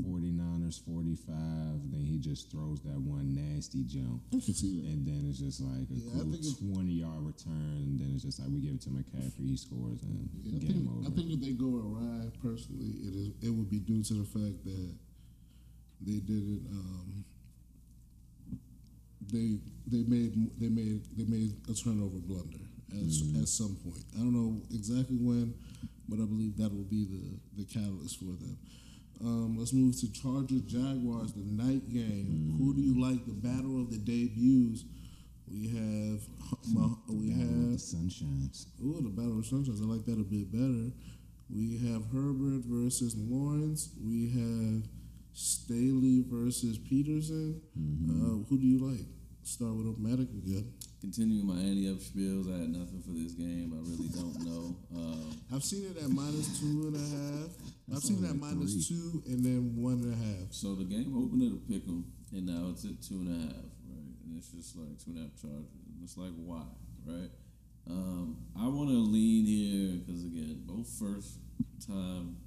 49ers 0.03 0.83
45. 0.83 1.91
Then 1.91 2.03
he 2.03 2.17
just 2.19 2.51
throws 2.51 2.81
that 2.83 2.99
one 2.99 3.33
nasty 3.33 3.83
jump. 3.85 4.21
I 4.35 4.39
can 4.43 4.53
see 4.53 4.81
that. 4.81 4.87
And 4.91 5.07
then 5.07 5.25
it's 5.29 5.39
just 5.39 5.61
like 5.61 5.87
a 5.87 5.95
Yeah, 5.95 6.11
cool 6.23 6.31
think 6.35 6.73
20 6.73 6.91
yard 6.91 7.23
return. 7.23 7.87
And 7.87 7.99
then 7.99 8.11
it's 8.15 8.23
just 8.23 8.39
like 8.39 8.49
we 8.51 8.59
give 8.59 8.75
it 8.75 8.81
to 8.83 8.89
McCaffrey, 8.89 9.47
he 9.47 9.55
scores, 9.55 10.01
and 10.03 10.27
Yeah, 10.43 10.59
I 10.59 10.73
think, 10.73 10.89
over. 10.91 11.07
I 11.07 11.09
think 11.15 11.31
if 11.31 11.39
they 11.39 11.51
go 11.55 11.71
awry, 11.79 12.27
personally, 12.43 12.99
it 12.99 13.13
is 13.15 13.27
it 13.41 13.49
would 13.49 13.69
be 13.69 13.79
due 13.79 14.03
to 14.03 14.13
the 14.13 14.25
fact 14.27 14.63
that 14.65 14.91
they 16.01 16.19
didn't. 16.19 16.67
Um, 16.69 17.23
they 19.33 19.57
they 19.87 20.03
made 20.07 20.31
they 20.61 20.69
made 20.69 21.01
they 21.17 21.25
made 21.25 21.51
a 21.69 21.73
turnover 21.73 22.19
blunder 22.21 22.63
at, 22.93 23.41
at 23.41 23.47
some 23.47 23.75
point. 23.83 24.03
I 24.15 24.19
don't 24.19 24.33
know 24.33 24.61
exactly 24.73 25.17
when, 25.17 25.53
but 26.07 26.19
I 26.21 26.25
believe 26.25 26.57
that 26.57 26.71
will 26.71 26.85
be 26.87 27.05
the 27.05 27.23
the 27.57 27.65
catalyst 27.65 28.19
for 28.19 28.25
them. 28.37 28.57
Um, 29.21 29.57
let's 29.57 29.73
move 29.73 29.97
to 30.01 30.11
Chargers 30.11 30.61
Jaguars, 30.63 31.33
the 31.33 31.43
night 31.45 31.89
game. 31.89 32.55
Who 32.57 32.73
do 32.73 32.81
you 32.81 32.99
like? 33.01 33.25
The 33.25 33.33
battle 33.33 33.81
of 33.81 33.89
the 33.91 33.97
debuts. 33.97 34.83
We 35.49 35.67
have 35.69 36.21
Mah- 36.73 36.97
we 37.09 37.29
have 37.31 37.71
the 37.71 37.77
Sunshines. 37.77 38.65
Ooh, 38.83 39.01
the 39.01 39.09
Battle 39.09 39.39
of 39.39 39.45
Sunshines. 39.45 39.81
I 39.81 39.85
like 39.85 40.05
that 40.05 40.19
a 40.19 40.23
bit 40.23 40.51
better. 40.51 40.91
We 41.49 41.77
have 41.89 42.03
Herbert 42.11 42.63
versus 42.65 43.15
Lawrence. 43.17 43.89
We 44.03 44.29
have 44.31 44.83
Staley 45.33 46.23
versus 46.27 46.77
Pederson. 46.79 47.59
Uh, 48.09 48.45
who 48.49 48.57
do 48.57 48.65
you 48.65 48.79
like? 48.79 49.05
Start 49.43 49.75
with 49.75 49.87
Automatic 49.87 50.29
again. 50.31 50.71
continuing 51.01 51.45
my 51.45 51.59
Ante 51.59 51.89
Up 51.91 51.97
spiels, 51.99 52.47
I 52.47 52.59
had 52.63 52.69
nothing 52.69 53.01
for 53.03 53.11
this 53.11 53.33
game. 53.33 53.75
I 53.75 53.79
really 53.83 54.07
don't 54.07 54.39
know. 54.45 54.75
Um, 54.95 55.37
I've 55.53 55.63
seen 55.63 55.83
it 55.91 55.97
at 56.01 56.09
minus 56.09 56.59
two 56.59 56.87
and 56.87 56.95
a 56.95 56.99
half. 56.99 57.51
I've 57.91 58.01
seen 58.01 58.23
it 58.23 58.29
at 58.29 58.35
minus 58.39 58.87
three. 58.87 58.97
two 58.97 59.21
and 59.27 59.43
then 59.43 59.75
one 59.75 59.99
and 59.99 60.13
a 60.13 60.17
half. 60.17 60.47
so 60.51 60.75
the 60.75 60.85
game 60.85 61.11
opened 61.17 61.43
at 61.43 61.51
a 61.51 61.61
pick 61.67 61.87
'em, 61.87 62.05
and 62.31 62.45
now 62.47 62.69
it's 62.71 62.85
at 62.85 63.01
two 63.01 63.15
and 63.19 63.29
a 63.35 63.39
half, 63.51 63.67
right? 63.91 64.15
And 64.25 64.37
it's 64.37 64.47
just 64.49 64.77
like 64.77 64.97
two 64.97 65.11
and 65.11 65.19
a 65.19 65.21
half 65.23 65.35
charges. 65.35 65.67
It's 66.01 66.17
like 66.17 66.31
why, 66.39 66.63
right? 67.05 67.29
Um, 67.89 68.37
I 68.57 68.67
want 68.69 68.89
to 68.89 68.95
lean 68.97 69.45
here 69.45 69.99
because 69.99 70.23
again, 70.23 70.63
both 70.65 70.87
first 70.87 71.39
time 71.85 72.37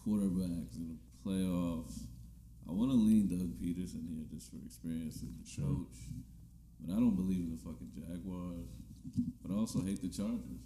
quarterbacks 0.00 0.76
in 0.76 0.96
the 0.96 1.28
playoffs. 1.28 2.06
I 2.68 2.72
want 2.72 2.90
to 2.90 2.96
lean 2.96 3.28
Doug 3.28 3.58
Pederson 3.60 4.08
here 4.08 4.24
just 4.32 4.50
for 4.50 4.56
experience 4.64 5.16
as 5.16 5.28
a 5.28 5.60
coach, 5.62 5.98
but 6.80 6.92
I 6.94 6.96
don't 6.96 7.16
believe 7.16 7.40
in 7.44 7.50
the 7.50 7.58
fucking 7.58 7.90
Jaguars. 7.94 8.68
But 9.42 9.52
I 9.52 9.58
also 9.58 9.80
hate 9.82 10.00
the 10.00 10.08
Chargers. 10.08 10.62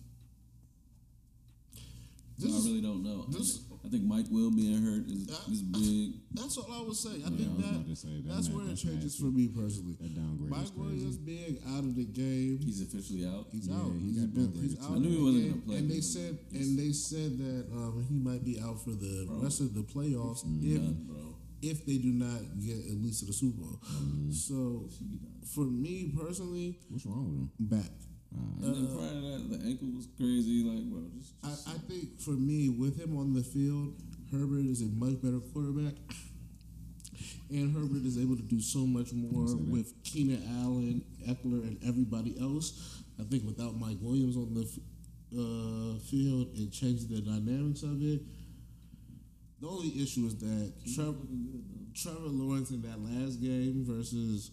So 2.39 2.49
I 2.53 2.61
really 2.69 2.83
don't 2.83 3.03
know. 3.03 3.25
I 3.27 3.33
this- 3.33 3.57
think, 3.65 3.81
I 3.83 3.89
think 3.89 4.05
Mike 4.05 4.27
Will 4.31 4.51
being 4.51 4.83
hurt 4.83 5.07
is, 5.09 5.25
is 5.49 5.63
big. 5.63 6.21
That's 6.35 6.59
all 6.59 6.71
I 6.71 6.83
would 6.83 6.95
say. 6.97 7.23
I 7.25 7.31
Yeah, 7.33 7.37
think 7.39 7.65
I 7.65 7.89
that, 7.89 7.97
say, 7.97 8.21
that 8.21 8.29
that's 8.29 8.49
na- 8.49 8.57
where 8.57 8.67
it 8.69 8.77
changes 8.77 9.05
nasty. 9.17 9.23
for 9.23 9.31
me 9.31 9.49
personally. 9.49 9.97
That 9.99 10.15
downgrade 10.15 10.51
Mike 10.51 10.65
is 10.65 10.71
crazy. 10.71 10.83
Williams 10.85 11.17
being 11.17 11.59
out 11.67 11.85
of 11.85 11.95
the 11.97 12.05
game. 12.05 12.59
He's 12.61 12.83
officially 12.83 13.25
out. 13.25 13.47
He's 13.53 13.69
Yeah, 13.69 13.77
out. 13.77 13.93
he 13.97 14.11
He's 14.11 14.19
got 14.21 14.35
been, 14.35 14.53
he's 14.53 14.77
out. 14.81 14.91
I 14.91 14.99
knew 14.99 15.09
he 15.09 15.23
wasn't 15.23 15.49
gonna 15.51 15.63
play, 15.63 15.77
And 15.79 15.91
they 15.91 16.01
said 16.03 16.39
and 16.53 16.79
they 16.79 16.93
said 16.93 17.39
that 17.39 17.67
um, 17.73 18.05
he 18.07 18.19
might 18.19 18.45
be 18.45 18.61
out 18.61 18.85
for 18.85 18.91
the 18.91 19.25
Bro. 19.27 19.39
rest 19.41 19.61
of 19.63 19.73
the 19.73 19.83
playoffs 19.83 20.45
if 20.63 20.77
Done, 20.77 21.05
bro. 21.09 21.26
If 21.63 21.87
they 21.87 21.99
do 21.99 22.09
not 22.13 22.41
get 22.61 22.77
at 22.77 22.97
least 23.03 23.21
to 23.21 23.27
the 23.27 23.33
Super 23.33 23.61
Bowl. 23.63 23.81
Mm-hmm. 23.85 24.31
So 24.33 24.89
Should 24.97 25.11
be 25.11 25.17
done. 25.17 25.33
for 25.55 25.65
me 25.65 26.13
personally, 26.17 26.79
What's 26.89 27.07
wrong 27.07 27.25
with 27.25 27.71
him? 27.71 27.81
back. 27.81 27.91
And 28.63 28.75
then 28.75 28.87
prior 28.95 29.09
to 29.09 29.21
that, 29.49 29.59
the 29.59 29.67
ankle 29.67 29.89
was 29.97 30.09
crazy. 30.19 30.63
Like, 30.63 30.85
bro, 30.91 31.01
just, 31.17 31.33
I, 31.43 31.49
just 31.49 31.69
I 31.69 31.73
think 31.89 32.21
for 32.21 32.33
me, 32.33 32.69
with 32.69 33.01
him 33.01 33.17
on 33.17 33.33
the 33.33 33.43
field, 33.43 33.95
Herbert 34.31 34.67
is 34.67 34.83
a 34.83 34.87
much 34.87 35.23
better 35.23 35.41
quarterback. 35.41 35.95
And 37.49 37.73
Herbert 37.75 38.05
is 38.05 38.19
able 38.19 38.37
to 38.37 38.43
do 38.43 38.61
so 38.61 38.81
much 38.81 39.13
more 39.13 39.57
with 39.57 39.95
Keenan 40.05 40.43
Allen, 40.61 41.03
Ekeler, 41.27 41.63
and 41.63 41.79
everybody 41.87 42.37
else. 42.41 43.03
I 43.19 43.23
think 43.23 43.45
without 43.47 43.79
Mike 43.79 43.99
Williams 44.03 44.37
on 44.37 44.53
the 44.53 44.67
uh, 45.33 45.99
field, 46.11 46.49
it 46.55 46.73
changes 46.73 47.07
the 47.09 47.21
dynamics 47.23 47.83
of 47.85 48.03
it. 48.03 48.21
The 49.61 49.69
only 49.69 50.03
issue 50.03 50.27
is 50.27 50.37
that 50.37 50.73
Trevor, 50.95 51.17
Trevor 51.95 52.29
Lawrence 52.29 52.71
in 52.71 52.83
that 52.83 53.01
last 53.01 53.41
game 53.41 53.85
versus 53.87 54.51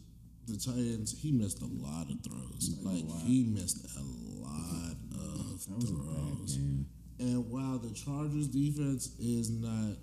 the 0.47 0.57
Titans, 0.57 1.15
he 1.19 1.31
missed 1.31 1.61
a 1.61 1.65
lot 1.65 2.07
of 2.09 2.17
throws. 2.23 2.77
Like 2.81 3.03
he 3.21 3.43
missed 3.43 3.85
a 3.97 4.01
lot 4.41 4.95
of 5.11 5.65
That 5.67 5.75
was 5.75 5.89
a 5.89 5.93
bad 5.93 6.05
throws. 6.05 6.59
And 7.19 7.49
while 7.49 7.79
the 7.79 7.93
Chargers 7.93 8.47
defense 8.47 9.15
is 9.19 9.49
not 9.49 9.97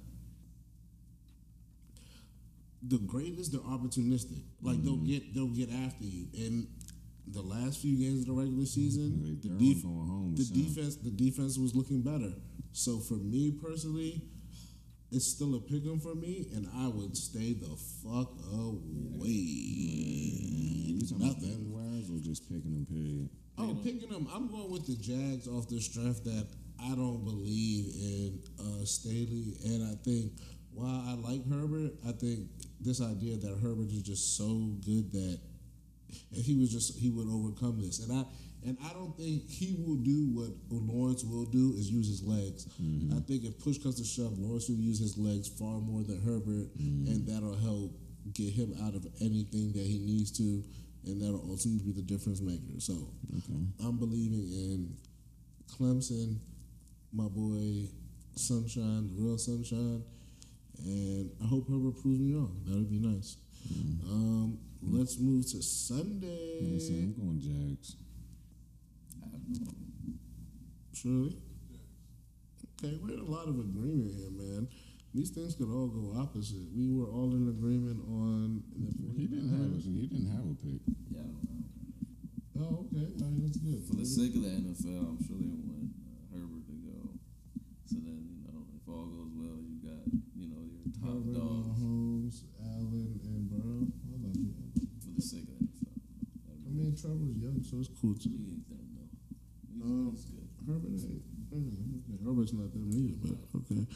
the 2.83 2.99
greatest, 2.99 3.53
they're 3.53 3.61
opportunistic. 3.61 4.43
Like 4.63 4.83
they'll 4.83 4.95
mm-hmm. 4.95 5.07
get 5.07 5.35
they'll 5.35 5.49
get 5.49 5.71
after 5.71 6.05
you. 6.05 6.27
And 6.35 6.67
the 7.27 7.43
last 7.43 7.81
few 7.81 7.97
games 7.97 8.21
of 8.21 8.27
the 8.27 8.33
regular 8.33 8.65
mm-hmm. 8.65 8.65
season, 8.65 9.39
the, 9.43 9.49
def- 9.49 9.85
all 9.85 9.93
going 9.93 10.09
home 10.09 10.35
the 10.37 10.45
defense 10.45 10.97
the 10.97 11.11
defense 11.11 11.59
was 11.59 11.75
looking 11.75 12.03
better. 12.03 12.33
So 12.73 12.99
for 12.99 13.15
me 13.15 13.51
personally, 13.51 14.23
it's 15.13 15.27
still 15.27 15.55
a 15.57 15.61
pick 15.61 15.85
'em 15.87 15.99
for 16.01 16.15
me, 16.15 16.47
and 16.55 16.69
I 16.75 16.89
would 16.89 17.17
stay 17.17 17.53
the 17.55 17.77
fuck 17.77 18.39
away. 18.53 19.29
You 20.91 21.01
talking 21.01 21.17
about 21.17 21.27
Nothing. 21.37 21.49
betting 21.51 21.73
wise 21.73 22.11
or 22.11 22.19
just 22.21 22.49
picking 22.49 22.73
them? 22.73 22.87
Period. 22.87 23.29
Oh, 23.59 23.75
picking 23.83 24.09
them. 24.09 24.27
I'm 24.33 24.49
going 24.49 24.71
with 24.71 24.87
the 24.87 24.97
Jags 24.97 25.47
off 25.49 25.69
the 25.69 25.81
strength 25.81 26.25
that 26.25 26.47
I 26.79 26.95
don't 26.95 27.25
believe 27.25 27.95
in 27.95 28.41
uh, 28.59 28.85
Staley, 28.85 29.57
and 29.65 29.85
I 29.87 29.95
think 30.05 30.33
while 30.73 31.03
I 31.07 31.15
like 31.15 31.47
Herbert, 31.49 31.93
I 32.07 32.13
think 32.13 32.49
this 32.81 33.01
idea 33.03 33.37
that 33.37 33.59
Herbert 33.59 33.91
is 33.91 34.03
just 34.03 34.37
so 34.37 34.77
good 34.85 35.13
that 35.13 35.41
if 36.33 36.45
he 36.45 36.57
was 36.57 36.71
just 36.71 36.99
he 36.99 37.11
would 37.11 37.29
overcome 37.29 37.81
this, 37.81 38.01
and 38.01 38.13
I 38.13 38.25
and 38.67 38.77
I 38.85 38.93
don't 38.93 39.17
think 39.17 39.49
he 39.49 39.77
will 39.79 39.97
do 39.97 40.29
what 40.35 40.51
Lawrence 40.71 41.25
will 41.25 41.47
do 41.47 41.73
is 41.77 41.91
use 41.91 42.09
his 42.09 42.23
legs. 42.23 42.67
Mm-hmm. 42.81 43.17
I 43.17 43.21
think 43.21 43.45
if 43.45 43.59
push 43.59 43.79
comes 43.79 43.97
to 43.97 44.05
shove, 44.05 44.39
Lawrence 44.39 44.69
will 44.69 44.77
use 44.77 44.99
his 44.99 45.17
legs 45.17 45.49
far 45.49 45.81
more 45.81 46.03
than 46.03 46.21
Herbert, 46.21 46.69
mm-hmm. 46.77 47.07
and 47.11 47.27
that'll 47.27 47.57
help 47.57 47.93
get 48.35 48.53
him 48.53 48.75
out 48.85 48.95
of 48.95 49.07
anything 49.21 49.73
that 49.73 49.87
he 49.87 49.99
needs 49.99 50.31
to, 50.33 50.63
and 51.07 51.23
that'll 51.23 51.43
ultimately 51.49 51.93
be 51.93 51.93
the 51.93 52.03
difference 52.03 52.41
maker. 52.41 52.79
So 52.79 53.09
I'm 53.83 53.97
believing 53.97 54.53
in 54.53 54.97
Clemson, 55.73 56.37
my 57.13 57.29
boy 57.29 57.89
Sunshine, 58.37 59.09
the 59.09 59.23
real 59.23 59.39
Sunshine, 59.39 60.03
and 60.85 61.31
I 61.43 61.47
hope 61.47 61.69
Herbert 61.69 62.01
proves 62.03 62.21
me 62.21 62.35
wrong. 62.35 62.61
That 62.67 62.77
would 62.77 62.91
be 62.91 62.99
nice. 62.99 63.37
Mm-hmm. 63.73 64.11
Um, 64.11 64.59
let's 64.83 65.19
move 65.19 65.45
to 65.51 65.63
Sunday. 65.63 66.59
Yeah, 66.61 66.79
so 66.79 66.93
I'm 66.93 67.15
going 67.15 67.41
Jags. 67.41 67.97
Surely. 70.95 71.37
Okay, 72.83 72.97
we're 73.03 73.15
in 73.15 73.21
a 73.21 73.31
lot 73.31 73.49
of 73.49 73.59
agreement 73.59 74.13
here, 74.15 74.31
man. 74.31 74.69
These 75.13 75.31
things 75.31 75.55
could 75.55 75.69
all 75.69 75.89
go 75.89 76.15
opposite. 76.21 76.71
We 76.77 76.89
were 76.93 77.11
all 77.11 77.35
in 77.35 77.49
agreement 77.49 78.01
on. 78.09 78.63
He 79.17 79.27
didn't 79.27 79.51
have 79.51 79.75
a, 79.75 79.81
he 79.83 80.07
didn't 80.07 80.31
have 80.31 80.47
a 80.47 80.55
pick. 80.55 80.81
yeah, 81.11 81.21
I 81.21 81.29
don't 81.29 81.45
know. 81.51 81.65
Oh, 82.61 82.87
okay. 82.87 83.11
All 83.21 83.33
right, 83.33 83.43
that's 83.43 83.59
good. 83.59 83.83
For 83.89 83.97
the 83.97 84.07
sake 84.07 84.37
of 84.37 84.43
the 84.47 84.53
NFL, 84.55 85.03
I'm 85.03 85.21
sure 85.27 85.41
they 85.41 85.51
want 85.51 85.91
uh, 86.05 86.37
Herbert 86.37 86.65
to 86.69 86.77
go. 86.85 86.97
So 87.91 87.97
then, 88.01 88.23
you 88.29 88.41
know, 88.49 88.65
if 88.77 88.85
all 88.87 89.09
goes 89.11 89.33
well, 89.35 89.59
you 89.61 89.77
got, 89.83 90.05
you 90.37 90.47
know, 90.47 90.63
your 90.63 90.85
top 90.95 91.27
Herbert, 91.27 91.37
dogs 91.37 91.80
That'd 97.03 97.17
I 97.17 97.21
be- 97.21 97.25
mean, 97.27 97.41
Trevor's 97.41 97.43
young, 97.43 97.63
so 97.63 97.77
it's 97.79 97.91
cool 98.01 98.15
too. 98.15 98.31
He 98.31 98.37
ain't 98.53 98.69
them 98.69 98.87
though. 98.95 99.09
He's, 99.73 99.83
Um, 99.83 100.11
he's 100.13 100.25
good. 100.25 100.49
Herbert 100.67 100.89
ain't. 101.05 101.23
okay. 101.53 102.25
Herbert's 102.25 102.53
not 102.53 102.73
them 102.73 102.91
either, 102.93 103.17
but 103.23 103.61
okay. 103.61 103.87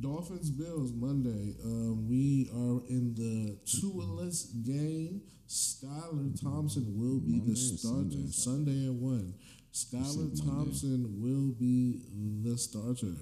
Dolphins 0.00 0.50
Bills 0.50 0.92
Monday. 0.92 1.54
Um, 1.64 2.08
we 2.08 2.48
are 2.52 2.82
in 2.88 3.14
the 3.14 3.56
two-less 3.64 4.44
game. 4.52 5.22
Skylar 5.48 6.38
Thompson 6.42 6.98
will 6.98 7.20
be 7.20 7.38
Monday 7.38 7.50
the 7.52 7.56
starter. 7.56 8.10
Sunday? 8.10 8.30
Sunday 8.30 8.86
at 8.86 8.92
one. 8.94 9.34
Skylar 9.72 10.04
said 10.04 10.44
Monday. 10.46 10.64
Thompson 10.64 11.20
will 11.22 11.52
be 11.52 12.02
the 12.42 12.58
starter. 12.58 13.14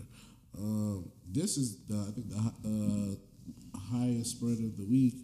Um, 0.59 1.11
this 1.31 1.57
is 1.59 1.85
the 1.87 1.97
I 1.97 2.11
think 2.13 2.29
the 2.31 3.19
uh, 3.19 3.79
highest 3.93 4.31
spread 4.37 4.59
of 4.59 4.77
the 4.77 4.85
week 4.89 5.15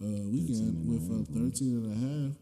uh, 0.00 0.06
weekend 0.30 0.74
13 0.74 0.86
a 0.86 0.90
with 0.90 1.10
uh, 1.10 1.16
half, 1.18 1.52
13 1.52 1.68
and 1.76 1.86
a 1.92 1.96
half. 2.06 2.36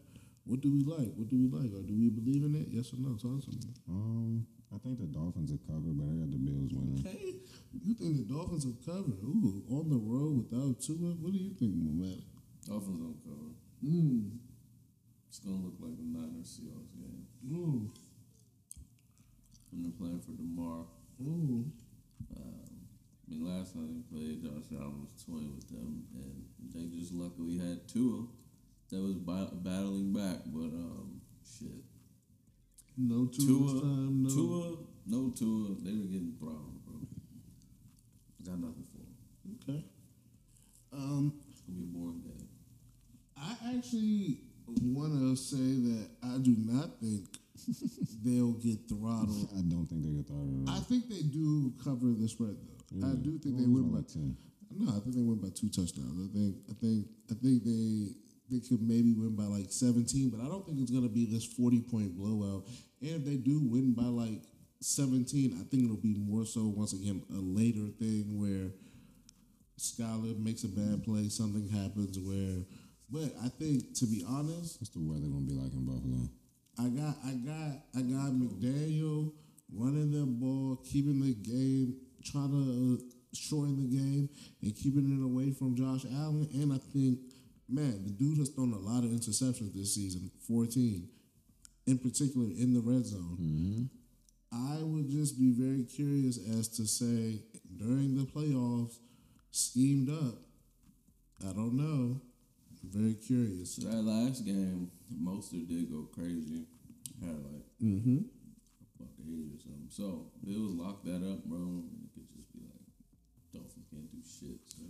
What 0.51 0.59
do 0.59 0.67
we 0.67 0.83
like? 0.83 1.15
What 1.15 1.31
do 1.31 1.39
we 1.39 1.47
like? 1.47 1.71
Or 1.71 1.79
do 1.79 1.95
we 1.95 2.11
believe 2.11 2.43
in 2.43 2.59
it? 2.59 2.67
Yes 2.67 2.91
or 2.91 2.99
no? 2.99 3.15
Talk 3.15 3.39
to 3.47 3.55
me. 3.55 3.71
Um, 3.87 4.43
I 4.67 4.83
think 4.83 4.99
the 4.99 5.07
Dolphins 5.07 5.47
are 5.47 5.63
covered, 5.63 5.95
but 5.95 6.11
I 6.11 6.19
got 6.19 6.27
the 6.27 6.43
Bills 6.43 6.75
winning. 6.75 6.99
Hey, 7.07 7.39
you 7.79 7.95
think 7.95 8.19
the 8.19 8.27
Dolphins 8.27 8.67
are 8.67 8.75
covered? 8.83 9.15
Ooh, 9.23 9.63
on 9.71 9.87
the 9.87 9.95
road 9.95 10.43
without 10.43 10.75
Tua? 10.83 11.15
What 11.23 11.31
do 11.31 11.39
you 11.39 11.55
think, 11.55 11.71
Matt? 11.71 12.19
Dolphins 12.67 12.99
don't 12.99 13.23
cover. 13.23 13.55
Mm. 13.79 14.43
It's 15.31 15.39
gonna 15.39 15.55
look 15.55 15.79
like 15.79 15.95
a 15.95 16.03
Niners 16.03 16.59
Seahawks 16.59 16.99
game. 16.99 17.23
Ooh. 17.47 17.87
And 19.71 19.87
they're 19.87 19.95
playing 19.95 20.19
for 20.19 20.35
Damar. 20.35 20.83
Ooh. 21.23 21.63
Um, 22.35 22.75
I 22.75 23.25
mean, 23.31 23.47
last 23.47 23.71
time 23.71 23.87
they 23.87 24.03
played, 24.11 24.43
Josh 24.43 24.67
Allen 24.75 25.07
was 25.07 25.23
toying 25.23 25.55
with 25.55 25.71
them, 25.71 26.03
and 26.11 26.43
they 26.75 26.91
just 26.91 27.15
luckily 27.15 27.55
had 27.55 27.87
Tua 27.87 28.27
that 28.91 29.01
was 29.01 29.15
bi- 29.15 29.49
battling 29.63 30.13
back. 30.13 30.39
But 30.47 30.71
um, 30.75 31.21
shit, 31.45 31.83
No 32.97 33.25
Tua, 33.25 33.45
Tua, 33.47 33.73
this 33.73 33.81
time. 33.81 34.23
No. 34.23 34.29
Tua, 34.29 34.77
no 35.07 35.29
Tua, 35.31 35.75
they 35.81 35.91
were 35.91 36.05
getting 36.11 36.35
problems, 36.39 36.79
bro. 36.85 36.95
Got 38.45 38.59
nothing 38.59 38.85
for 38.91 38.97
them. 38.97 39.57
Okay. 39.63 39.83
Um, 40.93 41.33
It's 41.51 41.61
gonna 41.61 41.77
be 41.79 41.83
a 41.83 41.87
boring 41.87 42.21
game. 42.21 42.47
I 43.37 43.75
actually 43.77 44.39
want 44.67 45.13
to 45.19 45.35
say 45.35 45.57
that 45.57 46.07
I 46.23 46.37
do 46.37 46.55
not 46.57 46.99
think 46.99 47.27
they'll 48.23 48.53
get 48.53 48.87
throttled. 48.89 49.49
I 49.57 49.61
don't 49.61 49.87
think 49.87 50.03
they 50.03 50.09
get 50.11 50.27
thrown. 50.27 50.65
I 50.67 50.79
think 50.81 51.07
they 51.09 51.21
do 51.21 51.73
cover 51.83 52.07
the 52.13 52.27
spread 52.27 52.55
though. 52.91 53.07
I 53.07 53.13
do 53.15 53.37
think 53.39 53.57
they 53.57 53.63
win 53.63 53.73
win 53.73 53.91
by 53.91 53.97
like 53.97 54.07
ten. 54.07 54.35
No, 54.73 54.89
I 54.91 54.99
think 54.99 55.15
they 55.15 55.21
win 55.21 55.37
by 55.39 55.49
two 55.49 55.69
touchdowns. 55.69 56.17
I 56.29 56.33
think 56.33 56.55
I 56.69 56.73
think 56.73 57.07
I 57.31 57.33
think 57.35 57.63
they 57.63 58.15
they 58.51 58.59
could 58.59 58.81
maybe 58.81 59.13
win 59.13 59.35
by 59.35 59.43
like 59.43 59.71
seventeen, 59.71 60.29
but 60.29 60.41
I 60.41 60.47
don't 60.47 60.65
think 60.65 60.79
it's 60.79 60.91
gonna 60.91 61.09
be 61.09 61.25
this 61.25 61.45
forty 61.45 61.79
point 61.79 62.17
blowout. 62.17 62.67
And 63.01 63.11
if 63.11 63.25
they 63.25 63.37
do 63.37 63.59
win 63.63 63.93
by 63.93 64.03
like 64.03 64.41
seventeen, 64.81 65.57
I 65.59 65.63
think 65.69 65.85
it'll 65.85 65.97
be 65.97 66.15
more 66.15 66.45
so 66.45 66.67
once 66.67 66.93
again 66.93 67.23
a 67.31 67.39
later 67.39 67.87
thing 67.99 68.37
where 68.39 68.71
Skylar 69.79 70.37
makes 70.37 70.63
a 70.63 70.67
bad 70.67 71.03
play, 71.03 71.29
something 71.29 71.67
happens 71.69 72.19
where. 72.19 72.63
But 73.09 73.33
I 73.43 73.49
think 73.49 73.93
to 73.99 74.05
be 74.05 74.23
honest, 74.27 74.79
What's 74.79 74.89
the 74.91 74.99
weather 74.99 75.27
gonna 75.27 75.45
be 75.45 75.53
like 75.53 75.73
in 75.73 75.85
Buffalo? 75.85 76.29
I 76.79 76.87
got, 76.89 77.15
I 77.25 77.33
got, 77.33 77.83
I 77.95 78.01
got 78.01 78.31
McDaniel 78.31 79.33
running 79.73 80.11
the 80.11 80.25
ball, 80.25 80.81
keeping 80.83 81.21
the 81.21 81.33
game, 81.33 81.97
trying 82.23 82.51
to 82.51 82.97
uh, 82.97 83.03
shorten 83.33 83.77
the 83.77 83.97
game, 83.97 84.29
and 84.61 84.75
keeping 84.75 85.11
it 85.11 85.23
away 85.23 85.51
from 85.51 85.75
Josh 85.75 86.05
Allen. 86.05 86.47
And 86.53 86.73
I 86.73 86.77
think, 86.93 87.19
man, 87.71 88.03
the 88.03 88.11
dude 88.11 88.37
has 88.37 88.49
thrown 88.49 88.73
a 88.73 88.77
lot 88.79 89.03
of 89.03 89.09
interceptions 89.11 89.73
this 89.73 89.95
season, 89.95 90.29
fourteen, 90.47 91.09
in 91.87 91.97
particular 91.97 92.47
in 92.47 92.73
the 92.73 92.81
red 92.81 93.05
zone. 93.05 93.89
I 94.53 94.79
would 94.81 95.09
just 95.09 95.39
be 95.39 95.51
very 95.51 95.83
curious 95.83 96.37
as 96.59 96.67
to 96.75 96.85
say 96.85 97.39
during 97.77 98.15
the 98.17 98.23
playoffs, 98.25 98.97
schemed 99.51 100.09
up. 100.09 100.35
I 101.47 101.53
don't 101.53 101.73
know. 101.73 102.19
Very 102.83 103.13
curious. 103.13 103.75
That 103.77 104.03
last 104.03 104.43
game, 104.45 104.91
Mostert 105.13 105.67
did 105.67 105.89
go 105.91 106.07
crazy. 106.13 106.65
Had 107.21 107.35
like 107.45 107.65
Mm-hmm. 107.81 108.17
fuck 108.97 109.07
eight 109.25 109.53
or 109.55 109.59
something. 109.61 109.87
So 109.89 110.27
it 110.45 110.59
was 110.59 110.73
lock 110.73 111.03
that 111.05 111.21
up, 111.23 111.45
bro. 111.45 111.57
And 111.57 112.05
It 112.05 112.13
could 112.13 112.27
just 112.35 112.51
be 112.53 112.59
like 112.61 112.83
Dolphins 113.53 113.85
can't 113.89 114.11
do 114.11 114.19
shit. 114.25 114.59
So. 114.67 114.83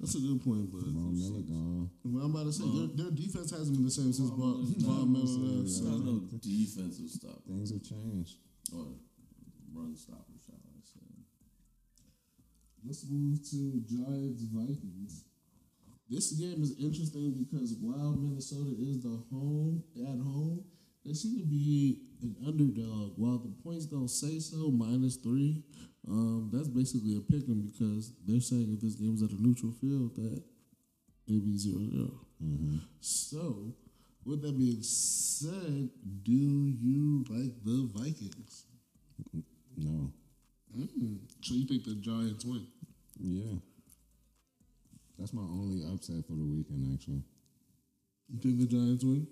That's 0.00 0.14
a 0.14 0.18
good 0.20 0.42
point, 0.44 0.70
but 0.72 0.86
Miller 0.86 1.42
gone. 1.42 1.90
Well, 2.22 2.30
I'm 2.30 2.34
about 2.34 2.46
to 2.46 2.52
say 2.52 2.64
their, 2.70 2.86
their 2.94 3.10
defense 3.10 3.50
hasn't 3.50 3.74
been 3.76 3.84
the 3.84 3.90
same 3.90 4.12
since 4.12 4.30
Von 4.30 4.62
Von 4.78 5.12
Miller. 5.12 5.62
It's 5.62 5.80
left. 5.82 5.98
not 5.98 6.04
no 6.06 6.20
defensive 6.38 7.10
stuff 7.10 7.42
Things 7.46 7.70
have 7.72 7.82
changed. 7.82 8.36
or 8.72 8.86
run 9.74 9.96
stopper 9.96 10.38
shot. 10.46 10.54
I 10.62 10.78
said. 10.86 11.02
Let's 12.86 13.04
move 13.10 13.38
to 13.50 13.82
Giants 13.90 14.42
Vikings. 14.54 15.24
This 16.08 16.32
game 16.32 16.62
is 16.62 16.76
interesting 16.78 17.32
because 17.38 17.74
while 17.80 18.12
Minnesota 18.12 18.74
is 18.78 19.02
the 19.02 19.18
home 19.32 19.82
at 19.96 20.18
home, 20.20 20.62
they 21.04 21.14
seem 21.14 21.38
to 21.38 21.44
be 21.46 22.02
an 22.22 22.36
underdog. 22.46 23.14
While 23.16 23.38
the 23.38 23.52
points 23.64 23.86
don't 23.86 24.08
say 24.10 24.38
so, 24.38 24.70
minus 24.70 25.16
three, 25.16 25.64
um, 26.06 26.50
that's 26.52 26.68
basically 26.68 27.16
a 27.16 27.20
pick 27.20 27.48
'em 27.48 27.62
because 27.62 28.12
they're 28.26 28.40
saying 28.40 28.72
if 28.72 28.80
this 28.80 28.94
game 28.94 29.14
is 29.14 29.22
at 29.22 29.30
a 29.30 29.42
neutral 29.42 29.72
field 29.72 30.14
that 30.16 30.42
it'd 31.32 31.44
be 31.44 31.56
0 31.56 31.78
0. 31.90 32.80
So, 33.00 33.74
with 34.24 34.42
that 34.42 34.56
being 34.56 34.82
said, 34.82 35.88
do 36.22 36.32
you 36.32 37.24
like 37.28 37.52
the 37.64 37.88
Vikings? 37.94 38.66
No. 39.76 40.12
Mm. 40.76 41.18
So 41.40 41.54
you 41.54 41.66
think 41.66 41.84
the 41.84 41.94
Giants 41.96 42.44
win? 42.44 42.66
Yeah. 43.18 43.58
That's 45.18 45.32
my 45.32 45.42
only 45.42 45.84
upset 45.92 46.24
for 46.26 46.32
the 46.32 46.44
weekend, 46.44 46.94
actually. 46.94 47.22
You 48.28 48.38
think 48.40 48.58
the 48.58 48.66
Giants 48.66 49.04
win? 49.04 49.26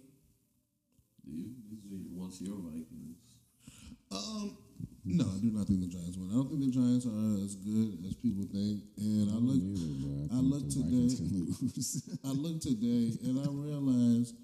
Do 1.24 1.30
you? 1.32 1.50
These 1.70 1.84
are 1.84 1.96
your, 1.96 2.22
once 2.22 2.40
your 2.40 2.56
Vikings. 2.56 3.16
Um, 4.12 4.56
no, 5.04 5.24
I 5.24 5.38
do 5.40 5.50
not 5.50 5.66
think 5.66 5.80
the 5.80 5.86
Giants 5.88 6.16
win. 6.18 6.28
I 6.30 6.34
don't 6.34 6.48
think 6.50 6.60
the 6.60 6.70
Giants 6.76 7.06
are 7.06 7.44
as 7.44 7.56
good 7.56 8.04
as 8.06 8.14
people 8.20 8.44
think. 8.52 8.84
And 9.00 9.32
I 9.32 9.36
either, 9.40 9.72
I, 10.28 10.36
I 10.36 10.40
think 10.40 10.52
looked 10.52 10.70
the 10.74 10.82
Vikings 10.84 11.16
today. 11.16 12.20
I 12.28 12.30
look 12.36 12.60
today, 12.60 13.16
and 13.24 13.40
I 13.40 13.48
realize 13.48 14.34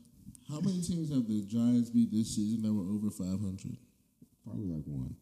how 0.48 0.60
many 0.60 0.80
teams 0.80 1.10
have 1.12 1.26
the 1.28 1.42
Giants 1.46 1.90
beat 1.90 2.10
this 2.10 2.34
season 2.36 2.62
that 2.62 2.72
were 2.72 2.88
over 2.88 3.10
five 3.10 3.40
hundred? 3.40 3.76
Probably 4.44 4.66
like 4.66 4.84
one. 4.86 5.14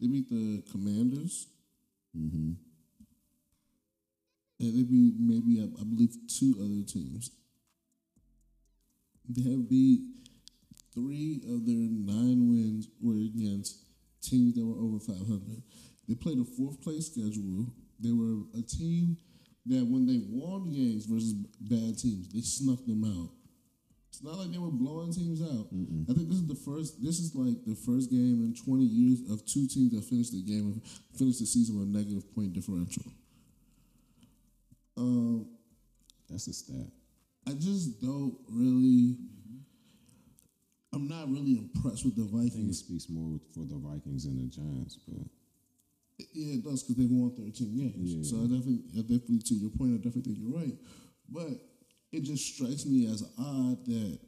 They 0.00 0.06
beat 0.08 0.28
the 0.30 0.62
Commanders, 0.70 1.46
Mm-hmm. 2.16 2.52
and 4.60 4.72
they 4.74 4.82
beat 4.82 5.14
maybe 5.20 5.60
I, 5.60 5.64
I 5.80 5.84
believe 5.84 6.16
two 6.26 6.56
other 6.58 6.82
teams. 6.82 7.30
They 9.28 9.48
have 9.50 9.68
beat 9.68 10.00
three 10.94 11.42
of 11.46 11.66
their 11.66 11.76
nine 11.76 12.48
wins 12.48 12.88
were 13.00 13.18
against 13.20 13.84
teams 14.22 14.54
that 14.54 14.64
were 14.64 14.78
over 14.82 14.98
500. 14.98 15.62
They 16.08 16.14
played 16.14 16.38
a 16.38 16.44
fourth 16.44 16.80
place 16.80 17.06
schedule. 17.06 17.66
They 18.00 18.12
were 18.12 18.44
a 18.56 18.62
team 18.62 19.16
that 19.66 19.84
when 19.84 20.06
they 20.06 20.20
won 20.28 20.72
games 20.72 21.04
versus 21.04 21.34
bad 21.60 21.98
teams, 21.98 22.32
they 22.32 22.40
snuck 22.40 22.84
them 22.86 23.04
out. 23.04 23.30
It's 24.10 24.22
not 24.22 24.38
like 24.38 24.50
they 24.50 24.58
were 24.58 24.70
blowing 24.70 25.12
teams 25.12 25.42
out. 25.42 25.68
I 26.10 26.12
think 26.14 26.28
this 26.28 26.38
is 26.38 26.48
the 26.48 26.54
first. 26.54 27.02
This 27.02 27.20
is 27.20 27.34
like 27.34 27.64
the 27.66 27.76
first 27.76 28.10
game 28.10 28.42
in 28.42 28.54
20 28.54 28.82
years 28.82 29.20
of 29.30 29.44
two 29.44 29.68
teams 29.68 29.92
that 29.92 30.02
finished 30.02 30.32
the 30.32 30.42
game 30.42 30.82
finished 31.16 31.38
the 31.40 31.46
season 31.46 31.78
with 31.78 31.88
a 31.88 31.90
negative 31.90 32.34
point 32.34 32.52
differential. 32.52 33.04
Um, 34.96 35.46
That's 36.28 36.48
a 36.48 36.52
stat. 36.52 36.90
I 37.46 37.52
just 37.52 38.00
don't 38.00 38.36
really. 38.48 39.16
I'm 40.98 41.06
not 41.06 41.30
really 41.30 41.58
impressed 41.62 42.04
with 42.04 42.16
the 42.16 42.24
Vikings. 42.26 42.50
I 42.50 42.56
think 42.58 42.70
it 42.70 42.74
speaks 42.74 43.06
more 43.08 43.38
with, 43.38 43.46
for 43.54 43.62
the 43.62 43.78
Vikings 43.78 44.24
than 44.26 44.34
the 44.34 44.50
Giants, 44.50 44.98
but 45.06 45.22
Yeah, 46.34 46.58
it 46.58 46.64
does 46.64 46.82
because 46.82 46.96
they've 46.98 47.10
won 47.10 47.30
13 47.30 47.54
games. 47.54 48.10
Yeah. 48.18 48.26
So 48.26 48.42
I 48.42 48.50
definitely, 48.50 48.82
I 48.98 49.02
definitely, 49.06 49.38
to 49.46 49.54
your 49.54 49.70
point, 49.70 49.94
I 49.94 50.02
definitely 50.02 50.34
think 50.34 50.38
you're 50.42 50.58
right. 50.58 50.74
But 51.30 51.54
it 52.10 52.24
just 52.26 52.42
strikes 52.54 52.84
me 52.84 53.06
as 53.06 53.22
odd 53.38 53.86
that 53.86 54.18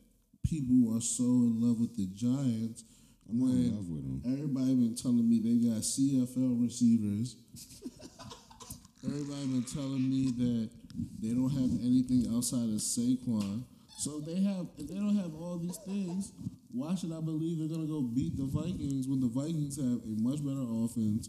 people 0.47 0.95
are 0.95 1.01
so 1.03 1.27
in 1.27 1.59
love 1.59 1.81
with 1.81 1.97
the 1.99 2.07
Giants 2.15 2.85
I'm 3.29 3.39
not 3.39 3.51
in 3.51 3.67
when 3.67 3.75
love 3.75 3.91
with 3.91 4.05
them. 4.07 4.23
everybody 4.31 4.75
been 4.79 4.95
telling 4.95 5.27
me 5.27 5.43
they 5.43 5.59
got 5.67 5.83
CFL 5.83 6.55
receivers. 6.63 7.35
everybody 9.05 9.47
been 9.59 9.67
telling 9.67 10.07
me 10.07 10.31
that 10.39 10.71
they 11.19 11.35
don't 11.35 11.51
have 11.51 11.83
anything 11.83 12.31
outside 12.31 12.71
of 12.71 12.79
Saquon. 12.79 13.65
So 13.99 14.21
they 14.21 14.41
have, 14.41 14.67
if 14.79 14.89
they 14.89 14.95
don't 14.95 15.17
have 15.17 15.35
all 15.35 15.59
these 15.59 15.77
things, 15.79 16.33
why 16.73 16.95
should 16.95 17.13
I 17.13 17.21
believe 17.21 17.59
they're 17.59 17.69
gonna 17.69 17.87
go 17.89 18.03
beat 18.03 18.37
the 18.37 18.45
Vikings 18.47 19.09
when 19.09 19.21
the 19.21 19.29
Vikings 19.29 19.77
have 19.77 20.01
a 20.05 20.15
much 20.21 20.43
better 20.45 20.65
offense? 20.85 21.29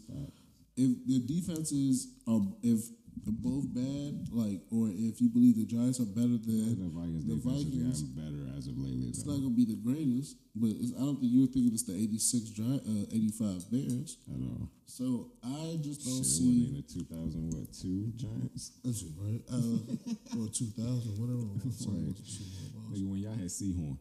If 0.76 0.90
the 1.06 1.18
defenses 1.26 2.08
are, 2.26 2.40
if 2.62 2.80
they're 3.24 3.34
both 3.44 3.68
bad, 3.74 4.26
like, 4.32 4.60
or 4.72 4.88
if 4.88 5.20
you 5.20 5.28
believe 5.28 5.56
the 5.60 5.66
Giants 5.66 6.00
are 6.00 6.06
better 6.08 6.40
than 6.40 6.80
The 6.80 6.88
Vikings 6.88 7.26
the 7.28 7.36
Vikings, 7.36 8.02
better 8.16 8.48
as 8.56 8.66
of 8.68 8.78
lately. 8.78 9.08
it's 9.12 9.22
though. 9.22 9.32
not 9.36 9.42
gonna 9.42 9.54
be 9.54 9.66
the 9.66 9.76
greatest, 9.76 10.36
but 10.56 10.70
it's, 10.80 10.92
I 10.96 11.00
don't 11.04 11.20
think 11.20 11.28
you're 11.30 11.46
thinking 11.46 11.72
it's 11.74 11.84
the 11.84 11.92
86 11.94 12.50
Giant, 12.56 12.82
uh, 12.88 13.12
85 13.12 13.70
Bears. 13.70 14.16
At 14.32 14.40
all. 14.40 14.68
So 14.86 15.32
I 15.44 15.76
just 15.82 16.04
don't 16.08 16.24
Shit, 16.24 16.24
it 16.24 16.40
see. 16.40 16.72
even 16.72 16.84
2000, 16.88 17.52
what, 17.52 17.68
two 17.76 18.12
Giants? 18.16 18.72
That's 18.82 19.02
it, 19.02 19.12
right? 19.20 19.42
Uh, 19.52 20.40
or 20.40 20.48
2000, 20.48 21.20
whatever. 21.20 21.52
it 21.52 21.66
was. 21.68 21.84
Right. 21.92 22.96
Nigga, 22.96 23.08
when 23.08 23.20
y'all 23.20 23.32
had 23.36 23.48
Sehorn. 23.52 23.96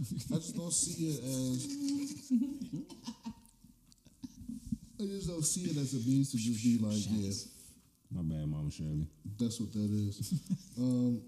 I 0.00 0.34
just 0.36 0.56
don't 0.56 0.72
see 0.72 1.06
it 1.08 1.18
as. 1.24 1.66
I 5.00 5.04
just 5.06 5.28
don't 5.28 5.44
see 5.44 5.62
it 5.70 5.76
as 5.76 5.94
a 5.94 6.08
means 6.08 6.30
to 6.32 6.36
just 6.38 6.62
be 6.62 6.78
like, 6.78 6.96
yeah, 7.08 7.30
My 8.10 8.22
bad, 8.22 8.48
Mama 8.48 8.70
Shirley. 8.70 9.06
that's 9.38 9.60
what 9.60 9.72
that 9.72 9.90
is. 9.90 10.32
um, 10.78 11.20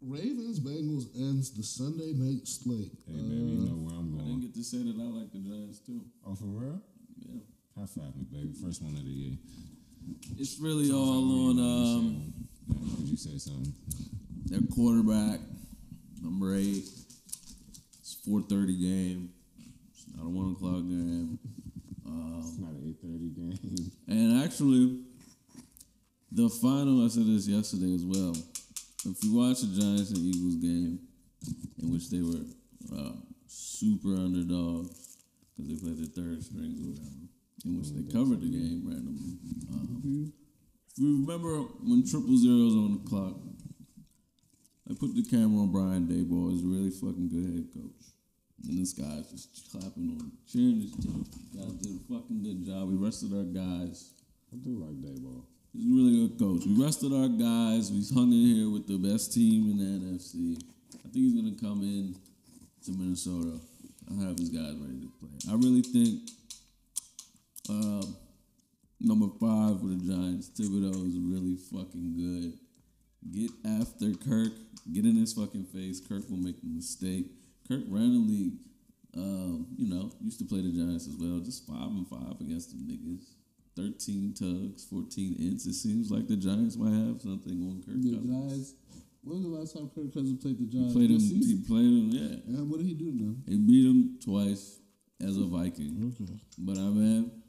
Ravens 0.00 0.60
Bengals 0.60 1.06
ends 1.16 1.50
the 1.52 1.62
Sunday 1.62 2.12
night 2.12 2.46
slate. 2.46 2.92
Hey, 3.06 3.14
baby, 3.14 3.34
you 3.34 3.66
know 3.66 3.76
where 3.88 3.94
I'm 3.98 4.10
going. 4.12 4.20
I 4.20 4.24
didn't 4.24 4.26
going. 4.26 4.40
get 4.42 4.54
to 4.54 4.62
say 4.64 4.78
that 4.78 4.94
I 5.00 5.04
like 5.18 5.32
the 5.32 5.38
Giants 5.38 5.78
too. 5.80 6.00
Oh, 6.26 6.34
for 6.34 6.44
real? 6.44 6.80
Yeah. 7.18 7.40
High 7.78 7.86
five 7.86 8.14
me, 8.14 8.24
baby. 8.30 8.52
First 8.62 8.82
one 8.82 8.94
of 8.94 9.04
the 9.04 9.10
year. 9.10 9.36
It's 10.38 10.58
really 10.60 10.92
all 10.92 11.48
on 11.48 11.58
um, 11.58 12.34
Because 12.68 13.10
you 13.10 13.16
said 13.16 13.40
something. 13.40 13.72
their 14.44 14.60
quarterback, 14.74 15.40
number 16.24 16.56
eight. 16.56 16.84
It's 18.00 18.14
four 18.26 18.42
thirty 18.42 18.76
game. 18.76 19.30
It's 19.92 20.06
not 20.16 20.26
a 20.26 20.28
one 20.28 20.52
o'clock 20.52 20.82
game. 20.82 21.38
It's 22.54 22.58
not 22.58 22.70
an 22.70 22.94
8.30 23.02 23.34
game. 23.34 23.90
And 24.06 24.44
actually, 24.44 25.00
the 26.30 26.48
final, 26.48 27.04
I 27.04 27.08
said 27.08 27.26
this 27.26 27.48
yesterday 27.48 27.94
as 27.94 28.04
well. 28.04 28.36
If 29.06 29.24
you 29.24 29.36
watch 29.36 29.60
the 29.60 29.80
Giants 29.80 30.10
and 30.10 30.18
Eagles 30.18 30.56
game, 30.56 30.98
in 31.82 31.92
which 31.92 32.10
they 32.10 32.20
were 32.20 32.44
uh, 32.94 33.12
super 33.46 34.14
underdogs 34.14 35.16
because 35.56 35.72
they 35.72 35.76
played 35.80 35.98
the 35.98 36.06
third 36.06 36.42
strings 36.42 36.80
or 36.80 36.90
whatever, 36.90 37.26
in 37.64 37.78
which 37.78 37.90
they 37.90 38.12
covered 38.12 38.40
the 38.40 38.48
game 38.48 38.82
randomly. 38.84 39.36
Um, 39.72 40.32
if 40.90 40.98
you 40.98 41.26
remember 41.26 41.58
when 41.82 42.06
triple 42.06 42.36
zeros 42.36 42.74
on 42.76 43.00
the 43.02 43.08
clock, 43.08 43.34
I 44.88 44.94
put 44.94 45.14
the 45.14 45.24
camera 45.24 45.62
on 45.62 45.72
Brian 45.72 46.06
Daboll. 46.06 46.52
He's 46.52 46.62
a 46.62 46.66
really 46.66 46.90
fucking 46.90 47.28
good 47.28 47.56
head 47.56 47.68
coach. 47.72 48.04
And 48.68 48.78
this 48.78 48.92
guy's 48.92 49.30
just 49.30 49.72
clapping 49.72 50.16
on, 50.20 50.32
cheering 50.46 50.80
his 50.80 50.92
team. 50.92 51.24
Guys 51.56 51.72
did 51.80 51.96
a 51.96 52.04
fucking 52.12 52.42
good 52.42 52.66
job. 52.66 52.88
We 52.88 52.96
rested 52.96 53.32
our 53.32 53.44
guys. 53.44 54.12
I 54.52 54.56
do 54.56 54.76
like 54.76 55.00
Daboll. 55.00 55.44
He's 55.72 55.86
a 55.86 55.94
really 55.94 56.28
good 56.28 56.38
coach. 56.38 56.62
We 56.66 56.82
rested 56.82 57.12
our 57.12 57.28
guys. 57.28 57.90
We 57.90 58.04
hung 58.14 58.32
in 58.32 58.56
here 58.56 58.70
with 58.70 58.86
the 58.86 58.98
best 58.98 59.32
team 59.32 59.70
in 59.70 59.76
the 59.78 59.88
NFC. 60.06 60.56
I 60.94 61.08
think 61.08 61.14
he's 61.14 61.34
gonna 61.34 61.56
come 61.60 61.82
in 61.82 62.14
to 62.84 62.92
Minnesota. 62.92 63.58
I 64.10 64.24
have 64.24 64.38
his 64.38 64.50
guys 64.50 64.76
ready 64.76 65.00
to 65.00 65.10
play. 65.18 65.32
I 65.50 65.54
really 65.54 65.82
think 65.82 66.30
um, 67.68 68.16
number 69.00 69.26
five 69.40 69.80
for 69.80 69.86
the 69.86 69.96
Giants, 69.96 70.50
Thibodeaux, 70.50 71.08
is 71.08 71.18
really 71.18 71.56
fucking 71.56 72.14
good. 72.16 72.58
Get 73.32 73.50
after 73.64 74.12
Kirk. 74.14 74.52
Get 74.92 75.04
in 75.06 75.16
his 75.16 75.32
fucking 75.32 75.64
face. 75.64 76.00
Kirk 76.00 76.28
will 76.28 76.36
make 76.36 76.56
a 76.62 76.66
mistake. 76.66 77.26
Kirk 77.66 77.82
randomly, 77.88 78.52
um, 79.16 79.66
you 79.78 79.88
know, 79.88 80.12
used 80.20 80.38
to 80.40 80.44
play 80.44 80.60
the 80.60 80.70
Giants 80.70 81.06
as 81.06 81.16
well. 81.16 81.40
Just 81.40 81.66
five 81.66 81.88
and 81.88 82.06
five 82.08 82.38
against 82.40 82.70
the 82.72 82.76
niggas. 82.92 83.24
Thirteen 83.76 84.34
tugs, 84.34 84.84
fourteen 84.84 85.34
ints. 85.40 85.66
It 85.66 85.74
seems 85.74 86.10
like 86.10 86.28
the 86.28 86.36
Giants 86.36 86.76
might 86.76 86.92
have 86.92 87.20
something 87.22 87.58
on 87.64 87.82
Kirk 87.84 87.96
The 88.02 88.12
Cousins. 88.16 88.30
Giants. 88.30 88.74
When 89.24 89.36
was 89.38 89.42
the 89.44 89.48
last 89.56 89.72
time 89.74 89.90
Kirk 89.94 90.12
Cousins 90.12 90.42
played 90.42 90.58
the 90.58 90.66
Giants? 90.66 90.92
He 90.92 90.98
played 90.98 91.10
him. 91.10 91.20
He 91.20 91.64
played 91.66 91.84
him. 91.84 92.08
Yeah, 92.12 92.58
And 92.58 92.70
what 92.70 92.76
did 92.78 92.86
he 92.86 92.94
do 92.94 93.10
to 93.10 93.16
them? 93.18 93.42
he 93.48 93.56
beat 93.56 93.86
him 93.86 94.18
twice 94.22 94.78
as 95.20 95.38
a 95.38 95.44
Viking. 95.44 96.12
Okay. 96.20 96.30
But 96.58 96.76
I 96.76 96.82
mean, 96.82 96.92
You 96.92 97.20
know 97.20 97.22
what 97.22 97.43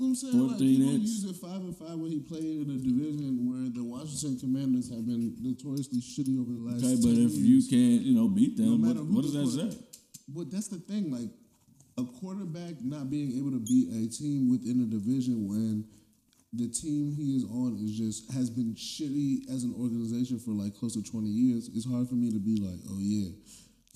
I'm 0.00 0.14
saying? 0.14 0.38
Like, 0.38 0.58
14 0.58 0.76
people 0.76 0.94
inch. 0.94 1.02
use 1.02 1.24
it 1.24 1.36
five 1.36 1.60
and 1.60 1.76
five 1.76 1.96
when 1.98 2.10
he 2.10 2.20
played 2.20 2.44
in 2.44 2.70
a 2.70 2.78
division 2.78 3.44
where 3.48 3.68
the 3.70 3.84
Washington 3.84 4.38
Commanders 4.38 4.88
have 4.90 5.04
been 5.06 5.36
notoriously 5.40 6.00
shitty 6.00 6.40
over 6.40 6.52
the 6.52 6.62
last. 6.62 6.84
okay, 6.84 6.96
10 6.96 7.02
but 7.02 7.16
if 7.18 7.34
you 7.36 7.60
can't, 7.68 8.02
you 8.02 8.14
know, 8.14 8.28
beat 8.28 8.58
No 8.58 8.76
them, 8.76 8.82
what, 8.82 8.96
what 9.06 9.22
does 9.22 9.34
that 9.34 9.70
say? 9.70 9.76
But 10.28 10.50
that's 10.50 10.68
the 10.68 10.78
thing, 10.78 11.10
like 11.10 11.30
a 11.98 12.04
quarterback 12.04 12.80
not 12.82 13.10
being 13.10 13.36
able 13.36 13.50
to 13.50 13.60
beat 13.60 13.88
a 13.92 14.08
team 14.08 14.50
within 14.50 14.80
a 14.80 14.86
division 14.88 15.46
when 15.46 15.84
the 16.52 16.68
team 16.68 17.12
he 17.16 17.36
is 17.36 17.44
on 17.44 17.76
is 17.82 17.96
just 17.96 18.30
has 18.32 18.50
been 18.50 18.74
shitty 18.74 19.48
as 19.52 19.64
an 19.64 19.74
organization 19.78 20.38
for 20.38 20.52
like 20.52 20.74
close 20.76 20.94
to 20.94 21.02
twenty 21.02 21.28
years. 21.28 21.68
It's 21.74 21.88
hard 21.88 22.08
for 22.08 22.14
me 22.14 22.30
to 22.30 22.38
be 22.38 22.56
like, 22.60 22.80
oh 22.90 22.98
yeah, 23.00 23.28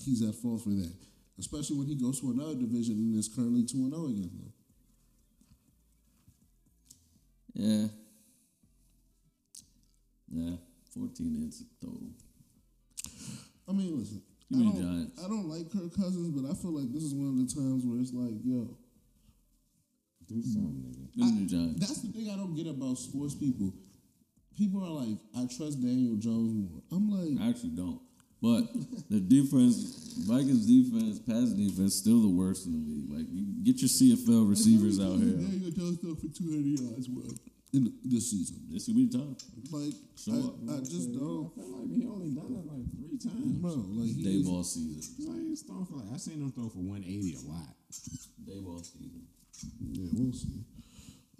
he's 0.03 0.21
at 0.27 0.35
fault 0.35 0.61
for 0.63 0.69
that. 0.69 0.93
Especially 1.39 1.77
when 1.77 1.87
he 1.87 1.95
goes 1.95 2.19
to 2.21 2.31
another 2.31 2.55
division 2.55 2.95
and 2.97 3.15
is 3.17 3.27
currently 3.29 3.63
two 3.63 3.77
and 3.77 3.93
oh 3.93 4.09
zero 4.09 4.09
against 4.09 4.37
them. 4.37 4.53
Yeah. 7.57 7.87
Yeah. 10.29 10.55
14 10.93 11.41
inches 11.41 11.65
total. 11.81 12.09
I 13.67 13.71
mean, 13.71 13.97
listen. 13.97 14.21
You 14.49 14.57
I 14.57 14.59
mean 14.61 14.73
don't, 14.73 14.81
Giants. 14.81 15.25
I 15.25 15.27
don't 15.27 15.49
like 15.49 15.71
Kirk 15.73 15.91
Cousins, 15.95 16.29
but 16.29 16.49
I 16.49 16.53
feel 16.53 16.71
like 16.71 16.93
this 16.93 17.03
is 17.03 17.13
one 17.13 17.33
of 17.33 17.37
the 17.41 17.49
times 17.49 17.83
where 17.83 17.99
it's 17.99 18.13
like, 18.13 18.37
yo, 18.45 18.77
Do 20.29 20.41
something, 20.43 20.85
nigga. 20.85 21.17
Them 21.17 21.47
new 21.47 21.79
That's 21.79 22.01
the 22.01 22.11
thing 22.11 22.29
I 22.29 22.37
don't 22.37 22.55
get 22.55 22.67
about 22.67 22.97
sports 22.97 23.33
people. 23.33 23.73
People 24.55 24.83
are 24.83 25.05
like, 25.05 25.17
I 25.35 25.47
trust 25.49 25.81
Daniel 25.81 26.15
Jones 26.15 26.53
more. 26.53 26.81
I'm 26.91 27.09
like, 27.09 27.41
I 27.41 27.49
actually 27.49 27.75
don't. 27.75 28.01
But 28.41 28.69
the 29.09 29.19
defense, 29.19 30.13
Vikings 30.27 30.67
defense, 30.67 31.19
pass 31.19 31.49
defense, 31.57 31.95
still 31.95 32.21
the 32.21 32.29
worst 32.29 32.67
in 32.67 32.73
the 32.73 32.83
league. 32.85 33.09
Like, 33.09 33.25
you 33.33 33.45
get 33.63 33.81
your 33.81 33.89
CFL 33.89 34.47
receivers 34.49 34.99
out 34.99 35.17
here. 35.17 35.33
Daniel 35.41 35.71
Jones 35.71 35.97
throw 35.99 36.13
for 36.13 36.27
200 36.29 36.79
yards 36.79 37.09
well, 37.09 37.33
in 37.73 37.91
this 38.05 38.29
season. 38.29 38.61
This 38.69 38.85
could 38.85 38.95
be 38.95 39.07
the 39.09 39.17
time. 39.17 39.35
Like, 39.73 39.93
Show 40.15 40.53
up. 40.53 40.55
I, 40.69 40.77
I 40.77 40.79
just 40.85 41.17
don't. 41.17 41.49
I 41.49 41.61
feel 41.65 41.81
like 41.81 41.89
he 41.89 42.05
only 42.05 42.29
done 42.37 42.53
it 42.53 42.65
like 42.69 42.85
three 42.93 43.17
times. 43.17 43.57
Bro, 43.57 43.73
like, 43.97 44.13
he 44.15 44.21
Day 44.23 44.37
is- 44.37 44.47
ball 44.47 44.63
season. 44.63 44.97
It's 45.01 45.27
like 45.27 45.41
he's 45.41 45.61
throwing 45.63 45.85
for 45.87 45.95
like 45.97 46.13
I 46.13 46.17
seen 46.17 46.37
him 46.41 46.51
throw 46.51 46.69
for 46.69 46.79
180 46.85 47.41
a 47.41 47.49
lot. 47.49 47.73
Daboll 48.45 48.85
season. 48.85 49.25
Yeah, 49.81 50.09
we'll 50.13 50.31
see. 50.33 50.61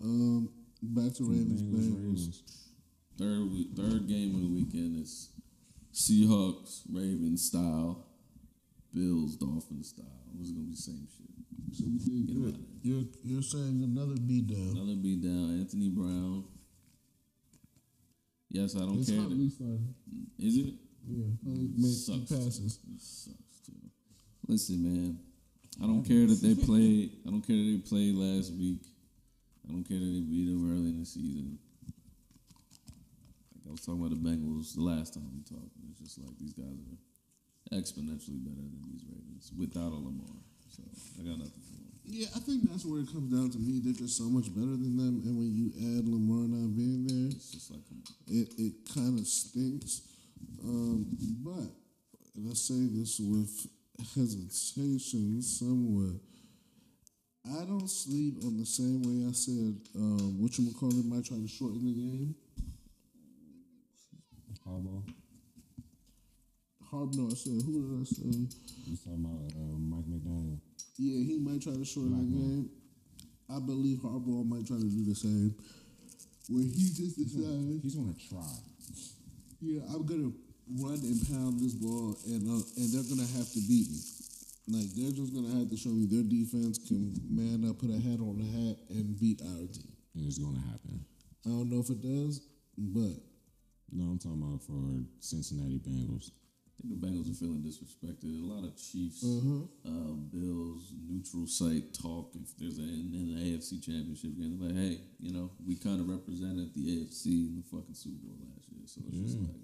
Um, 0.01 0.49
back 0.81 1.13
to 1.15 1.23
Ravens, 1.29 1.61
Bengals, 1.61 1.93
Bengals. 1.93 1.97
Ravens. 2.01 2.43
Third 3.17 3.51
week, 3.51 3.67
third 3.75 4.07
game 4.07 4.35
of 4.35 4.41
the 4.41 4.47
weekend 4.49 5.01
is 5.01 5.29
Seahawks, 5.97 6.81
Ravens 6.93 7.43
style, 7.47 8.05
Bills, 8.93 9.35
Dolphins 9.35 9.89
style. 9.89 10.05
It's 10.39 10.51
gonna 10.51 10.65
be 10.65 10.71
the 10.71 10.77
same 10.77 11.07
shit. 11.09 11.25
So 11.73 11.85
you 11.85 11.97
think 11.99 12.27
Get 12.27 12.35
you're, 12.35 12.47
him 12.49 12.53
out 12.53 12.59
of 12.59 13.07
you're, 13.23 13.41
saying 13.41 13.81
another 13.83 14.15
beat 14.21 14.45
down. 14.47 14.77
Another 14.77 14.95
beat 14.95 15.21
down. 15.23 15.59
Anthony 15.59 15.89
Brown. 15.89 16.43
Yes, 18.49 18.75
I 18.75 18.79
don't 18.79 18.99
It's 18.99 19.09
care. 19.09 19.19
Starting. 19.19 19.51
Is 20.39 20.57
it? 20.57 20.73
Yeah, 21.09 21.25
two 21.43 21.91
Sucks. 21.91 22.31
passes. 22.31 22.79
It 22.93 23.01
sucks 23.01 23.59
too. 23.65 23.73
Listen, 24.47 24.83
man. 24.83 25.19
I 25.81 25.85
don't 25.87 26.03
care 26.03 26.27
that 26.27 26.41
they 26.41 26.53
played. 26.65 27.11
I 27.25 27.31
don't 27.31 27.41
care 27.41 27.55
that 27.57 27.63
they 27.71 27.77
played 27.89 28.15
last 28.15 28.53
week. 28.53 28.81
I 29.67 29.71
don't 29.71 29.83
care 29.83 29.97
that 29.99 30.05
they 30.05 30.21
beat 30.21 30.45
them 30.45 30.71
early 30.71 30.89
in 30.91 30.99
the 30.99 31.05
season. 31.05 31.57
I 33.67 33.71
was 33.71 33.81
talking 33.81 33.99
about 33.99 34.15
the 34.15 34.23
Bengals 34.23 34.75
the 34.75 34.81
last 34.81 35.13
time 35.13 35.27
we 35.35 35.43
talked. 35.43 35.75
It's 35.91 35.99
just 35.99 36.17
like 36.23 36.37
these 36.39 36.53
guys 36.53 36.71
are 36.71 36.99
exponentially 37.75 38.39
better 38.47 38.63
than 38.63 38.79
these 38.87 39.03
Ravens 39.03 39.51
without 39.57 39.91
a 39.91 39.99
Lamar. 39.99 40.39
So 40.71 40.83
I 41.19 41.27
got 41.27 41.37
nothing 41.37 41.61
for 41.67 41.75
them. 41.75 41.91
Yeah, 42.07 42.27
I 42.35 42.39
think 42.39 42.69
that's 42.71 42.85
where 42.85 43.01
it 43.01 43.11
comes 43.11 43.27
down 43.33 43.51
to 43.51 43.59
me. 43.59 43.81
They're 43.83 43.91
just 43.91 44.15
so 44.15 44.31
much 44.31 44.47
better 44.55 44.79
than 44.79 44.95
them, 44.95 45.21
and 45.27 45.35
when 45.35 45.51
you 45.51 45.75
add 45.75 46.07
Lamar 46.07 46.47
not 46.47 46.71
being 46.75 47.03
there, 47.03 47.35
It's 47.35 47.51
just 47.51 47.71
like 47.71 47.83
it, 48.27 48.47
it 48.57 48.73
kind 48.95 49.19
of 49.19 49.27
stinks. 49.27 50.07
Um, 50.63 51.05
but 51.43 51.67
and 52.35 52.49
I 52.49 52.53
say 52.53 52.87
this 52.95 53.19
with 53.19 53.67
hesitation 54.15 55.41
somewhat. 55.41 56.21
I 57.47 57.63
don't 57.65 57.89
sleep 57.89 58.43
on 58.43 58.57
the 58.57 58.65
same 58.65 59.01
way 59.03 59.27
I 59.27 59.31
said 59.31 59.75
um, 59.95 60.41
what 60.41 60.57
you 60.57 60.71
call 60.73 60.89
it 60.89 61.05
might 61.05 61.25
try 61.25 61.37
to 61.37 61.47
shorten 61.47 61.85
the 61.85 61.93
game. 61.93 62.35
Harbaugh. 64.67 65.03
Harb, 66.91 67.13
no, 67.15 67.27
I 67.27 67.33
said 67.35 67.61
who 67.65 67.71
did 67.83 68.01
I 68.01 68.03
say? 68.05 68.47
You 68.87 68.95
talking 68.97 69.25
about 69.25 69.51
uh, 69.55 69.75
Mike 69.77 70.05
McDaniel? 70.07 70.59
Yeah, 70.97 71.23
he 71.25 71.37
might 71.39 71.61
try 71.61 71.73
to 71.73 71.83
shorten 71.85 72.15
the 72.15 72.37
game. 72.37 72.69
I 73.49 73.59
believe 73.59 73.99
Harbaugh 73.99 74.45
might 74.47 74.67
try 74.67 74.77
to 74.77 74.83
do 74.89 75.03
the 75.05 75.15
same. 75.15 75.53
Where 76.49 76.63
he 76.63 76.87
just 76.95 77.17
decides, 77.17 77.83
He's 77.83 77.95
gonna 77.95 78.15
try. 78.29 78.47
yeah, 79.61 79.81
I'm 79.93 80.05
gonna 80.05 80.31
run 80.79 80.99
and 81.03 81.19
pound 81.27 81.59
this 81.59 81.73
ball, 81.75 82.15
and 82.25 82.47
uh, 82.47 82.63
and 82.79 82.87
they're 82.91 83.07
gonna 83.07 83.27
have 83.35 83.51
to 83.51 83.59
beat 83.67 83.87
me. 83.91 83.99
Like 84.69 84.87
they're 84.95 85.11
just 85.11 85.33
gonna 85.35 85.59
have 85.59 85.69
to 85.69 85.77
show 85.77 85.89
me 85.91 86.07
their 86.07 86.23
defense 86.23 86.79
can 86.87 87.11
man 87.29 87.67
up, 87.69 87.79
put 87.79 87.89
a 87.91 87.99
hat 87.99 88.19
on 88.19 88.39
a 88.39 88.47
hat, 88.47 88.77
and 88.89 89.19
beat 89.19 89.41
our 89.43 89.67
team. 89.67 89.91
It's 90.23 90.39
gonna 90.39 90.59
happen. 90.71 91.03
I 91.45 91.49
don't 91.49 91.69
know 91.69 91.79
if 91.79 91.89
it 91.89 92.01
does, 92.01 92.47
but 92.77 93.15
No, 93.91 94.03
I'm 94.11 94.19
talking 94.19 94.41
about 94.43 94.61
for 94.63 95.03
Cincinnati 95.19 95.79
Bengals. 95.79 96.31
I 96.79 96.87
think 96.87 96.99
the 97.01 97.07
Bengals 97.07 97.31
are 97.31 97.33
feeling 97.33 97.63
disrespected. 97.65 98.29
A 98.37 98.45
lot 98.53 98.63
of 98.63 98.75
Chiefs, 98.77 99.23
uh-huh. 99.23 99.65
um, 99.89 100.29
Bills, 100.31 100.93
neutral 101.09 101.47
site 101.47 101.93
talk. 101.93 102.35
If 102.35 102.55
there's 102.57 102.77
an 102.77 102.85
in, 102.89 103.09
in 103.15 103.25
the 103.33 103.57
AFC 103.57 103.81
Championship 103.83 104.37
game, 104.37 104.59
they're 104.59 104.69
like, 104.69 104.77
hey, 104.77 104.99
you 105.19 105.33
know, 105.33 105.51
we 105.65 105.75
kind 105.75 105.99
of 106.01 106.07
represented 106.09 106.73
the 106.75 106.85
AFC 107.01 107.25
in 107.49 107.55
the 107.57 107.63
fucking 107.71 107.95
Super 107.95 108.21
Bowl 108.27 108.37
last 108.53 108.67
year. 108.69 108.85
So 108.85 109.01
it's 109.07 109.17
just 109.33 109.39
like, 109.41 109.57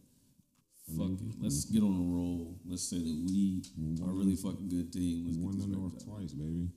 fuck 0.98 1.14
it. 1.22 1.36
Let's 1.40 1.66
get 1.66 1.84
on 1.84 1.94
a 1.94 2.06
roll. 2.18 2.58
Let's 2.66 2.90
say 2.90 2.98
that 2.98 3.20
we 3.30 3.62
are 4.02 4.10
a 4.10 4.14
really 4.14 4.36
fucking 4.36 4.70
good 4.70 4.91
team. 4.91 5.26
Let's 5.28 5.38
We 5.38 5.44
get 5.44 5.45
won 5.45 5.60
the 5.60 5.68
North 5.68 5.94
wrapped 5.94 6.02
up. 6.02 6.08
twice, 6.08 6.34
baby. 6.34 6.72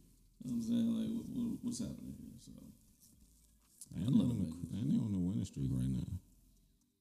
You 0.44 0.52
know 0.52 0.52
what 0.52 0.52
I'm 0.52 0.62
saying? 0.62 0.88
Like, 1.00 1.10
what, 1.16 1.26
what, 1.32 1.58
what's 1.62 1.78
happening 1.80 2.12
here? 2.20 2.36
So, 2.44 2.52
And 3.96 4.04
I 4.04 4.10
they 4.10 4.12
love 4.12 4.28
on 4.28 4.36
the 4.36 4.44
the, 4.44 4.44
Bengals. 4.52 4.72
and 4.76 4.84
they 4.92 4.98
on 5.00 5.12
the 5.16 5.18
winning 5.18 5.44
streak 5.48 5.70
right 5.72 5.88
now. 5.88 6.12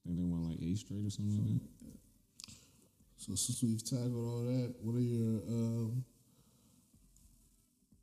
I 0.06 0.10
think 0.10 0.18
they 0.18 0.24
won 0.24 0.50
like 0.50 0.60
eight 0.62 0.78
straight 0.78 1.06
or 1.06 1.10
something 1.10 1.42
like 1.42 1.62
that. 1.62 1.98
So 3.18 3.34
since 3.34 3.64
we've 3.64 3.84
tackled 3.84 4.14
all 4.14 4.44
that, 4.46 4.76
what 4.82 4.96
are 4.96 5.02
your 5.02 5.42
um, 5.50 6.06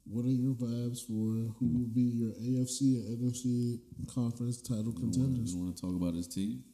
what 0.04 0.24
are 0.24 0.34
your 0.34 0.54
vibes 0.54 1.06
for 1.06 1.54
who 1.58 1.66
will 1.78 1.92
be 1.94 2.02
your 2.02 2.32
AFC 2.42 3.06
and 3.06 3.30
NFC 3.30 3.78
conference 4.12 4.60
title 4.60 4.92
contenders? 4.92 5.54
you 5.54 5.62
want 5.62 5.76
to 5.76 5.80
talk 5.80 5.94
about 5.94 6.14
his 6.14 6.26
team? 6.26 6.64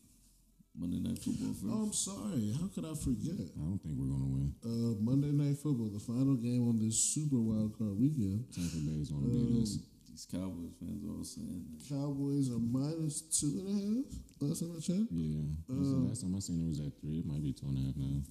Monday 0.79 1.01
Night 1.01 1.19
Football 1.19 1.53
first? 1.53 1.75
Oh, 1.75 1.83
I'm 1.85 1.93
sorry. 1.93 2.55
How 2.57 2.69
could 2.73 2.87
I 2.87 2.95
forget? 2.95 3.35
I 3.37 3.61
don't 3.67 3.81
think 3.83 3.99
we're 3.99 4.09
gonna 4.09 4.31
win. 4.33 4.55
Uh, 4.65 4.95
Monday 5.03 5.33
Night 5.35 5.59
Football, 5.59 5.91
the 5.93 6.01
final 6.01 6.37
game 6.37 6.69
on 6.69 6.79
this 6.79 6.97
Super 6.97 7.37
Wild 7.37 7.77
Card 7.77 7.99
weekend. 7.99 8.47
Tampa 8.55 8.79
Bay 8.87 8.97
is 9.03 9.11
gonna 9.11 9.27
beat 9.29 9.61
us. 9.61 9.77
These 10.19 10.27
Cowboys 10.35 10.75
fans 10.83 10.99
are 11.07 11.15
all 11.15 11.23
saying 11.23 11.63
that. 11.63 11.95
Cowboys 11.95 12.51
are 12.51 12.59
minus 12.59 13.23
two 13.23 13.63
and 13.63 13.71
a 13.71 13.75
half. 13.79 14.03
Last 14.43 14.59
time 14.59 14.75
I 14.75 14.83
checked. 14.83 15.15
Yeah. 15.15 15.47
Um, 15.71 15.79
the 15.79 16.11
last 16.11 16.27
time 16.27 16.35
I 16.35 16.41
seen 16.43 16.59
it 16.59 16.67
was 16.67 16.83
at 16.83 16.91
three. 16.99 17.23
It 17.23 17.27
might 17.31 17.39
be 17.39 17.55
two 17.55 17.71
and 17.71 17.79
a 17.79 17.87
half 17.87 17.95
now. 17.95 18.27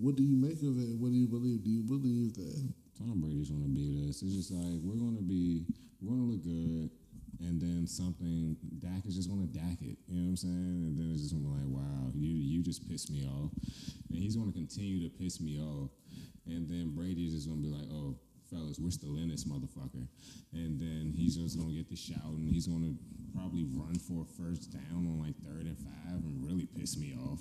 What 0.00 0.16
do 0.16 0.24
you 0.24 0.40
make 0.40 0.64
of 0.64 0.80
it? 0.80 0.96
What 0.96 1.12
do 1.12 1.18
you 1.20 1.28
believe? 1.28 1.60
Do 1.60 1.68
you 1.68 1.84
believe 1.84 2.40
that? 2.40 2.72
Tom 2.96 3.20
Brady's 3.20 3.52
gonna 3.52 3.68
beat 3.68 4.08
us. 4.08 4.24
It's 4.24 4.32
just 4.32 4.48
like 4.48 4.80
we're 4.80 4.96
gonna 4.96 5.20
be, 5.20 5.68
we're 6.00 6.16
gonna 6.16 6.32
look 6.32 6.40
good, 6.40 6.88
and 7.44 7.60
then 7.60 7.84
something. 7.84 8.56
Dak 8.80 9.04
is 9.04 9.12
just 9.12 9.28
gonna 9.28 9.44
Dak 9.44 9.84
it. 9.84 10.00
You 10.08 10.16
know 10.16 10.32
what 10.32 10.40
I'm 10.40 10.40
saying? 10.40 10.88
And 10.88 10.96
then 10.96 11.12
it's 11.12 11.20
just 11.20 11.36
gonna 11.36 11.44
be 11.44 11.52
like, 11.52 11.68
wow, 11.68 12.16
you 12.16 12.32
you 12.32 12.64
just 12.64 12.88
pissed 12.88 13.12
me 13.12 13.28
off, 13.28 13.52
and 14.08 14.16
he's 14.16 14.40
gonna 14.40 14.56
continue 14.56 15.04
to 15.04 15.12
piss 15.12 15.36
me 15.36 15.60
off, 15.60 15.92
and 16.48 16.64
then 16.64 16.96
Brady's 16.96 17.36
just 17.36 17.44
gonna 17.44 17.60
be 17.60 17.68
like, 17.68 17.92
oh. 17.92 18.16
Fellas, 18.50 18.78
we're 18.78 18.90
still 18.90 19.16
in 19.16 19.28
this 19.28 19.44
motherfucker, 19.44 20.06
and 20.52 20.80
then 20.80 21.12
he's 21.14 21.36
just 21.36 21.58
gonna 21.58 21.72
get 21.74 21.88
the 21.90 21.96
shout, 21.96 22.24
and 22.24 22.48
he's 22.48 22.66
gonna 22.66 22.94
probably 23.34 23.64
run 23.64 23.94
for 23.98 24.22
a 24.22 24.42
first 24.42 24.72
down 24.72 25.06
on 25.06 25.18
like 25.20 25.36
third 25.44 25.66
and 25.66 25.76
five, 25.78 26.24
and 26.24 26.44
really 26.46 26.66
piss 26.66 26.96
me 26.96 27.14
off. 27.28 27.40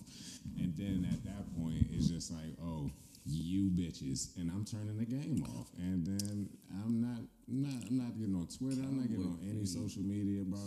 And 0.57 0.73
then 0.77 1.07
at 1.11 1.23
that 1.23 1.47
point, 1.57 1.87
it's 1.91 2.07
just 2.09 2.31
like, 2.31 2.55
oh, 2.61 2.91
you 3.25 3.69
bitches, 3.69 4.35
and 4.37 4.49
I'm 4.51 4.65
turning 4.65 4.97
the 4.97 5.05
game 5.05 5.43
off. 5.57 5.69
And 5.77 6.05
then 6.05 6.49
I'm 6.83 7.01
not, 7.01 7.21
not, 7.47 7.87
I'm 7.89 7.97
not 7.97 8.17
getting 8.17 8.35
on 8.35 8.47
Twitter. 8.47 8.81
I'm 8.81 8.97
not 8.99 9.09
getting 9.09 9.25
on 9.25 9.39
any 9.49 9.65
social 9.65 10.03
media, 10.03 10.43
bro. 10.43 10.59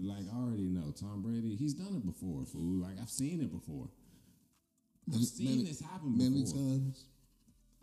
Like 0.00 0.24
I 0.32 0.36
already 0.36 0.68
know 0.68 0.92
Tom 0.92 1.22
Brady. 1.22 1.56
He's 1.56 1.74
done 1.74 1.94
it 1.96 2.06
before, 2.06 2.44
fool. 2.44 2.82
Like 2.82 2.98
I've 3.00 3.10
seen 3.10 3.40
it 3.40 3.52
before. 3.52 3.88
I've 5.12 5.20
seen 5.22 5.46
Many- 5.58 5.64
this 5.64 5.80
happen 5.80 6.16
Many 6.16 6.44
times. 6.44 7.06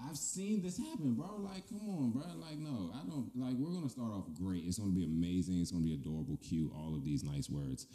I've 0.08 0.18
seen 0.18 0.62
this 0.62 0.78
happen, 0.78 1.14
bro. 1.14 1.38
Like, 1.40 1.68
come 1.68 1.90
on, 1.90 2.12
bro. 2.12 2.24
Like, 2.40 2.58
no, 2.58 2.92
I 2.96 3.06
don't. 3.06 3.30
Like, 3.36 3.56
we're 3.56 3.74
gonna 3.74 3.90
start 3.90 4.12
off 4.12 4.26
great. 4.34 4.64
It's 4.66 4.80
gonna 4.80 4.92
be 4.92 5.04
amazing. 5.04 5.60
It's 5.60 5.72
gonna 5.72 5.84
be 5.84 5.94
adorable, 5.94 6.38
cute. 6.38 6.72
All 6.74 6.96
of 6.96 7.04
these 7.04 7.24
nice 7.24 7.50
words, 7.50 7.86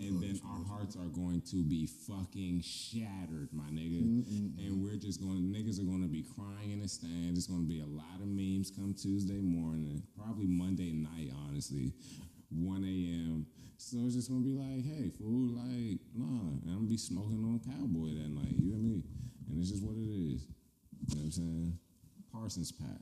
and 0.00 0.22
then 0.22 0.40
our 0.46 0.64
hearts 0.64 0.96
are 0.96 1.08
going 1.08 1.42
to 1.50 1.64
be 1.64 1.86
fucking 1.86 2.62
shattered, 2.62 3.48
my 3.52 3.68
nigga. 3.70 3.98
And 4.58 4.82
we're 4.82 4.96
just 4.96 5.20
going. 5.20 5.34
To 5.34 5.58
Niggas 5.58 5.80
are 5.80 5.84
gonna 5.84 6.08
be 6.08 6.22
crying 6.22 6.70
in 6.70 6.80
the 6.80 6.88
stand. 6.88 7.36
It's 7.36 7.46
gonna 7.46 7.66
be 7.66 7.80
a 7.80 7.86
lot 7.86 8.20
of 8.20 8.26
memes 8.26 8.70
come 8.70 8.94
Tuesday 8.94 9.40
morning, 9.40 10.02
probably 10.16 10.46
Monday 10.46 10.92
night, 10.92 11.30
honestly. 11.46 11.92
1 12.50 12.84
a.m. 12.84 13.46
So 13.76 13.98
it's 14.06 14.14
just 14.14 14.28
gonna 14.28 14.40
be 14.40 14.54
like, 14.54 14.84
hey, 14.84 15.10
fool, 15.18 15.50
like, 15.58 15.98
nah, 16.14 16.54
and 16.62 16.70
I'm 16.70 16.74
gonna 16.76 16.88
be 16.88 16.96
smoking 16.96 17.42
on 17.44 17.58
cowboy 17.58 18.14
that 18.14 18.30
night. 18.30 18.54
You 18.56 18.70
know 18.70 18.78
me? 18.78 19.02
And 19.50 19.60
it's 19.60 19.70
just 19.70 19.82
what 19.82 19.96
it 19.96 20.08
is. 20.08 20.46
You 21.08 21.16
know 21.16 21.20
what 21.20 21.24
I'm 21.24 21.30
saying? 21.32 21.78
Parsons 22.32 22.72
Pat. 22.72 23.00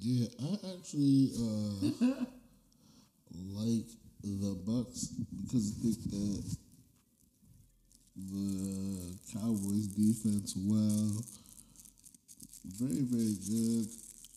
Yeah, 0.00 0.26
I 0.42 0.52
actually 0.74 1.30
uh, 1.38 2.16
like 3.54 3.86
the 4.22 4.54
Bucks 4.66 5.08
because 5.44 5.72
I 5.72 5.82
think 5.82 6.02
that 6.10 6.56
the 8.16 9.16
Cowboys 9.32 9.86
defense, 9.88 10.54
well, 10.56 11.22
very 12.78 13.02
very 13.02 13.36
good. 13.48 13.86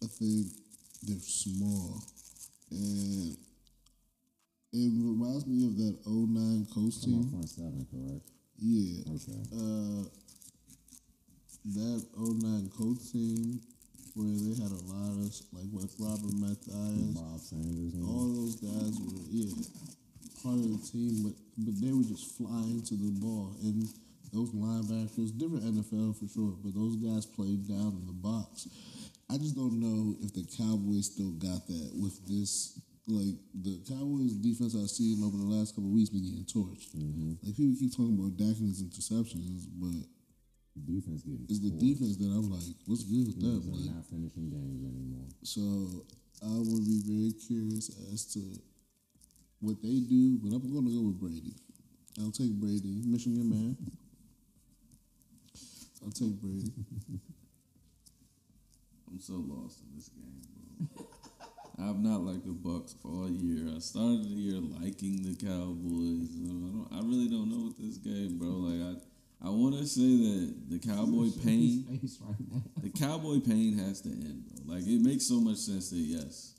I 0.03 0.07
think 0.07 0.47
they're 1.03 1.19
small, 1.19 2.03
and 2.72 3.35
it 4.72 4.91
reminds 4.95 5.45
me 5.47 5.65
of 5.65 5.76
that 5.77 5.97
09 6.06 6.68
Colts 6.73 7.03
team. 7.03 7.23
seven, 7.47 7.88
correct? 7.91 8.30
Yeah, 8.60 9.01
Okay. 9.15 9.41
uh, 9.56 10.03
that 11.65 12.06
09 12.18 12.69
Colts 12.77 13.11
team 13.11 13.61
where 14.15 14.27
they 14.27 14.56
had 14.61 14.72
a 14.72 14.84
lot 14.90 15.11
of 15.15 15.31
like 15.53 15.69
with 15.72 15.95
Robert 15.99 16.34
Mathis, 16.36 17.14
Bob 17.15 17.40
Sanders. 17.40 17.94
and- 17.94 18.06
all 18.06 18.27
those 18.34 18.56
guys 18.56 18.99
were 18.99 19.22
yeah 19.30 19.53
part 20.44 20.56
of 20.56 20.72
the 20.72 20.80
team, 20.91 21.23
but 21.23 21.34
but 21.57 21.76
they 21.81 21.91
were 21.91 22.03
just 22.03 22.38
flying 22.38 22.81
to 22.84 22.95
the 22.95 23.11
ball 23.19 23.56
and 23.64 23.84
those 24.31 24.52
linebackers, 24.52 25.38
different 25.38 25.65
NFL 25.65 26.14
for 26.18 26.27
sure, 26.27 26.53
but 26.64 26.73
those 26.76 26.95
guys 26.98 27.26
played 27.26 27.68
down 27.68 27.98
in 27.99 28.06
the 28.06 28.14
box. 28.14 28.68
I 29.30 29.38
just 29.38 29.56
don't 29.56 29.80
know 29.80 30.15
if 30.22 30.34
the 30.34 30.45
Cowboys 30.57 31.07
still 31.07 31.31
got 31.31 31.65
that 31.68 31.91
with 31.95 32.18
this. 32.27 32.80
Like 33.07 33.36
the 33.53 33.81
Cowboys 33.90 34.34
defense 34.34 34.76
I've 34.77 34.90
seen 34.90 35.23
over 35.23 35.36
the 35.36 35.49
last 35.49 35.73
couple 35.73 35.90
of 35.90 35.95
weeks 35.95 36.10
been 36.11 36.23
getting 36.23 36.45
torched. 36.45 36.94
Mm-hmm. 36.94 37.41
Like 37.41 37.57
people 37.57 37.76
keep 37.77 37.91
talking 37.91 38.14
about 38.14 38.38
Dak 38.38 38.53
and 38.61 38.69
his 38.69 38.84
interceptions, 38.86 39.65
but 39.81 40.06
defense 40.80 41.23
getting 41.23 41.45
it's 41.49 41.60
the 41.60 41.72
defense 41.72 42.18
that 42.18 42.31
I'm 42.31 42.49
like, 42.51 42.76
what's 42.85 43.03
good 43.03 43.27
with 43.27 43.39
that? 43.41 43.61
Like, 43.68 43.95
not 43.95 44.06
finishing 44.06 44.49
games 44.49 44.84
anymore. 44.84 45.27
so 45.43 45.61
I 46.41 46.56
would 46.56 46.85
be 46.85 47.01
very 47.03 47.34
curious 47.34 47.89
as 48.14 48.26
to 48.34 48.39
what 49.60 49.81
they 49.81 49.99
do, 49.99 50.39
but 50.39 50.56
I'm 50.56 50.64
going 50.72 50.85
to 50.85 50.91
go 50.95 51.01
with 51.07 51.19
Brady. 51.19 51.53
I'll 52.19 52.31
take 52.31 52.51
Brady, 52.53 53.01
Michigan 53.06 53.49
man. 53.49 53.77
I'll 56.03 56.11
take 56.11 56.39
Brady. 56.39 56.72
I'm 59.11 59.19
so 59.19 59.34
lost 59.34 59.81
in 59.81 59.95
this 59.95 60.10
game, 60.10 60.41
bro. 60.95 61.07
I've 61.80 61.99
not 61.99 62.22
liked 62.26 62.45
the 62.45 62.51
Bucks 62.51 62.95
all 63.06 63.30
year. 63.30 63.73
I 63.73 63.80
started 63.80 64.23
the 64.23 64.30
year 64.30 64.60
liking 64.80 65.23
the 65.23 65.35
Cowboys. 65.35 66.30
I, 66.35 66.47
don't, 66.51 66.88
I 66.91 66.99
really 66.99 67.27
don't 67.30 67.49
know 67.49 67.68
what 67.68 67.77
this 67.80 67.97
game, 67.97 68.38
bro. 68.38 68.49
Like 68.49 68.81
I, 68.84 68.99
I 69.41 69.49
want 69.49 69.76
to 69.78 69.86
say 69.88 70.02
that 70.02 70.53
the 70.70 70.80
Cowboy 70.80 71.30
pain, 71.45 71.86
right 71.90 72.84
the 72.84 72.90
Cowboy 72.90 73.40
pain 73.40 73.78
has 73.78 74.02
to 74.02 74.10
end, 74.10 74.44
bro. 74.66 74.76
Like 74.76 74.86
it 74.86 75.02
makes 75.02 75.26
so 75.28 75.40
much 75.40 75.57
sense 75.57 75.90
that 75.91 75.98
yes, 75.98 76.56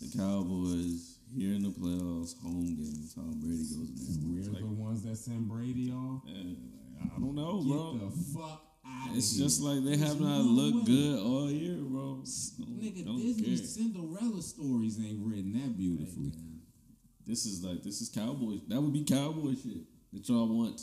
the 0.00 0.16
Cowboys 0.16 1.18
here 1.36 1.54
in 1.54 1.62
the 1.64 1.68
playoffs, 1.70 2.40
home 2.40 2.74
game, 2.76 3.08
Tom 3.14 3.40
Brady 3.40 3.64
goes 3.64 4.16
in 4.16 4.34
there. 4.34 4.42
We're 4.44 4.52
Like, 4.52 4.62
the 4.62 4.68
ones 4.82 5.02
that 5.02 5.16
send 5.16 5.48
Brady 5.48 5.90
off. 5.92 6.22
like, 6.26 6.56
I 7.14 7.18
don't 7.18 7.34
know, 7.34 7.60
Get 7.62 7.68
bro. 7.68 7.98
the 8.08 8.10
fuck 8.32 8.62
out 8.86 9.16
It's 9.16 9.36
here. 9.36 9.44
just 9.44 9.60
like 9.62 9.84
they 9.84 9.96
have 9.98 10.18
There's 10.18 10.20
not 10.20 10.38
no 10.38 10.42
looked 10.44 10.88
way. 10.88 10.94
good 10.94 11.18
all 11.18 11.50
year, 11.50 11.76
bro. 11.76 12.22
Don't- 12.24 12.80
Nigga, 12.80 13.04
don't 13.04 13.16
Disney 13.20 13.56
care. 13.56 13.66
Cinderella 13.66 14.40
stories 14.42 14.98
ain't 14.98 15.20
written 15.26 15.52
that 15.60 15.76
beautifully. 15.76 16.32
This 17.26 17.44
is 17.46 17.62
like 17.64 17.82
this 17.82 18.00
is 18.00 18.08
cowboy. 18.08 18.60
That 18.68 18.80
would 18.80 18.92
be 18.92 19.04
cowboy 19.04 19.54
shit 19.54 19.84
that 20.12 20.26
y'all 20.28 20.48
want. 20.48 20.80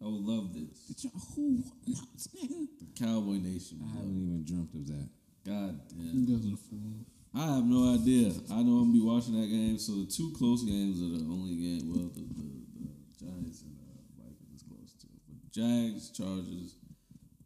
I 0.00 0.04
would 0.04 0.24
love 0.24 0.52
this. 0.52 0.76
But 0.88 1.04
y'all, 1.04 1.22
who? 1.34 1.62
No, 1.86 1.94
nigga. 2.36 2.68
Cowboy 2.98 3.38
Nation. 3.40 3.80
I 3.82 3.96
haven't 3.96 4.16
even 4.20 4.44
dreamt 4.44 4.74
of 4.74 4.86
that. 4.88 5.08
God 5.46 5.80
You 5.96 6.26
damn. 6.26 6.36
guys 6.36 6.44
are 6.52 6.56
fools. 6.68 7.06
I 7.34 7.44
have 7.56 7.64
no 7.64 7.94
idea. 7.94 8.32
I 8.52 8.60
know 8.64 8.80
I'm 8.80 8.88
gonna 8.88 8.96
be 8.96 9.00
watching 9.04 9.40
that 9.40 9.48
game. 9.48 9.78
So 9.78 9.92
the 10.04 10.08
two 10.10 10.32
close 10.36 10.64
games 10.64 11.00
are 11.00 11.12
the 11.16 11.24
only 11.28 11.56
game. 11.56 11.92
Well, 11.92 12.08
the 12.12 12.24
the, 12.24 12.48
the 12.80 12.88
Giants 13.20 13.60
and 13.64 13.76
uh, 13.76 14.00
Vikings 14.20 14.56
is 14.56 14.64
close 14.68 14.92
too. 15.00 15.12
But 15.28 15.52
Jags, 15.52 16.10
Chargers, 16.16 16.76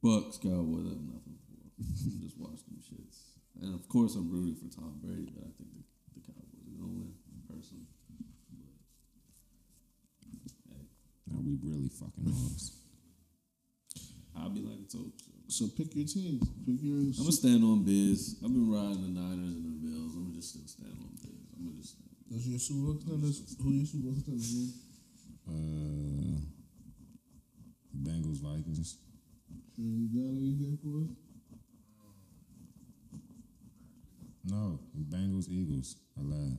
Bucks, 0.02 0.38
Cowboys. 0.38 0.86
I 0.90 0.94
have 0.94 1.06
nothing 1.06 1.38
for. 1.42 1.58
I'm 1.82 2.20
just 2.22 2.38
watch 2.38 2.62
them 2.66 2.78
shits. 2.82 3.34
And 3.62 3.74
of 3.74 3.86
course, 3.88 4.14
I'm 4.14 4.30
rooting 4.30 4.56
for 4.58 4.70
Tom 4.74 4.98
Brady, 5.02 5.26
but 5.34 5.42
I 5.46 5.50
think 5.58 5.70
the, 5.74 5.82
the 6.18 6.22
Cowboys 6.22 6.66
are 6.70 6.78
gonna 6.78 6.94
win 6.94 7.14
personally. 7.50 7.90
But, 8.54 8.70
hey, 10.70 10.86
Now 11.30 11.38
we 11.44 11.56
really 11.62 11.88
fucking 11.88 12.26
lost. 12.26 12.74
I'll 14.36 14.50
be 14.50 14.60
like 14.62 14.78
a 14.80 14.90
toad. 14.90 15.12
So. 15.48 15.66
So 15.66 15.68
pick 15.76 15.94
your 15.96 16.06
teams. 16.06 16.46
Pick 16.66 16.82
your. 16.82 16.96
I'm 16.98 17.12
gonna 17.18 17.32
stand 17.32 17.64
on 17.64 17.82
Biz. 17.84 18.36
I've 18.44 18.52
been 18.52 18.70
riding 18.70 19.02
the 19.02 19.20
Niners 19.20 19.54
and 19.56 19.64
the 19.66 19.76
Bills. 19.88 20.14
I'm 20.14 20.24
gonna 20.30 20.36
just 20.36 20.50
still 20.50 20.66
stand 20.66 20.94
on 20.98 21.10
Biz. 21.22 21.30
I'm 21.58 21.64
gonna 21.66 21.76
just 21.82 21.94
stand. 21.98 22.10
Those 22.30 22.46
your 22.46 22.58
Super 22.58 22.80
Bowl 22.86 22.94
contenders. 22.94 23.56
Who 23.62 23.70
your 23.72 23.86
Super 23.86 24.04
Bowl 24.04 24.14
contenders? 24.14 24.54
man? 24.54 24.70
Uh, 25.50 26.38
Bengals, 28.06 28.38
Vikings. 28.40 28.96
You 29.76 30.06
got 30.14 30.30
anything 30.38 30.78
for 30.82 31.02
us? 31.02 31.10
No, 34.44 34.78
Bengals, 35.10 35.48
Eagles. 35.48 35.96
I 36.18 36.22
lied. 36.22 36.58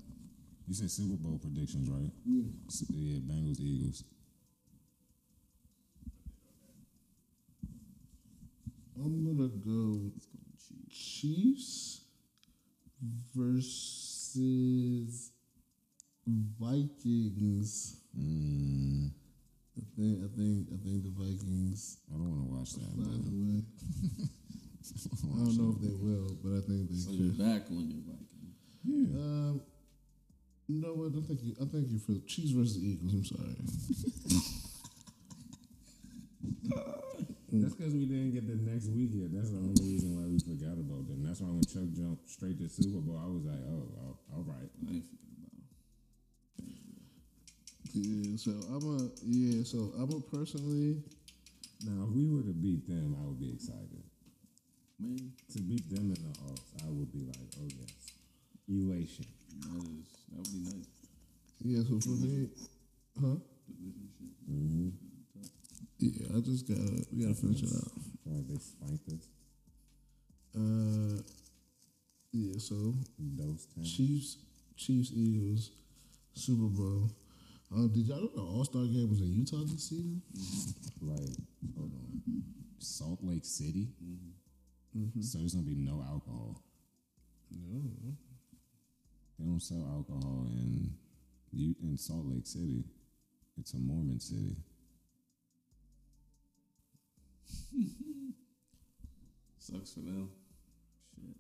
You 0.68 0.73
said 0.73 0.91
Super 0.91 1.15
Bowl 1.15 1.39
predictions, 1.41 1.89
right? 1.89 2.11
Yeah. 2.26 2.43
S- 2.68 2.85
Yeah, 2.89 3.19
Bengals, 3.19 3.60
Eagles. 3.60 4.03
I'm 8.97 9.23
gonna 9.26 9.49
go 9.49 10.11
Chiefs 10.89 12.01
versus 13.35 15.31
Vikings. 16.59 17.97
Mm, 18.18 19.11
I 19.77 19.81
think 19.95 20.19
I 20.23 20.27
think 20.35 20.68
I 20.73 20.77
think 20.84 21.03
the 21.03 21.13
Vikings 21.15 21.97
I 22.13 22.18
don't 22.18 22.30
want 22.30 22.41
to 22.47 22.53
watch 22.55 22.72
that. 22.73 22.91
fly 22.93 23.05
But 23.05 23.31
away. 23.31 23.63
I 25.23 25.38
don't 25.45 25.57
know 25.57 25.72
if 25.76 25.81
they 25.81 25.95
will, 25.95 26.35
but 26.43 26.51
I 26.57 26.61
think 26.68 26.89
they 26.89 26.95
So 26.95 27.11
you're 27.11 27.34
back 27.34 27.69
on 27.72 27.89
your 27.89 28.01
Viking. 28.05 28.51
Um, 29.15 29.61
you 30.68 30.81
know 30.81 30.93
what? 30.93 31.13
I 31.15 31.22
thank 31.27 31.41
you. 31.43 31.55
I 31.61 31.65
thank 31.65 31.89
you 31.89 31.99
for 31.99 32.11
the 32.13 32.19
Chiefs 32.22 32.51
versus 32.51 32.77
Eagles. 32.84 33.13
I'm 33.13 33.26
sorry. 33.26 33.55
That's 37.52 37.76
because 37.76 37.94
we 37.94 38.06
didn't 38.06 38.32
get 38.32 38.48
the 38.48 38.56
next 38.56 38.88
week 38.88 39.11
yet. 39.11 39.34
That's 39.34 39.52
the 39.52 39.57
only 39.57 39.84
reason 39.84 40.15
why 40.15 40.23
we 40.23 40.40
forgot 40.40 40.80
about 40.80 41.03
them. 41.11 41.19
That's 41.19 41.41
why 41.41 41.52
when 41.52 41.68
Chuck 41.68 41.91
jumped 41.91 42.30
straight 42.30 42.57
to 42.64 42.69
Super 42.72 43.03
Bowl, 43.03 43.19
I 43.19 43.28
was 43.28 43.44
like, 43.44 43.60
oh, 43.68 43.91
oh 43.91 44.15
all 44.32 44.45
right. 44.48 44.72
I 44.88 44.91
ain't 44.95 45.03
forget 45.11 45.36
about 45.36 45.52
him. 45.52 45.68
Yeah. 47.91 48.40
So 48.40 48.52
I'm 48.72 48.86
a 48.88 49.11
yeah. 49.28 49.64
So 49.68 49.91
I'm 49.99 50.15
a 50.15 50.22
personally. 50.32 51.03
Now, 51.84 52.07
if 52.07 52.15
we 52.15 52.30
were 52.30 52.44
to 52.44 52.53
beat 52.56 52.88
them, 52.88 53.18
I 53.19 53.28
would 53.28 53.40
be 53.40 53.52
excited. 53.52 54.03
Man, 54.99 55.34
To 55.52 55.60
beat 55.61 55.90
them 55.90 56.14
in 56.14 56.22
the 56.23 56.34
offs, 56.48 56.61
I 56.86 56.90
would 56.90 57.11
be 57.11 57.26
like, 57.26 57.36
oh 57.60 57.68
yes, 57.68 58.15
elation. 58.69 59.26
that 59.60 59.84
is 59.91 60.07
that 60.32 60.40
would 60.40 60.53
be 60.56 60.64
nice. 60.72 60.88
Yeah. 61.68 61.84
So 61.84 61.99
for 61.99 62.15
me, 62.15 62.48
huh? 63.19 63.36
Mm-hmm. 64.48 65.10
Yeah. 66.02 66.36
I 66.36 66.40
just 66.41 66.68
gotta 66.68 67.06
we 67.14 67.22
gotta 67.22 67.36
finish 67.36 67.61
it 67.61 67.69
out. 67.76 67.91
Feel 68.26 68.41
they 68.49 68.57
spanked 68.57 69.07
us. 69.10 69.28
Uh. 70.57 71.22
Yeah. 72.32 72.57
So 72.57 72.94
Those. 73.19 73.68
Chiefs, 73.84 74.38
Chiefs, 74.76 75.11
Eagles, 75.14 75.72
Super 76.34 76.68
Bowl. 76.68 77.11
Uh, 77.73 77.88
did 77.88 78.07
y'all 78.07 78.19
know 78.22 78.32
the 78.36 78.41
All 78.41 78.65
Star 78.65 78.84
game 78.86 79.10
was 79.10 79.22
in 79.22 79.32
Utah 79.32 79.64
this 79.64 79.90
season? 79.90 80.22
Like, 81.02 81.38
hold 81.78 81.91
on. 81.94 82.22
Salt 82.80 83.19
Lake 83.22 83.45
City. 83.45 83.88
So 85.22 85.38
there's 85.38 85.53
gonna 85.53 85.65
be 85.68 85.76
no 85.76 86.03
alcohol. 86.06 86.64
No. 87.52 88.15
They 89.38 89.45
don't 89.45 89.61
sell 89.61 89.86
alcohol 89.88 90.48
in 90.52 90.95
you 91.53 91.76
in 91.84 91.98
Salt 91.98 92.26
Lake 92.26 92.48
City. 92.48 92.84
It's 93.60 93.73
a 93.73 93.78
Mormon 93.78 94.19
city. 94.19 94.56
Sucks 99.60 99.94
for 99.94 99.99
them. 100.02 100.30
Shit. 101.15 101.36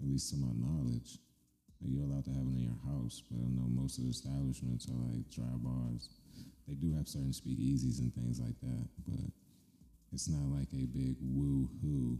At 0.00 0.08
least 0.08 0.30
to 0.30 0.36
my 0.36 0.52
knowledge. 0.54 1.18
You're 1.80 2.04
allowed 2.04 2.24
to 2.24 2.32
have 2.34 2.42
it 2.42 2.58
in 2.58 2.66
your 2.66 2.80
house, 2.84 3.22
but 3.30 3.38
I 3.38 3.46
know 3.54 3.68
most 3.70 3.98
of 3.98 4.04
the 4.04 4.10
establishments 4.10 4.88
are 4.90 4.98
like 5.14 5.30
dry 5.30 5.54
bars. 5.62 6.10
They 6.66 6.74
do 6.74 6.92
have 6.94 7.06
certain 7.08 7.30
speakeasies 7.32 8.00
and 8.00 8.12
things 8.14 8.40
like 8.40 8.58
that, 8.60 8.88
but 9.06 9.30
it's 10.12 10.28
not 10.28 10.50
like 10.50 10.68
a 10.74 10.86
big 10.90 11.14
woo 11.22 11.70
hoo, 11.80 12.18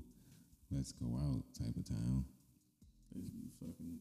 let's 0.71 0.93
go 0.93 1.11
out 1.19 1.43
type 1.59 1.75
of 1.77 1.85
town. 1.89 2.25
They 3.13 3.21
just 3.21 3.35
be 3.35 3.51
fucking, 3.59 3.99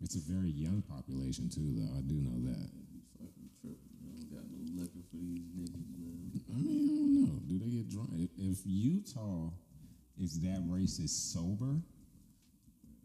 It's 0.00 0.14
a 0.16 0.22
very 0.32 0.50
young 0.50 0.82
population 0.86 1.50
too, 1.50 1.74
though. 1.74 1.98
I 1.98 2.00
do 2.06 2.14
know 2.22 2.38
that. 2.46 2.70
fucking 3.18 3.50
tripping. 3.58 3.98
They 4.06 4.14
don't 4.14 4.30
got 4.30 4.46
no 4.54 4.62
liquor 4.78 5.02
for 5.10 5.18
these 5.18 5.50
niggas, 5.50 5.90
man. 5.98 6.21
I 6.52 6.56
mean, 6.56 6.84
I 6.84 6.96
don't 6.96 7.24
know. 7.24 7.40
Do 7.48 7.58
they 7.58 7.70
get 7.70 7.88
drunk? 7.88 8.10
If, 8.38 8.58
Utah 8.64 9.50
is 10.20 10.40
that 10.40 10.62
racist 10.68 11.32
sober 11.32 11.80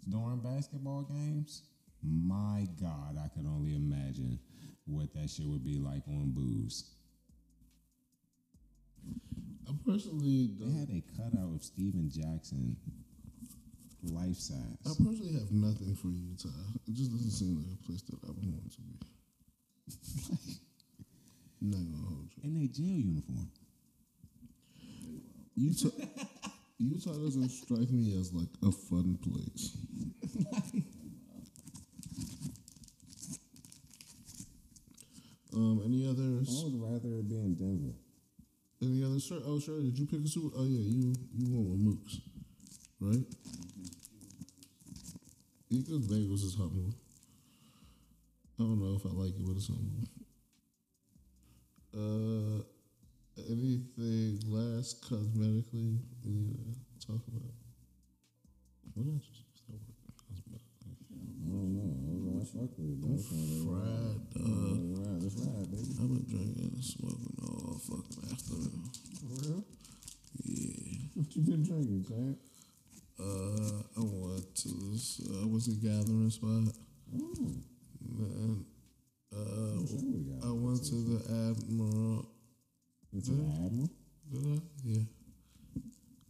during 0.10 0.40
basketball 0.40 1.04
games, 1.04 1.64
my 2.04 2.68
God, 2.80 3.18
I 3.24 3.28
could 3.30 3.46
only 3.48 3.76
imagine 3.76 4.40
what 4.86 5.14
that 5.14 5.30
shit 5.30 5.48
would 5.48 5.64
be 5.66 5.78
like 5.78 6.04
on 6.08 6.32
booze. 6.32 6.92
I 9.68 9.72
personally 9.86 10.52
They 10.60 10.66
don't. 10.66 10.76
had 10.80 10.90
a 10.90 11.02
cutout 11.18 11.56
of 11.56 11.64
Steven 11.64 12.10
Jackson, 12.10 12.78
life 14.04 14.38
size. 14.38 14.78
I 14.86 14.90
personally 15.04 15.34
have 15.34 15.52
nothing 15.52 15.96
for 15.96 16.08
Utah. 16.08 16.50
It 16.88 16.94
just 16.94 17.12
doesn't 17.12 17.32
seem 17.32 17.58
like 17.58 17.68
a 17.74 17.84
place 17.86 18.02
that 18.04 18.20
I 18.24 18.28
would 18.28 18.46
want 18.46 18.72
to 18.72 18.82
be. 18.82 20.54
Not 21.62 21.80
gonna 21.92 22.06
hold 22.06 22.30
you. 22.36 22.44
In 22.44 22.54
their 22.60 22.68
jail 22.68 22.86
uniform. 22.86 23.50
Utah, 25.56 25.90
Utah 26.78 27.14
doesn't 27.14 27.50
strike 27.50 27.90
me 27.90 28.16
as 28.20 28.32
like 28.32 28.50
a 28.64 28.72
fun 28.72 29.18
place. 29.24 29.76
um, 35.56 35.82
any 35.84 36.08
others? 36.08 36.62
I 36.62 36.66
would 36.66 36.80
rather 36.80 37.20
it 37.20 37.28
be 37.28 37.36
in 37.38 37.56
Denver. 37.56 37.96
Any 38.84 39.04
other 39.04 39.20
shirt? 39.20 39.42
Oh, 39.46 39.60
sure. 39.60 39.82
Did 39.82 39.98
you 39.98 40.06
pick 40.06 40.24
a 40.24 40.28
super? 40.28 40.56
Oh, 40.56 40.66
yeah. 40.66 40.80
You 40.80 41.16
you 41.36 41.50
went 41.50 41.68
with 41.70 41.80
Mooks, 41.80 42.22
right? 43.00 43.26
Eagles 45.72 46.08
Bengals 46.08 46.44
is 46.46 46.56
hot 46.56 46.72
move. 46.72 46.94
I 48.60 48.64
don't 48.64 48.80
know 48.80 48.96
if 48.96 49.06
I 49.06 49.10
like 49.10 49.36
it, 49.36 49.46
but 49.46 49.56
it's 49.56 49.68
humble. 49.68 50.08
Uh, 51.98 52.62
anything 53.50 54.38
last 54.48 55.02
cosmetically 55.02 55.98
we 56.24 56.32
need 56.32 56.76
to 57.02 57.08
talk 57.08 57.22
about? 57.28 57.54
What 58.94 59.08
I 59.08 59.18
start 59.18 59.82
with? 59.82 59.98
Cosmetically. 60.14 60.94
I 60.94 61.50
don't 61.50 61.74
know. 61.74 62.38
I, 62.38 62.42
I 62.42 62.46
fuck 62.46 62.70
with 62.78 63.02
it. 63.02 63.30
kinda- 63.30 63.66
Fried, 63.66 64.20
dog. 64.30 64.78
right, 64.94 65.20
that's 65.22 65.38
right, 65.42 65.72
baby. 65.72 65.90
I've 65.98 66.10
been 66.14 66.26
drinking 66.30 66.70
and 66.76 66.84
smoking 66.86 67.36
all 67.42 67.80
fucking 67.82 68.32
afternoon. 68.32 68.84
For 69.18 69.50
real? 69.50 69.64
Yeah. 70.44 70.98
What 71.16 71.36
you 71.36 71.42
been 71.42 71.64
drinking, 71.64 72.06
champ? 72.08 72.38
Uh, 73.20 73.82
I 73.98 74.04
went 74.06 74.54
to 74.56 74.68
this. 74.92 75.20
Uh, 75.26 75.48
was 75.48 75.68
a 75.68 75.72
gathering 75.72 76.30
spot. 76.30 76.76
Oh, 77.18 77.34
Man, 78.08 78.66
uh, 79.38 79.86
sure 79.88 80.00
we 80.12 80.20
got 80.30 80.48
I 80.48 80.52
went 80.52 80.84
to 80.86 80.96
the 80.96 81.20
Admiral. 81.52 82.28
It's 83.14 83.30
an 83.30 83.42
Admiral? 83.66 83.90
Did 84.32 84.46
I? 84.46 84.62
Yeah. 84.84 85.04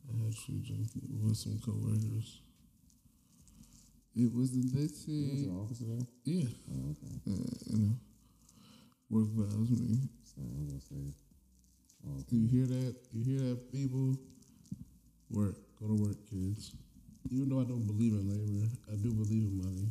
I 0.09 0.23
had 0.23 0.34
to 0.34 0.51
drink 0.63 0.88
it 0.95 1.03
with 1.21 1.35
some 1.38 1.59
coworkers. 1.63 2.41
It 4.15 4.34
was 4.34 4.51
the 4.51 4.59
You 4.59 4.71
went 4.73 4.73
to 4.73 4.88
Dixie. 4.88 5.45
the 5.45 5.51
office 5.51 5.79
today? 5.79 6.05
Yeah. 6.23 6.47
Oh, 6.71 6.91
okay. 6.91 7.13
Uh, 7.27 7.53
you 7.67 7.77
know, 7.77 7.95
work 9.09 9.27
vibes 9.27 9.69
me. 9.79 9.99
So 10.23 10.41
I'm 10.41 10.67
gonna 10.67 10.81
say, 10.81 11.13
oh, 12.07 12.23
You 12.31 12.47
hear 12.47 12.65
that? 12.65 12.95
You 13.13 13.23
hear 13.23 13.39
that, 13.49 13.71
people? 13.71 14.17
Work. 15.29 15.55
Go 15.79 15.88
to 15.88 15.93
work, 15.93 16.17
kids. 16.29 16.73
Even 17.29 17.49
though 17.49 17.59
I 17.61 17.65
don't 17.65 17.85
believe 17.85 18.13
in 18.13 18.25
labor, 18.29 18.67
I 18.91 18.95
do 18.95 19.11
believe 19.13 19.43
in 19.43 19.57
money. 19.57 19.88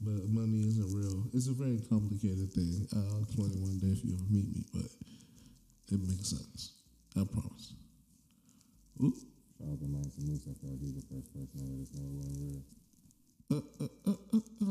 But 0.00 0.28
money 0.28 0.66
isn't 0.66 0.90
real. 0.92 1.24
It's 1.32 1.48
a 1.48 1.52
very 1.52 1.80
complicated 1.88 2.52
thing. 2.52 2.86
Uh, 2.94 3.14
I'll 3.14 3.22
explain 3.22 3.52
it 3.52 3.60
one 3.60 3.78
day 3.78 3.94
if 3.94 4.04
you 4.04 4.14
ever 4.14 4.24
meet 4.28 4.48
me, 4.54 4.64
but 4.72 4.90
it 5.92 6.00
makes 6.00 6.28
sense. 6.28 6.72
I 7.16 7.24
promise. 7.24 7.74
Oop. 9.02 9.14
shout 9.58 9.68
out 9.70 9.78
to 9.78 9.86
Mike 9.86 10.12
Moose. 10.18 10.46
I 10.50 10.54
feel 10.60 10.70
like 10.70 10.80
he's 10.80 10.94
the 10.94 11.02
first 11.02 11.32
person 11.32 11.58
I 11.58 11.66
let 11.70 11.82
us 11.82 11.90
know 11.94 12.04
it 12.04 12.14
wasn't 12.18 12.38
real. 12.42 12.62
Uh, 13.50 13.60
uh, 14.06 14.70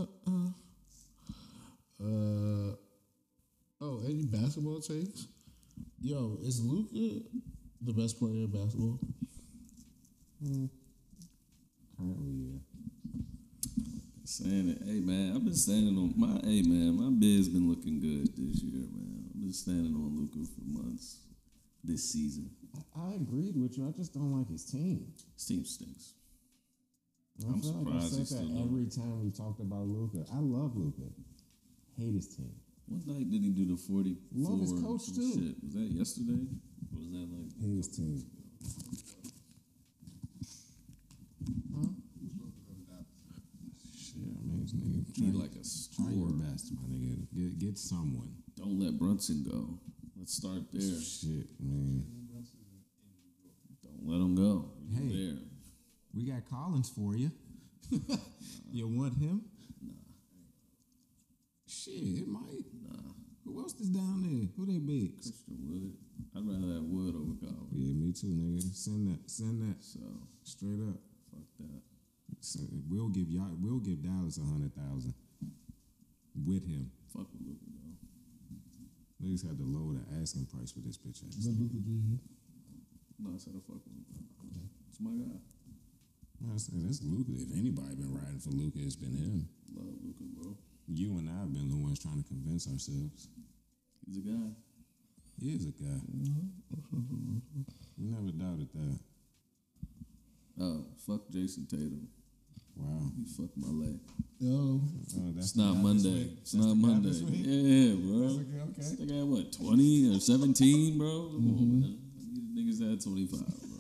uh, 2.03 2.75
oh, 3.81 4.01
any 4.05 4.25
basketball 4.25 4.81
takes? 4.81 5.27
Yo, 6.01 6.37
is 6.43 6.61
Luka 6.61 7.23
the 7.81 7.93
best 7.93 8.19
player 8.19 8.31
in 8.31 8.47
basketball? 8.47 8.99
Mm. 10.43 10.69
Currently, 11.97 12.31
yeah. 12.31 12.72
Saying 14.25 14.69
it, 14.69 14.81
hey 14.85 14.99
man, 15.01 15.35
I've 15.35 15.43
been 15.43 15.53
standing 15.53 15.97
on 15.97 16.13
my, 16.15 16.39
hey 16.47 16.61
man, 16.61 16.95
my 16.95 17.09
bid's 17.11 17.49
been 17.49 17.69
looking 17.69 17.99
good 17.99 18.31
this 18.35 18.63
year, 18.63 18.87
man. 18.87 19.25
I've 19.29 19.41
been 19.41 19.53
standing 19.53 19.93
on 19.93 20.15
Luka 20.15 20.47
for 20.47 20.63
months 20.63 21.17
this 21.83 22.11
season. 22.11 22.49
I, 22.73 23.11
I 23.11 23.13
agreed 23.15 23.55
with 23.57 23.77
you. 23.77 23.87
I 23.87 23.91
just 23.91 24.13
don't 24.13 24.31
like 24.31 24.49
his 24.49 24.63
team. 24.63 25.11
His 25.35 25.45
team 25.45 25.65
stinks. 25.65 26.13
I 27.43 27.51
I'm 27.51 27.61
feel 27.61 27.71
like 27.73 27.95
I've 27.95 28.03
surprised 28.03 28.29
said 28.29 28.39
that 28.39 28.47
still 28.47 28.63
every 28.63 28.87
time 28.87 29.23
we've 29.23 29.35
talked 29.35 29.59
about 29.59 29.87
Luka. 29.87 30.23
I 30.31 30.39
love 30.39 30.77
Luka. 30.77 31.11
Hate 31.97 32.15
his 32.15 32.27
team. 32.27 32.53
What 32.87 33.05
night 33.07 33.29
did 33.29 33.41
he 33.43 33.49
do 33.49 33.65
the 33.65 33.77
44? 33.77 34.15
Love 34.33 34.61
his 34.61 34.71
coach, 34.73 35.05
too. 35.15 35.33
Shit? 35.33 35.55
Was 35.63 35.73
that 35.75 35.91
yesterday? 35.91 36.47
Or 36.93 36.99
was 36.99 37.11
that 37.11 37.27
like 37.27 37.51
Hate 37.59 37.77
his 37.77 37.87
team. 37.89 38.23
Shit, 43.97 44.29
I 44.29 45.02
this 45.15 45.23
need 45.23 45.35
like 45.35 45.52
a 45.52 45.64
Try 45.95 46.11
your 46.11 46.30
best, 46.34 46.72
my 46.73 46.81
nigga. 46.90 47.27
Get, 47.35 47.60
get 47.60 47.77
someone. 47.77 48.34
Don't 48.56 48.80
let 48.80 48.98
Brunson 48.98 49.44
go. 49.49 49.80
Let's 50.18 50.34
start 50.35 50.61
there. 50.72 50.81
Shit, 50.81 51.48
man. 51.60 52.06
Don't 53.84 54.07
let 54.07 54.18
him 54.22 54.35
go. 54.35 54.72
He's 54.90 54.98
Hey. 54.99 55.26
there. 55.27 55.38
We 56.14 56.23
got 56.26 56.48
Collins 56.49 56.90
for 56.90 57.15
you. 57.15 57.31
you 58.72 58.88
want 58.88 59.18
him? 59.18 59.41
Nah. 59.81 59.94
Shit, 61.68 61.94
it 62.19 62.27
might. 62.27 62.65
Nah, 62.88 63.11
Who 63.45 63.60
else 63.60 63.73
is 63.80 63.90
down 63.90 64.23
there? 64.23 64.48
Who 64.56 64.65
they 64.65 64.80
big? 64.80 65.22
Christian 65.22 65.57
Wood. 65.68 65.94
I'd 66.35 66.45
rather 66.48 66.73
have 66.76 66.84
Wood 66.84 67.15
over 67.15 67.34
Collins. 67.40 67.69
Yeah, 67.73 67.94
me 67.94 68.11
too, 68.14 68.27
nigga. 68.27 68.61
Send 68.76 69.07
that. 69.10 69.30
Send 69.30 69.61
that 69.61 69.84
So 69.84 69.99
straight 70.44 70.80
up. 70.80 70.99
Fuck 72.43 72.59
that. 72.59 72.59
So 72.59 72.59
we'll 72.89 73.09
give 73.09 73.29
y'all. 73.29 73.55
We'll 73.61 73.79
give 73.79 74.03
Dallas 74.03 74.37
a 74.37 74.43
hundred 74.43 74.75
thousand 74.75 75.13
with 76.45 76.67
him. 76.67 76.91
Fuck 77.13 77.31
with 77.31 77.41
Luka 77.47 77.65
though. 77.71 77.95
Niggas 79.23 79.47
had 79.47 79.57
to 79.57 79.63
lower 79.63 79.95
the 79.95 80.03
asking 80.21 80.45
price 80.47 80.71
for 80.71 80.79
this 80.79 80.97
bitch 80.97 81.23
ass. 81.23 81.47
What 81.47 81.55
Luka 81.55 81.79
do 81.79 81.91
you? 81.91 82.19
No, 83.19 83.31
I 83.33 83.37
said 83.37 83.53
I 83.55 83.61
fuck 83.63 83.79
with 83.85 83.95
Luka. 83.95 84.19
It's 84.89 84.99
my 84.99 85.15
guy. 85.15 85.39
I 86.43 86.57
said 86.57 86.83
that's 86.83 87.01
Luka. 87.01 87.31
If 87.31 87.55
anybody 87.55 87.95
been 87.95 88.11
riding 88.13 88.39
for 88.39 88.51
Luka, 88.51 88.79
it's 88.83 88.97
been 88.97 89.15
him. 89.15 89.47
Love 89.73 89.95
Luka, 90.03 90.23
bro. 90.35 90.57
You 90.87 91.17
and 91.17 91.29
I 91.29 91.39
have 91.39 91.53
been 91.53 91.69
the 91.69 91.77
ones 91.77 91.99
trying 91.99 92.21
to 92.21 92.27
convince 92.27 92.67
ourselves. 92.67 93.29
He's 94.05 94.17
a 94.17 94.27
guy. 94.27 94.51
He 95.39 95.55
is 95.55 95.65
a 95.65 95.71
guy. 95.71 95.97
We 97.95 98.11
never 98.11 98.31
doubted 98.35 98.69
that. 98.75 98.99
Oh, 100.59 100.85
fuck 101.07 101.31
Jayson 101.31 101.65
Tatum. 101.67 102.09
Wow. 102.84 103.11
He 103.18 103.23
fucked 103.26 103.57
my 103.57 103.69
leg. 103.69 103.99
Yo, 104.39 104.51
Oh, 104.51 105.31
that's 105.35 105.47
It's 105.47 105.55
not 105.55 105.73
guy 105.76 105.81
Monday. 105.81 106.30
It's 106.41 106.51
That's 106.51 106.65
not 106.65 106.69
the 106.69 106.76
Monday. 106.76 107.10
Yeah, 107.31 107.95
bro. 107.95 108.19
That's 108.27 108.34
okay, 108.43 108.60
okay. 108.60 108.73
This 108.77 108.91
nigga 108.99 109.15
had 109.19 109.27
what, 109.30 109.53
20 109.53 110.15
or 110.15 110.19
17, 110.19 110.97
bro? 110.97 111.07
Come 111.31 111.47
on, 111.47 111.80
man. 111.80 111.97
Niggas 112.57 112.81
had 112.84 112.99
25, 113.01 113.39
bro. 113.39 113.80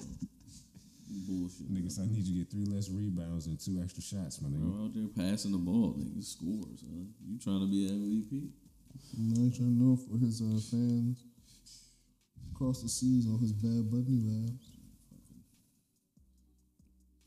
Bullshit. 1.27 1.67
Niggas, 1.73 1.99
I 1.99 2.05
need 2.07 2.23
you 2.25 2.33
to 2.33 2.39
get 2.39 2.51
three 2.51 2.65
less 2.65 2.89
rebounds 2.89 3.47
and 3.47 3.59
two 3.59 3.81
extra 3.83 4.01
shots, 4.03 4.41
my 4.41 4.49
nigga. 4.49 4.71
Bro, 4.71 4.85
out 4.85 4.93
there 4.93 5.07
passing 5.11 5.51
the 5.51 5.57
ball, 5.57 5.95
niggas 5.99 6.31
scores, 6.31 6.83
huh? 6.83 7.03
You 7.27 7.39
trying 7.39 7.59
to 7.61 7.67
be 7.67 7.87
MVP? 7.89 8.49
now 9.17 9.41
he's 9.43 9.57
trying 9.57 9.77
to 9.77 9.83
know 9.83 9.95
for 9.97 10.17
his 10.17 10.41
uh, 10.41 10.57
fans 10.71 11.23
across 12.53 12.81
the 12.81 12.89
seas 12.89 13.27
on 13.27 13.39
his 13.39 13.51
Bad 13.53 13.89
Bunny 13.91 14.21
vibes. 14.23 14.72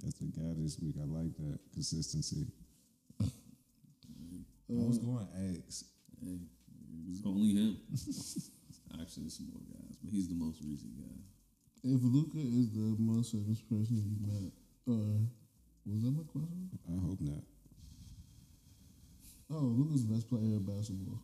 That's 0.06 0.22
the 0.22 0.26
guy 0.38 0.54
this 0.54 0.78
week. 0.78 0.94
I 1.02 1.04
like 1.04 1.34
that 1.34 1.58
consistency. 1.74 2.46
Uh, 3.20 3.26
I 3.26 4.86
was 4.86 4.98
going 4.98 5.26
X. 5.58 5.82
Hey, 6.22 6.38
it 6.38 7.10
was 7.10 7.22
only 7.26 7.58
him. 7.58 7.76
Actually, 9.02 9.26
there's 9.26 9.34
some 9.34 9.50
more 9.50 9.66
guys, 9.66 9.98
but 9.98 10.14
he's 10.14 10.28
the 10.28 10.38
most 10.38 10.62
recent 10.62 10.94
guy. 10.94 11.18
If 11.82 11.98
Luka 12.06 12.38
is 12.38 12.70
the 12.70 12.94
most 13.02 13.32
famous 13.32 13.60
person 13.62 13.98
you 13.98 14.14
met, 14.22 14.54
or 14.86 15.26
was 15.90 16.02
that 16.04 16.14
my 16.14 16.22
question? 16.22 16.70
I 16.86 17.02
hope 17.02 17.18
not. 17.20 17.42
Oh, 19.50 19.74
Luka's 19.74 20.06
the 20.06 20.14
best 20.14 20.30
player 20.30 20.54
in 20.54 20.62
basketball, 20.62 21.18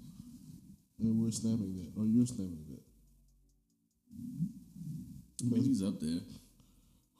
and 0.99 1.23
we're 1.23 1.31
stamping 1.31 1.79
that, 1.79 2.01
or 2.01 2.07
you're 2.07 2.27
stamping 2.27 2.67
that. 2.67 2.83
I 5.39 5.55
mean, 5.55 5.63
he's 5.63 5.85
up 5.85 6.01
there. 6.01 6.19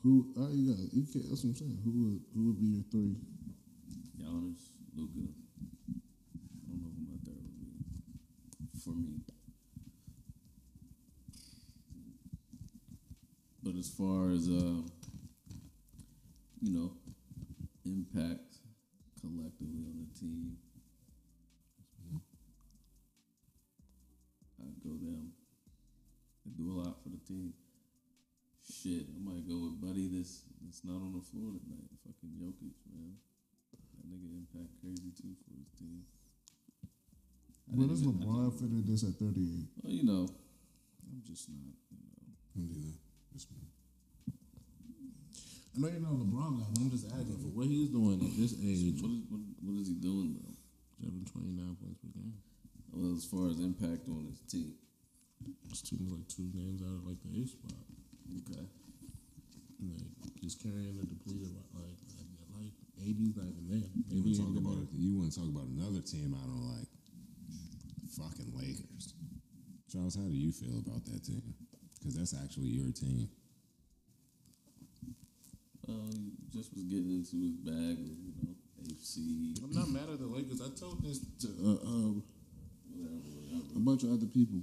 Who? 0.03 0.35
Oh, 0.37 0.49
you 0.51 0.75
got 0.75 0.93
you 0.93 1.05
can't. 1.13 1.29
That's 1.29 1.45
what 1.45 1.51
I'm 1.51 1.55
saying. 1.55 1.79
Who 1.85 1.91
would 1.91 2.21
who 2.35 2.47
would 2.47 2.61
be 2.61 2.67
your 2.67 2.83
three? 2.91 3.15
Giannis, 4.19 4.71
Luka. 4.97 5.31
I 5.89 6.69
don't 6.69 6.83
know 6.83 6.91
who 6.91 7.07
my 7.07 7.19
third 7.25 7.39
would 7.39 7.59
be. 7.59 8.81
For 8.83 8.91
me. 8.91 9.21
But 13.63 13.77
as 13.77 13.89
far 13.91 14.31
as 14.33 14.49
uh, 14.49 14.83
you 16.63 16.73
know, 16.73 16.93
impact 17.87 18.59
collectively 19.21 19.85
on 19.87 20.03
the 20.03 20.19
team, 20.19 20.57
I'd 24.61 24.83
go 24.83 24.91
them. 24.91 25.31
They 26.45 26.51
do 26.57 26.73
a 26.73 26.77
lot 26.83 27.01
for 27.05 27.09
the 27.09 27.19
team. 27.19 27.53
Shit, 28.83 29.07
I 29.15 29.19
might 29.23 29.47
go 29.47 29.71
with 29.71 29.79
Buddy. 29.79 30.09
This 30.11 30.43
that's 30.65 30.83
not 30.83 30.99
on 30.99 31.15
the 31.15 31.23
floor 31.23 31.55
tonight. 31.55 31.87
Fucking 32.03 32.35
Jokic, 32.35 32.75
man. 32.91 33.15
That 33.95 34.11
nigga 34.11 34.43
impact 34.43 34.75
crazy 34.83 35.15
too 35.15 35.39
for 35.47 35.55
his 35.55 35.71
team. 35.79 36.03
I 37.71 37.77
Where 37.79 37.87
does 37.87 38.03
even- 38.03 38.19
LeBron 38.19 38.51
fit 38.59 38.71
in 38.75 38.83
this 38.85 39.05
at 39.05 39.15
38? 39.23 39.71
Well, 39.83 39.93
you 39.93 40.03
know, 40.03 40.27
I'm 41.07 41.23
just 41.23 41.49
not. 41.49 41.63
You 41.95 41.99
know, 42.03 42.35
Me 42.59 42.75
neither. 42.75 42.99
Just 43.33 43.51
me. 43.55 43.63
I 45.75 45.79
know 45.81 45.89
you 45.89 46.01
know 46.01 46.19
LeBron 46.19 46.59
got 46.59 46.69
one. 46.75 46.83
I'm 46.83 46.91
just 46.91 47.07
asking 47.07 47.39
for 47.39 47.55
what 47.55 47.67
he's 47.69 47.89
doing 47.89 48.19
at 48.19 48.35
this 48.37 48.53
age. 48.59 48.99
what 49.01 49.15
is 49.15 49.23
what, 49.31 49.41
what 49.63 49.79
is 49.81 49.89
he 49.89 49.95
doing 49.95 50.35
though? 50.43 50.59
Seven 50.99 51.25
twenty 51.31 51.55
nine 51.55 51.77
points 51.79 51.99
per 52.03 52.11
game. 52.19 52.35
Well, 52.91 53.15
as 53.15 53.25
far 53.25 53.47
as 53.47 53.61
impact 53.63 54.09
on 54.11 54.27
his 54.27 54.41
team, 54.51 54.75
This 55.71 55.81
team's 55.83 56.11
like 56.11 56.27
two 56.27 56.51
games 56.51 56.83
out 56.83 56.99
of 56.99 57.07
like 57.07 57.23
the 57.23 57.31
eighth 57.41 57.53
spot. 57.55 57.79
Okay. 58.43 58.65
Like 60.23 60.35
he's 60.41 60.55
carrying 60.55 60.99
a 61.01 61.05
depleted 61.07 61.51
like 61.75 61.99
like 62.55 62.73
AD's 63.03 63.35
not 63.37 63.47
even 63.51 63.67
there. 63.69 63.89
You 64.09 64.23
Maybe 64.23 64.31
wouldn't 64.31 64.39
talk 64.39 64.51
even 64.55 64.63
about 64.63 64.77
there. 64.79 64.87
it. 64.95 65.03
You 65.03 65.11
wouldn't 65.19 65.35
talk 65.35 65.49
about 65.51 65.67
another 65.67 66.01
team 66.03 66.37
I 66.39 66.45
don't 66.47 66.67
like. 66.79 66.89
Fucking 68.15 68.53
Lakers. 68.55 69.15
Charles, 69.91 70.15
how 70.17 70.23
do 70.29 70.37
you 70.37 70.53
feel 70.53 70.79
about 70.79 71.05
that 71.07 71.25
team? 71.25 71.43
Because 71.99 72.15
that's 72.17 72.35
actually 72.39 72.69
your 72.69 72.93
team. 72.93 73.29
Uh, 75.89 76.15
just 76.55 76.73
was 76.75 76.85
getting 76.85 77.11
into 77.11 77.37
his 77.43 77.57
bag 77.59 77.99
of 77.99 78.15
you 78.23 78.33
know 78.39 78.55
AFC, 78.87 79.59
I'm 79.65 79.73
not 79.73 79.89
mad 79.89 80.09
at 80.13 80.19
the 80.21 80.27
Lakers. 80.27 80.61
I 80.61 80.71
told 80.79 81.03
this 81.03 81.19
to 81.43 81.49
uh, 81.49 81.87
um, 81.87 82.23
whatever, 82.95 83.19
whatever. 83.19 83.77
a 83.77 83.81
bunch 83.81 84.03
of 84.05 84.13
other 84.13 84.27
people. 84.27 84.63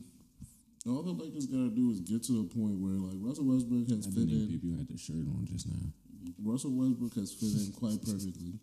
All 0.89 1.03
the 1.03 1.11
Lakers 1.11 1.45
gotta 1.45 1.69
do 1.69 1.91
is 1.91 2.01
get 2.01 2.23
to 2.25 2.41
a 2.41 2.43
point 2.43 2.81
where 2.81 2.97
like 2.97 3.21
Russell 3.21 3.45
Westbrook 3.45 3.89
has 3.89 4.07
I 4.07 4.09
fit 4.09 4.25
didn't 4.25 4.33
even 4.33 4.41
in. 4.41 4.49
peep 4.49 4.63
you 4.63 4.77
had 4.77 4.89
the 4.89 4.97
shirt 4.97 5.21
on 5.29 5.45
just 5.45 5.69
now. 5.69 5.93
Russell 6.41 6.73
Westbrook 6.73 7.13
has 7.13 7.31
fit 7.31 7.53
in 7.53 7.71
quite 7.77 8.01
perfectly. 8.01 8.57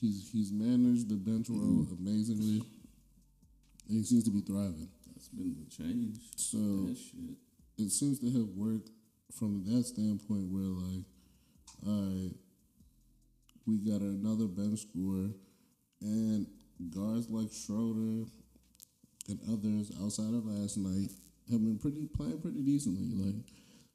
He's 0.00 0.30
he's 0.30 0.52
managed 0.52 1.10
the 1.10 1.18
bench 1.18 1.50
role 1.50 1.84
mm-hmm. 1.84 1.98
amazingly, 1.98 2.62
and 3.88 3.98
he 3.98 4.04
seems 4.04 4.24
to 4.24 4.30
be 4.30 4.40
thriving. 4.40 4.88
That's 5.10 5.28
been 5.28 5.56
the 5.58 5.66
change. 5.66 6.22
So 6.36 6.94
shit. 6.94 7.34
it 7.78 7.90
seems 7.90 8.20
to 8.20 8.30
have 8.30 8.54
worked 8.54 8.90
from 9.34 9.64
that 9.66 9.84
standpoint 9.84 10.46
where 10.54 10.70
like, 10.70 11.04
all 11.86 12.06
right, 12.14 12.34
we 13.66 13.78
got 13.82 14.00
another 14.00 14.46
bench 14.46 14.86
scorer, 14.86 15.34
and 16.00 16.46
guards 16.94 17.28
like 17.28 17.50
Schroeder 17.52 18.30
and 19.28 19.38
others 19.50 19.92
outside 20.00 20.32
of 20.32 20.46
last 20.46 20.78
night 20.78 21.10
have 21.50 21.60
been 21.60 21.78
pretty 21.78 22.06
playing 22.06 22.40
pretty 22.40 22.62
decently. 22.62 23.10
Like 23.14 23.44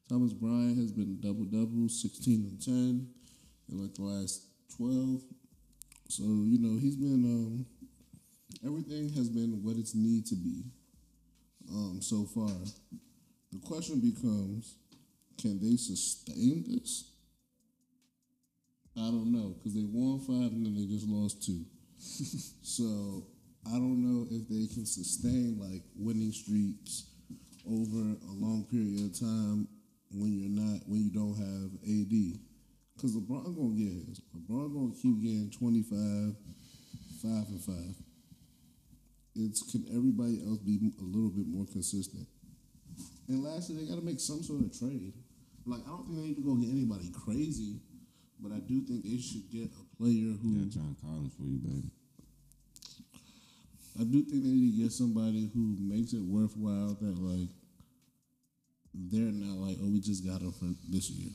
Thomas 0.10 0.34
Bryant 0.34 0.77
has 0.77 0.91
been 0.91 1.19
double 1.22 1.45
double, 1.45 1.90
sixteen 1.90 2.45
and 2.45 2.61
ten, 2.61 3.07
in 3.69 3.82
like 3.82 3.94
the 3.95 4.03
last 4.03 4.48
twelve. 4.76 5.22
So 6.07 6.23
you 6.23 6.60
know 6.60 6.80
he's 6.80 6.95
been 6.95 7.23
um, 7.26 7.65
everything 8.65 9.10
has 9.14 9.30
been 9.30 9.64
what 9.64 9.77
it's 9.77 9.95
need 9.95 10.26
to 10.27 10.36
be 10.36 10.64
um, 11.72 11.99
so 12.02 12.26
far. 12.26 12.49
The 13.52 13.60
question 13.65 13.99
becomes, 13.99 14.76
can 15.40 15.60
they 15.61 15.77
sustain 15.77 16.65
this? 16.68 17.11
I 18.98 19.11
don't 19.11 19.32
know 19.32 19.56
because 19.57 19.73
they 19.73 19.84
won 19.84 20.19
five 20.19 20.52
and 20.52 20.65
then 20.65 20.76
they 20.76 20.86
just 20.86 21.07
lost 21.07 21.44
two. 21.44 21.65
so 22.61 23.27
I 23.68 23.72
don't 23.72 24.03
know 24.03 24.27
if 24.30 24.48
they 24.48 24.73
can 24.73 24.86
sustain 24.86 25.57
like 25.60 25.82
winning 25.98 26.32
streaks 26.32 27.07
over 27.68 28.16
a 28.30 28.34
long 28.34 28.66
period 28.70 29.06
of 29.06 29.20
time 29.20 29.68
when 30.12 30.32
you're 30.34 30.50
not 30.50 30.82
when 30.88 31.02
you 31.02 31.12
don't 31.12 31.36
have 31.36 31.72
AD. 31.84 32.40
Because 32.96 33.16
LeBron 33.16 33.56
gonna 33.56 33.76
get 33.76 34.08
his. 34.08 34.22
LeBron 34.36 34.74
gonna 34.74 34.96
keep 34.96 35.22
getting 35.22 35.52
25, 35.52 36.36
five 37.22 37.48
and 37.50 37.62
five. 37.62 37.96
It's 39.36 39.70
can 39.70 39.86
everybody 39.92 40.40
else 40.48 40.60
be 40.60 40.80
a 41.00 41.04
little 41.04 41.30
bit 41.30 41.48
more 41.48 41.66
consistent? 41.66 42.28
And 43.28 43.44
lastly, 43.44 43.76
they 43.76 43.90
got 43.90 44.00
to 44.00 44.06
make 44.06 44.20
some 44.20 44.44
sort 44.44 44.62
of 44.62 44.78
trade. 44.78 45.14
Like 45.66 45.82
I 45.86 45.90
don't 45.90 46.06
think 46.06 46.18
they 46.18 46.28
need 46.28 46.38
to 46.38 46.44
go 46.44 46.56
get 46.56 46.70
anybody 46.70 47.12
crazy, 47.12 47.82
but 48.40 48.52
I 48.52 48.60
do 48.60 48.82
think 48.82 49.04
they 49.04 49.18
should 49.18 49.50
get 49.52 49.66
a 49.66 49.98
player 49.98 50.32
who 50.40 50.62
Got 50.62 50.70
John 50.70 50.96
Collins 51.02 51.34
for 51.36 51.44
you, 51.44 51.58
baby. 51.58 51.92
I 53.99 54.03
do 54.03 54.23
think 54.23 54.43
they 54.43 54.49
need 54.49 54.76
to 54.76 54.84
get 54.84 54.91
somebody 54.91 55.49
who 55.53 55.76
makes 55.80 56.13
it 56.13 56.22
worthwhile 56.22 56.97
that 56.99 57.17
like 57.17 57.49
they're 58.93 59.31
not 59.31 59.57
like, 59.57 59.77
oh, 59.81 59.89
we 59.89 59.99
just 59.99 60.26
got 60.26 60.39
them 60.39 60.51
for 60.51 60.67
this 60.89 61.09
year. 61.09 61.31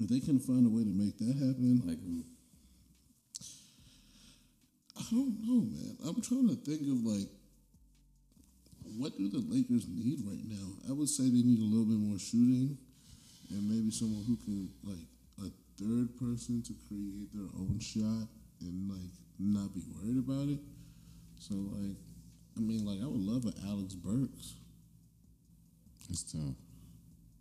If 0.00 0.08
they 0.08 0.20
can 0.20 0.38
find 0.38 0.64
a 0.64 0.70
way 0.70 0.84
to 0.84 0.90
make 0.90 1.18
that 1.18 1.34
happen, 1.34 1.82
Like? 1.84 1.98
Mm. 1.98 2.22
I 4.98 5.02
don't 5.10 5.36
know, 5.46 5.60
man. 5.62 5.96
I'm 6.06 6.20
trying 6.22 6.48
to 6.48 6.56
think 6.56 6.82
of 6.82 7.04
like 7.04 7.28
what 8.96 9.16
do 9.16 9.28
the 9.28 9.44
Lakers 9.46 9.86
need 9.86 10.20
right 10.24 10.42
now? 10.48 10.66
I 10.88 10.92
would 10.92 11.08
say 11.08 11.24
they 11.24 11.42
need 11.42 11.60
a 11.60 11.70
little 11.70 11.84
bit 11.84 11.98
more 11.98 12.18
shooting 12.18 12.76
and 13.50 13.68
maybe 13.68 13.90
someone 13.90 14.24
who 14.26 14.36
can 14.36 14.70
like 14.82 15.06
a 15.44 15.52
third 15.78 16.16
person 16.18 16.62
to 16.66 16.74
create 16.88 17.28
their 17.34 17.48
own 17.54 17.78
shot 17.80 18.28
and 18.60 18.90
like 18.90 19.12
not 19.38 19.74
be 19.74 19.82
worried 19.94 20.18
about 20.18 20.48
it. 20.48 20.60
So 21.38 21.54
like 21.54 21.96
I 22.56 22.60
mean 22.60 22.84
like 22.84 23.00
I 23.02 23.06
would 23.06 23.20
love 23.20 23.44
an 23.44 23.54
Alec 23.66 23.90
Burks. 24.02 24.54
It's 26.10 26.22
tough. 26.32 26.56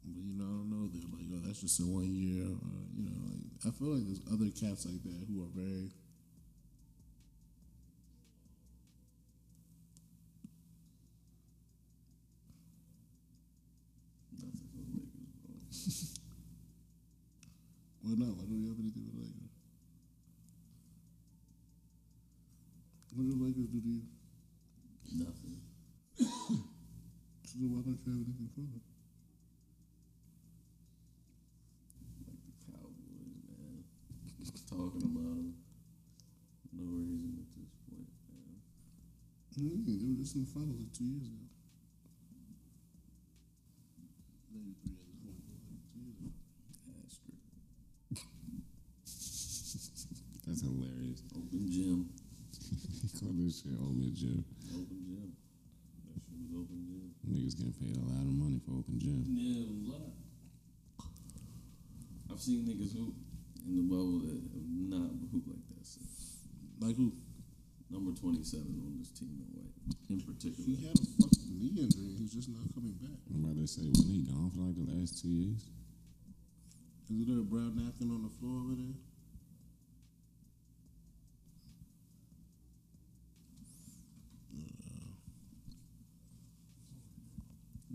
But 0.05 0.23
you 0.23 0.33
know, 0.37 0.45
I 0.45 0.47
don't 0.47 0.69
know. 0.69 0.87
They're 0.91 1.09
like, 1.11 1.27
oh, 1.33 1.47
that's 1.47 1.61
just 1.61 1.79
a 1.79 1.83
one 1.83 2.13
year. 2.13 2.43
Or, 2.43 2.77
you 2.95 3.03
know, 3.05 3.17
like 3.31 3.43
I 3.65 3.71
feel 3.71 3.95
like 3.95 4.05
there's 4.05 4.21
other 4.31 4.49
cats 4.51 4.85
like 4.85 5.03
that 5.03 5.25
who 5.27 5.43
are 5.43 5.51
very 5.55 5.91
Nothing 14.31 14.67
for 14.71 14.77
the 14.77 14.93
Lakers, 14.93 16.19
bro. 16.27 16.37
Well, 18.03 18.17
no, 18.17 18.33
why 18.33 18.45
do 18.45 18.55
we 18.55 18.67
have 18.67 18.79
anything 18.79 19.05
with 19.05 19.15
the 19.15 19.36
What 23.17 23.25
do 23.25 23.33
the 23.33 23.43
Lakers 23.45 23.65
do 23.73 23.81
to 23.81 23.87
you? 23.89 24.01
Nothing. 25.17 25.57
So 27.47 27.55
then 27.63 27.71
why 27.73 27.81
don't 27.81 27.97
you 28.05 28.11
have 28.11 28.21
anything 28.27 28.49
for 28.53 28.59
them? 28.59 28.81
Like 32.27 32.43
the 32.45 32.53
Cowboys, 32.67 33.39
man. 33.47 33.87
Talking 34.69 35.01
about 35.01 35.33
them. 35.39 35.55
No 36.75 36.85
reason 36.93 37.39
at 37.39 37.47
this 37.55 37.71
point, 37.87 38.05
man. 38.29 38.61
Mm, 39.57 39.81
they 39.87 39.95
were 40.05 40.19
just 40.21 40.35
in 40.35 40.43
the 40.43 40.51
finals 40.51 40.77
like 40.77 40.91
two 40.93 41.07
years 41.07 41.25
ago. 41.25 41.47
Maybe 44.53 44.75
three 44.83 44.99
at 45.01 45.17
this 45.23 45.23
point, 45.25 45.49
but 45.49 45.57
like 45.71 45.81
two 45.89 46.03
years 46.05 46.19
ago. 46.21 46.35
Asterisk. 46.69 47.25
That's 50.45 50.61
hilarious. 50.61 51.23
Open 51.35 51.65
gym. 51.71 52.09
he 53.01 53.07
called 53.19 53.35
this 53.47 53.63
shit 53.63 53.79
open 53.79 54.11
gym. 54.11 54.43
Open 54.75 54.99
gym. 55.07 55.31
That 56.11 56.19
shit 56.19 56.35
was 56.35 56.51
open 56.51 56.83
gym. 56.83 57.07
Niggas 57.31 57.55
getting 57.55 57.71
paid 57.79 57.95
a 57.95 58.03
lot 58.03 58.27
of 58.27 58.35
money 58.35 58.59
for 58.59 58.75
open 58.75 58.99
gym. 58.99 59.23
Yeah, 59.23 59.63
it 59.63 59.71
was 59.71 59.79
a 59.79 59.91
lot. 59.95 60.11
I've 62.27 62.43
seen 62.43 62.67
niggas 62.67 62.91
hoop 62.91 63.15
in 63.63 63.79
the 63.79 63.87
bubble 63.87 64.19
that 64.27 64.35
have 64.35 64.67
not 64.67 65.15
hooped 65.31 65.47
like 65.47 65.63
that 65.71 65.87
since. 65.87 66.43
Like 66.83 66.99
who? 66.99 67.15
Number 67.87 68.11
27 68.11 68.67
on 68.83 68.99
this 68.99 69.15
team 69.15 69.31
in 69.39 69.47
white. 69.55 69.71
in 70.11 70.19
particular. 70.27 70.67
He 70.67 70.83
had 70.83 70.99
a 70.99 71.07
fucking 71.23 71.55
knee 71.55 71.87
injury. 71.87 72.19
He's 72.19 72.35
just 72.35 72.51
not 72.51 72.67
coming 72.75 72.99
back. 72.99 73.15
I'm 73.31 73.47
about 73.47 73.55
to 73.55 73.63
say, 73.63 73.87
wasn't 73.87 74.11
he 74.11 74.27
gone 74.27 74.51
for 74.51 74.67
like 74.67 74.75
the 74.75 74.91
last 74.91 75.23
two 75.23 75.31
years? 75.31 75.71
Is 77.07 77.23
there 77.31 77.39
a 77.39 77.47
brown 77.47 77.79
napkin 77.79 78.11
on 78.11 78.27
the 78.27 78.33
floor 78.43 78.59
over 78.59 78.75
there? 78.75 78.99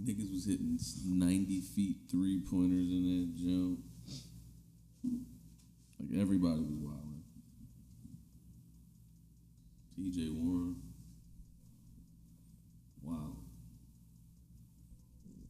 Niggas 0.05 0.33
was 0.33 0.47
hitting 0.47 0.79
90 1.07 1.61
feet 1.61 1.97
three 2.11 2.41
pointers 2.41 2.91
in 2.91 3.03
that 3.05 3.37
jump. 3.37 3.79
Like 6.01 6.21
everybody 6.21 6.61
was 6.61 6.79
wilding. 6.81 7.23
TJ 9.99 10.35
Warren. 10.35 10.77
Wow. 13.03 13.37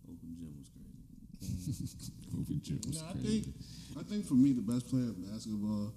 Open 0.04 0.36
gym 0.38 0.54
was 0.58 0.68
crazy. 0.68 2.10
Open 2.38 2.60
gym 2.62 2.80
was 2.86 3.00
No, 3.00 3.08
I 3.08 3.12
think 3.14 3.46
I 3.98 4.02
think 4.02 4.26
for 4.26 4.34
me 4.34 4.52
the 4.52 4.60
best 4.62 4.88
player 4.88 5.08
of 5.08 5.30
basketball 5.30 5.94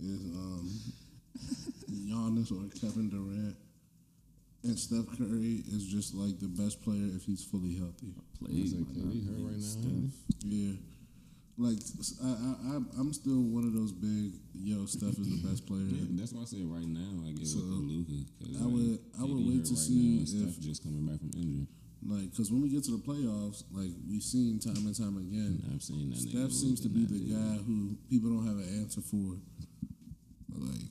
is 0.00 0.20
um, 0.34 0.70
Giannis 1.90 2.52
or 2.52 2.68
Kevin 2.78 3.08
Durant. 3.08 3.56
And 4.66 4.78
Steph 4.78 5.06
Curry 5.16 5.62
is 5.72 5.86
just 5.86 6.14
like 6.14 6.38
the 6.40 6.48
best 6.48 6.82
player 6.82 7.06
if 7.14 7.24
he's 7.24 7.44
fully 7.44 7.74
healthy. 7.76 8.14
I 8.18 8.22
Played. 8.44 8.68
say, 8.70 8.76
KD 8.82 9.26
hurt 9.26 9.46
right 9.46 9.62
now. 9.62 9.90
ain't 9.90 10.12
Yeah. 10.44 10.74
Like 11.58 11.78
I, 12.22 12.28
I, 12.28 12.76
I- 12.76 12.90
I'm 13.00 13.12
still 13.14 13.40
one 13.40 13.64
of 13.64 13.72
those 13.72 13.92
big. 13.92 14.34
Yo, 14.54 14.84
Steph 14.86 15.16
is 15.18 15.28
the 15.40 15.48
best 15.48 15.66
player. 15.70 15.86
Yeah, 15.86 16.18
that's 16.18 16.32
why 16.32 16.42
I 16.42 16.44
say 16.46 16.62
right 16.66 16.84
now 16.86 17.24
I 17.26 17.32
give 17.32 17.46
So, 17.46 17.58
it 17.58 17.62
to 17.62 17.78
Luka. 17.80 18.18
Cause 18.42 18.60
I 18.60 18.66
would- 18.66 19.00
I 19.18 19.22
would 19.24 19.46
wait 19.46 19.64
to 19.70 19.76
see 19.76 20.18
now, 20.20 20.24
Steph 20.26 20.58
if- 20.58 20.60
just 20.60 20.82
coming 20.82 21.06
back 21.06 21.18
from 21.20 21.30
injury. 21.38 21.66
Like, 22.04 22.36
cause 22.36 22.52
when 22.52 22.60
we 22.62 22.68
get 22.68 22.84
to 22.84 22.92
the 22.92 23.02
playoffs, 23.02 23.64
like 23.72 23.90
we've 24.06 24.22
seen 24.22 24.58
time 24.60 24.84
and 24.84 24.94
time 24.94 25.16
again, 25.16 25.62
I've 25.74 25.82
seen 25.82 26.10
that. 26.10 26.18
Steph 26.18 26.52
seems 26.52 26.80
to 26.82 26.88
be 26.88 27.06
the 27.06 27.18
guy 27.34 27.56
who 27.66 27.96
people 28.10 28.30
don't 28.30 28.46
have 28.46 28.58
an 28.58 28.68
answer 28.82 29.00
for. 29.00 29.38
Like, 30.54 30.85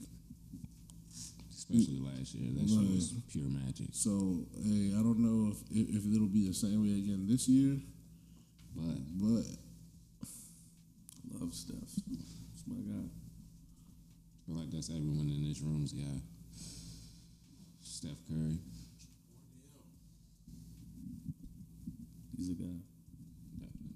Especially 1.70 2.00
last 2.00 2.36
year, 2.36 2.52
that 2.54 2.70
shit 2.70 2.90
was 2.94 3.14
pure 3.32 3.50
magic. 3.50 3.88
so 3.92 4.46
hey, 4.64 4.94
I 4.94 5.02
don't 5.02 5.18
know 5.20 5.52
if 5.52 5.58
if 5.72 6.06
it'll 6.14 6.28
be 6.28 6.48
the 6.48 6.54
same 6.54 6.82
way 6.84 6.94
again 7.00 7.26
this 7.28 7.48
year, 7.48 7.80
But 8.76 9.02
but 9.18 9.46
Love 11.40 11.54
Steph. 11.54 11.76
That's 12.08 12.64
my 12.68 12.76
guy. 12.76 13.06
I 13.10 14.46
feel 14.46 14.56
like 14.56 14.72
that's 14.72 14.90
everyone 14.90 15.28
in 15.30 15.44
this 15.48 15.60
room's 15.62 15.92
guy. 15.92 16.22
Steph 17.82 18.22
Curry. 18.30 18.60
He's 22.38 22.50
a 22.50 22.54
guy. 22.54 22.78
Definitely. 23.58 23.96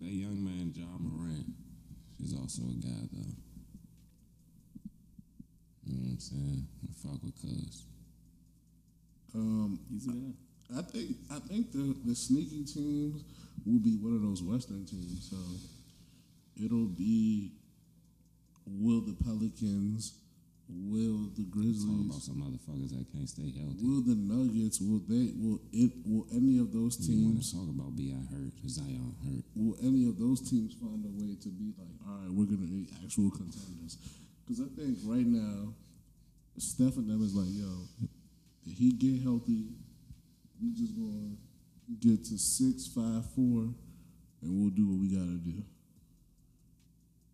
That 0.00 0.10
young 0.12 0.44
man, 0.44 0.72
Ja 0.74 0.84
Morant, 0.98 1.46
is 2.22 2.34
also 2.34 2.62
a 2.62 2.74
guy, 2.74 3.08
though. 3.12 3.41
You 6.12 6.38
know 6.38 6.44
what 6.44 6.44
I'm 6.44 6.44
saying? 6.44 6.66
I 6.84 7.08
fuck 7.08 7.22
with 7.24 7.40
Cuz. 7.40 7.82
um, 9.34 9.78
He's 9.90 10.06
a 10.06 10.10
guy. 10.12 10.78
I 10.78 10.82
think 10.82 11.16
I 11.30 11.38
think 11.48 11.72
the 11.72 11.96
the 12.04 12.14
sneaky 12.14 12.64
teams 12.64 13.24
will 13.64 13.78
be 13.80 13.96
one 13.96 14.14
of 14.14 14.22
those 14.22 14.42
Western 14.42 14.84
teams. 14.84 15.28
So 15.30 15.36
it'll 16.62 16.86
be 16.86 17.52
will 18.66 19.00
the 19.00 19.16
Pelicans, 19.24 20.14
will 20.68 21.28
the 21.36 21.44
Talking 21.44 22.08
about 22.08 22.20
Grizzlies, 22.20 22.24
some 22.24 22.40
motherfuckers 22.40 22.90
that 22.96 23.04
can't 23.12 23.28
stay 23.28 23.50
healthy. 23.52 23.80
will 23.82 24.02
the 24.02 24.14
Nuggets, 24.14 24.80
will 24.80 25.02
they, 25.08 25.32
will 25.36 25.60
it, 25.72 25.92
will 26.06 26.26
any 26.32 26.58
of 26.58 26.72
those 26.72 26.96
We 27.00 27.16
want 27.24 27.42
teams 27.42 27.50
to 27.52 27.56
talk 27.58 27.68
about 27.68 27.96
B.I. 27.96 28.16
hurt, 28.32 28.52
Zion 28.68 29.12
hurt. 29.24 29.44
will 29.56 29.76
any 29.82 30.08
of 30.08 30.18
those 30.18 30.40
teams 30.48 30.74
find 30.80 31.04
a 31.04 31.12
way 31.20 31.36
to 31.42 31.48
be 31.48 31.72
like, 31.76 31.96
all 32.06 32.16
right, 32.22 32.30
we're 32.32 32.46
gonna 32.48 32.68
be 32.68 32.88
actual 33.04 33.30
contenders? 33.30 33.96
Because 34.46 34.60
I 34.62 34.68
think 34.76 34.98
right 35.04 35.26
now, 35.26 35.74
Steph 36.58 36.96
and 36.96 37.08
them 37.08 37.24
is 37.24 37.34
like, 37.34 37.48
yo, 37.50 37.88
if 38.66 38.78
he 38.78 38.92
get 38.92 39.22
healthy, 39.22 39.66
we 40.62 40.72
just 40.72 40.94
gonna 40.96 41.36
get 42.00 42.24
to 42.26 42.38
six, 42.38 42.86
five, 42.86 43.24
four, 43.34 43.74
and 44.42 44.50
we'll 44.50 44.70
do 44.70 44.86
what 44.88 45.00
we 45.00 45.08
gotta 45.08 45.38
do. 45.38 45.64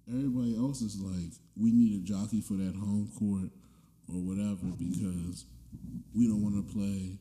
Everybody 0.08 0.56
else 0.56 0.80
is 0.80 1.00
like, 1.00 1.32
we 1.56 1.70
need 1.70 2.00
a 2.00 2.04
jockey 2.04 2.40
for 2.40 2.54
that 2.54 2.74
home 2.74 3.10
court 3.18 3.50
or 4.08 4.20
whatever 4.22 4.72
because 4.78 5.44
we 6.14 6.26
don't 6.26 6.42
want 6.42 6.56
to 6.56 6.72
play. 6.72 7.18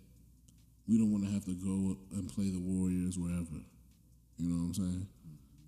We 0.87 0.97
don't 0.97 1.11
want 1.11 1.25
to 1.25 1.31
have 1.31 1.43
to 1.45 1.53
go 1.53 1.97
and 2.13 2.29
play 2.29 2.49
the 2.49 2.59
Warriors 2.59 3.17
wherever. 3.17 3.59
You 4.37 4.47
know 4.47 4.55
what 4.55 4.67
I'm 4.67 4.73
saying? 4.73 5.07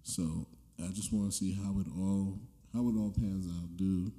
So 0.04 0.48
I 0.82 0.88
just 0.94 1.12
want 1.12 1.30
to 1.30 1.36
see 1.38 1.52
how 1.52 1.78
it 1.80 1.88
all 1.98 2.40
how 2.74 2.88
it 2.88 2.96
all 2.96 3.12
pans 3.12 3.48
out, 3.48 3.76
dude. 3.76 4.14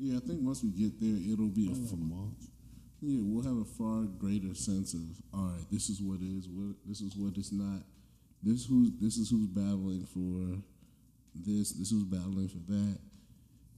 Yeah, 0.00 0.16
I 0.16 0.20
think 0.20 0.40
once 0.40 0.62
we 0.64 0.70
get 0.70 0.98
there, 0.98 1.32
it'll 1.32 1.52
be 1.52 1.68
a 1.68 1.72
f- 1.72 1.92
yeah. 3.02 3.20
We'll 3.22 3.44
have 3.44 3.60
a 3.60 3.64
far 3.76 4.04
greater 4.18 4.54
sense 4.54 4.94
of 4.94 5.00
all 5.34 5.44
right. 5.52 5.64
This 5.70 5.88
is 5.90 6.00
what 6.00 6.20
it 6.20 6.26
is. 6.38 6.48
What 6.48 6.76
this 6.86 7.00
is 7.02 7.16
what 7.16 7.36
it's 7.36 7.52
not. 7.52 7.82
This 8.42 8.64
who's 8.64 8.92
this 9.00 9.16
is 9.18 9.30
who's 9.30 9.46
battling 9.46 10.06
for 10.06 10.56
this. 11.34 11.72
This 11.72 11.90
who's 11.90 12.04
battling 12.04 12.48
for 12.48 12.64
that. 12.72 12.98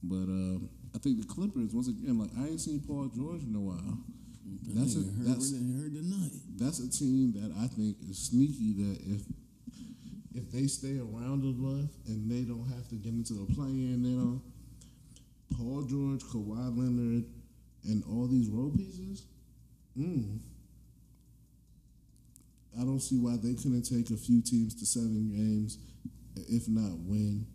But 0.03 0.27
um, 0.31 0.69
I 0.95 0.99
think 0.99 1.19
the 1.19 1.27
Clippers 1.27 1.73
once 1.73 1.87
again, 1.89 2.19
like 2.19 2.31
I 2.39 2.47
ain't 2.47 2.61
seen 2.61 2.79
Paul 2.79 3.11
George 3.15 3.43
in 3.43 3.55
a 3.55 3.59
while. 3.59 3.97
That's 4.75 4.95
a 4.95 5.03
that's 5.27 5.51
heard 5.51 5.93
tonight. 5.93 6.31
that's 6.55 6.79
a 6.79 6.89
team 6.89 7.33
that 7.33 7.51
I 7.59 7.67
think 7.67 7.97
is 8.09 8.17
sneaky. 8.17 8.73
That 8.79 8.99
if 9.07 9.21
if 10.35 10.51
they 10.51 10.67
stay 10.67 10.99
around 10.99 11.43
the 11.43 11.51
enough 11.51 11.89
and 12.07 12.29
they 12.31 12.43
don't 12.47 12.67
have 12.69 12.87
to 12.89 12.95
get 12.95 13.11
into 13.13 13.33
the 13.33 13.53
play-in, 13.53 14.03
they 14.03 14.09
don't. 14.15 14.41
Paul 15.57 15.83
George, 15.83 16.21
Kawhi 16.23 16.77
Leonard, 16.77 17.25
and 17.85 18.03
all 18.09 18.27
these 18.27 18.49
role 18.49 18.71
pieces. 18.71 19.25
Mm, 19.97 20.39
I 22.79 22.83
don't 22.83 22.99
see 22.99 23.17
why 23.17 23.35
they 23.37 23.53
couldn't 23.53 23.83
take 23.83 24.09
a 24.09 24.17
few 24.17 24.41
teams 24.41 24.73
to 24.75 24.85
seven 24.85 25.29
games, 25.29 25.77
if 26.49 26.67
not 26.67 26.97
win. 26.99 27.45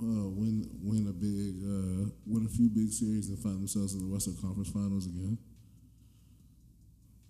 Uh, 0.00 0.28
win 0.28 0.68
win 0.82 1.06
a 1.06 1.12
big 1.12 1.62
uh, 1.62 2.10
win 2.26 2.44
a 2.44 2.48
few 2.48 2.68
big 2.68 2.90
series 2.90 3.28
and 3.28 3.38
find 3.38 3.60
themselves 3.60 3.94
in 3.94 4.00
the 4.00 4.12
Western 4.12 4.36
Conference 4.36 4.68
Finals 4.70 5.06
again. 5.06 5.38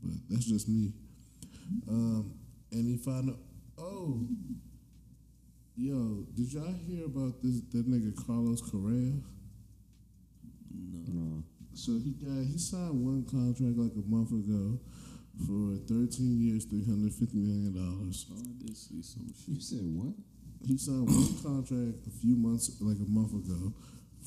But 0.03 0.17
that's 0.31 0.47
just 0.47 0.69
me. 0.69 0.93
Um, 1.87 2.33
found 3.05 3.31
out, 3.31 3.39
oh, 3.79 4.27
yo, 5.77 6.25
did 6.35 6.53
y'all 6.53 6.75
hear 6.87 7.05
about 7.05 7.43
this 7.43 7.61
that 7.73 7.87
nigga 7.89 8.15
Carlos 8.27 8.63
Correa? 8.63 9.13
No. 11.09 11.43
So 11.75 11.93
he 11.99 12.13
got 12.13 12.45
he 12.45 12.59
signed 12.59 13.01
one 13.05 13.25
contract 13.25 13.77
like 13.79 13.97
a 13.97 14.07
month 14.09 14.31
ago 14.33 14.79
for 15.49 15.81
13 15.89 16.39
years, 16.41 16.65
350 16.67 17.37
million 17.39 17.73
dollars. 17.73 18.27
Oh, 18.31 18.37
I 18.39 18.53
did 18.61 18.77
see 18.77 19.03
some 19.03 19.33
You 19.49 19.61
said 19.61 19.81
what? 19.83 20.15
He 20.67 20.77
signed 20.77 21.09
one 21.09 21.35
contract 21.43 22.07
a 22.07 22.11
few 22.21 22.37
months, 22.37 22.71
like 22.81 23.01
a 23.01 23.09
month 23.11 23.33
ago, 23.33 23.73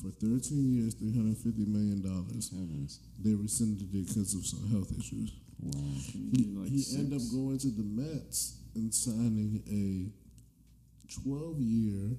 for 0.02 0.10
13 0.20 0.74
years, 0.74 0.94
350 0.94 1.64
million 1.70 2.02
dollars. 2.02 2.50
Heavens. 2.50 3.00
They 3.22 3.34
rescinded 3.34 3.82
it 3.82 3.92
because 4.06 4.34
of 4.34 4.44
some 4.44 4.68
health 4.68 4.90
issues. 4.98 5.32
Wow. 5.62 5.72
He, 6.12 6.52
Like 6.52 6.68
he 6.68 6.84
ended 6.98 7.16
up 7.16 7.24
going 7.32 7.58
to 7.58 7.70
the 7.70 7.86
Mets 7.86 8.58
and 8.74 8.92
signing 8.92 9.62
a 9.70 10.10
12 11.22 11.60
year, 11.60 12.18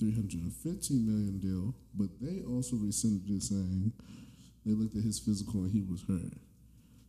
315 0.00 1.06
million 1.06 1.38
deal, 1.38 1.74
but 1.94 2.08
they 2.20 2.42
also 2.48 2.76
rescinded 2.76 3.28
it 3.28 3.42
saying 3.42 3.92
they 4.64 4.72
looked 4.72 4.96
at 4.96 5.04
his 5.04 5.18
physical 5.18 5.60
and 5.60 5.72
he 5.72 5.82
was 5.82 6.02
hurt. 6.08 6.32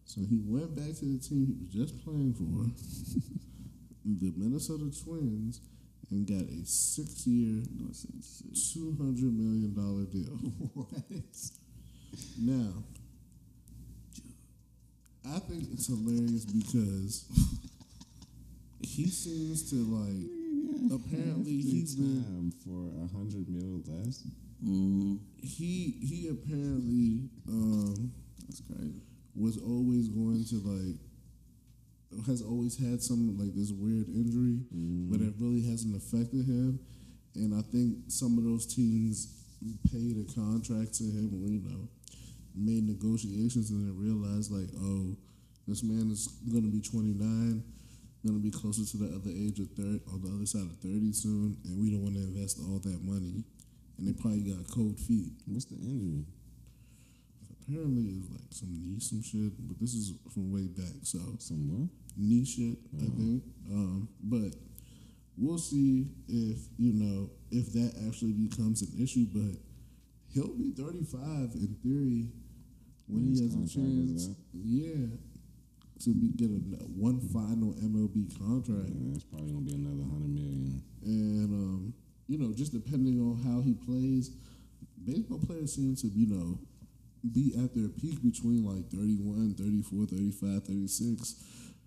So 0.06 0.20
he 0.22 0.42
went 0.46 0.76
back 0.76 0.94
to 1.00 1.06
the 1.06 1.20
team 1.20 1.48
he 1.48 1.56
was 1.64 1.72
just 1.72 2.04
playing 2.04 2.34
for, 2.36 2.68
the 4.06 4.34
Minnesota 4.36 4.92
Twins, 4.92 5.62
and 6.12 6.28
got 6.28 6.44
a 6.44 6.66
six 6.66 7.26
year, 7.26 7.64
$200 7.64 9.00
million 9.00 9.74
deal. 10.12 10.34
what? 10.74 10.90
Now, 12.38 12.74
I 15.34 15.40
think 15.40 15.64
it's 15.72 15.88
hilarious 15.88 16.44
because 16.44 17.26
he 18.82 19.08
seems 19.08 19.70
to 19.70 19.76
like. 19.76 20.41
Apparently, 20.90 21.62
he's 21.62 21.96
been 21.96 22.52
for 22.66 22.90
a 23.04 23.08
hundred 23.16 23.48
mil 23.50 23.82
less. 23.86 24.24
Mm, 24.64 25.20
he 25.42 25.98
he 26.02 26.30
apparently 26.30 27.30
um, 27.48 28.12
that's 28.48 28.62
crazy. 28.62 29.02
was 29.36 29.58
always 29.58 30.08
going 30.10 30.46
to 30.50 30.56
like 30.66 30.98
has 32.28 32.42
always 32.42 32.78
had 32.78 33.02
some 33.02 33.38
like 33.38 33.54
this 33.56 33.72
weird 33.72 34.08
injury, 34.10 34.60
but 35.10 35.22
it 35.22 35.34
really 35.40 35.64
hasn't 35.70 35.96
affected 35.96 36.46
him. 36.46 36.80
and 37.36 37.56
I 37.56 37.62
think 37.72 37.98
some 38.08 38.38
of 38.38 38.44
those 38.44 38.66
teams 38.68 39.42
paid 39.92 40.18
a 40.18 40.26
contract 40.34 40.94
to 40.96 41.04
him, 41.04 41.30
or, 41.34 41.48
you 41.48 41.62
know, 41.64 41.88
made 42.56 42.84
negotiations 42.84 43.70
and 43.70 43.88
then 43.88 43.96
realized 43.98 44.52
like, 44.52 44.70
oh, 44.82 45.16
this 45.68 45.84
man 45.84 46.10
is 46.12 46.28
going 46.52 46.64
to 46.64 46.72
be 46.72 46.82
29, 46.82 47.64
going 48.26 48.38
to 48.38 48.44
be 48.44 48.52
closer 48.52 48.86
to 48.86 48.98
the 48.98 49.16
other 49.16 49.32
age 49.34 49.60
of 49.60 49.70
30, 49.74 50.02
on 50.14 50.22
the 50.22 50.30
other 50.36 50.46
side 50.46 50.62
of 50.70 50.78
30 50.78 51.12
soon, 51.14 51.58
and 51.66 51.80
we 51.82 51.90
don't 51.92 52.04
want 52.04 52.16
to 52.16 52.22
invest 52.22 52.60
all 52.60 52.80
that 52.80 53.02
money. 53.04 53.44
And 53.98 54.08
they 54.08 54.14
probably 54.14 54.42
got 54.42 54.68
cold 54.70 55.00
feet. 55.00 55.34
What's 55.46 55.66
the 55.66 55.76
injury? 55.76 56.26
Apparently, 57.62 58.20
it's 58.20 58.30
like 58.32 58.50
some 58.52 58.70
knee, 58.74 59.00
some 59.00 59.22
shit, 59.24 59.54
but 59.68 59.80
this 59.80 59.94
is 59.94 60.14
from 60.34 60.52
way 60.52 60.68
back. 60.68 61.02
So, 61.04 61.20
Some 61.40 61.70
what? 61.70 61.90
knee 62.18 62.44
shit, 62.46 62.78
I 62.98 63.06
think. 63.06 63.44
Um, 63.70 64.10
but 64.24 64.54
we'll 65.38 65.58
see 65.58 66.08
if 66.28 66.58
you 66.78 66.94
know 66.94 67.30
if 67.52 67.72
that 67.74 67.94
actually 68.08 68.34
becomes 68.34 68.82
an 68.82 68.92
issue. 69.02 69.26
But 69.32 69.58
he'll 70.34 70.56
be 70.56 70.72
35 70.72 71.56
in 71.56 71.78
theory 71.84 72.28
when 73.08 73.26
When 73.26 73.36
he 73.36 73.42
has 73.44 73.56
a 73.56 73.68
chance. 73.68 74.30
Yeah, 74.54 75.06
to 76.06 76.14
be 76.14 76.30
get 76.36 76.50
a 76.50 76.60
one 76.98 77.20
final 77.30 77.74
MLB 77.76 78.38
contract, 78.38 78.90
Yeah, 78.90 79.16
it's 79.16 79.24
probably 79.24 79.52
gonna 79.52 79.66
be 79.66 79.74
another 79.74 80.04
hundred 80.10 80.30
million. 80.34 80.82
and 81.04 81.50
um, 81.54 81.94
you 82.28 82.38
know, 82.38 82.54
just 82.54 82.72
depending 82.74 83.20
on 83.20 83.38
how 83.44 83.62
he 83.62 83.74
plays, 83.74 84.32
baseball 85.04 85.40
players 85.40 85.74
seem 85.76 85.96
to 85.98 86.08
you 86.08 86.28
know 86.28 86.60
be 87.34 87.54
at 87.64 87.76
their 87.76 87.90
peak 87.90 88.22
between 88.24 88.66
like 88.66 88.90
31, 88.90 89.54
34, 89.54 90.06
35, 90.08 90.64
36. 90.64 91.36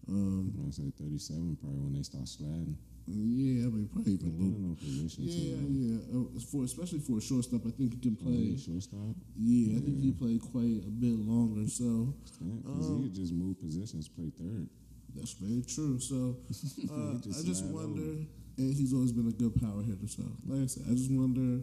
Um, 0.08 0.52
gonna 0.56 0.70
say 0.72 0.92
thirty-seven 1.00 1.56
probably 1.60 1.80
when 1.80 1.94
they 1.94 2.02
start 2.02 2.28
sliding. 2.28 2.76
Yeah, 3.06 3.66
I 3.66 3.68
mean, 3.68 3.88
probably 3.92 4.14
even 4.14 4.28
a 4.28 4.36
little. 4.40 4.76
Yeah, 5.18 5.60
yeah. 5.60 5.98
Uh, 6.08 6.40
for 6.40 6.64
especially 6.64 7.00
for 7.00 7.18
a 7.18 7.20
shortstop, 7.20 7.60
I 7.66 7.70
think 7.70 7.92
he 7.92 7.98
can 8.00 8.16
Oh, 8.24 8.30
yeah, 8.30 8.52
play. 8.52 8.56
shortstop. 8.56 9.16
Yeah, 9.36 9.76
I 9.76 9.80
think 9.84 10.00
he 10.02 10.10
played 10.12 10.40
quite 10.40 10.80
a 10.88 10.90
bit 10.90 11.12
longer. 11.20 11.68
So 11.68 12.14
Yeah, 12.40 12.62
'cause 12.64 12.88
Um, 12.90 12.96
he 13.02 13.08
could 13.08 13.14
just 13.14 13.32
move 13.34 13.60
positions, 13.60 14.08
play 14.08 14.30
third. 14.30 14.68
that's 15.14 15.34
very 15.34 15.62
true. 15.62 15.98
So 16.00 16.38
uh, 16.90 17.18
just 17.20 17.40
I 17.40 17.42
just 17.44 17.64
wonder, 17.66 18.24
and 18.56 18.72
he's 18.74 18.94
always 18.94 19.12
been 19.12 19.28
a 19.28 19.32
good 19.32 19.54
power 19.60 19.82
hitter. 19.82 20.08
So 20.08 20.22
like 20.46 20.62
I 20.62 20.66
said, 20.66 20.84
I 20.88 20.94
just 20.94 21.10
wonder 21.12 21.60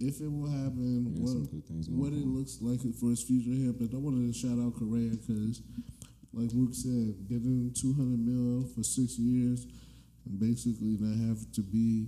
if 0.00 0.20
it 0.22 0.28
will 0.32 0.48
happen. 0.48 1.12
Yeah, 1.14 1.22
what 1.22 1.50
good 1.50 1.66
things 1.68 1.86
going 1.88 2.00
what 2.00 2.12
it 2.14 2.24
looks 2.26 2.62
like 2.62 2.80
for 2.96 3.10
his 3.10 3.22
future 3.22 3.50
here. 3.52 3.74
But 3.74 3.92
I 3.92 3.98
wanted 3.98 4.26
to 4.26 4.32
shout 4.32 4.58
out 4.58 4.74
Correa 4.74 5.10
because, 5.10 5.60
like 6.32 6.50
Luke 6.54 6.74
said, 6.74 7.28
getting 7.28 7.72
two 7.74 7.92
hundred 7.92 8.20
mil 8.24 8.64
for 8.74 8.82
six 8.82 9.18
years 9.18 9.66
and 10.26 10.38
basically 10.38 10.96
not 11.00 11.16
have 11.28 11.40
to 11.52 11.62
be 11.62 12.06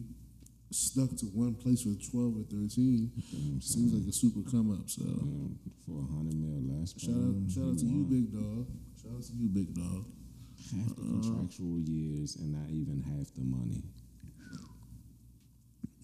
stuck 0.70 1.10
to 1.18 1.26
one 1.26 1.54
place 1.54 1.82
for 1.82 1.94
twelve 2.10 2.34
or 2.36 2.42
thirteen 2.50 3.10
You 3.14 3.38
know 3.38 3.46
what 3.46 3.54
I'm 3.54 3.60
seems 3.60 3.90
saying? 3.92 4.02
like 4.04 4.08
a 4.08 4.12
super 4.12 4.42
come 4.50 4.70
up. 4.72 4.88
So 4.90 5.02
Um, 5.04 5.58
for 5.86 6.00
a 6.02 6.06
hundred 6.14 6.34
mil 6.34 6.62
last 6.78 6.98
shout 7.00 7.14
out, 7.14 7.36
shout 7.50 7.64
out 7.70 7.78
to 7.78 7.86
you, 7.86 8.04
big 8.04 8.32
dog. 8.32 8.66
Shout 9.00 9.12
out 9.16 9.22
to 9.22 9.32
you, 9.34 9.48
big 9.48 9.74
dog. 9.74 10.04
Half 10.74 10.96
the 10.96 11.02
contractual 11.02 11.78
years 11.78 12.36
and 12.36 12.52
not 12.52 12.70
even 12.70 13.02
half 13.02 13.28
the 13.34 13.42
money. 13.44 13.82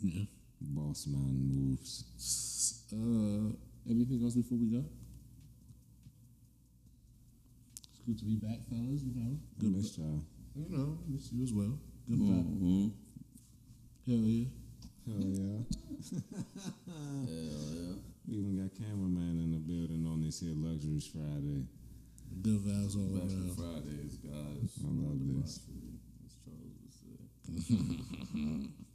Yeah. 0.03 0.25
Boss 0.61 1.07
man 1.07 1.35
moves. 1.49 2.05
Uh, 2.93 3.53
anything 3.91 4.23
else 4.23 4.35
before 4.35 4.59
we 4.59 4.67
go? 4.67 4.85
It's 7.91 8.01
good 8.07 8.19
to 8.19 8.25
be 8.25 8.37
back, 8.37 8.59
fellas. 8.69 9.03
You 9.03 9.13
know, 9.17 9.37
I 9.61 9.65
missed 9.77 9.99
y'all. 9.99 10.23
you 10.57 10.67
know, 10.69 10.99
miss 11.09 11.33
you 11.33 11.43
as 11.43 11.53
well. 11.53 11.79
Good. 12.11 12.19
Mm-hmm. 12.19 12.89
Hell 14.07 14.25
yeah. 14.27 14.47
Hell 15.07 15.23
yeah. 15.31 15.59
Hell 16.87 17.27
yeah. 17.27 17.95
We 18.27 18.35
even 18.39 18.59
got 18.59 18.75
cameraman 18.79 19.39
in 19.39 19.51
the 19.53 19.59
building 19.63 20.07
on 20.07 20.23
this 20.25 20.41
here 20.41 20.53
Luxuries 20.55 21.07
Friday. 21.07 21.67
Good 22.43 22.61
vibes 22.67 22.97
all 22.97 23.15
Back 23.15 23.31
around. 23.31 23.49
to 23.49 23.55
Fridays, 23.55 24.17
guys. 24.19 24.71
I 24.83 24.91
love 24.91 25.21
this. 25.39 25.61
As 26.27 26.35
Charles 26.43 26.75
would 26.83 27.63
say. 27.63 28.90